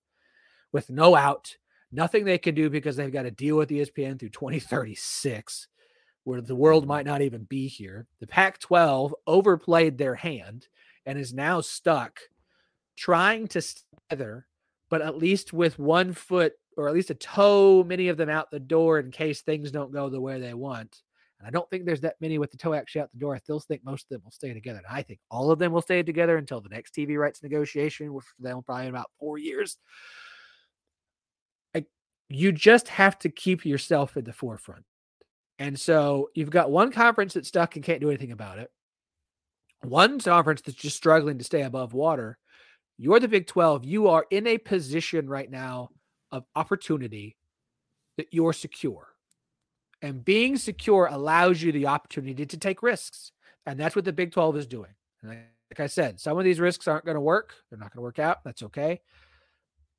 with 0.72 0.90
no 0.90 1.14
out, 1.14 1.56
nothing 1.92 2.24
they 2.24 2.36
can 2.36 2.56
do 2.56 2.68
because 2.68 2.96
they've 2.96 3.12
got 3.12 3.22
to 3.22 3.30
deal 3.30 3.56
with 3.56 3.68
ESPN 3.68 4.18
through 4.18 4.30
2036, 4.30 5.68
where 6.24 6.40
the 6.40 6.56
world 6.56 6.82
mm-hmm. 6.82 6.88
might 6.88 7.06
not 7.06 7.22
even 7.22 7.44
be 7.44 7.68
here. 7.68 8.08
The 8.18 8.26
Pac 8.26 8.58
12 8.58 9.14
overplayed 9.28 9.98
their 9.98 10.16
hand 10.16 10.66
and 11.06 11.16
is 11.16 11.32
now 11.32 11.60
stuck 11.60 12.18
trying 12.96 13.46
to 13.46 13.62
tether, 14.10 14.48
but 14.90 15.00
at 15.00 15.16
least 15.16 15.52
with 15.52 15.78
one 15.78 16.12
foot 16.12 16.54
or 16.78 16.88
at 16.88 16.94
least 16.94 17.08
to 17.08 17.14
tow 17.14 17.82
many 17.84 18.08
of 18.08 18.16
them 18.16 18.28
out 18.28 18.50
the 18.50 18.60
door 18.60 19.00
in 19.00 19.10
case 19.10 19.42
things 19.42 19.70
don't 19.70 19.92
go 19.92 20.08
the 20.08 20.20
way 20.20 20.40
they 20.40 20.54
want. 20.54 21.02
And 21.38 21.46
I 21.46 21.50
don't 21.50 21.68
think 21.70 21.84
there's 21.84 22.00
that 22.02 22.16
many 22.20 22.38
with 22.38 22.50
the 22.50 22.56
toe 22.56 22.74
actually 22.74 23.02
out 23.02 23.10
the 23.12 23.18
door. 23.18 23.34
I 23.34 23.38
still 23.38 23.60
think 23.60 23.84
most 23.84 24.04
of 24.04 24.08
them 24.10 24.22
will 24.24 24.30
stay 24.30 24.52
together. 24.52 24.78
And 24.78 24.96
I 24.96 25.02
think 25.02 25.20
all 25.30 25.50
of 25.50 25.58
them 25.58 25.72
will 25.72 25.82
stay 25.82 26.02
together 26.02 26.36
until 26.36 26.60
the 26.60 26.68
next 26.68 26.94
TV 26.94 27.16
rights 27.16 27.42
negotiation, 27.42 28.12
which 28.14 28.24
they'll 28.38 28.62
probably 28.62 28.84
in 28.84 28.90
about 28.90 29.10
four 29.18 29.38
years. 29.38 29.76
I, 31.74 31.84
you 32.28 32.52
just 32.52 32.88
have 32.88 33.18
to 33.20 33.28
keep 33.28 33.64
yourself 33.64 34.16
at 34.16 34.24
the 34.24 34.32
forefront. 34.32 34.84
And 35.58 35.78
so 35.78 36.30
you've 36.34 36.50
got 36.50 36.70
one 36.70 36.92
conference 36.92 37.34
that's 37.34 37.48
stuck 37.48 37.76
and 37.76 37.84
can't 37.84 38.00
do 38.00 38.08
anything 38.08 38.32
about 38.32 38.58
it. 38.58 38.70
One 39.82 40.18
conference 40.20 40.60
that's 40.60 40.78
just 40.78 40.96
struggling 40.96 41.38
to 41.38 41.44
stay 41.44 41.62
above 41.62 41.92
water. 41.92 42.38
You're 42.98 43.20
the 43.20 43.28
Big 43.28 43.46
12. 43.46 43.84
You 43.84 44.08
are 44.08 44.26
in 44.30 44.46
a 44.46 44.58
position 44.58 45.28
right 45.28 45.48
now 45.48 45.90
of 46.30 46.44
opportunity 46.54 47.36
that 48.16 48.28
you're 48.32 48.52
secure. 48.52 49.08
And 50.02 50.24
being 50.24 50.56
secure 50.56 51.08
allows 51.10 51.62
you 51.62 51.72
the 51.72 51.86
opportunity 51.86 52.46
to 52.46 52.56
take 52.56 52.82
risks. 52.82 53.32
And 53.66 53.78
that's 53.78 53.96
what 53.96 54.04
the 54.04 54.12
Big 54.12 54.32
12 54.32 54.56
is 54.56 54.66
doing. 54.66 54.90
And 55.22 55.30
like 55.30 55.80
I 55.80 55.86
said, 55.86 56.20
some 56.20 56.38
of 56.38 56.44
these 56.44 56.60
risks 56.60 56.86
aren't 56.86 57.04
going 57.04 57.16
to 57.16 57.20
work. 57.20 57.54
They're 57.70 57.78
not 57.78 57.92
going 57.92 57.98
to 57.98 58.02
work 58.02 58.18
out. 58.18 58.44
That's 58.44 58.62
okay. 58.64 59.00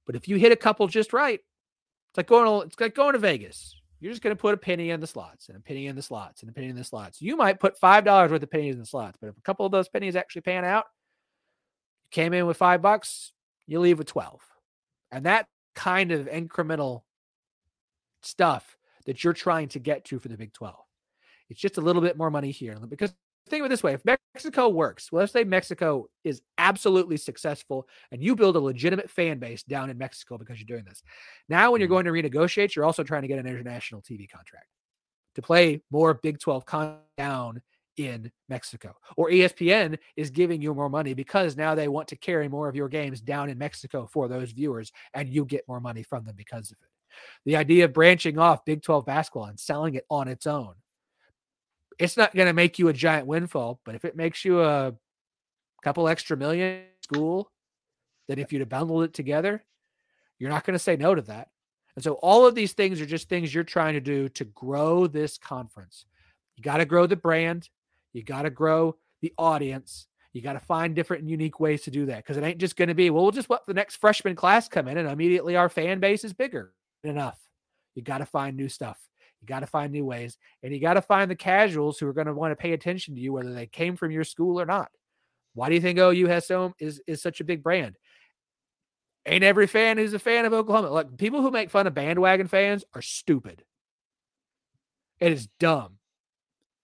But 0.06 0.16
if 0.16 0.28
you 0.28 0.38
hit 0.38 0.52
a 0.52 0.56
couple 0.56 0.88
just 0.88 1.14
right, 1.14 1.40
it's 1.40 2.18
like 2.18 2.28
going 2.28 2.46
to, 2.46 2.66
it's 2.66 2.80
like 2.80 2.96
going 2.96 3.14
to 3.14 3.20
Vegas. 3.20 3.76
You're 4.00 4.12
just 4.12 4.24
going 4.24 4.36
to 4.36 4.42
put 4.42 4.54
a 4.54 4.58
penny 4.58 4.92
in 4.92 5.02
the 5.02 5.08
slots 5.08 5.50
and 5.50 5.58
a 5.58 5.62
penny 5.62 5.88
in 5.88 5.96
the 5.96 6.02
slots 6.02 6.42
and 6.42 6.50
a 6.50 6.54
penny 6.54 6.70
in 6.70 6.76
the 6.76 6.84
slots. 6.84 7.22
You 7.22 7.36
might 7.36 7.60
put 7.60 7.78
five 7.78 8.06
dollars 8.06 8.32
worth 8.32 8.42
of 8.42 8.50
pennies 8.50 8.74
in 8.74 8.80
the 8.80 8.86
slots, 8.86 9.18
but 9.20 9.28
if 9.28 9.38
a 9.38 9.42
couple 9.42 9.66
of 9.66 9.72
those 9.72 9.90
pennies 9.90 10.16
actually 10.16 10.42
pan 10.42 10.64
out, 10.64 10.86
you 12.06 12.10
came 12.12 12.34
in 12.34 12.48
with 12.48 12.56
five 12.56 12.82
bucks, 12.82 13.34
you 13.68 13.80
leave 13.80 13.98
with 13.98 14.08
twelve, 14.08 14.42
and 15.12 15.26
that 15.26 15.48
kind 15.76 16.12
of 16.12 16.28
incremental 16.28 17.04
stuff 18.22 18.78
that 19.06 19.24
you're 19.24 19.34
trying 19.34 19.70
to 19.70 19.80
get 19.80 20.06
to 20.06 20.20
for 20.20 20.28
the 20.28 20.38
Big 20.38 20.54
Twelve. 20.54 20.86
It's 21.50 21.60
just 21.60 21.78
a 21.78 21.82
little 21.82 22.02
bit 22.02 22.18
more 22.18 22.30
money 22.30 22.52
here 22.52 22.78
because 22.88 23.14
think 23.50 23.62
of 23.62 23.66
it 23.66 23.70
this 23.70 23.84
way 23.84 23.94
if 23.94 24.06
Mexico 24.06 24.70
works, 24.70 25.12
well, 25.12 25.22
let's 25.22 25.34
say 25.34 25.44
Mexico 25.44 26.08
is 26.24 26.42
absolutely 26.58 27.18
successful 27.18 27.88
and 28.12 28.24
you 28.24 28.36
build 28.36 28.56
a 28.56 28.60
legitimate 28.60 29.10
fan 29.10 29.40
base 29.40 29.64
down 29.64 29.90
in 29.90 29.98
Mexico 29.98 30.38
because 30.38 30.60
you're 30.60 30.78
doing 30.78 30.86
this. 30.86 31.02
Now, 31.50 31.72
when 31.72 31.82
you're 31.82 31.88
mm-hmm. 31.90 32.08
going 32.08 32.24
to 32.24 32.30
renegotiate, 32.30 32.76
you're 32.76 32.86
also 32.86 33.04
trying 33.04 33.24
to 33.24 33.28
get 33.28 33.40
an 33.40 33.48
international 33.48 34.02
TV 34.02 34.30
contract 34.30 34.68
to 35.36 35.42
play 35.42 35.82
more 35.92 36.14
Big 36.14 36.40
12 36.40 36.66
con- 36.66 36.98
down 37.18 37.62
in 38.00 38.32
Mexico. 38.48 38.96
Or 39.18 39.30
ESPN 39.30 40.00
is 40.16 40.30
giving 40.30 40.62
you 40.62 40.74
more 40.74 40.90
money 40.90 41.14
because 41.14 41.58
now 41.58 41.76
they 41.76 41.88
want 41.88 42.08
to 42.08 42.16
carry 42.16 42.48
more 42.48 42.70
of 42.70 42.76
your 42.76 42.90
games 42.90 43.22
down 43.22 43.50
in 43.50 43.58
Mexico 43.58 44.08
for 44.12 44.28
those 44.28 44.52
viewers 44.52 44.92
and 45.14 45.30
you 45.30 45.46
get 45.46 45.68
more 45.68 45.82
money 45.82 46.02
from 46.02 46.26
them 46.26 46.36
because 46.36 46.72
of 46.72 46.78
it. 46.82 46.90
The 47.46 47.58
idea 47.58 47.86
of 47.86 47.94
branching 47.94 48.40
off 48.40 48.66
Big 48.66 48.82
12 48.82 49.06
basketball 49.06 49.46
and 49.46 49.60
selling 49.60 49.96
it 49.96 50.06
on 50.10 50.28
its 50.28 50.48
own 50.48 50.76
it's 52.00 52.16
not 52.16 52.34
going 52.34 52.48
to 52.48 52.54
make 52.54 52.80
you 52.80 52.88
a 52.88 52.94
giant 52.94 53.28
windfall, 53.28 53.82
but 53.86 53.94
if 53.94 54.06
it 54.06 54.16
makes 54.16 54.46
you 54.46 54.62
a 54.62 54.94
couple 55.84 56.08
extra 56.08 56.38
million 56.38 56.84
school, 57.04 57.52
then 58.28 58.40
if 58.40 58.52
you'd 58.52 58.62
have 58.62 58.70
bundled 58.70 59.04
it 59.04 59.14
together, 59.14 59.64
you're 60.40 60.50
not 60.50 60.66
going 60.66 60.76
to 60.76 60.80
say 60.80 60.96
no 60.96 61.14
to 61.14 61.22
that. 61.24 61.50
And 61.96 62.04
so 62.04 62.14
all 62.14 62.46
of 62.46 62.56
these 62.56 62.72
things 62.72 63.02
are 63.02 63.06
just 63.06 63.28
things 63.28 63.54
you're 63.54 63.66
trying 63.66 63.96
to 63.96 64.00
do 64.00 64.30
to 64.30 64.46
grow 64.46 65.08
this 65.08 65.38
conference. 65.38 66.06
You 66.56 66.64
got 66.64 66.78
to 66.78 66.86
grow 66.86 67.06
the 67.06 67.18
brand, 67.18 67.70
you 68.14 68.24
got 68.24 68.44
to 68.44 68.50
grow 68.50 68.96
the 69.22 69.34
audience. 69.38 70.08
You 70.34 70.42
got 70.42 70.54
to 70.54 70.60
find 70.60 70.96
different 70.96 71.22
and 71.22 71.30
unique 71.30 71.60
ways 71.60 71.82
to 71.84 71.92
do 71.92 72.06
that 72.06 72.18
because 72.18 72.38
it 72.38 72.44
ain't 72.44 72.60
just 72.60 72.76
going 72.76 72.90
to 72.90 72.94
be, 72.94 73.10
well, 73.10 73.24
we'll 73.24 73.32
just 73.32 73.50
let 73.50 73.66
the 73.66 73.74
next 73.74 73.96
freshman 73.98 74.36
class 74.36 74.68
come 74.68 74.88
in 74.88 74.98
and 74.98 75.10
immediately 75.10 75.56
our 75.56 75.70
fan 75.70 76.00
base 76.00 76.24
is 76.24 76.34
bigger 76.34 76.74
enough. 77.04 77.40
You 77.96 78.04
got 78.04 78.20
to 78.20 78.26
find 78.26 78.56
new 78.56 78.70
stuff. 78.70 79.00
You 79.42 79.48
got 79.48 79.62
to 79.62 79.68
find 79.68 79.92
new 79.92 80.06
ways, 80.06 80.38
and 80.64 80.74
you 80.74 80.82
got 80.82 80.96
to 80.96 81.02
find 81.02 81.32
the 81.32 81.36
casuals 81.36 81.98
who 81.98 82.08
are 82.08 82.14
going 82.14 82.28
to 82.28 82.34
want 82.34 82.52
to 82.52 82.58
pay 82.58 82.74
attention 82.74 83.16
to 83.16 83.22
you, 83.22 83.32
whether 83.32 83.54
they 83.54 83.68
came 83.68 83.96
from 83.96 84.12
your 84.12 84.26
school 84.26 84.60
or 84.60 84.66
not. 84.66 84.90
Why 85.54 85.70
do 85.70 85.76
you 85.76 85.82
think 85.82 85.98
OU 85.98 86.28
has 86.28 86.46
so 86.46 86.74
is 86.78 87.02
is 87.08 87.22
such 87.22 87.40
a 87.40 87.46
big 87.46 87.64
brand? 87.64 87.98
Ain't 89.26 89.44
every 89.44 89.68
fan 89.68 89.98
who's 89.98 90.14
a 90.14 90.20
fan 90.20 90.46
of 90.46 90.54
Oklahoma. 90.54 90.90
Like 90.90 91.18
people 91.18 91.42
who 91.42 91.52
make 91.52 91.70
fun 91.70 91.88
of 91.88 91.94
bandwagon 91.94 92.48
fans 92.48 92.84
are 92.94 93.02
stupid. 93.02 93.64
It 95.20 95.32
is 95.32 95.48
dumb. 95.60 95.99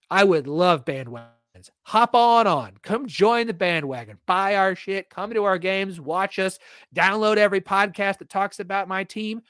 I 0.10 0.24
would 0.24 0.48
love 0.48 0.86
bandwagons. 0.86 1.70
Hop 1.84 2.16
on 2.16 2.48
on. 2.48 2.74
Come 2.82 3.08
join 3.08 3.48
the 3.48 3.54
bandwagon. 3.54 4.18
Buy 4.26 4.56
our 4.56 4.76
shit. 4.76 5.10
Come 5.10 5.34
to 5.34 5.44
our 5.46 5.58
games. 5.58 6.00
Watch 6.00 6.40
us. 6.40 6.60
Download 6.94 7.38
every 7.38 7.62
podcast 7.62 8.20
that 8.20 8.30
talks 8.30 8.60
about 8.60 8.88
my 8.88 9.04
team 9.04 9.42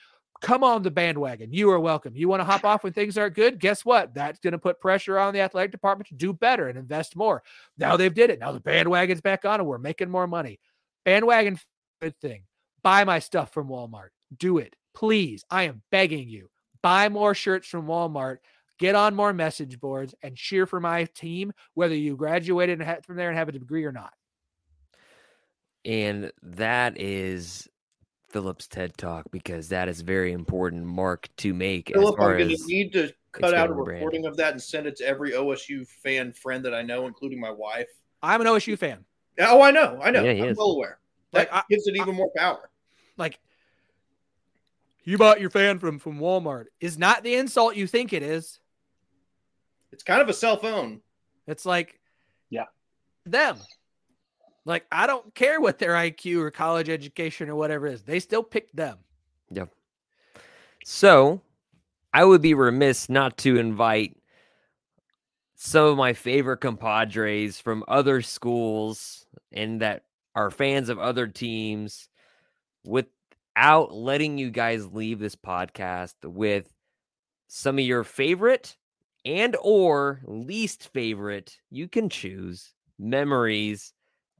come 0.41 0.63
on 0.63 0.83
the 0.83 0.91
bandwagon. 0.91 1.51
You 1.51 1.71
are 1.71 1.79
welcome. 1.79 2.15
You 2.15 2.27
want 2.27 2.41
to 2.41 2.45
hop 2.45 2.63
off 2.63 2.83
when 2.83 2.93
things 2.93 3.17
aren't 3.17 3.35
good? 3.35 3.59
Guess 3.59 3.83
what? 3.85 4.13
That's 4.13 4.39
going 4.39 4.51
to 4.51 4.59
put 4.59 4.79
pressure 4.79 5.17
on 5.17 5.33
the 5.33 5.41
athletic 5.41 5.71
department 5.71 6.07
to 6.09 6.15
do 6.15 6.33
better 6.33 6.67
and 6.67 6.77
invest 6.77 7.15
more. 7.15 7.43
Now 7.77 7.97
they've 7.97 8.13
did 8.13 8.29
it. 8.29 8.39
Now 8.39 8.51
the 8.51 8.59
bandwagon's 8.59 9.21
back 9.21 9.45
on 9.45 9.59
and 9.59 9.67
we're 9.67 9.77
making 9.77 10.09
more 10.09 10.27
money. 10.27 10.59
Bandwagon, 11.03 11.59
good 12.01 12.19
thing. 12.19 12.43
Buy 12.83 13.03
my 13.03 13.19
stuff 13.19 13.53
from 13.53 13.69
Walmart. 13.69 14.09
Do 14.37 14.59
it. 14.59 14.75
Please. 14.93 15.43
I 15.49 15.63
am 15.63 15.81
begging 15.91 16.29
you. 16.29 16.49
Buy 16.83 17.09
more 17.09 17.33
shirts 17.33 17.67
from 17.67 17.87
Walmart. 17.87 18.37
Get 18.77 18.95
on 18.95 19.15
more 19.15 19.31
message 19.31 19.79
boards 19.79 20.13
and 20.21 20.35
cheer 20.35 20.65
for 20.65 20.79
my 20.79 21.05
team, 21.05 21.53
whether 21.73 21.95
you 21.95 22.15
graduated 22.15 22.85
from 23.05 23.15
there 23.15 23.29
and 23.29 23.37
have 23.37 23.49
a 23.49 23.53
degree 23.53 23.85
or 23.85 23.91
not. 23.91 24.13
And 25.85 26.31
that 26.41 26.99
is 26.99 27.69
Philip's 28.29 28.67
TED 28.67 28.97
Talk 28.97 29.25
because 29.31 29.69
that 29.69 29.87
is 29.87 30.01
very 30.01 30.33
important 30.33 30.83
mark 30.83 31.29
to 31.37 31.53
make. 31.53 31.91
Philip, 31.93 32.19
I'm 32.19 32.37
going 32.37 32.49
to 32.49 32.65
need 32.65 32.91
to 32.93 33.13
cut 33.31 33.53
out 33.53 33.69
a 33.69 33.73
recording 33.73 34.21
brand. 34.21 34.25
of 34.25 34.37
that 34.37 34.53
and 34.53 34.61
send 34.61 34.87
it 34.87 34.97
to 34.97 35.05
every 35.05 35.31
OSU 35.31 35.87
fan 36.03 36.33
friend 36.33 36.65
that 36.65 36.73
I 36.73 36.81
know, 36.81 37.07
including 37.07 37.39
my 37.39 37.51
wife. 37.51 37.87
I'm 38.21 38.41
an 38.41 38.47
OSU 38.47 38.77
fan. 38.77 39.05
Oh, 39.39 39.61
I 39.61 39.71
know, 39.71 39.99
I 40.01 40.11
know. 40.11 40.23
Yeah, 40.23 40.43
I'm 40.43 40.49
is. 40.49 40.57
well 40.57 40.71
aware. 40.71 40.99
That 41.31 41.51
like, 41.51 41.67
gives 41.69 41.87
it 41.87 41.95
even 41.95 42.15
I, 42.15 42.17
more 42.17 42.31
power. 42.35 42.69
Like 43.17 43.39
you 45.03 45.17
bought 45.17 45.39
your 45.39 45.49
fan 45.49 45.79
from 45.79 45.99
from 45.99 46.19
Walmart 46.19 46.65
is 46.79 46.97
not 46.97 47.23
the 47.23 47.35
insult 47.35 47.75
you 47.75 47.87
think 47.87 48.11
it 48.11 48.23
is. 48.23 48.59
It's 49.95 50.03
kind 50.03 50.21
of 50.21 50.27
a 50.27 50.33
cell 50.33 50.57
phone. 50.57 50.99
It's 51.47 51.65
like, 51.65 52.01
yeah, 52.49 52.65
them. 53.25 53.55
Like, 54.65 54.85
I 54.91 55.07
don't 55.07 55.33
care 55.33 55.61
what 55.61 55.79
their 55.79 55.93
IQ 55.93 56.41
or 56.41 56.51
college 56.51 56.89
education 56.89 57.47
or 57.47 57.55
whatever 57.55 57.87
is. 57.87 58.03
They 58.03 58.19
still 58.19 58.43
pick 58.43 58.69
them. 58.73 58.97
Yep. 59.51 59.69
So 60.83 61.39
I 62.13 62.25
would 62.25 62.41
be 62.41 62.53
remiss 62.53 63.07
not 63.07 63.37
to 63.37 63.55
invite 63.55 64.17
some 65.55 65.85
of 65.85 65.95
my 65.95 66.11
favorite 66.11 66.57
compadres 66.57 67.57
from 67.57 67.85
other 67.87 68.21
schools 68.21 69.25
and 69.53 69.79
that 69.79 70.03
are 70.35 70.51
fans 70.51 70.89
of 70.89 70.99
other 70.99 71.25
teams 71.25 72.09
without 72.83 73.93
letting 73.93 74.37
you 74.37 74.49
guys 74.49 74.91
leave 74.91 75.19
this 75.19 75.37
podcast 75.37 76.15
with 76.25 76.67
some 77.47 77.79
of 77.79 77.85
your 77.85 78.03
favorite 78.03 78.75
and 79.25 79.57
or 79.61 80.21
least 80.25 80.89
favorite 80.93 81.57
you 81.71 81.87
can 81.87 82.09
choose 82.09 82.73
memories 82.99 83.93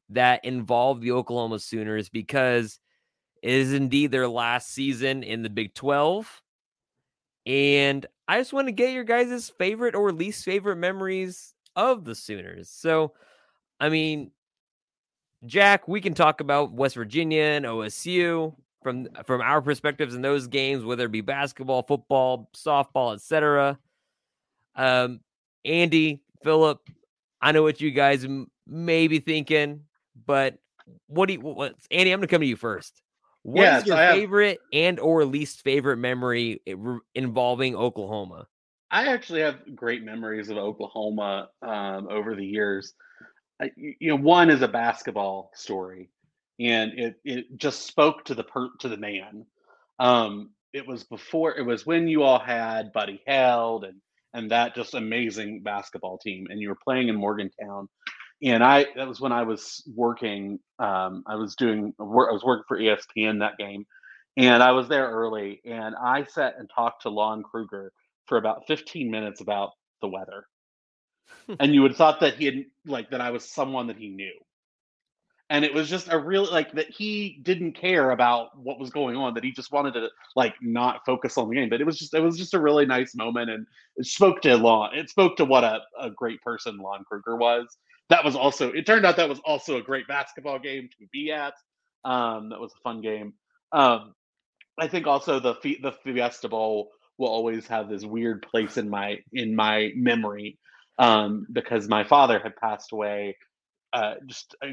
that 0.10 0.46
involve 0.46 1.02
the 1.02 1.12
Oklahoma 1.12 1.60
Sooners 1.60 2.10
because 2.10 2.80
it 3.42 3.52
is 3.52 3.74
indeed 3.74 4.12
their 4.12 4.28
last 4.28 4.72
season 4.72 5.24
in 5.24 5.42
the 5.42 5.50
Big 5.50 5.74
12. 5.74 6.42
And 7.46 8.06
I 8.28 8.40
just 8.40 8.54
want 8.54 8.68
to 8.68 8.72
get 8.72 8.94
your 8.94 9.04
guys' 9.04 9.52
favorite 9.58 9.96
or 9.96 10.12
least 10.12 10.46
favorite 10.46 10.78
memories 10.78 11.54
of 11.76 12.06
the 12.06 12.16
Sooners. 12.16 12.70
So, 12.70 13.14
I 13.80 13.90
mean, 13.90 14.32
Jack, 15.46 15.88
we 15.88 16.02
can 16.02 16.14
talk 16.14 16.42
about 16.42 16.74
West 16.74 16.96
Virginia 16.96 17.44
and 17.44 17.66
OSU 17.66 18.56
from 18.82 19.08
from 19.26 19.42
our 19.42 19.62
perspectives 19.62 20.16
in 20.16 20.22
those 20.22 20.48
games, 20.48 20.84
whether 20.84 21.06
it 21.06 21.12
be 21.12 21.22
basketball, 21.22 21.84
football, 21.84 22.50
softball, 22.56 23.14
etc. 23.14 23.78
Um, 24.76 25.20
Andy, 25.64 26.22
Philip, 26.44 26.80
I 27.42 27.52
know 27.52 27.64
what 27.64 27.82
you 27.82 27.92
guys 27.92 28.26
m- 28.26 28.50
may 28.68 29.08
be 29.08 29.20
thinking. 29.20 29.82
But 30.26 30.58
what 31.08 31.28
do 31.28 31.34
you, 31.34 31.40
what, 31.40 31.76
Andy? 31.92 32.12
I'm 32.12 32.20
going 32.20 32.28
to 32.28 32.34
come 32.34 32.42
to 32.42 32.48
you 32.48 32.56
first. 32.56 33.02
What 33.44 33.64
yes, 33.64 33.82
is 33.82 33.88
your 33.88 33.98
have, 33.98 34.16
favorite 34.16 34.60
and 34.74 35.00
or 35.00 35.24
least 35.24 35.62
favorite 35.62 35.98
memory 35.98 36.62
involving 37.14 37.76
Oklahoma? 37.76 38.48
I 38.90 39.08
actually 39.08 39.42
have 39.42 39.76
great 39.76 40.04
memories 40.04 40.50
of 40.50 40.58
Oklahoma 40.58 41.50
um, 41.62 42.08
over 42.10 42.36
the 42.36 42.46
years. 42.46 42.94
I, 43.62 43.72
you 43.76 44.10
know, 44.10 44.16
one 44.16 44.50
is 44.50 44.62
a 44.62 44.68
basketball 44.68 45.52
story, 45.54 46.10
and 46.60 46.94
it 46.94 47.20
it 47.24 47.58
just 47.58 47.86
spoke 47.86 48.26
to 48.26 48.36
the 48.36 48.44
per, 48.44 48.70
to 48.80 48.90
the 48.90 48.98
man. 48.98 49.46
Um, 50.00 50.52
it 50.74 50.88
was 50.88 51.04
before 51.04 51.56
it 51.56 51.66
was 51.66 51.86
when 51.86 52.08
you 52.08 52.24
all 52.24 52.40
had 52.40 52.94
Buddy 52.94 53.22
Hield 53.28 53.84
and 53.84 54.02
and 54.36 54.52
that 54.52 54.76
just 54.76 54.94
amazing 54.94 55.64
basketball 55.64 56.18
team, 56.20 56.48
and 56.50 56.60
you 56.60 56.70
were 56.70 56.78
playing 56.84 57.08
in 57.08 57.16
Morgantown 57.16 57.90
and 58.44 58.64
I 58.64 58.86
that 58.96 59.08
was 59.08 59.20
when 59.22 59.32
I 59.32 59.44
was 59.44 59.84
working. 59.96 60.60
Um, 60.80 61.24
I 61.28 61.36
was 61.36 61.56
doing 61.56 61.94
I 62.00 62.04
was 62.04 62.44
working 62.44 62.66
for 62.68 62.80
ESPN 62.80 63.40
that 63.40 63.58
game, 63.58 63.86
and 64.38 64.62
I 64.62 64.72
was 64.72 64.88
there 64.88 65.10
early, 65.10 65.62
and 65.66 65.96
I 65.96 66.26
sat 66.26 66.56
and 66.60 66.70
talked 66.74 67.04
to 67.04 67.10
Lon 67.10 67.44
Kruger 67.44 67.92
for 68.28 68.38
about 68.38 68.64
15 68.68 69.10
minutes 69.10 69.42
about 69.42 69.72
the 70.02 70.10
weather, 70.10 70.46
and 71.60 71.74
you 71.74 71.82
would 71.82 71.92
have 71.92 71.98
thought 71.98 72.20
that 72.22 72.36
he 72.36 72.46
had 72.46 72.66
like 72.86 73.10
that 73.12 73.22
I 73.22 73.32
was 73.32 73.50
someone 73.50 73.88
that 73.88 73.98
he 73.98 74.10
knew, 74.10 74.34
and 75.50 75.64
it 75.64 75.74
was 75.74 75.90
just 75.90 76.12
a 76.12 76.18
real 76.18 76.50
like 76.52 76.72
that 76.74 76.90
he 76.90 77.40
didn't 77.44 77.74
care 77.74 78.12
about 78.12 78.58
what 78.58 78.80
was 78.80 78.90
going 78.90 79.16
on, 79.16 79.34
that 79.36 79.44
he 79.44 79.52
just 79.52 79.72
wanted 79.72 79.94
to 79.94 80.10
like 80.36 80.56
not 80.62 81.06
focus 81.06 81.38
on 81.38 81.50
the 81.50 81.56
game. 81.56 81.70
But 81.70 81.82
it 81.82 81.86
was 81.86 82.00
just 82.00 82.14
it 82.14 82.22
was 82.22 82.38
just 82.38 82.54
a 82.54 82.60
really 82.60 82.86
nice 82.86 83.16
moment, 83.16 83.50
and 83.50 83.68
it 83.98 84.06
spoke 84.06 84.42
to 84.42 84.58
Lon. 84.58 84.96
It 84.96 85.10
spoke 85.10 85.38
to 85.38 85.46
what 85.46 85.64
a, 85.64 85.82
a 86.00 86.10
great 86.10 86.42
person 86.42 86.78
Lon 86.78 87.04
Kruger 87.04 87.36
was 87.36 87.78
that 88.10 88.24
was 88.24 88.36
also 88.36 88.72
it 88.72 88.86
turned 88.86 89.06
out 89.06 89.18
that 89.18 89.30
was 89.30 89.40
also 89.46 89.78
a 89.78 89.82
great 89.82 90.08
basketball 90.08 90.60
game 90.60 90.90
to 91.00 91.08
be 91.12 91.32
at. 91.32 91.54
Um, 92.04 92.50
that 92.50 92.60
was 92.60 92.72
a 92.74 92.82
fun 92.84 93.02
game. 93.02 93.34
Um, 93.72 94.14
I 94.80 94.88
think 94.88 95.08
also 95.08 95.40
the 95.40 95.56
the 95.82 95.92
Fiesta 96.04 96.50
Bowl 96.50 96.92
will 97.18 97.30
always 97.30 97.68
have 97.68 97.90
this 97.90 98.04
weird 98.04 98.42
place 98.44 98.78
in 98.78 98.90
my 98.90 99.18
in 99.34 99.56
my 99.56 99.92
memory 99.96 100.60
um, 101.00 101.48
because 101.52 101.88
my 101.88 102.04
father 102.04 102.40
had 102.40 102.56
passed 102.58 102.92
away 102.92 103.38
uh, 103.94 104.16
just 104.28 104.56
uh, 104.62 104.68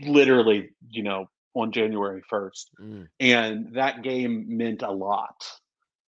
literally, 0.00 0.70
you 0.90 1.02
know, 1.02 1.26
on 1.54 1.72
January 1.72 2.22
first, 2.28 2.70
mm. 2.80 3.06
and 3.20 3.74
that 3.74 4.02
game 4.02 4.44
meant 4.48 4.82
a 4.82 4.90
lot 4.90 5.44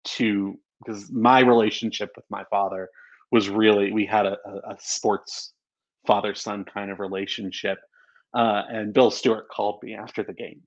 to 0.04 0.58
because 0.84 1.10
my 1.10 1.40
relationship 1.40 2.10
with 2.16 2.24
my 2.30 2.44
father 2.50 2.88
was 3.30 3.48
really 3.48 3.92
we 3.92 4.06
had 4.06 4.26
a, 4.26 4.36
a, 4.46 4.72
a 4.72 4.76
sports 4.78 5.52
father 6.06 6.34
son 6.34 6.64
kind 6.64 6.90
of 6.90 7.00
relationship. 7.00 7.78
Uh, 8.34 8.62
and 8.68 8.92
Bill 8.92 9.10
Stewart 9.10 9.48
called 9.48 9.80
me 9.82 9.94
after 9.94 10.22
the 10.22 10.32
game 10.32 10.62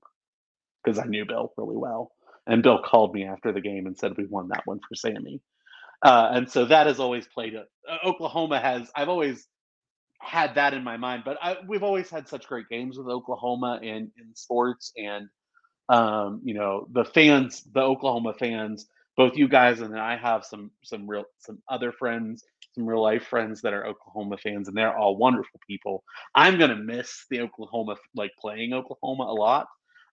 because 0.82 0.98
I 0.98 1.04
knew 1.04 1.24
Bill 1.24 1.52
really 1.56 1.76
well. 1.76 2.12
And 2.46 2.62
Bill 2.62 2.80
called 2.82 3.14
me 3.14 3.26
after 3.26 3.52
the 3.52 3.60
game 3.60 3.86
and 3.86 3.96
said 3.96 4.16
we 4.16 4.26
won 4.26 4.48
that 4.48 4.62
one 4.64 4.80
for 4.88 4.94
Sammy. 4.94 5.42
Uh, 6.02 6.30
and 6.32 6.50
so 6.50 6.64
that 6.64 6.86
has 6.86 6.98
always 7.00 7.26
played. 7.26 7.54
A, 7.54 7.64
uh, 7.90 7.98
Oklahoma 8.06 8.60
has. 8.60 8.90
I've 8.94 9.08
always 9.08 9.46
had 10.20 10.54
that 10.56 10.74
in 10.74 10.84
my 10.84 10.96
mind, 10.96 11.22
but 11.24 11.38
I, 11.42 11.56
we've 11.66 11.82
always 11.82 12.10
had 12.10 12.28
such 12.28 12.46
great 12.46 12.68
games 12.68 12.98
with 12.98 13.08
Oklahoma 13.08 13.80
in 13.82 14.10
in 14.18 14.34
sports, 14.34 14.92
and 14.96 15.28
um, 15.88 16.40
you 16.44 16.54
know 16.54 16.86
the 16.92 17.04
fans, 17.04 17.62
the 17.72 17.80
Oklahoma 17.80 18.34
fans, 18.38 18.86
both 19.16 19.36
you 19.36 19.48
guys 19.48 19.80
and 19.80 19.98
I 19.98 20.16
have 20.16 20.44
some 20.44 20.70
some 20.84 21.08
real 21.08 21.24
some 21.38 21.58
other 21.68 21.92
friends, 21.92 22.44
some 22.74 22.86
real 22.86 23.02
life 23.02 23.26
friends 23.26 23.62
that 23.62 23.72
are 23.74 23.86
Oklahoma 23.86 24.38
fans, 24.38 24.68
and 24.68 24.76
they're 24.76 24.96
all 24.96 25.16
wonderful 25.16 25.60
people. 25.68 26.04
I'm 26.34 26.58
gonna 26.58 26.76
miss 26.76 27.24
the 27.30 27.40
Oklahoma 27.40 27.96
like 28.14 28.32
playing 28.40 28.72
Oklahoma 28.72 29.24
a 29.24 29.34
lot. 29.34 29.66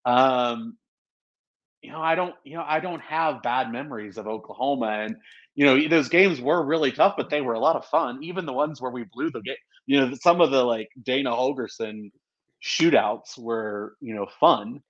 Um, 0.06 0.78
you 1.82 1.92
know, 1.92 2.02
I 2.02 2.16
don't, 2.16 2.34
you 2.44 2.56
know, 2.56 2.64
I 2.68 2.80
don't 2.80 3.02
have 3.02 3.44
bad 3.44 3.72
memories 3.72 4.18
of 4.18 4.28
Oklahoma, 4.28 4.88
and 4.88 5.16
you 5.56 5.66
know, 5.66 5.88
those 5.88 6.10
games 6.10 6.42
were 6.42 6.64
really 6.66 6.92
tough, 6.92 7.16
but 7.18 7.30
they 7.30 7.42
were 7.42 7.54
a 7.54 7.60
lot 7.60 7.76
of 7.76 7.86
fun. 7.86 8.24
Even 8.24 8.46
the 8.46 8.54
ones 8.54 8.82
where 8.82 8.92
we 8.92 9.04
blew 9.14 9.30
the 9.30 9.42
game, 9.42 9.56
you 9.86 10.00
know, 10.00 10.14
some 10.22 10.42
of 10.42 10.52
the 10.52 10.64
like 10.64 10.90
Dana 11.02 11.32
Holgorsen 11.32 12.12
shootouts 12.64 13.38
were, 13.38 13.96
you 14.02 14.16
know, 14.16 14.28
fun. 14.40 14.82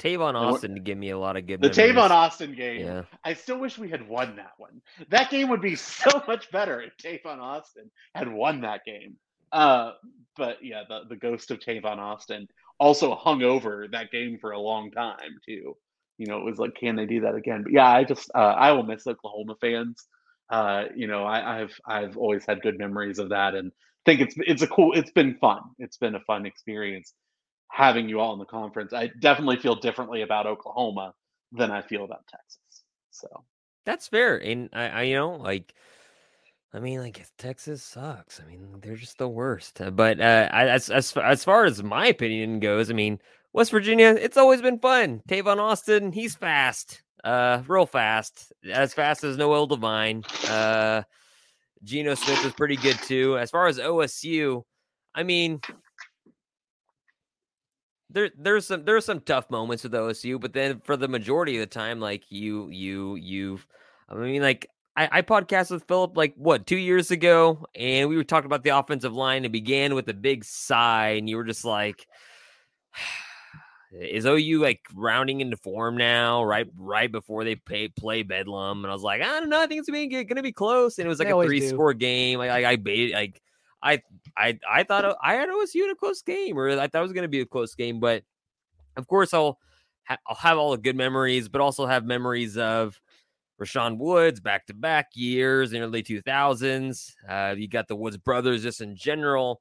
Tavon 0.00 0.34
Austin 0.34 0.74
to 0.74 0.80
give 0.80 0.96
me 0.96 1.10
a 1.10 1.18
lot 1.18 1.36
of 1.36 1.46
good. 1.46 1.60
The 1.60 1.68
memories. 1.68 1.96
Tavon 1.96 2.10
Austin 2.10 2.54
game. 2.54 2.86
Yeah. 2.86 3.02
I 3.22 3.34
still 3.34 3.58
wish 3.58 3.76
we 3.76 3.90
had 3.90 4.08
won 4.08 4.36
that 4.36 4.52
one. 4.56 4.80
That 5.10 5.30
game 5.30 5.50
would 5.50 5.60
be 5.60 5.76
so 5.76 6.22
much 6.26 6.50
better 6.50 6.80
if 6.80 6.96
Tavon 6.96 7.38
Austin 7.38 7.90
had 8.14 8.32
won 8.32 8.62
that 8.62 8.84
game. 8.84 9.16
Uh, 9.52 9.92
but 10.36 10.58
yeah, 10.62 10.84
the 10.88 11.00
the 11.08 11.16
ghost 11.16 11.50
of 11.50 11.58
Tavon 11.58 11.98
Austin 11.98 12.48
also 12.78 13.14
hung 13.14 13.42
over 13.42 13.86
that 13.92 14.10
game 14.10 14.38
for 14.40 14.52
a 14.52 14.58
long 14.58 14.90
time 14.90 15.38
too. 15.44 15.76
You 16.16 16.26
know, 16.26 16.38
it 16.38 16.44
was 16.44 16.58
like, 16.58 16.74
can 16.74 16.96
they 16.96 17.06
do 17.06 17.20
that 17.20 17.34
again? 17.34 17.62
But 17.64 17.72
yeah, 17.72 17.88
I 17.88 18.04
just 18.04 18.30
uh, 18.34 18.38
I 18.38 18.72
will 18.72 18.82
miss 18.82 19.06
Oklahoma 19.06 19.56
fans. 19.60 20.06
Uh, 20.50 20.84
you 20.96 21.06
know, 21.06 21.24
I, 21.24 21.60
I've 21.60 21.80
I've 21.86 22.16
always 22.16 22.44
had 22.44 22.60
good 22.62 22.78
memories 22.78 23.18
of 23.18 23.28
that, 23.30 23.54
and 23.54 23.70
think 24.04 24.20
it's 24.20 24.34
it's 24.38 24.62
a 24.62 24.66
cool. 24.66 24.92
It's 24.94 25.12
been 25.12 25.36
fun. 25.36 25.60
It's 25.78 25.96
been 25.96 26.14
a 26.16 26.20
fun 26.20 26.44
experience 26.46 27.14
having 27.70 28.08
you 28.08 28.18
all 28.18 28.32
in 28.32 28.40
the 28.40 28.44
conference. 28.46 28.92
I 28.92 29.10
definitely 29.20 29.58
feel 29.58 29.76
differently 29.76 30.22
about 30.22 30.46
Oklahoma 30.46 31.14
than 31.52 31.70
I 31.70 31.82
feel 31.82 32.04
about 32.04 32.26
Texas. 32.28 32.82
So 33.10 33.28
That's 33.86 34.08
fair, 34.08 34.36
and 34.38 34.68
I, 34.72 34.88
I 34.88 35.02
you 35.02 35.14
know, 35.16 35.36
like, 35.36 35.72
I 36.72 36.80
mean, 36.80 37.00
like 37.00 37.20
if 37.20 37.30
Texas 37.38 37.82
sucks. 37.82 38.40
I 38.40 38.44
mean, 38.50 38.78
they're 38.80 38.96
just 38.96 39.18
the 39.18 39.28
worst. 39.28 39.80
Uh, 39.80 39.90
But 39.90 40.20
uh, 40.20 40.48
as 40.52 40.90
as 40.90 41.16
as 41.16 41.44
far 41.44 41.64
as 41.64 41.82
my 41.82 42.06
opinion 42.06 42.58
goes, 42.60 42.90
I 42.90 42.94
mean, 42.94 43.20
West 43.52 43.70
Virginia, 43.70 44.16
it's 44.20 44.36
always 44.36 44.62
been 44.62 44.78
fun. 44.80 45.22
Tavon 45.28 45.58
Austin, 45.58 46.12
he's 46.12 46.34
fast, 46.36 47.02
uh, 47.24 47.62
real 47.66 47.86
fast, 47.86 48.52
as 48.70 48.94
fast 48.94 49.24
as 49.24 49.36
Noel 49.36 49.66
Devine. 49.66 50.24
Uh, 50.48 51.02
Geno 51.82 52.14
Smith 52.14 52.44
was 52.44 52.52
pretty 52.52 52.76
good 52.76 52.96
too. 52.96 53.38
As 53.38 53.50
far 53.50 53.66
as 53.66 53.78
OSU, 53.78 54.62
I 55.14 55.22
mean, 55.22 55.60
there 58.10 58.30
there's 58.36 58.66
some 58.66 58.84
there's 58.84 59.04
some 59.04 59.20
tough 59.20 59.50
moments 59.50 59.82
with 59.82 59.92
OSU, 59.92 60.40
but 60.40 60.52
then 60.52 60.80
for 60.84 60.96
the 60.96 61.08
majority 61.08 61.56
of 61.56 61.60
the 61.60 61.66
time, 61.66 62.00
like 62.00 62.24
you 62.30 62.68
you 62.70 63.16
you, 63.16 63.60
I 64.08 64.14
mean, 64.14 64.42
like 64.42 64.68
I, 64.96 65.08
I 65.10 65.22
podcasted 65.22 65.72
with 65.72 65.84
Philip 65.88 66.16
like 66.16 66.34
what 66.36 66.66
two 66.66 66.76
years 66.76 67.10
ago, 67.10 67.64
and 67.74 68.08
we 68.08 68.16
were 68.16 68.24
talking 68.24 68.46
about 68.46 68.64
the 68.64 68.76
offensive 68.76 69.14
line. 69.14 69.44
It 69.44 69.52
began 69.52 69.94
with 69.94 70.08
a 70.08 70.14
big 70.14 70.44
sigh, 70.44 71.10
and 71.10 71.28
you 71.28 71.36
were 71.36 71.44
just 71.44 71.64
like. 71.64 72.06
Is 73.92 74.24
OU 74.24 74.60
like 74.62 74.82
rounding 74.94 75.40
into 75.40 75.56
form 75.56 75.96
now? 75.96 76.44
Right, 76.44 76.66
right 76.78 77.10
before 77.10 77.42
they 77.42 77.56
pay, 77.56 77.88
play 77.88 78.22
Bedlam, 78.22 78.84
and 78.84 78.90
I 78.90 78.94
was 78.94 79.02
like, 79.02 79.20
I 79.20 79.40
don't 79.40 79.48
know. 79.48 79.60
I 79.60 79.66
think 79.66 79.80
it's 79.80 79.90
being 79.90 80.10
going 80.10 80.26
to 80.28 80.42
be 80.42 80.52
close, 80.52 80.98
and 80.98 81.06
it 81.06 81.08
was 81.08 81.18
like 81.18 81.28
They 81.28 81.32
a 81.32 81.42
three 81.44 81.60
do. 81.60 81.68
score 81.68 81.92
game. 81.92 82.38
Like, 82.38 82.50
I, 82.50 82.72
I 82.72 82.76
baited, 82.76 83.14
like 83.14 83.42
I, 83.82 84.02
I, 84.36 84.58
I 84.68 84.82
thought 84.84 85.16
I 85.22 85.34
had 85.34 85.48
OSU 85.48 85.84
in 85.84 85.90
a 85.90 85.96
close 85.96 86.22
game, 86.22 86.56
or 86.56 86.70
I 86.70 86.86
thought 86.86 87.00
it 87.00 87.02
was 87.02 87.12
going 87.12 87.22
to 87.22 87.28
be 87.28 87.40
a 87.40 87.46
close 87.46 87.74
game. 87.74 87.98
But 87.98 88.22
of 88.96 89.08
course, 89.08 89.34
I'll 89.34 89.58
ha- 90.04 90.18
I'll 90.26 90.36
have 90.36 90.58
all 90.58 90.70
the 90.70 90.78
good 90.78 90.96
memories, 90.96 91.48
but 91.48 91.60
also 91.60 91.86
have 91.86 92.04
memories 92.04 92.56
of 92.56 93.00
Rashaun 93.60 93.98
Woods 93.98 94.38
back 94.40 94.66
to 94.66 94.74
back 94.74 95.08
years 95.14 95.72
in 95.72 95.82
early 95.82 96.02
two 96.02 96.22
thousands. 96.22 97.16
Uh, 97.28 97.54
you 97.56 97.68
got 97.68 97.88
the 97.88 97.96
Woods 97.96 98.18
brothers 98.18 98.62
just 98.62 98.80
in 98.80 98.94
general. 98.94 99.60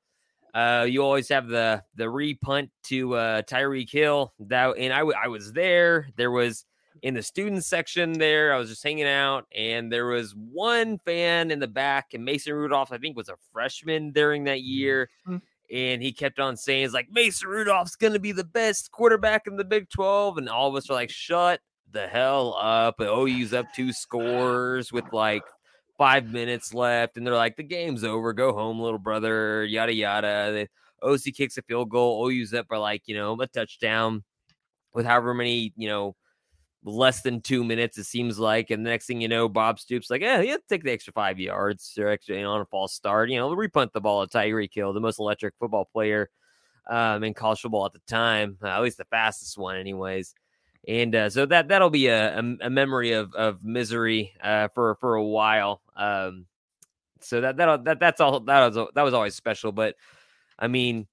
Uh, 0.53 0.85
you 0.89 1.03
always 1.03 1.29
have 1.29 1.47
the 1.47 1.83
the 1.95 2.05
repunt 2.05 2.69
to 2.83 3.15
uh, 3.15 3.41
Tyreek 3.43 3.91
Hill. 3.91 4.33
That 4.39 4.77
and 4.77 4.91
I, 4.93 4.99
w- 4.99 5.17
I 5.21 5.27
was 5.27 5.53
there. 5.53 6.09
There 6.15 6.31
was 6.31 6.65
in 7.01 7.13
the 7.13 7.21
student 7.23 7.63
section 7.63 8.13
there. 8.13 8.53
I 8.53 8.57
was 8.57 8.69
just 8.69 8.83
hanging 8.83 9.05
out, 9.07 9.45
and 9.55 9.91
there 9.91 10.07
was 10.07 10.33
one 10.35 10.97
fan 10.99 11.51
in 11.51 11.59
the 11.59 11.67
back, 11.67 12.13
and 12.13 12.25
Mason 12.25 12.53
Rudolph, 12.53 12.91
I 12.91 12.97
think, 12.97 13.15
was 13.15 13.29
a 13.29 13.37
freshman 13.53 14.11
during 14.11 14.45
that 14.45 14.61
year. 14.61 15.09
Mhm. 15.27 15.41
And 15.71 16.01
he 16.01 16.11
kept 16.11 16.39
on 16.39 16.57
saying, 16.57 16.83
"It's 16.85 16.93
like 16.95 17.09
Mason 17.11 17.47
Rudolph's 17.47 17.95
going 17.95 18.13
to 18.13 18.19
be 18.19 18.31
the 18.31 18.43
best 18.43 18.91
quarterback 18.91 19.45
in 19.45 19.55
the 19.55 19.63
Big 19.63 19.87
12." 19.89 20.37
And 20.39 20.49
all 20.49 20.67
of 20.67 20.75
us 20.75 20.89
are 20.89 20.93
like, 20.93 21.11
"Shut 21.11 21.61
the 21.91 22.07
hell 22.07 22.55
up!" 22.59 22.99
And 22.99 23.07
OU's 23.07 23.53
up 23.53 23.67
two 23.75 23.93
scores 23.93 24.91
with 24.91 25.05
like 25.13 25.43
five 25.99 26.31
minutes 26.33 26.73
left, 26.73 27.17
and 27.17 27.27
they're 27.27 27.35
like, 27.35 27.57
"The 27.57 27.63
game's 27.63 28.05
over. 28.05 28.33
Go 28.33 28.53
home, 28.53 28.79
little 28.81 28.99
brother." 28.99 29.65
Yada 29.65 29.93
yada. 29.93 30.51
The 30.53 30.69
OC 31.07 31.33
kicks 31.33 31.57
a 31.59 31.63
field 31.63 31.89
goal. 31.91 32.25
OU's 32.27 32.55
up 32.55 32.67
by 32.69 32.77
like 32.77 33.03
you 33.07 33.15
know 33.15 33.37
a 33.41 33.47
touchdown 33.47 34.23
with 34.93 35.05
however 35.05 35.33
many 35.33 35.73
you 35.77 35.89
know 35.89 36.15
less 36.83 37.21
than 37.21 37.41
two 37.41 37.63
minutes 37.63 37.97
it 37.97 38.05
seems 38.05 38.39
like, 38.39 38.71
and 38.71 38.85
the 38.85 38.89
next 38.89 39.05
thing 39.07 39.21
you 39.21 39.27
know, 39.27 39.49
Bob 39.49 39.79
Stoops 39.79 40.09
like, 40.09 40.21
"Yeah, 40.21 40.41
yeah, 40.41 40.57
take 40.69 40.83
the 40.83 40.91
extra 40.91 41.13
five 41.13 41.39
yards 41.39 41.97
or 41.99 42.09
extra 42.09 42.37
you 42.37 42.43
know, 42.43 42.51
on 42.53 42.61
a 42.61 42.65
false 42.65 42.93
start." 42.93 43.29
You 43.29 43.39
know, 43.39 43.49
repunt 43.55 43.93
the 43.93 44.01
ball 44.01 44.23
at 44.23 44.31
Tyreek 44.31 44.73
Hill, 44.73 44.93
the 44.93 45.01
most 45.01 45.19
electric 45.19 45.55
football 45.59 45.85
player 45.91 46.29
um, 46.89 47.23
in 47.23 47.33
college 47.33 47.61
football 47.61 47.85
at 47.85 47.93
the 47.93 48.01
time, 48.07 48.57
uh, 48.63 48.67
at 48.69 48.81
least 48.81 48.97
the 48.97 49.05
fastest 49.05 49.57
one, 49.57 49.77
anyways. 49.77 50.33
And 50.89 51.13
uh, 51.13 51.29
so 51.29 51.45
that 51.45 51.67
that'll 51.67 51.91
be 51.91 52.07
a, 52.07 52.35
a, 52.35 52.57
a 52.61 52.69
memory 52.71 53.11
of 53.11 53.35
of 53.35 53.63
misery 53.63 54.33
uh, 54.41 54.69
for 54.69 54.95
for 54.95 55.13
a 55.13 55.23
while. 55.23 55.83
Um, 55.95 56.47
so 57.19 57.41
that 57.41 57.57
that 57.57 57.83
that 57.83 57.99
that's 57.99 58.19
all 58.19 58.39
that 58.39 58.73
was 58.73 58.87
that 58.95 59.03
was 59.03 59.13
always 59.13 59.35
special. 59.35 59.71
But 59.71 59.97
I 60.57 60.67
mean, 60.67 61.05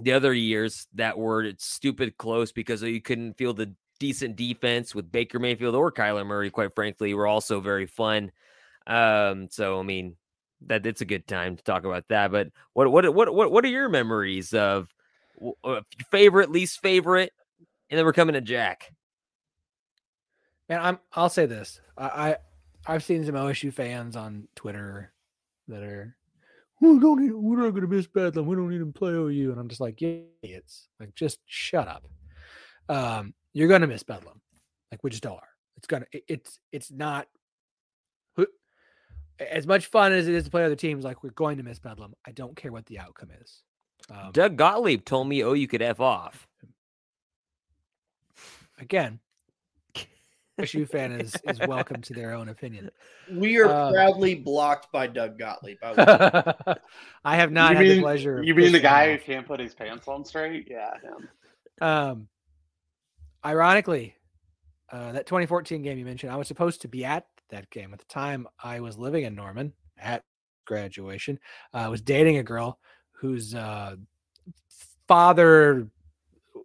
the 0.00 0.14
other 0.14 0.34
years 0.34 0.88
that 0.94 1.16
were 1.16 1.52
stupid 1.58 2.16
close 2.16 2.50
because 2.50 2.82
you 2.82 3.00
couldn't 3.00 3.38
feel 3.38 3.54
the 3.54 3.72
decent 4.00 4.34
defense 4.34 4.96
with 4.96 5.12
Baker 5.12 5.38
Mayfield 5.38 5.76
or 5.76 5.92
Kyler 5.92 6.26
Murray. 6.26 6.50
Quite 6.50 6.74
frankly, 6.74 7.14
were 7.14 7.28
also 7.28 7.60
very 7.60 7.86
fun. 7.86 8.32
Um, 8.88 9.46
so 9.48 9.78
I 9.78 9.84
mean, 9.84 10.16
that 10.66 10.84
it's 10.86 11.02
a 11.02 11.04
good 11.04 11.28
time 11.28 11.56
to 11.56 11.62
talk 11.62 11.84
about 11.84 12.08
that. 12.08 12.32
But 12.32 12.48
what 12.72 12.90
what 12.90 13.14
what 13.14 13.32
what 13.32 13.52
what 13.52 13.64
are 13.64 13.68
your 13.68 13.88
memories 13.88 14.52
of 14.52 14.88
uh, 15.62 15.82
favorite, 16.10 16.50
least 16.50 16.82
favorite, 16.82 17.32
and 17.92 17.98
then 17.98 18.06
we're 18.06 18.14
coming 18.14 18.32
to 18.32 18.40
Jack. 18.40 18.90
And 20.70 20.80
I'm 20.80 20.98
I'll 21.12 21.28
say 21.28 21.44
this. 21.44 21.78
I, 21.98 22.06
I 22.06 22.36
I've 22.86 23.04
seen 23.04 23.22
some 23.26 23.34
OSU 23.34 23.70
fans 23.70 24.16
on 24.16 24.48
Twitter 24.56 25.12
that 25.68 25.82
are 25.82 26.16
we 26.80 26.98
don't 26.98 27.20
need, 27.20 27.32
we're 27.32 27.58
not 27.58 27.74
gonna 27.74 27.86
miss 27.86 28.06
Bedlam. 28.06 28.46
We 28.46 28.56
don't 28.56 28.70
need 28.70 28.78
to 28.78 28.86
play 28.86 29.10
OU. 29.12 29.50
And 29.50 29.60
I'm 29.60 29.68
just 29.68 29.80
like, 29.82 30.00
yeah, 30.00 30.20
it's 30.42 30.88
like 30.98 31.14
just 31.14 31.40
shut 31.44 31.86
up. 31.86 32.08
Um, 32.88 33.34
you're 33.52 33.68
gonna 33.68 33.86
miss 33.86 34.02
Bedlam. 34.02 34.40
Like 34.90 35.04
we 35.04 35.10
just 35.10 35.26
are. 35.26 35.46
It's 35.76 35.86
gonna 35.86 36.06
it- 36.12 36.24
it's 36.28 36.60
it's 36.72 36.90
not 36.90 37.28
who- 38.36 38.46
as 39.38 39.66
much 39.66 39.84
fun 39.86 40.12
as 40.12 40.28
it 40.28 40.34
is 40.34 40.44
to 40.44 40.50
play 40.50 40.64
other 40.64 40.76
teams, 40.76 41.04
like 41.04 41.22
we're 41.22 41.30
going 41.30 41.58
to 41.58 41.62
miss 41.62 41.78
Bedlam. 41.78 42.14
I 42.26 42.32
don't 42.32 42.56
care 42.56 42.72
what 42.72 42.86
the 42.86 42.98
outcome 43.00 43.32
is. 43.42 43.62
Um, 44.08 44.32
Doug 44.32 44.56
Gottlieb 44.56 45.04
told 45.04 45.28
me, 45.28 45.44
"Oh, 45.44 45.52
you 45.52 45.68
could 45.68 45.82
f 45.82 46.00
off." 46.00 46.48
Again, 48.82 49.20
OSU 50.60 50.88
fan 50.88 51.12
is 51.12 51.34
is 51.48 51.58
welcome 51.66 52.02
to 52.02 52.12
their 52.12 52.34
own 52.34 52.48
opinion. 52.50 52.90
We 53.30 53.58
are 53.58 53.66
Uh, 53.66 53.90
proudly 53.92 54.34
blocked 54.34 54.92
by 54.92 55.06
Doug 55.06 55.38
Gottlieb. 55.38 55.78
I 55.82 56.54
I 57.24 57.36
have 57.36 57.50
not 57.50 57.72
you 57.72 57.76
had 57.78 57.86
mean, 57.86 57.96
the 57.96 58.02
pleasure. 58.02 58.42
You 58.42 58.54
mean 58.54 58.72
the 58.72 58.80
guy 58.80 59.14
off. 59.14 59.20
who 59.20 59.32
can't 59.32 59.46
put 59.46 59.60
his 59.60 59.74
pants 59.74 60.06
on 60.08 60.24
straight? 60.24 60.68
Yeah, 60.70 60.92
him. 61.00 61.28
Um, 61.80 62.28
ironically, 63.44 64.14
uh, 64.90 65.12
that 65.12 65.26
2014 65.26 65.82
game 65.82 65.98
you 65.98 66.04
mentioned, 66.04 66.30
I 66.30 66.36
was 66.36 66.48
supposed 66.48 66.82
to 66.82 66.88
be 66.88 67.04
at 67.04 67.26
that 67.48 67.70
game. 67.70 67.92
At 67.94 68.00
the 68.00 68.04
time, 68.06 68.46
I 68.62 68.80
was 68.80 68.98
living 68.98 69.24
in 69.24 69.34
Norman 69.34 69.72
at 69.98 70.22
graduation. 70.66 71.38
Uh, 71.72 71.78
I 71.78 71.88
was 71.88 72.02
dating 72.02 72.36
a 72.36 72.42
girl 72.42 72.78
whose 73.12 73.54
uh, 73.54 73.96
father 75.08 75.88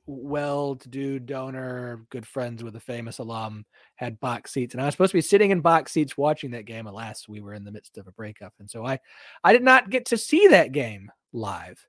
well-to-do 0.07 1.19
donor, 1.19 2.05
good 2.09 2.25
friends 2.25 2.63
with 2.63 2.75
a 2.75 2.79
famous 2.79 3.19
alum, 3.19 3.65
had 3.95 4.19
box 4.19 4.53
seats, 4.53 4.73
and 4.73 4.81
I 4.81 4.85
was 4.85 4.93
supposed 4.93 5.11
to 5.11 5.17
be 5.17 5.21
sitting 5.21 5.51
in 5.51 5.59
box 5.59 5.91
seats 5.91 6.17
watching 6.17 6.51
that 6.51 6.65
game. 6.65 6.87
Alas, 6.87 7.27
we 7.27 7.41
were 7.41 7.53
in 7.53 7.65
the 7.65 7.71
midst 7.71 7.97
of 7.97 8.07
a 8.07 8.11
breakup, 8.13 8.53
and 8.59 8.69
so 8.69 8.85
I, 8.85 8.99
I 9.43 9.53
did 9.53 9.63
not 9.63 9.89
get 9.89 10.05
to 10.07 10.17
see 10.17 10.47
that 10.47 10.71
game 10.71 11.11
live. 11.33 11.85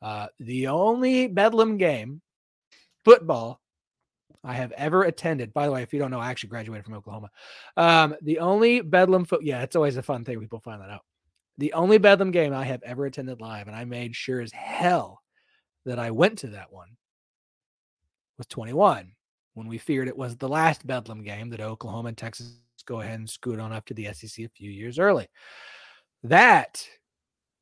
Uh, 0.00 0.28
the 0.40 0.68
only 0.68 1.28
Bedlam 1.28 1.76
game, 1.76 2.22
football, 3.04 3.60
I 4.42 4.54
have 4.54 4.72
ever 4.72 5.02
attended. 5.02 5.52
By 5.52 5.66
the 5.66 5.72
way, 5.72 5.82
if 5.82 5.92
you 5.92 5.98
don't 5.98 6.10
know, 6.10 6.20
I 6.20 6.30
actually 6.30 6.50
graduated 6.50 6.84
from 6.84 6.94
Oklahoma. 6.94 7.30
Um, 7.76 8.14
the 8.22 8.38
only 8.38 8.80
Bedlam 8.80 9.24
foot, 9.24 9.42
yeah, 9.42 9.62
it's 9.62 9.76
always 9.76 9.96
a 9.96 10.02
fun 10.02 10.24
thing. 10.24 10.40
People 10.40 10.60
find 10.60 10.80
that 10.80 10.90
out. 10.90 11.02
The 11.58 11.72
only 11.72 11.98
Bedlam 11.98 12.30
game 12.30 12.54
I 12.54 12.64
have 12.64 12.82
ever 12.84 13.04
attended 13.06 13.40
live, 13.40 13.66
and 13.66 13.76
I 13.76 13.84
made 13.84 14.14
sure 14.14 14.40
as 14.40 14.52
hell 14.52 15.20
that 15.84 15.98
I 15.98 16.12
went 16.12 16.38
to 16.38 16.46
that 16.48 16.72
one 16.72 16.88
was 18.38 18.46
21 18.46 19.12
when 19.54 19.66
we 19.66 19.76
feared 19.76 20.08
it 20.08 20.16
was 20.16 20.36
the 20.36 20.48
last 20.48 20.86
Bedlam 20.86 21.22
game 21.22 21.50
that 21.50 21.60
Oklahoma 21.60 22.08
and 22.08 22.16
Texas 22.16 22.54
go 22.86 23.00
ahead 23.00 23.18
and 23.18 23.28
scoot 23.28 23.60
on 23.60 23.72
up 23.72 23.84
to 23.86 23.94
the 23.94 24.12
SEC 24.12 24.44
a 24.44 24.48
few 24.48 24.70
years 24.70 24.98
early. 24.98 25.28
That 26.22 26.86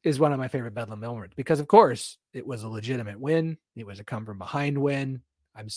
is 0.05 0.21
one 0.21 0.33
of 0.33 0.39
my 0.39 0.47
favorite 0.47 0.75
Bedlam 0.75 1.01
moments 1.01 1.35
because, 1.35 1.59
of 1.59 1.67
course, 1.67 2.19
it 2.33 2.47
was 2.47 2.63
a 2.63 2.69
legitimate 2.69 3.19
win. 3.19 3.59
It 3.75 3.87
was 3.87 3.99
a 3.99 4.05
come 4.05 4.25
from 4.25 4.39
behind 4.39 4.79
win. 4.79 5.21
I'm. 5.55 5.69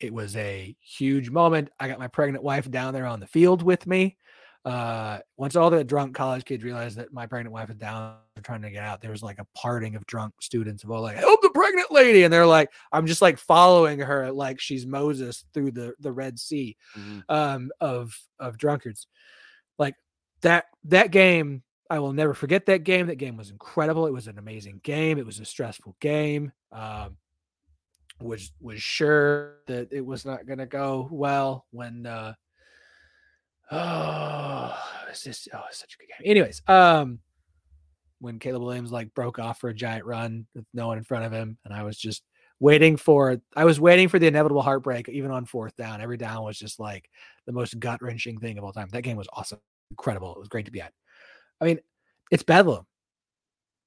It 0.00 0.14
was 0.14 0.34
a 0.36 0.74
huge 0.80 1.28
moment. 1.28 1.68
I 1.78 1.86
got 1.86 1.98
my 1.98 2.08
pregnant 2.08 2.42
wife 2.42 2.70
down 2.70 2.94
there 2.94 3.04
on 3.04 3.20
the 3.20 3.26
field 3.26 3.62
with 3.62 3.86
me 3.86 4.16
uh 4.66 5.18
once 5.38 5.56
all 5.56 5.70
the 5.70 5.82
drunk 5.82 6.14
college 6.14 6.44
kids 6.44 6.62
realized 6.62 6.98
that 6.98 7.12
my 7.14 7.24
pregnant 7.26 7.52
wife 7.52 7.68
was 7.68 7.76
down 7.78 8.16
trying 8.42 8.60
to 8.60 8.70
get 8.70 8.84
out 8.84 9.00
there 9.00 9.10
was 9.10 9.22
like 9.22 9.38
a 9.38 9.46
parting 9.56 9.96
of 9.96 10.04
drunk 10.06 10.34
students 10.42 10.84
of 10.84 10.90
all 10.90 11.00
like 11.00 11.16
help 11.16 11.40
the 11.40 11.48
pregnant 11.50 11.90
lady 11.90 12.24
and 12.24 12.32
they're 12.32 12.44
like 12.46 12.70
i'm 12.92 13.06
just 13.06 13.22
like 13.22 13.38
following 13.38 13.98
her 13.98 14.30
like 14.30 14.60
she's 14.60 14.84
moses 14.86 15.46
through 15.54 15.70
the 15.70 15.94
the 16.00 16.12
red 16.12 16.38
sea 16.38 16.76
Mhm. 16.94 17.22
um 17.30 17.70
of 17.80 18.14
of 18.38 18.58
drunkards. 18.58 19.06
Like 19.78 19.94
that 20.42 20.66
that 20.84 21.10
game 21.10 21.62
i 21.88 21.98
will 21.98 22.12
never 22.12 22.34
forget 22.34 22.66
that 22.66 22.84
game. 22.84 23.06
That 23.06 23.16
game 23.16 23.36
was 23.38 23.50
incredible. 23.50 24.06
It 24.06 24.12
was 24.12 24.26
an 24.26 24.38
amazing 24.38 24.80
game. 24.82 25.18
It 25.18 25.24
was 25.26 25.40
a 25.40 25.44
stressful 25.46 25.96
game 26.00 26.52
um 26.70 27.16
was 28.20 28.52
was 28.60 28.82
sure 28.82 29.54
that 29.66 29.90
it 29.90 30.04
was 30.04 30.26
not 30.26 30.44
going 30.46 30.58
to 30.58 30.66
go 30.66 31.08
well 31.10 31.64
when 31.70 32.04
uh 32.04 32.34
Oh, 33.70 34.76
it's 35.10 35.22
just 35.22 35.48
oh, 35.52 35.60
it's 35.68 35.78
such 35.78 35.94
a 35.94 35.98
good 35.98 36.08
game. 36.08 36.30
Anyways, 36.30 36.62
um, 36.66 37.20
when 38.20 38.38
Caleb 38.38 38.62
Williams 38.62 38.92
like 38.92 39.14
broke 39.14 39.38
off 39.38 39.60
for 39.60 39.68
a 39.68 39.74
giant 39.74 40.04
run 40.04 40.46
with 40.54 40.64
no 40.74 40.86
one 40.86 40.98
in 40.98 41.04
front 41.04 41.24
of 41.24 41.32
him, 41.32 41.58
and 41.64 41.72
I 41.74 41.82
was 41.82 41.96
just 41.96 42.22
waiting 42.58 42.96
for 42.96 43.40
I 43.56 43.64
was 43.64 43.80
waiting 43.80 44.08
for 44.08 44.18
the 44.18 44.26
inevitable 44.26 44.62
heartbreak, 44.62 45.08
even 45.08 45.30
on 45.30 45.46
fourth 45.46 45.76
down. 45.76 46.00
Every 46.00 46.16
down 46.16 46.44
was 46.44 46.58
just 46.58 46.78
like 46.78 47.08
the 47.46 47.52
most 47.52 47.78
gut 47.78 48.02
wrenching 48.02 48.38
thing 48.38 48.58
of 48.58 48.64
all 48.64 48.72
time. 48.72 48.88
That 48.92 49.02
game 49.02 49.16
was 49.16 49.28
awesome, 49.32 49.60
incredible. 49.90 50.34
It 50.34 50.38
was 50.38 50.48
great 50.48 50.66
to 50.66 50.72
be 50.72 50.80
at. 50.80 50.92
I 51.60 51.64
mean, 51.64 51.80
it's 52.30 52.42
Bedlam. 52.42 52.86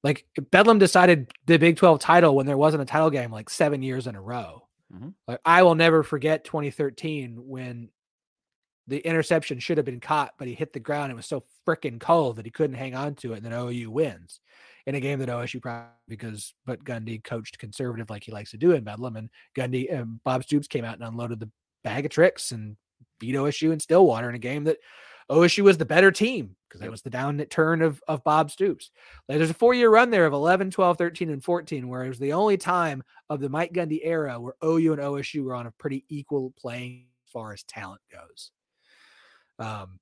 Like 0.04 0.26
Bedlam 0.52 0.80
decided 0.80 1.32
the 1.46 1.58
Big 1.58 1.78
12 1.78 2.00
title 2.00 2.36
when 2.36 2.46
there 2.46 2.58
wasn't 2.58 2.84
a 2.84 2.86
title 2.86 3.10
game 3.10 3.32
like 3.32 3.50
seven 3.50 3.82
years 3.82 4.08
in 4.08 4.16
a 4.16 4.22
row. 4.22 4.68
Mhm. 4.94 5.14
Like 5.28 5.40
I 5.46 5.64
will 5.64 5.76
never 5.76 6.04
forget 6.04 6.44
2013 6.44 7.48
when 7.48 7.90
the 8.88 9.00
interception 9.00 9.60
should 9.60 9.78
have 9.78 9.86
been 9.86 10.00
caught, 10.00 10.34
but 10.38 10.48
he 10.48 10.54
hit 10.54 10.74
the 10.74 10.80
ground. 10.80 11.12
It 11.12 11.16
was 11.16 11.26
so 11.26 11.44
freaking 11.68 12.00
cold 12.00 12.36
that 12.36 12.46
he 12.46 12.52
couldn't 12.52 12.76
hang 12.76 12.96
on 12.96 13.16
to 13.16 13.34
it, 13.34 13.38
and 13.38 13.46
then 13.46 13.54
OU 13.54 13.92
wins 13.92 14.42
in 14.86 14.96
a 14.96 15.00
game 15.00 15.20
that 15.20 15.30
OSU 15.30 15.62
probably 15.62 15.88
because 16.08 16.54
but 16.66 16.84
Gundy 16.84 17.24
coached 17.24 17.58
conservative 17.58 18.10
like 18.10 18.24
he 18.24 18.32
likes 18.32 18.52
to 18.52 18.58
do 18.58 18.72
in 18.72 18.84
Bedlam, 18.84 19.16
and 19.16 19.30
Gundy 19.56 19.94
and 19.94 20.22
Bob 20.24 20.44
Stoops 20.44 20.68
came 20.68 20.86
out 20.86 20.96
and 20.96 21.04
unloaded 21.04 21.40
the 21.40 21.50
bag 21.84 22.06
of 22.06 22.12
tricks 22.12 22.52
and 22.52 22.76
beat 23.20 23.36
OSU 23.36 23.72
in 23.72 23.80
Stillwater 23.80 24.30
in 24.30 24.36
a 24.36 24.40
game 24.40 24.66
that 24.66 24.78
OSU 25.30 25.64
was 25.64 25.78
the 25.78 25.86
better 25.86 26.12
team 26.12 26.56
because 26.68 26.82
that 26.82 26.92
was 26.92 27.02
the 27.02 27.10
down 27.10 27.38
turn 27.50 27.82
of, 27.82 28.02
of 28.08 28.24
Bob 28.24 28.52
Stoops. 28.52 28.92
Like 29.28 29.38
there's 29.38 29.50
a 29.50 29.56
four 29.56 29.74
year 29.74 29.90
run 29.90 30.10
there 30.10 30.26
of 30.26 30.34
11, 30.34 30.72
12, 30.72 30.98
13, 30.98 31.30
and 31.30 31.44
14, 31.44 31.88
where 31.88 32.04
it 32.04 32.10
was 32.10 32.20
the 32.20 32.34
only 32.34 32.58
time 32.58 33.04
of 33.30 33.40
the 33.40 33.50
Mike 33.50 33.74
Gundy 33.74 34.02
era 34.04 34.40
where 34.40 34.56
OU 34.64 34.94
and 34.94 35.02
OSU 35.02 35.44
were 35.44 35.56
on 35.56 35.68
a 35.68 35.72
pretty 35.72 36.04
equal 36.10 36.54
playing 36.58 37.08
as 37.26 37.32
far 37.32 37.54
as 37.54 37.64
talent 37.64 38.02
goes. 38.12 38.52
Um, 39.60 40.00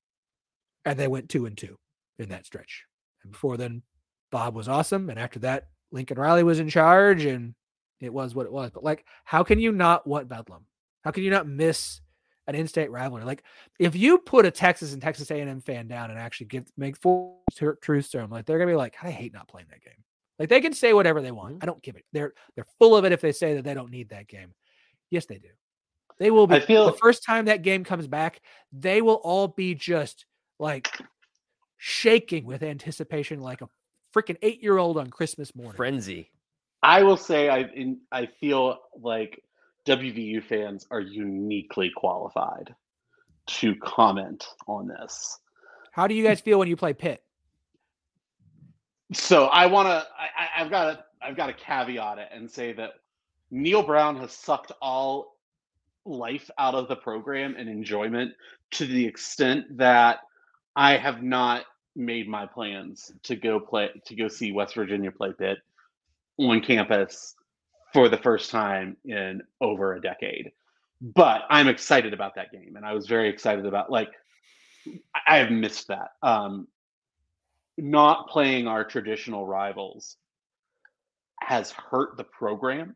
and 0.86 0.98
they 0.98 1.07
went 1.07 1.30
two 1.30 1.45
and 1.45 1.57
two 1.57 1.78
in 2.19 2.30
that 2.30 2.45
stretch. 2.45 2.86
And 3.23 3.32
before 3.32 3.57
then, 3.57 3.84
Bob 4.32 4.56
was 4.56 4.68
awesome. 4.68 5.10
And 5.10 5.19
after 5.19 5.40
that, 5.40 5.68
Lincoln 5.91 6.18
Riley 6.18 6.44
was 6.44 6.60
in 6.60 6.69
charge 6.69 7.26
and 7.26 7.53
it 7.99 8.14
was 8.14 8.34
what 8.34 8.45
it 8.45 8.52
was. 8.52 8.72
But 8.72 8.84
like, 8.84 9.06
how 9.26 9.44
can 9.44 9.60
you 9.60 9.72
not 9.72 10.07
want 10.07 10.28
Bedlam? 10.28 10.65
How 11.03 11.11
can 11.11 11.23
you 11.23 11.30
not 11.32 11.48
miss 11.48 12.02
an 12.48 12.56
in-state 12.56 12.91
rivalry? 12.91 13.23
Like, 13.23 13.44
if 13.80 13.95
you 13.95 14.18
put 14.18 14.45
a 14.45 14.52
Texas 14.52 14.94
and 14.94 15.02
Texas 15.02 15.30
A&M 15.30 15.61
fan 15.61 15.88
down 15.88 16.10
and 16.10 16.19
actually 16.19 16.48
give 16.48 16.65
make 16.78 16.98
full 16.98 17.44
tr- 17.56 17.72
truth 17.82 18.11
to 18.11 18.18
them, 18.18 18.30
like 18.30 18.45
they're 18.45 18.60
gonna 18.60 18.72
be 18.72 18.78
like, 18.78 18.95
I 19.03 19.11
hate 19.11 19.34
not 19.34 19.48
playing 19.48 19.68
that 19.69 19.84
game. 19.84 20.03
Like 20.40 20.49
they 20.49 20.61
can 20.61 20.73
say 20.73 20.94
whatever 20.94 21.22
they 21.22 21.32
want. 21.32 21.60
I 21.61 21.65
don't 21.65 21.84
give 21.84 21.95
it. 21.95 22.06
They're 22.14 22.34
they're 22.56 22.65
full 22.80 22.95
of 22.95 23.06
it 23.06 23.11
if 23.11 23.22
they 23.22 23.32
say 23.32 23.56
that 23.56 23.64
they 23.64 23.73
don't 23.73 23.91
need 23.91 24.10
that 24.10 24.28
game. 24.28 24.53
Yes, 25.11 25.26
they 25.26 25.38
do. 25.38 25.49
They 26.22 26.30
will 26.30 26.45
be. 26.45 26.57
I 26.57 26.60
feel- 26.60 26.85
the 26.85 26.93
first 26.93 27.23
time 27.23 27.45
that 27.45 27.64
game 27.64 27.84
comes 27.84 28.07
back, 28.07 28.41
they 28.72 29.02
will 29.02 29.19
all 29.23 29.48
be 29.48 29.73
just 29.73 30.27
like 30.60 30.88
shaking 31.77 32.45
with 32.45 32.61
anticipation, 32.61 33.39
like 33.39 33.61
a 33.64 33.68
freaking 34.15 34.38
eight-year-old 34.43 34.99
on 34.99 35.07
Christmas 35.07 35.56
morning. 35.56 35.73
Frenzy. 35.73 36.30
I 36.84 37.02
will 37.02 37.18
say 37.18 37.49
I 37.49 37.61
in, 37.61 38.02
I 38.11 38.27
feel 38.27 38.77
like 39.02 39.43
WVU 39.88 40.43
fans 40.43 40.85
are 40.91 40.99
uniquely 40.99 41.89
qualified 41.89 42.76
to 43.48 43.73
comment 43.77 44.45
on 44.68 44.88
this. 44.89 45.39
How 45.91 46.06
do 46.06 46.14
you 46.14 46.23
guys 46.23 46.39
feel 46.39 46.60
when 46.60 46.68
you 46.68 46.76
play 46.76 46.93
Pitt? 46.93 47.23
So 49.11 49.45
I 49.45 49.65
want 49.65 49.88
to. 49.88 50.06
I, 50.19 50.26
I- 50.38 50.61
I've 50.61 50.69
got 50.69 50.84
to. 50.91 51.03
I've 51.19 51.35
got 51.35 51.48
to 51.48 51.53
caveat 51.53 52.19
it 52.19 52.30
and 52.31 52.49
say 52.49 52.73
that 52.73 52.91
Neal 53.49 53.81
Brown 53.81 54.18
has 54.18 54.31
sucked 54.31 54.72
all 54.84 55.31
life 56.06 56.49
out 56.57 56.76
of 56.76 56.88
the 56.88 56.95
program 56.95 57.56
and 57.57 57.69
enjoyment 57.69 58.34
to 58.72 58.86
the 58.86 59.06
extent 59.06 59.78
that 59.78 60.19
I 60.76 60.98
have 60.98 61.22
not 61.22 61.65
made 61.95 62.28
my 62.28 62.45
plans 62.45 63.11
to 63.23 63.36
go 63.36 63.60
play 63.60 63.90
to 64.06 64.15
go 64.15 64.28
see 64.28 64.52
West 64.52 64.76
Virginia 64.76 65.11
play 65.11 65.34
Pitt 65.38 65.60
on 66.38 66.61
campus 66.61 67.36
for 67.94 68.07
the 68.10 68.18
first 68.18 68.49
time 68.52 68.95
in 69.03 69.41
over 69.60 69.94
a 69.94 70.02
decade. 70.02 70.52
But 71.02 71.41
I'm 71.49 71.68
excited 71.68 72.14
about 72.14 72.36
that 72.36 72.52
game, 72.52 72.76
and 72.76 72.86
I 72.86 72.94
was 72.94 73.07
very 73.07 73.30
excited 73.30 73.65
about 73.65 73.91
like 73.91 74.11
I- 74.88 75.36
I 75.36 75.38
have 75.38 75.52
missed 75.52 75.88
that. 75.90 76.11
Um, 76.23 76.68
not 77.78 78.30
playing 78.30 78.68
our 78.68 78.84
traditional 78.84 79.45
rivals 79.45 80.18
has 81.41 81.72
hurt 81.72 82.18
the 82.18 82.23
program. 82.23 82.95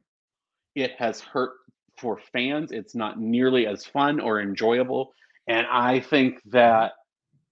It 0.75 0.91
has 0.97 1.19
hurt 1.21 1.53
for 1.97 2.19
fans. 2.33 2.71
It's 2.71 2.95
not 2.95 3.19
nearly 3.19 3.67
as 3.67 3.85
fun 3.85 4.19
or 4.19 4.41
enjoyable. 4.41 5.13
And 5.47 5.65
I 5.71 5.99
think 5.99 6.41
that 6.47 6.93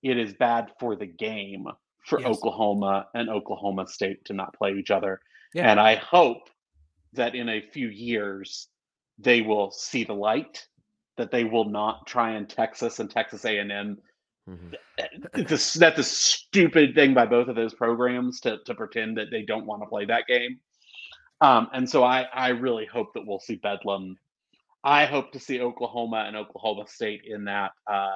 it 0.01 0.17
is 0.17 0.33
bad 0.33 0.71
for 0.79 0.95
the 0.95 1.05
game 1.05 1.65
for 2.05 2.19
Yes. 2.19 2.29
Oklahoma 2.29 3.07
and 3.13 3.29
Oklahoma 3.29 3.87
State 3.87 4.25
to 4.25 4.33
not 4.33 4.53
play 4.53 4.73
each 4.73 4.91
other. 4.91 5.21
Yeah. 5.53 5.69
And 5.71 5.79
I 5.79 5.95
hope 5.95 6.49
that 7.13 7.35
in 7.35 7.47
a 7.49 7.61
few 7.61 7.87
years 7.87 8.67
they 9.19 9.41
will 9.41 9.71
see 9.71 10.03
the 10.03 10.13
light, 10.13 10.67
that 11.17 11.31
they 11.31 11.43
will 11.43 11.65
not 11.69 12.07
try 12.07 12.31
and 12.31 12.49
Texas 12.49 12.99
and 12.99 13.09
Texas 13.09 13.45
A&M 13.45 13.97
Mhm. 14.49 14.75
this 15.47 15.73
that's 15.75 15.99
a 15.99 16.03
stupid 16.03 16.93
thing 16.95 17.13
by 17.13 17.25
both 17.25 17.47
of 17.47 17.55
those 17.55 17.73
programs 17.73 18.41
to 18.41 18.57
to 18.65 18.75
pretend 18.75 19.15
that 19.17 19.31
they 19.31 19.43
don't 19.43 19.65
want 19.65 19.81
to 19.81 19.87
play 19.87 20.03
that 20.03 20.27
game. 20.27 20.59
Um, 21.39 21.69
and 21.71 21.89
so 21.89 22.03
I 22.03 22.23
I 22.33 22.49
really 22.49 22.85
hope 22.85 23.13
that 23.13 23.25
we'll 23.25 23.39
see 23.39 23.55
Bedlam. 23.55 24.17
I 24.84 25.05
hope 25.05 25.31
to 25.31 25.39
see 25.39 25.61
Oklahoma 25.61 26.26
and 26.27 26.35
Oklahoma 26.35 26.85
State 26.88 27.22
in 27.26 27.45
that 27.45 27.72
uh, 27.89 28.10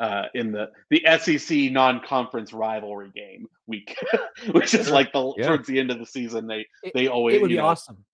uh, 0.00 0.26
in 0.34 0.52
the 0.52 0.70
the 0.90 1.02
SEC 1.20 1.72
non-conference 1.72 2.52
rivalry 2.52 3.10
game 3.14 3.46
week, 3.66 3.96
which 4.52 4.74
is 4.74 4.90
like 4.90 5.12
the 5.12 5.34
Yeah. 5.36 5.48
towards 5.48 5.66
the 5.66 5.78
end 5.80 5.90
of 5.90 5.98
the 5.98 6.06
season. 6.06 6.46
They 6.46 6.66
It- 6.82 6.92
they 6.94 7.08
always 7.08 7.34
It 7.36 7.42
would 7.42 7.48
be 7.50 7.56
know, 7.56 7.66
awesome. 7.66 8.04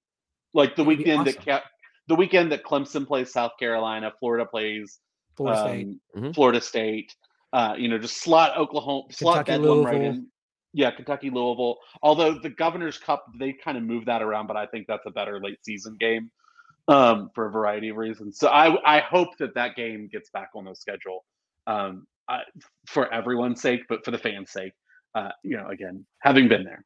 like 0.55 0.77
the 0.77 0.83
it 0.83 0.87
would 0.87 0.99
be 0.99 1.05
weekend 1.05 1.27
that 1.27 1.37
awesome. 1.39 1.45
Ca- 1.45 1.65
the 2.09 2.15
weekend 2.15 2.53
that 2.53 2.63
Clemson 2.65 3.07
plays 3.07 3.33
South 3.33 3.53
Carolina, 3.59 4.13
Florida 4.19 4.47
plays 4.47 4.99
Florida 5.37 5.61
State. 5.69 5.87
um, 5.87 6.01
Mhm. 6.23 6.35
Florida 6.35 6.61
State. 6.61 7.15
Uh, 7.53 7.75
you 7.79 7.89
know, 7.89 7.99
just 7.99 8.17
slot 8.19 8.57
Oklahoma, 8.57 9.05
slot 9.13 9.47
Kentucky, 9.47 9.63
Bedlam 9.63 9.85
right 9.85 10.01
in. 10.03 10.27
Yeah, 10.73 10.91
Kentucky, 10.91 11.31
Louisville. 11.31 11.79
Although 12.03 12.39
the 12.41 12.51
Governor's 12.51 12.99
Cup, 12.99 13.25
they 13.39 13.53
kind 13.53 13.79
of 13.79 13.85
move 13.85 14.07
that 14.07 14.23
around, 14.23 14.49
but 14.49 14.57
I 14.57 14.67
think 14.67 14.87
that's 14.89 15.07
a 15.07 15.11
better 15.11 15.39
late 15.41 15.59
season 15.65 15.97
game 16.01 16.33
um, 16.89 17.31
for 17.35 17.47
a 17.47 17.51
variety 17.51 17.89
of 17.89 17.97
reasons. 17.97 18.39
So 18.39 18.49
I, 18.49 18.97
I 18.99 19.01
hope 19.01 19.37
that 19.39 19.55
that 19.55 19.77
game 19.77 20.09
gets 20.13 20.31
back 20.31 20.51
on 20.55 20.65
the 20.65 20.75
schedule 20.75 21.25
um, 21.67 22.07
I, 22.29 22.41
for 22.87 23.13
everyone's 23.13 23.61
sake, 23.63 23.83
but 23.89 24.05
for 24.05 24.11
the 24.11 24.19
fans' 24.19 24.51
sake. 24.51 24.73
Uh, 25.15 25.31
you 25.43 25.57
know, 25.57 25.69
again, 25.69 26.05
having 26.21 26.49
been 26.49 26.65
there. 26.65 26.85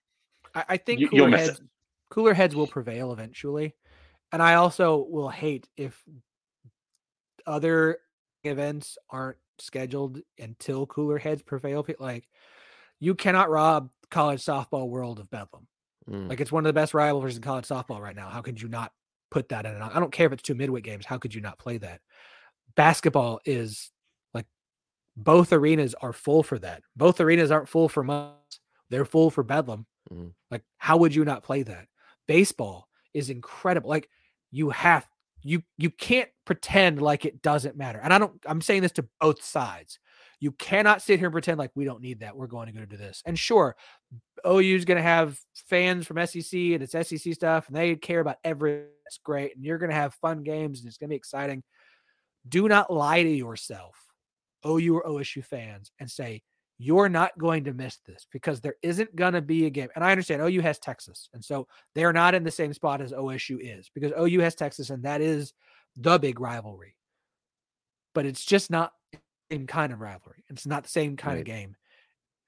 I, 0.54 0.64
I 0.70 0.76
think 0.76 1.00
You- 1.00 1.08
you'll 1.12 1.26
cooler 1.26 1.30
miss 1.30 1.46
heads, 1.46 1.60
cooler 2.10 2.34
heads 2.34 2.54
will 2.54 2.66
prevail 2.66 3.12
eventually. 3.12 3.74
and 4.32 4.42
I 4.42 4.54
also 4.54 5.06
will 5.08 5.30
hate 5.30 5.66
if 5.76 6.02
other 7.46 7.98
events 8.44 8.98
aren't 9.10 9.38
scheduled 9.58 10.20
until 10.38 10.86
cooler 10.86 11.18
heads 11.18 11.42
prevail. 11.42 11.86
Like 11.98 12.28
you 13.00 13.14
cannot 13.14 13.50
rob 13.50 13.90
college 14.10 14.44
softball 14.44 14.88
world 14.88 15.18
of 15.18 15.30
Bedlam. 15.30 15.66
Mm. 16.08 16.28
Like 16.28 16.40
it's 16.40 16.52
one 16.52 16.64
of 16.64 16.68
the 16.68 16.78
best 16.78 16.94
rivalries 16.94 17.36
in 17.36 17.42
college 17.42 17.66
softball 17.66 18.00
right 18.00 18.16
now. 18.16 18.28
How 18.28 18.42
could 18.42 18.60
you 18.60 18.68
not 18.68 18.92
put 19.30 19.48
that 19.50 19.66
in? 19.66 19.80
I 19.80 19.98
don't 19.98 20.12
care 20.12 20.26
if 20.26 20.32
it's 20.32 20.42
two 20.42 20.54
midweek 20.54 20.84
games. 20.84 21.06
How 21.06 21.18
could 21.18 21.34
you 21.34 21.40
not 21.40 21.58
play 21.58 21.78
that? 21.78 22.00
Basketball 22.76 23.40
is 23.44 23.90
like 24.34 24.46
both 25.16 25.52
arenas 25.52 25.94
are 26.00 26.12
full 26.12 26.42
for 26.42 26.58
that. 26.60 26.82
Both 26.96 27.20
arenas 27.20 27.50
aren't 27.50 27.68
full 27.68 27.88
for 27.88 28.02
months. 28.02 28.60
They're 28.90 29.04
full 29.04 29.30
for 29.30 29.42
Bedlam. 29.42 29.86
Mm. 30.12 30.32
Like 30.50 30.62
how 30.78 30.96
would 30.98 31.14
you 31.14 31.24
not 31.24 31.42
play 31.42 31.62
that? 31.62 31.86
Baseball 32.26 32.88
is 33.14 33.30
incredible. 33.30 33.90
Like 33.90 34.08
you 34.50 34.70
have 34.70 35.06
you 35.42 35.62
you 35.76 35.90
can't 35.90 36.28
pretend 36.44 37.00
like 37.00 37.24
it 37.24 37.42
doesn't 37.42 37.76
matter. 37.76 38.00
And 38.02 38.12
I 38.12 38.18
don't 38.18 38.40
I'm 38.46 38.60
saying 38.60 38.82
this 38.82 38.92
to 38.92 39.08
both 39.20 39.42
sides. 39.42 39.98
You 40.40 40.52
cannot 40.52 41.02
sit 41.02 41.18
here 41.18 41.28
and 41.28 41.32
pretend 41.32 41.58
like 41.58 41.72
we 41.74 41.84
don't 41.84 42.00
need 42.00 42.20
that. 42.20 42.36
We're 42.36 42.46
going 42.46 42.66
to 42.68 42.72
go 42.72 42.80
to 42.80 42.86
do 42.86 42.96
this. 42.96 43.22
And 43.26 43.38
sure, 43.38 43.76
OU 44.46 44.76
is 44.76 44.84
going 44.84 44.96
to 44.96 45.02
have 45.02 45.38
fans 45.68 46.06
from 46.06 46.24
SEC 46.26 46.52
and 46.52 46.82
it's 46.82 46.92
SEC 46.92 47.34
stuff, 47.34 47.66
and 47.66 47.76
they 47.76 47.96
care 47.96 48.20
about 48.20 48.36
everything. 48.44 48.86
That's 49.04 49.18
great. 49.18 49.56
And 49.56 49.64
you're 49.64 49.78
going 49.78 49.90
to 49.90 49.96
have 49.96 50.14
fun 50.14 50.42
games 50.42 50.80
and 50.80 50.88
it's 50.88 50.98
going 50.98 51.08
to 51.08 51.12
be 51.12 51.16
exciting. 51.16 51.62
Do 52.48 52.68
not 52.68 52.92
lie 52.92 53.22
to 53.22 53.28
yourself, 53.28 53.96
OU 54.66 54.96
or 54.96 55.04
OSU 55.04 55.44
fans, 55.44 55.90
and 55.98 56.10
say, 56.10 56.42
you're 56.78 57.08
not 57.08 57.36
going 57.36 57.64
to 57.64 57.74
miss 57.74 57.98
this 58.06 58.26
because 58.32 58.60
there 58.60 58.76
isn't 58.82 59.16
going 59.16 59.32
to 59.32 59.42
be 59.42 59.66
a 59.66 59.70
game. 59.70 59.88
And 59.96 60.04
I 60.04 60.12
understand 60.12 60.42
OU 60.42 60.60
has 60.60 60.78
Texas. 60.78 61.28
And 61.34 61.44
so 61.44 61.66
they're 61.94 62.12
not 62.12 62.34
in 62.34 62.44
the 62.44 62.50
same 62.50 62.72
spot 62.72 63.00
as 63.00 63.12
OSU 63.12 63.58
is 63.60 63.90
because 63.92 64.12
OU 64.18 64.40
has 64.40 64.54
Texas 64.54 64.90
and 64.90 65.02
that 65.02 65.20
is 65.20 65.54
the 65.96 66.18
big 66.18 66.38
rivalry. 66.38 66.94
But 68.14 68.26
it's 68.26 68.44
just 68.44 68.70
not 68.70 68.92
same 69.50 69.66
kind 69.66 69.92
of 69.92 70.00
rivalry. 70.00 70.44
It's 70.48 70.66
not 70.66 70.82
the 70.84 70.88
same 70.88 71.16
kind 71.16 71.34
Right. 71.36 71.40
of 71.40 71.46
game. 71.46 71.76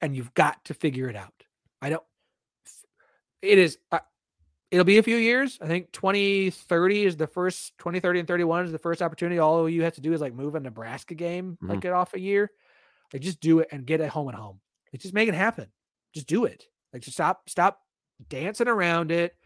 And 0.00 0.14
you've 0.16 0.32
got 0.34 0.64
to 0.66 0.74
figure 0.74 1.08
it 1.08 1.16
out. 1.16 1.34
I 1.82 1.90
don't, 1.90 2.02
it 3.42 3.58
is, 3.58 3.78
uh, 3.92 4.00
it'll 4.70 4.84
be 4.84 4.98
a 4.98 5.02
few 5.02 5.16
years. 5.16 5.58
I 5.60 5.66
think 5.66 5.92
2030 5.92 7.04
is 7.04 7.16
the 7.16 7.26
first, 7.26 7.76
2030 7.78 8.20
and 8.20 8.28
31 8.28 8.66
is 8.66 8.72
the 8.72 8.78
first 8.78 9.02
opportunity. 9.02 9.38
All 9.38 9.68
you 9.68 9.82
have 9.82 9.94
to 9.94 10.00
do 10.00 10.12
is 10.12 10.20
like 10.20 10.34
move 10.34 10.54
a 10.54 10.60
Nebraska 10.60 11.14
game, 11.14 11.58
Mhm. 11.62 11.68
like 11.68 11.80
get 11.80 11.92
off 11.92 12.14
a 12.14 12.20
year. 12.20 12.50
Like 13.12 13.22
just 13.22 13.40
do 13.40 13.58
it 13.60 13.68
and 13.72 13.86
get 13.86 14.00
it 14.00 14.08
home 14.08 14.28
and 14.28 14.36
home. 14.36 14.60
Like 14.92 15.02
just 15.02 15.14
make 15.14 15.28
it 15.28 15.34
happen. 15.34 15.70
Just 16.14 16.26
do 16.26 16.44
it. 16.44 16.64
Like 16.92 17.02
just 17.02 17.16
stop, 17.16 17.48
stop 17.48 17.80
dancing 18.28 18.68
around 18.68 19.10
it. 19.10 19.36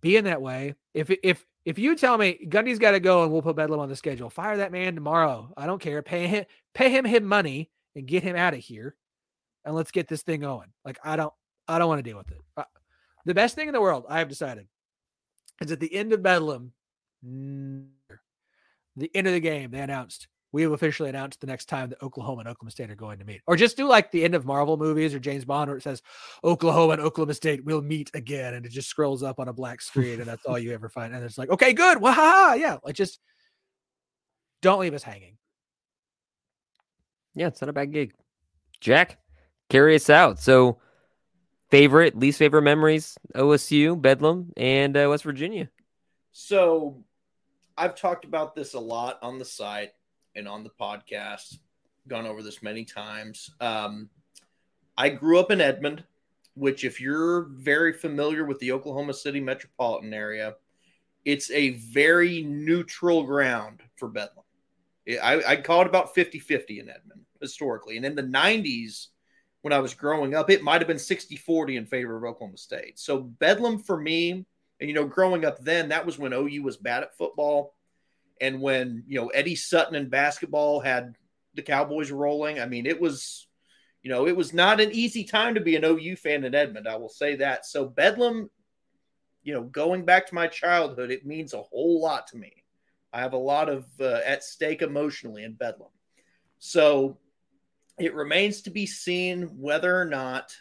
Being 0.00 0.24
that 0.24 0.40
way. 0.40 0.74
If 0.94 1.10
if 1.22 1.44
if 1.64 1.78
you 1.78 1.94
tell 1.94 2.16
me 2.16 2.38
Gundy's 2.48 2.78
got 2.78 2.92
to 2.92 3.00
go 3.00 3.22
and 3.22 3.32
we'll 3.32 3.42
put 3.42 3.56
Bedlam 3.56 3.80
on 3.80 3.88
the 3.88 3.96
schedule, 3.96 4.30
fire 4.30 4.56
that 4.58 4.72
man 4.72 4.94
tomorrow. 4.94 5.52
I 5.56 5.66
don't 5.66 5.80
care. 5.80 6.02
Pay 6.02 6.26
him 6.26 6.44
pay 6.74 6.90
him 6.90 7.04
him 7.04 7.24
money 7.24 7.70
and 7.94 8.06
get 8.06 8.22
him 8.22 8.36
out 8.36 8.54
of 8.54 8.60
here, 8.60 8.94
and 9.64 9.74
let's 9.74 9.90
get 9.90 10.08
this 10.08 10.22
thing 10.22 10.40
going. 10.40 10.68
Like 10.84 10.98
I 11.04 11.16
don't 11.16 11.32
I 11.68 11.78
don't 11.78 11.88
want 11.88 11.98
to 11.98 12.08
deal 12.08 12.18
with 12.18 12.30
it. 12.30 12.38
Uh, 12.56 12.64
the 13.24 13.34
best 13.34 13.54
thing 13.54 13.68
in 13.68 13.74
the 13.74 13.80
world 13.80 14.06
I 14.08 14.18
have 14.18 14.28
decided 14.28 14.66
is 15.60 15.70
at 15.70 15.80
the 15.80 15.94
end 15.94 16.12
of 16.12 16.22
Bedlam, 16.22 16.72
the 17.22 19.10
end 19.14 19.26
of 19.26 19.32
the 19.32 19.40
game 19.40 19.70
they 19.70 19.80
announced 19.80 20.28
we 20.52 20.62
have 20.62 20.72
officially 20.72 21.08
announced 21.08 21.40
the 21.40 21.46
next 21.46 21.66
time 21.66 21.90
that 21.90 22.02
Oklahoma 22.02 22.40
and 22.40 22.48
Oklahoma 22.48 22.72
State 22.72 22.90
are 22.90 22.96
going 22.96 23.18
to 23.18 23.24
meet. 23.24 23.40
Or 23.46 23.56
just 23.56 23.76
do 23.76 23.86
like 23.86 24.10
the 24.10 24.24
end 24.24 24.34
of 24.34 24.44
Marvel 24.44 24.76
movies 24.76 25.14
or 25.14 25.20
James 25.20 25.44
Bond 25.44 25.68
where 25.68 25.76
it 25.76 25.82
says 25.82 26.02
Oklahoma 26.42 26.94
and 26.94 27.02
Oklahoma 27.02 27.34
State 27.34 27.64
will 27.64 27.82
meet 27.82 28.10
again 28.14 28.54
and 28.54 28.66
it 28.66 28.72
just 28.72 28.88
scrolls 28.88 29.22
up 29.22 29.38
on 29.38 29.48
a 29.48 29.52
black 29.52 29.80
screen 29.80 30.20
and 30.20 30.28
that's 30.28 30.44
all 30.46 30.58
you 30.58 30.72
ever 30.72 30.88
find. 30.88 31.14
And 31.14 31.24
it's 31.24 31.38
like, 31.38 31.50
okay, 31.50 31.72
good. 31.72 32.00
Well, 32.00 32.12
ha, 32.12 32.46
ha, 32.48 32.54
yeah. 32.54 32.78
Like 32.84 32.94
just 32.94 33.20
don't 34.62 34.80
leave 34.80 34.94
us 34.94 35.02
hanging. 35.02 35.36
Yeah, 37.34 37.46
it's 37.46 37.60
not 37.60 37.70
a 37.70 37.72
bad 37.72 37.92
gig. 37.92 38.12
Jack, 38.80 39.18
carry 39.68 39.94
us 39.94 40.10
out. 40.10 40.40
So, 40.40 40.78
favorite, 41.70 42.18
least 42.18 42.38
favorite 42.38 42.62
memories: 42.62 43.16
OSU, 43.36 44.00
Bedlam, 44.00 44.52
and 44.56 44.96
uh, 44.96 45.06
West 45.08 45.22
Virginia. 45.22 45.70
So 46.32 47.04
I've 47.76 47.94
talked 47.94 48.24
about 48.24 48.54
this 48.54 48.74
a 48.74 48.80
lot 48.80 49.18
on 49.22 49.38
the 49.38 49.44
site 49.44 49.90
and 50.34 50.48
on 50.48 50.64
the 50.64 50.70
podcast, 50.70 51.58
gone 52.08 52.26
over 52.26 52.42
this 52.42 52.62
many 52.62 52.84
times. 52.84 53.50
Um, 53.60 54.08
I 54.96 55.08
grew 55.08 55.38
up 55.38 55.50
in 55.50 55.60
Edmond, 55.60 56.04
which, 56.54 56.84
if 56.84 57.00
you're 57.00 57.48
very 57.50 57.92
familiar 57.92 58.44
with 58.44 58.58
the 58.58 58.72
Oklahoma 58.72 59.14
City 59.14 59.40
metropolitan 59.40 60.12
area, 60.12 60.56
it's 61.24 61.50
a 61.50 61.70
very 61.70 62.42
neutral 62.42 63.24
ground 63.24 63.82
for 63.96 64.08
Bedlam. 64.08 64.44
I, 65.22 65.42
I 65.46 65.56
call 65.56 65.82
it 65.82 65.86
about 65.86 66.14
50 66.14 66.38
50 66.38 66.80
in 66.80 66.88
Edmond 66.88 67.22
historically. 67.40 67.96
And 67.96 68.06
in 68.06 68.14
the 68.14 68.22
90s, 68.22 69.08
when 69.62 69.72
I 69.72 69.78
was 69.78 69.94
growing 69.94 70.34
up, 70.34 70.50
it 70.50 70.62
might 70.62 70.80
have 70.80 70.88
been 70.88 70.98
60 70.98 71.36
40 71.36 71.76
in 71.76 71.86
favor 71.86 72.16
of 72.16 72.24
Oklahoma 72.24 72.56
State. 72.56 72.98
So 72.98 73.20
Bedlam 73.20 73.78
for 73.78 73.98
me, 73.98 74.44
and 74.80 74.88
you 74.88 74.94
know, 74.94 75.04
growing 75.04 75.44
up 75.44 75.62
then, 75.62 75.88
that 75.90 76.04
was 76.04 76.18
when 76.18 76.32
OU 76.32 76.62
was 76.62 76.76
bad 76.76 77.02
at 77.02 77.16
football. 77.16 77.74
And 78.40 78.60
when, 78.60 79.04
you 79.06 79.20
know, 79.20 79.28
Eddie 79.28 79.56
Sutton 79.56 79.94
in 79.94 80.08
basketball 80.08 80.80
had 80.80 81.14
the 81.54 81.62
Cowboys 81.62 82.10
rolling. 82.10 82.60
I 82.60 82.66
mean, 82.66 82.86
it 82.86 83.00
was, 83.00 83.46
you 84.02 84.10
know, 84.10 84.26
it 84.26 84.36
was 84.36 84.54
not 84.54 84.80
an 84.80 84.92
easy 84.92 85.24
time 85.24 85.54
to 85.54 85.60
be 85.60 85.76
an 85.76 85.84
OU 85.84 86.16
fan 86.16 86.44
in 86.44 86.54
Edmond. 86.54 86.88
I 86.88 86.96
will 86.96 87.08
say 87.08 87.36
that. 87.36 87.66
So 87.66 87.86
Bedlam, 87.86 88.50
you 89.42 89.52
know, 89.52 89.62
going 89.62 90.04
back 90.04 90.26
to 90.28 90.34
my 90.34 90.46
childhood, 90.46 91.10
it 91.10 91.26
means 91.26 91.54
a 91.54 91.62
whole 91.62 92.00
lot 92.00 92.26
to 92.28 92.36
me. 92.36 92.52
I 93.12 93.20
have 93.20 93.32
a 93.32 93.38
lot 93.38 93.68
of 93.68 93.86
uh, 94.00 94.20
at 94.24 94.44
stake 94.44 94.82
emotionally 94.82 95.42
in 95.42 95.54
Bedlam. 95.54 95.90
So 96.58 97.18
it 97.98 98.14
remains 98.14 98.62
to 98.62 98.70
be 98.70 98.86
seen 98.86 99.42
whether 99.58 99.98
or 99.98 100.04
not 100.04 100.56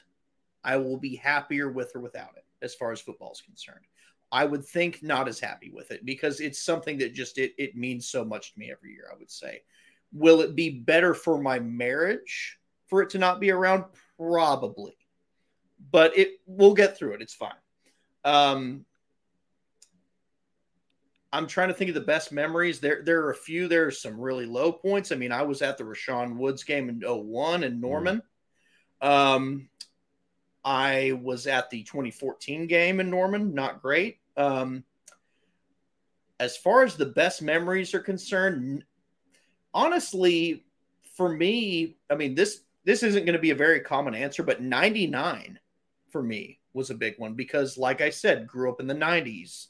I 0.64 0.78
will 0.78 0.98
be 0.98 1.16
happier 1.16 1.72
with 1.72 1.92
or 1.96 2.02
without 2.02 2.32
it 2.36 2.46
as 2.62 2.76
far 2.76 2.92
as 2.92 3.00
football 3.00 3.32
is 3.32 3.42
concerned. 3.42 3.86
I 4.32 4.46
would 4.46 4.66
think 4.66 5.02
not 5.02 5.28
as 5.28 5.40
happy 5.40 5.72
with 5.72 5.92
it 5.92 6.06
because 6.06 6.40
it's 6.40 6.62
something 6.62 6.98
that 7.00 7.14
just 7.14 7.38
it 7.38 7.54
it 7.58 7.76
means 7.76 8.08
so 8.08 8.24
much 8.24 8.54
to 8.54 8.60
me 8.60 8.72
every 8.72 8.92
year, 8.92 9.10
I 9.12 9.18
would 9.18 9.32
say. 9.32 9.62
Will 10.12 10.42
it 10.42 10.56
be 10.56 10.70
better 10.70 11.14
for 11.14 11.42
my 11.42 11.60
marriage 11.60 12.58
for 12.88 13.02
it 13.02 13.10
to 13.12 13.18
not 13.20 13.40
be 13.40 13.52
around? 13.52 13.86
Probably. 14.18 14.98
But 15.92 16.18
it 16.18 16.40
we'll 16.46 16.74
get 16.74 16.98
through 16.98 17.14
it. 17.14 17.22
It's 17.22 17.34
fine. 17.34 17.54
Um 18.24 18.86
I'm 21.32 21.48
trying 21.48 21.68
to 21.68 21.74
think 21.76 21.90
of 21.90 21.96
the 21.96 22.02
best 22.02 22.32
memories. 22.32 22.80
There, 22.80 23.04
there 23.04 23.22
are 23.22 23.32
a 23.32 23.36
few. 23.36 23.68
There 23.68 23.86
are 23.86 23.92
some 23.92 24.20
really 24.20 24.48
low 24.48 24.72
points. 24.72 25.12
I 25.12 25.16
mean, 25.16 25.32
I 25.32 25.44
was 25.44 25.62
at 25.62 25.78
the 25.78 25.84
Rashaun 25.84 26.38
Woods 26.38 26.64
game 26.64 26.90
in 26.90 27.02
01 27.06 27.64
in 27.64 27.80
Norman. 27.80 28.24
Um, 29.00 29.70
I 30.70 31.20
was 31.24 31.48
at 31.48 31.72
the 31.72 31.82
2014 31.82 32.68
game 32.68 33.00
in 33.00 33.10
Norman. 33.10 33.56
Not 33.56 33.82
great. 33.82 34.20
Um, 34.38 34.84
as 36.40 36.56
far 36.56 36.84
as 36.84 36.96
the 36.96 37.08
best 37.08 37.42
memories 37.42 37.96
are 37.96 38.00
concerned, 38.00 38.86
honestly, 39.74 40.68
for 41.16 41.28
me, 41.28 41.98
I 42.08 42.16
mean 42.16 42.36
this 42.36 42.62
this 42.86 43.02
isn't 43.02 43.26
going 43.26 43.34
to 43.34 43.40
be 43.40 43.50
a 43.50 43.56
very 43.56 43.80
common 43.80 44.14
answer, 44.14 44.44
but 44.44 44.62
99 44.62 45.60
for 46.12 46.22
me 46.22 46.60
was 46.74 46.92
a 46.92 46.96
big 46.96 47.16
one 47.18 47.34
because, 47.34 47.76
like 47.76 48.02
I 48.02 48.12
said, 48.12 48.46
grew 48.46 48.70
up 48.70 48.80
in 48.80 48.86
the 48.86 48.94
90s. 48.94 49.68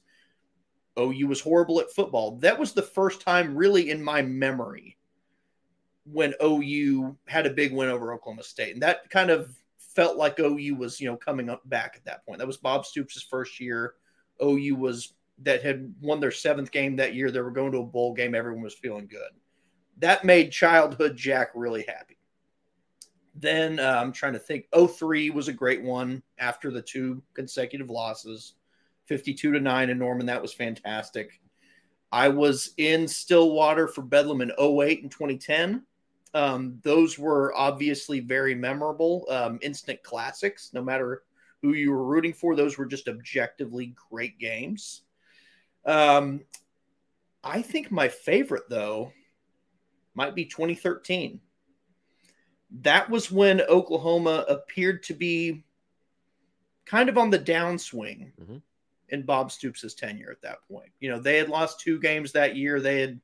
OU 0.99 1.27
was 1.27 1.39
horrible 1.39 1.80
at 1.80 1.93
football. 1.93 2.35
That 2.39 2.59
was 2.59 2.73
the 2.73 2.81
first 2.81 3.21
time, 3.21 3.55
really, 3.55 3.89
in 3.89 4.03
my 4.03 4.21
memory, 4.21 4.97
when 6.03 6.34
OU 6.43 7.15
had 7.26 7.45
a 7.45 7.51
big 7.51 7.71
win 7.71 7.88
over 7.88 8.13
Oklahoma 8.13 8.43
State, 8.43 8.73
and 8.73 8.84
that 8.84 9.09
kind 9.09 9.30
of 9.30 9.55
felt 9.99 10.15
like 10.15 10.39
OU 10.39 10.76
was, 10.76 11.01
you 11.01 11.09
know, 11.09 11.17
coming 11.17 11.49
up 11.49 11.67
back 11.67 11.95
at 11.97 12.05
that 12.05 12.26
point. 12.26 12.38
That 12.39 12.47
was 12.47 12.55
Bob 12.55 12.85
Stoops' 12.85 13.21
first 13.21 13.59
year. 13.59 13.95
OU 14.41 14.76
was 14.76 15.13
that 15.43 15.61
had 15.61 15.93
won 15.99 16.21
their 16.21 16.31
seventh 16.31 16.71
game 16.71 16.95
that 16.95 17.15
year. 17.15 17.31
They 17.31 17.41
were 17.41 17.51
going 17.51 17.73
to 17.73 17.80
a 17.80 17.85
bowl 17.85 18.13
game. 18.13 18.34
Everyone 18.34 18.63
was 18.63 18.73
feeling 18.73 19.07
good. 19.07 19.30
That 19.97 20.23
made 20.23 20.53
childhood 20.53 21.17
Jack 21.17 21.49
really 21.53 21.84
happy. 21.85 22.17
Then 23.35 23.77
uh, 23.77 23.99
I'm 24.01 24.13
trying 24.13 24.31
to 24.34 24.39
think. 24.39 24.67
03 24.73 25.31
was 25.31 25.49
a 25.49 25.53
great 25.53 25.84
one 25.84 26.23
after 26.38 26.71
the 26.71 26.81
two 26.81 27.21
consecutive 27.34 27.89
losses. 27.89 28.53
52 29.07 29.51
to 29.51 29.59
9 29.59 29.89
in 29.89 29.99
Norman. 29.99 30.27
That 30.27 30.41
was 30.41 30.53
fantastic. 30.53 31.41
I 32.09 32.30
was 32.30 32.73
in 32.77 33.05
Stillwater 33.05 33.89
for 33.89 34.01
Bedlam 34.01 34.39
in 34.39 34.53
08 34.57 35.01
and 35.01 35.11
2010. 35.11 35.84
Um, 36.34 36.80
those 36.84 37.18
were 37.18 37.53
obviously 37.56 38.19
very 38.19 38.53
memorable, 38.56 39.26
um, 39.30 39.60
instant 39.61 40.01
classics. 40.03 40.72
No 40.73 40.84
matter 40.84 41.23
who 41.61 41.73
you 41.73 41.91
were 41.91 42.03
rooting 42.03 42.34
for, 42.34 42.56
those 42.56 42.77
were 42.77 42.85
just 42.85 43.07
objectively 43.07 43.95
great 44.10 44.38
games. 44.38 45.01
Um, 45.85 46.45
I 47.43 47.61
think 47.61 47.89
my 47.91 48.07
favorite, 48.07 48.69
though, 48.69 49.11
might 50.14 50.35
be 50.35 50.45
2013. 50.45 51.41
That 52.81 53.10
was 53.10 53.31
when 53.31 53.61
Oklahoma 53.61 54.45
appeared 54.47 55.01
to 55.03 55.14
be 55.14 55.64
kind 56.85 57.10
of 57.10 57.18
on 57.18 57.30
the 57.30 57.39
downswing. 57.39 58.31
Mhm. 58.39 58.61
in 59.11 59.23
Bob 59.23 59.51
Stoops' 59.51 59.95
tenure 59.95 60.30
at 60.30 60.39
that 60.43 60.60
point. 60.68 60.91
You 60.99 61.10
know, 61.10 61.19
they 61.19 61.38
had 61.38 61.49
lost 61.49 61.80
two 61.80 61.99
games 61.99 62.31
that 62.34 62.56
year. 62.56 62.80
They 62.80 63.01
had, 63.01 63.19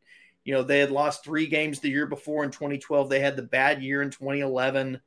you 0.46 0.54
know, 0.54 0.62
they 0.64 0.80
had 0.80 0.92
lost 0.92 1.24
three 1.24 1.48
games 1.48 1.80
the 1.80 1.90
year 1.90 2.06
before 2.06 2.44
in 2.44 2.52
2012. 2.52 3.10
They 3.10 3.20
had 3.20 3.36
the 3.36 3.42
bad 3.42 3.84
year 3.84 4.04
in 4.04 4.12
2011. 4.12 5.02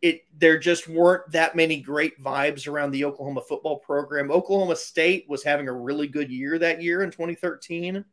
It 0.00 0.22
there 0.38 0.56
just 0.56 0.88
weren't 0.88 1.32
that 1.32 1.56
many 1.56 1.80
great 1.80 2.22
vibes 2.22 2.68
around 2.68 2.92
the 2.92 3.04
Oklahoma 3.04 3.40
football 3.40 3.80
program. 3.80 4.30
Oklahoma 4.30 4.76
State 4.76 5.26
was 5.28 5.42
having 5.42 5.68
a 5.68 5.72
really 5.72 6.06
good 6.06 6.30
year 6.30 6.58
that 6.60 6.80
year 6.80 7.02
in 7.02 7.10
2013. 7.10 8.04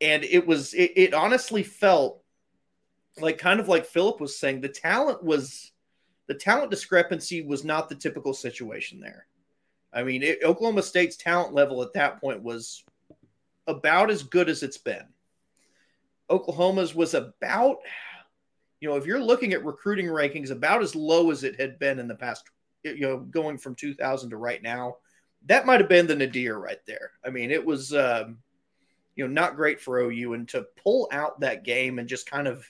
And 0.00 0.24
it 0.24 0.46
was 0.46 0.72
it, 0.72 0.92
it 0.96 1.14
honestly 1.14 1.62
felt 1.62 2.22
like 3.20 3.36
kind 3.36 3.60
of 3.60 3.68
like 3.68 3.84
Philip 3.84 4.18
was 4.18 4.38
saying, 4.38 4.62
the 4.62 4.68
talent 4.68 5.22
was 5.22 5.72
the 6.26 6.34
talent 6.34 6.70
discrepancy 6.70 7.42
was 7.42 7.64
not 7.64 7.90
the 7.90 7.96
typical 7.96 8.32
situation 8.32 8.98
there. 8.98 9.26
I 9.92 10.04
mean, 10.04 10.22
it, 10.22 10.38
Oklahoma 10.42 10.82
State's 10.82 11.16
talent 11.16 11.52
level 11.52 11.82
at 11.82 11.92
that 11.94 12.18
point 12.18 12.42
was 12.42 12.82
about 13.66 14.10
as 14.10 14.22
good 14.22 14.48
as 14.48 14.62
it's 14.62 14.78
been. 14.78 15.04
Oklahoma's 16.28 16.94
was 16.94 17.14
about, 17.14 17.78
you 18.80 18.88
know, 18.88 18.96
if 18.96 19.06
you're 19.06 19.22
looking 19.22 19.52
at 19.52 19.64
recruiting 19.64 20.06
rankings, 20.06 20.50
about 20.50 20.82
as 20.82 20.94
low 20.94 21.30
as 21.30 21.44
it 21.44 21.60
had 21.60 21.78
been 21.78 21.98
in 21.98 22.08
the 22.08 22.14
past, 22.14 22.44
you 22.84 23.00
know, 23.00 23.18
going 23.18 23.58
from 23.58 23.74
2000 23.74 24.30
to 24.30 24.36
right 24.36 24.62
now. 24.62 24.96
That 25.46 25.66
might 25.66 25.80
have 25.80 25.88
been 25.88 26.06
the 26.06 26.14
nadir 26.14 26.58
right 26.58 26.80
there. 26.86 27.12
I 27.24 27.30
mean, 27.30 27.50
it 27.50 27.64
was, 27.64 27.94
um, 27.94 28.38
you 29.16 29.26
know, 29.26 29.32
not 29.32 29.56
great 29.56 29.80
for 29.80 29.98
OU. 29.98 30.34
And 30.34 30.48
to 30.50 30.66
pull 30.82 31.08
out 31.12 31.40
that 31.40 31.64
game 31.64 31.98
and 31.98 32.08
just 32.08 32.30
kind 32.30 32.46
of 32.46 32.66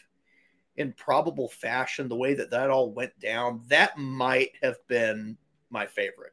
in 0.77 0.93
probable 0.93 1.49
fashion, 1.49 2.09
the 2.09 2.17
way 2.17 2.35
that 2.35 2.51
that 2.51 2.71
all 2.71 2.91
went 2.93 3.19
down, 3.19 3.63
that 3.69 3.99
might 3.99 4.53
have 4.63 4.77
been 4.87 5.37
my 5.69 5.87
favorite 5.87 6.33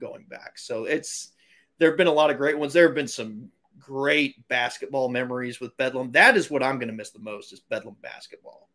going 0.00 0.24
back. 0.28 0.58
So 0.58 0.84
it's 0.84 1.32
there 1.78 1.90
have 1.90 1.98
been 1.98 2.06
a 2.06 2.12
lot 2.12 2.30
of 2.30 2.36
great 2.36 2.58
ones. 2.58 2.72
There 2.72 2.86
have 2.86 2.94
been 2.94 3.08
some 3.08 3.50
great 3.88 4.46
basketball 4.48 5.08
memories 5.08 5.60
with 5.60 5.76
Bedlam. 5.78 6.12
That 6.12 6.36
is 6.36 6.50
what 6.50 6.62
I'm 6.62 6.78
going 6.78 6.88
to 6.90 6.94
miss 6.94 7.10
the 7.10 7.18
most 7.18 7.54
is 7.54 7.60
Bedlam 7.60 7.96
basketball. 8.02 8.68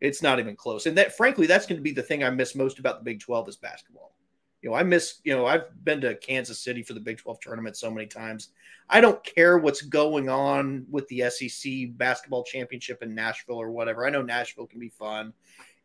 It's 0.00 0.22
not 0.22 0.38
even 0.38 0.56
close. 0.56 0.86
And 0.86 0.96
that 0.96 1.14
frankly, 1.14 1.46
that's 1.46 1.66
going 1.66 1.76
to 1.76 1.82
be 1.82 1.92
the 1.92 2.02
thing 2.02 2.24
I 2.24 2.30
miss 2.30 2.54
most 2.54 2.78
about 2.78 2.98
the 2.98 3.04
Big 3.04 3.20
12 3.20 3.50
is 3.50 3.56
basketball. 3.56 4.14
You 4.62 4.70
know, 4.70 4.76
I 4.76 4.82
miss, 4.82 5.20
you 5.24 5.36
know, 5.36 5.44
I've 5.44 5.84
been 5.84 6.00
to 6.00 6.16
Kansas 6.16 6.58
City 6.58 6.82
for 6.82 6.94
the 6.94 7.00
Big 7.00 7.18
12 7.18 7.38
tournament 7.40 7.76
so 7.76 7.90
many 7.90 8.06
times. 8.06 8.48
I 8.88 9.02
don't 9.02 9.22
care 9.22 9.58
what's 9.58 9.82
going 9.82 10.30
on 10.30 10.86
with 10.90 11.06
the 11.08 11.28
SEC 11.28 11.96
basketball 11.98 12.44
championship 12.44 13.02
in 13.02 13.14
Nashville 13.14 13.60
or 13.60 13.70
whatever. 13.70 14.06
I 14.06 14.10
know 14.10 14.22
Nashville 14.22 14.66
can 14.66 14.80
be 14.80 14.88
fun. 14.88 15.34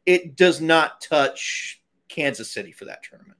It 0.05 0.37
does 0.37 0.61
not 0.61 1.01
touch 1.01 1.81
Kansas 2.07 2.53
City 2.53 2.71
for 2.71 2.85
that 2.85 3.03
tournament. 3.03 3.37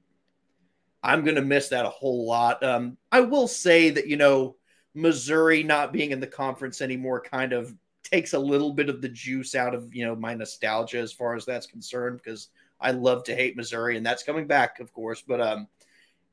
I'm 1.02 1.24
going 1.24 1.36
to 1.36 1.42
miss 1.42 1.68
that 1.68 1.86
a 1.86 1.90
whole 1.90 2.26
lot. 2.26 2.62
Um, 2.62 2.96
I 3.10 3.20
will 3.20 3.48
say 3.48 3.90
that, 3.90 4.06
you 4.06 4.16
know, 4.16 4.56
Missouri 4.94 5.62
not 5.62 5.92
being 5.92 6.10
in 6.10 6.20
the 6.20 6.26
conference 6.26 6.80
anymore 6.80 7.20
kind 7.20 7.52
of 7.52 7.74
takes 8.02 8.32
a 8.32 8.38
little 8.38 8.72
bit 8.72 8.88
of 8.88 9.00
the 9.00 9.08
juice 9.08 9.54
out 9.54 9.74
of, 9.74 9.94
you 9.94 10.04
know, 10.04 10.14
my 10.14 10.34
nostalgia 10.34 10.98
as 10.98 11.12
far 11.12 11.34
as 11.34 11.44
that's 11.44 11.66
concerned 11.66 12.20
because 12.22 12.48
I 12.80 12.90
love 12.90 13.24
to 13.24 13.34
hate 13.34 13.56
Missouri 13.56 13.96
and 13.96 14.04
that's 14.04 14.22
coming 14.22 14.46
back, 14.46 14.80
of 14.80 14.92
course. 14.92 15.22
But, 15.26 15.40
um, 15.40 15.68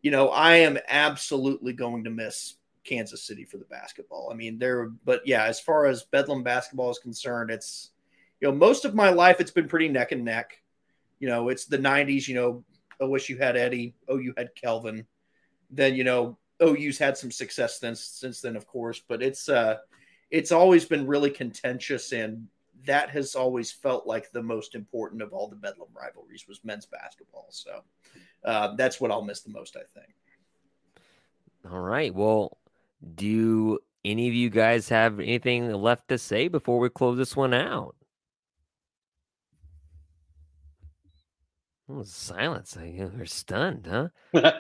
you 0.02 0.12
know, 0.12 0.30
I 0.30 0.56
am 0.58 0.78
absolutely 0.88 1.74
going 1.74 2.04
to 2.04 2.10
miss 2.10 2.56
Kansas 2.84 3.24
City 3.24 3.46
for 3.46 3.58
the 3.58 3.66
basketball. 3.66 4.30
I 4.32 4.36
mean, 4.36 4.58
there, 4.58 4.90
but 5.06 5.22
yeah, 5.26 5.46
as 5.46 5.60
far 5.60 5.86
as 5.86 6.04
Bedlam 6.04 6.44
basketball 6.44 6.90
is 6.90 7.00
concerned, 7.00 7.52
it's, 7.52 7.92
you 8.42 8.48
know, 8.48 8.56
most 8.56 8.84
of 8.84 8.96
my 8.96 9.10
life 9.10 9.40
it's 9.40 9.52
been 9.52 9.68
pretty 9.68 9.88
neck 9.88 10.12
and 10.12 10.26
neck. 10.26 10.62
You 11.20 11.28
know, 11.28 11.50
it's 11.50 11.66
the 11.66 11.78
90s, 11.78 12.28
you 12.28 12.36
know, 12.36 12.64
I 13.02 13.06
wish 13.06 13.30
you 13.30 13.38
had 13.38 13.56
Eddie. 13.56 13.96
Oh, 14.08 14.18
you 14.18 14.34
had 14.38 14.56
Kelvin. 14.56 15.06
Then 15.70 15.96
you 15.96 16.04
know 16.04 16.38
OU's 16.62 16.98
had 16.98 17.18
some 17.18 17.32
success 17.32 17.80
then 17.80 17.96
since 17.96 18.42
then, 18.42 18.56
of 18.56 18.68
course. 18.68 19.02
But 19.08 19.22
it's 19.22 19.50
uh, 19.50 19.78
it's 20.30 20.52
always 20.52 20.86
been 20.86 21.08
really 21.08 21.32
contentious, 21.32 22.12
and 22.12 22.48
that 22.86 23.10
has 23.10 23.36
always 23.36 23.72
felt 23.72 24.08
like 24.08 24.32
the 24.32 24.44
most 24.44 24.76
important 24.76 25.22
of 25.22 25.34
all 25.34 25.48
the 25.48 25.56
Bedlam 25.56 25.90
rivalries 25.94 26.48
was 26.48 26.64
men's 26.64 26.86
basketball. 26.86 27.48
So 27.50 27.84
uh, 28.44 28.76
that's 28.76 29.02
what 29.02 29.12
I'll 29.12 29.24
miss 29.24 29.42
the 29.42 29.52
most, 29.52 29.76
I 29.76 30.00
think. 30.00 30.14
All 31.70 31.80
right. 31.80 32.14
Well, 32.14 32.58
do 33.16 33.80
any 34.06 34.28
of 34.28 34.34
you 34.34 34.50
guys 34.50 34.90
have 34.90 35.20
anything 35.20 35.72
left 35.74 36.08
to 36.10 36.18
say 36.18 36.48
before 36.48 36.80
we 36.80 36.90
close 36.90 37.18
this 37.18 37.36
one 37.36 37.54
out? 37.54 37.96
Oh, 41.90 42.04
silence. 42.04 42.78
You're 42.82 43.26
stunned, 43.26 43.88
huh? 43.90 44.10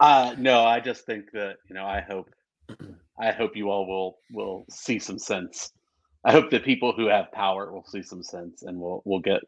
uh, 0.00 0.34
no, 0.38 0.64
I 0.64 0.78
just 0.80 1.04
think 1.04 1.32
that 1.32 1.56
you 1.68 1.74
know. 1.74 1.84
I 1.84 2.00
hope, 2.00 2.30
I 3.20 3.32
hope 3.32 3.56
you 3.56 3.70
all 3.70 3.86
will 3.86 4.18
will 4.30 4.64
see 4.70 4.98
some 5.00 5.18
sense. 5.18 5.72
I 6.24 6.30
hope 6.30 6.50
that 6.50 6.64
people 6.64 6.92
who 6.92 7.06
have 7.08 7.32
power 7.32 7.72
will 7.72 7.84
see 7.84 8.02
some 8.02 8.22
sense, 8.22 8.62
and 8.62 8.78
we'll 8.78 9.02
we'll 9.04 9.20
get 9.20 9.40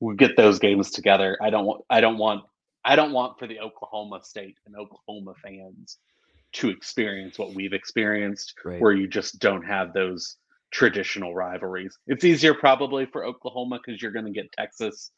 we'll 0.00 0.16
get 0.16 0.36
those 0.36 0.58
games 0.58 0.90
together. 0.90 1.38
I 1.40 1.50
don't 1.50 1.66
want 1.66 1.84
I 1.88 2.00
don't 2.00 2.18
want 2.18 2.42
I 2.84 2.96
don't 2.96 3.12
want 3.12 3.38
for 3.38 3.46
the 3.46 3.60
Oklahoma 3.60 4.20
State 4.24 4.58
and 4.66 4.74
Oklahoma 4.76 5.34
fans 5.42 5.98
to 6.54 6.70
experience 6.70 7.38
what 7.38 7.54
we've 7.54 7.72
experienced, 7.74 8.54
Right. 8.64 8.80
where 8.80 8.92
you 8.92 9.06
just 9.06 9.38
don't 9.38 9.62
have 9.64 9.92
those 9.92 10.36
traditional 10.72 11.34
rivalries. 11.34 11.96
It's 12.08 12.24
easier 12.24 12.54
probably 12.54 13.06
for 13.06 13.24
Oklahoma 13.24 13.78
because 13.84 14.02
you're 14.02 14.10
going 14.12 14.24
to 14.24 14.32
get 14.32 14.50
Texas 14.52 15.12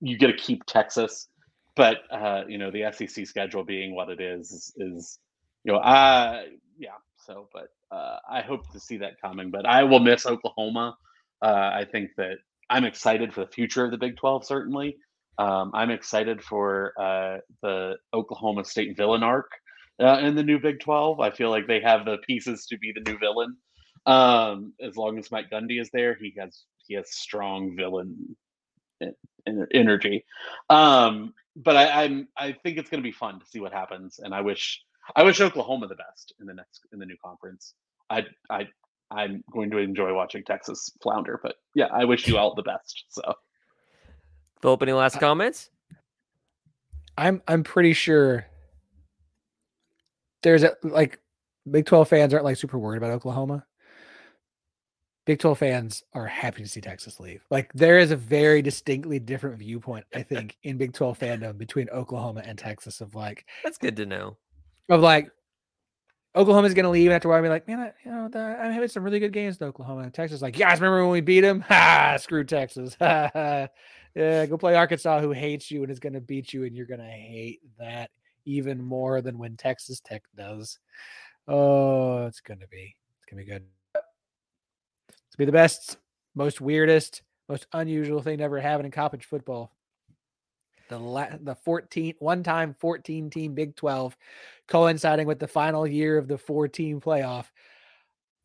you 0.00 0.18
get 0.18 0.28
to 0.28 0.36
keep 0.36 0.64
Texas, 0.66 1.28
but 1.76 1.98
uh, 2.10 2.44
you 2.48 2.58
know 2.58 2.70
the 2.70 2.90
SEC 2.92 3.26
schedule 3.26 3.64
being 3.64 3.94
what 3.94 4.08
it 4.08 4.20
is 4.20 4.72
is, 4.76 5.18
you 5.64 5.72
know 5.72 5.78
uh 5.78 6.42
yeah. 6.78 6.90
So, 7.26 7.48
but 7.52 7.68
uh, 7.90 8.18
I 8.30 8.42
hope 8.42 8.70
to 8.72 8.80
see 8.80 8.98
that 8.98 9.20
coming. 9.20 9.50
But 9.50 9.66
I 9.66 9.84
will 9.84 10.00
miss 10.00 10.26
Oklahoma. 10.26 10.96
Uh, 11.42 11.70
I 11.74 11.86
think 11.90 12.10
that 12.16 12.38
I'm 12.70 12.84
excited 12.84 13.34
for 13.34 13.44
the 13.44 13.50
future 13.50 13.84
of 13.84 13.90
the 13.90 13.98
Big 13.98 14.16
12. 14.16 14.46
Certainly, 14.46 14.96
um, 15.38 15.70
I'm 15.74 15.90
excited 15.90 16.42
for 16.42 16.92
uh, 16.98 17.38
the 17.62 17.96
Oklahoma 18.14 18.64
State 18.64 18.96
villain 18.96 19.22
arc 19.22 19.50
uh, 20.00 20.18
in 20.22 20.34
the 20.34 20.42
new 20.42 20.58
Big 20.58 20.80
12. 20.80 21.20
I 21.20 21.30
feel 21.30 21.50
like 21.50 21.66
they 21.66 21.80
have 21.80 22.04
the 22.04 22.18
pieces 22.26 22.66
to 22.66 22.78
be 22.78 22.92
the 22.92 23.10
new 23.10 23.18
villain. 23.18 23.56
Um, 24.06 24.72
as 24.80 24.96
long 24.96 25.18
as 25.18 25.30
Mike 25.30 25.50
Gundy 25.50 25.80
is 25.80 25.90
there, 25.92 26.16
he 26.18 26.34
has 26.38 26.64
he 26.86 26.94
has 26.94 27.10
strong 27.12 27.76
villain 27.76 28.36
energy. 29.46 30.24
Um, 30.70 31.34
but 31.56 31.76
I, 31.76 32.04
I'm 32.04 32.28
I 32.36 32.52
think 32.52 32.78
it's 32.78 32.90
going 32.90 33.02
to 33.02 33.06
be 33.06 33.12
fun 33.12 33.40
to 33.40 33.46
see 33.46 33.60
what 33.60 33.72
happens, 33.72 34.20
and 34.22 34.34
I 34.34 34.40
wish 34.40 34.82
I 35.16 35.22
wish 35.22 35.40
Oklahoma 35.40 35.88
the 35.88 35.96
best 35.96 36.34
in 36.40 36.46
the 36.46 36.54
next 36.54 36.86
in 36.92 36.98
the 36.98 37.06
new 37.06 37.16
conference. 37.24 37.74
I 38.10 38.24
I 38.50 38.68
I'm 39.10 39.42
going 39.52 39.70
to 39.70 39.78
enjoy 39.78 40.14
watching 40.14 40.44
Texas 40.44 40.90
flounder, 41.02 41.40
but 41.42 41.56
yeah, 41.74 41.86
I 41.86 42.04
wish 42.04 42.28
you 42.28 42.36
all 42.38 42.54
the 42.54 42.62
best. 42.62 43.04
So 43.08 43.22
Phillip, 44.60 44.82
any 44.82 44.92
last 44.92 45.18
comments? 45.18 45.70
I'm 47.16 47.42
I'm 47.48 47.64
pretty 47.64 47.92
sure 47.92 48.46
there's 50.42 50.62
a 50.62 50.76
like 50.82 51.18
Big 51.70 51.86
12 51.86 52.08
fans 52.08 52.32
aren't 52.32 52.44
like 52.44 52.56
super 52.56 52.78
worried 52.78 52.98
about 52.98 53.10
Oklahoma. 53.10 53.64
Big 55.28 55.38
12 55.40 55.58
fans 55.58 56.04
are 56.14 56.26
happy 56.26 56.62
to 56.62 56.68
see 56.70 56.80
Texas 56.80 57.20
leave. 57.20 57.44
Like 57.50 57.70
there 57.74 57.98
is 57.98 58.12
a 58.12 58.16
very 58.16 58.62
distinctly 58.62 59.18
different 59.18 59.58
viewpoint, 59.58 60.06
I 60.14 60.22
think, 60.22 60.56
in 60.62 60.78
Big 60.78 60.94
12 60.94 61.18
fandom 61.18 61.58
between 61.58 61.90
Oklahoma 61.90 62.40
and 62.46 62.56
Texas 62.56 63.02
of 63.02 63.14
like 63.14 63.44
That's 63.62 63.76
good 63.76 63.94
to 63.96 64.06
know. 64.06 64.38
of 64.88 65.02
like 65.02 65.30
Oklahoma's 66.34 66.72
gonna 66.72 66.88
leave 66.88 67.10
after 67.10 67.28
a 67.28 67.30
while. 67.30 67.42
Be 67.42 67.50
like, 67.50 67.68
man, 67.68 67.78
I, 67.78 67.92
you 68.06 68.10
know, 68.10 68.28
the, 68.28 68.38
I'm 68.38 68.72
having 68.72 68.88
some 68.88 69.02
really 69.04 69.20
good 69.20 69.34
games 69.34 69.58
in 69.58 69.66
Oklahoma. 69.66 70.00
And 70.00 70.14
Texas, 70.14 70.40
like, 70.40 70.58
yeah, 70.58 70.72
remember 70.72 71.02
when 71.02 71.12
we 71.12 71.20
beat 71.20 71.42
them? 71.42 71.60
Ha, 71.60 72.16
screw 72.18 72.42
Texas. 72.42 72.96
yeah, 72.98 73.66
go 74.14 74.56
play 74.56 74.76
Arkansas, 74.76 75.20
who 75.20 75.32
hates 75.32 75.70
you 75.70 75.82
and 75.82 75.92
is 75.92 76.00
gonna 76.00 76.22
beat 76.22 76.54
you, 76.54 76.64
and 76.64 76.74
you're 76.74 76.86
gonna 76.86 77.04
hate 77.04 77.60
that 77.78 78.10
even 78.46 78.82
more 78.82 79.20
than 79.20 79.36
when 79.36 79.58
Texas 79.58 80.00
Tech 80.00 80.22
does. 80.34 80.78
Oh, 81.46 82.24
it's 82.24 82.40
gonna 82.40 82.66
be, 82.70 82.96
it's 83.18 83.26
gonna 83.30 83.42
be 83.42 83.50
good. 83.50 83.66
Be 85.38 85.44
the 85.44 85.52
best, 85.52 85.96
most 86.34 86.60
weirdest, 86.60 87.22
most 87.48 87.66
unusual 87.72 88.20
thing 88.20 88.38
to 88.38 88.44
ever 88.44 88.60
happen 88.60 88.84
in 88.84 88.92
college 88.92 89.24
football. 89.24 89.72
The 90.90 90.98
la- 90.98 91.36
the 91.40 91.54
14 91.54 92.14
one 92.18 92.42
time 92.42 92.74
14 92.78 93.30
team 93.30 93.54
Big 93.54 93.76
12 93.76 94.16
coinciding 94.68 95.26
with 95.26 95.38
the 95.38 95.46
final 95.48 95.86
year 95.86 96.18
of 96.18 96.28
the 96.28 96.38
four 96.38 96.66
team 96.68 97.00
playoff. 97.00 97.46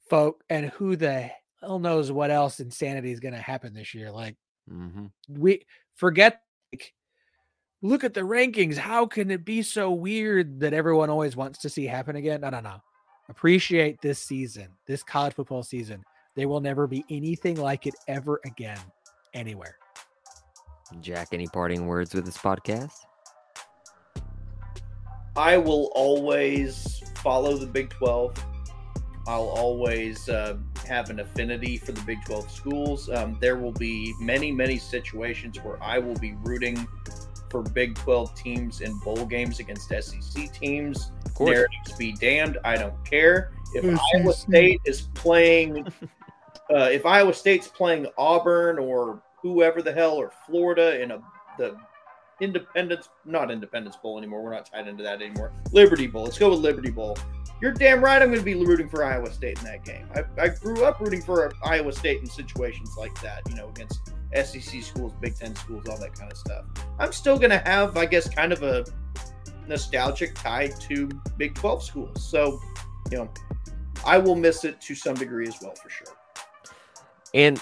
Folk 0.10 0.44
and 0.50 0.68
who 0.72 0.96
the 0.96 1.30
hell 1.62 1.80
knows 1.80 2.12
what 2.12 2.30
else 2.32 2.60
insanity 2.60 3.12
is 3.12 3.20
going 3.22 3.34
to 3.34 3.40
happen 3.40 3.74
this 3.74 3.94
year. 3.94 4.12
Like 4.12 4.36
Mm-hmm. 4.72 5.08
we 5.28 5.66
forget 5.96 6.42
like, 6.72 6.94
look 7.82 8.06
at 8.06 8.14
the 8.14 8.22
rankings. 8.22 8.78
How 8.78 9.06
can 9.06 9.30
it 9.30 9.44
be 9.44 9.62
so 9.62 9.92
weird 9.92 10.62
that 10.62 10.74
everyone 10.74 11.10
always 11.10 11.36
wants 11.36 11.60
to 11.60 11.70
see 11.70 11.86
happen 11.86 12.16
again? 12.16 12.40
No, 12.42 12.50
no, 12.50 12.62
no. 12.62 12.82
Appreciate 13.28 14.00
this 14.02 14.20
season, 14.20 14.70
this 14.88 15.04
college 15.04 15.34
football 15.34 15.64
season. 15.64 16.04
There 16.36 16.48
will 16.48 16.62
never 16.62 16.88
be 16.88 17.06
anything 17.10 17.58
like 17.58 17.86
it 17.86 17.94
ever 18.08 18.40
again 18.46 18.80
anywhere. 19.34 19.78
Jack, 21.02 21.30
any 21.32 21.48
parting 21.48 21.86
words 21.86 22.14
with 22.14 22.26
this 22.26 22.38
podcast? 22.38 22.94
I 25.36 25.58
will 25.58 25.92
always 25.96 27.04
follow 27.18 27.58
the 27.58 27.66
Big 27.66 27.90
12. 27.90 28.34
I'll 29.26 29.48
always 29.48 30.28
uh, 30.28 30.58
have 30.86 31.10
an 31.10 31.20
affinity 31.20 31.78
for 31.78 31.92
the 31.92 32.02
Big 32.02 32.24
12 32.26 32.52
schools. 32.52 33.10
Um, 33.10 33.38
there 33.40 33.56
will 33.56 33.72
be 33.72 34.14
many, 34.20 34.52
many 34.52 34.78
situations 34.78 35.64
where 35.64 35.82
I 35.82 35.98
will 35.98 36.16
be 36.16 36.34
rooting 36.44 36.88
for 37.50 37.62
Big 37.62 37.96
12 37.96 38.36
teams 38.36 38.82
in 38.82 38.98
bowl 39.00 39.26
games 39.26 39.60
against 39.60 39.90
SEC 39.90 40.52
teams. 40.54 41.12
Of 41.26 41.34
course. 41.34 41.52
Narratives 41.52 41.98
be 41.98 42.12
damned. 42.14 42.58
I 42.64 42.76
don't 42.76 43.04
care. 43.06 43.52
If 43.76 44.00
Iowa 44.16 44.34
State 44.34 44.82
is 44.86 45.04
playing, 45.14 45.88
uh, 46.74 46.90
if 46.92 47.06
Iowa 47.06 47.34
State's 47.34 47.68
playing 47.68 48.08
Auburn 48.18 48.80
or 48.80 49.22
whoever 49.42 49.82
the 49.82 49.94
hell 49.94 50.16
or 50.16 50.32
Florida 50.48 51.02
in 51.02 51.12
a 51.12 51.22
the 51.58 51.78
Independence, 52.42 53.10
not 53.26 53.52
Independence 53.52 53.96
Bowl 53.96 54.18
anymore. 54.18 54.44
We're 54.44 54.54
not 54.54 54.66
tied 54.66 54.88
into 54.88 55.04
that 55.04 55.22
anymore. 55.22 55.54
Liberty 55.72 56.08
Bowl. 56.08 56.24
Let's 56.24 56.38
go 56.38 56.50
with 56.50 56.60
Liberty 56.60 56.90
Bowl. 56.90 57.18
You're 57.62 57.72
damn 57.72 58.04
right. 58.04 58.22
I'm 58.22 58.30
going 58.30 58.40
to 58.40 58.46
be 58.46 58.56
rooting 58.56 58.90
for 58.90 59.06
Iowa 59.06 59.32
State 59.32 59.60
in 59.60 59.66
that 59.66 59.86
game. 59.86 60.08
I, 60.16 60.24
I 60.42 60.48
grew 60.50 60.84
up 60.84 61.00
rooting 61.00 61.22
for 61.22 61.54
Iowa 61.64 61.94
State 61.94 62.20
in 62.22 62.26
situations 62.26 62.96
like 62.98 63.20
that. 63.22 63.42
You 63.50 63.56
know, 63.56 63.70
against 63.70 64.12
SEC 64.34 64.82
schools, 64.82 65.14
Big 65.22 65.38
Ten 65.38 65.56
schools, 65.56 65.88
all 65.88 65.98
that 66.00 66.14
kind 66.16 66.32
of 66.32 66.38
stuff. 66.38 66.66
I'm 67.00 67.14
still 67.14 67.38
going 67.38 67.52
to 67.52 67.60
have, 67.60 67.96
I 67.96 68.08
guess, 68.08 68.28
kind 68.28 68.52
of 68.52 68.64
a 68.64 68.84
nostalgic 69.68 70.34
tie 70.34 70.68
to 70.68 71.08
Big 71.38 71.54
12 71.54 71.84
schools. 71.84 72.30
So, 72.30 72.60
you 73.12 73.20
know, 73.20 73.30
I 74.06 74.18
will 74.18 74.36
miss 74.36 74.66
it 74.66 74.82
to 74.82 74.96
some 74.96 75.16
degree 75.16 75.48
as 75.48 75.56
well, 75.62 75.76
for 75.76 75.90
sure. 75.90 76.16
And 77.34 77.62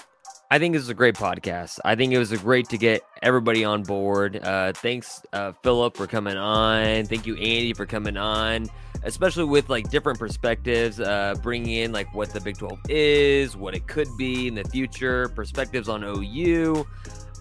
I 0.50 0.58
think 0.58 0.74
this 0.74 0.82
is 0.82 0.90
a 0.90 0.94
great 0.94 1.14
podcast. 1.14 1.78
I 1.82 1.94
think 1.94 2.12
it 2.12 2.18
was 2.18 2.30
great 2.34 2.68
to 2.68 2.76
get 2.76 3.02
everybody 3.22 3.64
on 3.64 3.84
board. 3.84 4.36
Uh, 4.36 4.72
thanks, 4.74 5.22
uh, 5.32 5.52
Phillip, 5.62 5.96
for 5.96 6.06
coming 6.06 6.36
on. 6.36 7.06
Thank 7.06 7.26
you, 7.26 7.36
Andy, 7.36 7.72
for 7.72 7.86
coming 7.86 8.18
on, 8.18 8.66
especially 9.02 9.44
with 9.44 9.70
like 9.70 9.88
different 9.88 10.18
perspectives, 10.18 11.00
uh, 11.00 11.36
bringing 11.42 11.76
in 11.76 11.92
like 11.92 12.12
what 12.14 12.34
the 12.34 12.40
Big 12.40 12.58
12 12.58 12.80
is, 12.90 13.56
what 13.56 13.74
it 13.74 13.86
could 13.86 14.08
be 14.18 14.48
in 14.48 14.54
the 14.54 14.64
future, 14.64 15.30
perspectives 15.30 15.88
on 15.88 16.04
OU. 16.04 16.86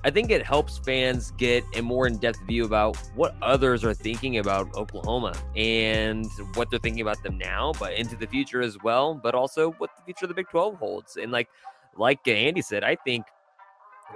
I 0.05 0.09
think 0.09 0.31
it 0.31 0.43
helps 0.43 0.77
fans 0.77 1.31
get 1.31 1.65
a 1.75 1.81
more 1.81 2.07
in 2.07 2.17
depth 2.17 2.39
view 2.47 2.63
about 2.63 2.95
what 3.13 3.35
others 3.41 3.83
are 3.83 3.93
thinking 3.93 4.37
about 4.37 4.73
Oklahoma 4.75 5.33
and 5.55 6.25
what 6.55 6.69
they're 6.69 6.79
thinking 6.79 7.01
about 7.01 7.21
them 7.23 7.37
now, 7.37 7.73
but 7.77 7.93
into 7.93 8.15
the 8.15 8.25
future 8.25 8.61
as 8.61 8.81
well, 8.83 9.15
but 9.15 9.35
also 9.35 9.71
what 9.73 9.91
the 9.97 10.03
future 10.03 10.25
of 10.25 10.29
the 10.29 10.35
Big 10.35 10.47
12 10.49 10.77
holds. 10.77 11.17
And 11.17 11.31
like, 11.33 11.49
like 11.97 12.27
Andy 12.27 12.61
said, 12.61 12.83
I 12.83 12.95
think 12.95 13.25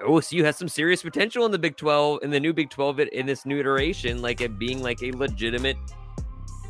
OSU 0.02 0.44
has 0.44 0.58
some 0.58 0.68
serious 0.68 1.02
potential 1.02 1.46
in 1.46 1.52
the 1.52 1.60
Big 1.60 1.78
12, 1.78 2.24
in 2.24 2.30
the 2.30 2.40
new 2.40 2.54
Big 2.54 2.70
12 2.70 3.00
in 3.00 3.26
this 3.26 3.46
new 3.46 3.60
iteration, 3.60 4.22
like 4.22 4.42
it 4.42 4.60
being 4.60 4.82
like 4.82 5.02
a 5.04 5.12
legitimate 5.12 5.78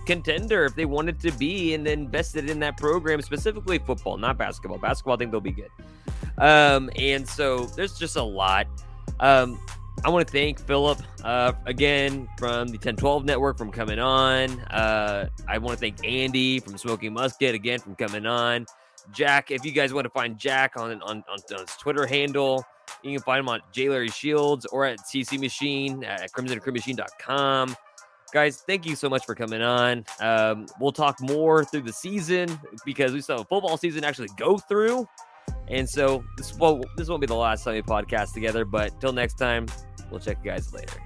contender 0.06 0.66
if 0.66 0.76
they 0.76 0.86
wanted 0.86 1.20
to 1.20 1.32
be 1.32 1.74
and 1.74 1.88
invested 1.88 2.50
in 2.50 2.60
that 2.60 2.78
program, 2.78 3.22
specifically 3.22 3.80
football, 3.80 4.18
not 4.18 4.38
basketball. 4.38 4.78
Basketball, 4.78 5.16
I 5.16 5.18
think 5.18 5.32
they'll 5.32 5.42
be 5.42 5.52
good. 5.52 5.72
Um, 6.38 6.90
and 6.96 7.28
so 7.28 7.66
there's 7.66 7.98
just 7.98 8.16
a 8.16 8.24
lot. 8.24 8.68
Um, 9.20 9.60
I 10.04 10.10
want 10.10 10.28
to 10.28 10.32
thank 10.32 10.60
Phillip 10.60 11.00
uh, 11.24 11.54
again 11.66 12.28
from 12.38 12.68
the 12.68 12.78
Ten12 12.78 13.24
network 13.24 13.58
from 13.58 13.72
coming 13.72 13.98
on. 13.98 14.60
Uh, 14.62 15.30
I 15.48 15.58
want 15.58 15.80
to 15.80 15.82
thank 15.82 16.06
Andy 16.06 16.60
from 16.60 16.78
Smoking 16.78 17.14
Musket 17.14 17.56
again 17.56 17.80
from 17.80 17.96
coming 17.96 18.26
on. 18.26 18.66
Jack, 19.14 19.52
if 19.52 19.66
you 19.66 19.72
guys 19.72 19.94
want 19.94 20.06
to 20.06 20.10
find 20.10 20.38
Jack 20.38 20.78
on 20.78 21.02
on, 21.02 21.24
on, 21.30 21.40
his 21.50 21.76
Twitter 21.78 22.06
handle, 22.06 22.64
you 23.04 23.12
can 23.12 23.24
find 23.24 23.40
him 23.40 23.50
on 23.50 23.62
J. 23.72 23.90
Larry 23.90 24.10
Shields 24.10 24.66
or 24.68 24.86
at 24.86 25.00
CC 25.00 25.40
Machine 25.40 26.04
at 26.04 26.32
crimsoncrewmachine.com. 26.32 27.76
Guys, 28.34 28.64
thank 28.68 28.86
you 28.86 28.96
so 28.96 29.10
much 29.10 29.26
for 29.26 29.36
coming 29.36 29.62
on. 29.62 30.04
Um, 30.20 30.66
we'll 30.80 30.92
talk 30.92 31.22
more 31.22 31.64
through 31.64 31.84
the 31.84 31.94
season 31.94 32.60
because 32.84 33.14
we 33.14 33.22
still 33.22 33.38
have 33.38 33.48
football 33.48 33.78
season 33.78 34.04
actually 34.04 34.30
go 34.38 34.58
through. 34.58 35.08
And 35.68 35.90
so 35.90 36.24
this 36.38 36.54
won't 36.56 36.86
this 36.98 37.08
won't 37.08 37.22
be 37.22 37.28
the 37.28 37.36
last 37.36 37.64
time 37.64 37.76
we 37.76 37.82
podcast 37.82 38.34
together, 38.34 38.66
but 38.66 39.00
till 39.00 39.14
next 39.14 39.36
time, 39.36 39.68
we'll 40.12 40.20
check 40.20 40.38
you 40.44 40.52
guys 40.52 40.74
later. 40.74 41.05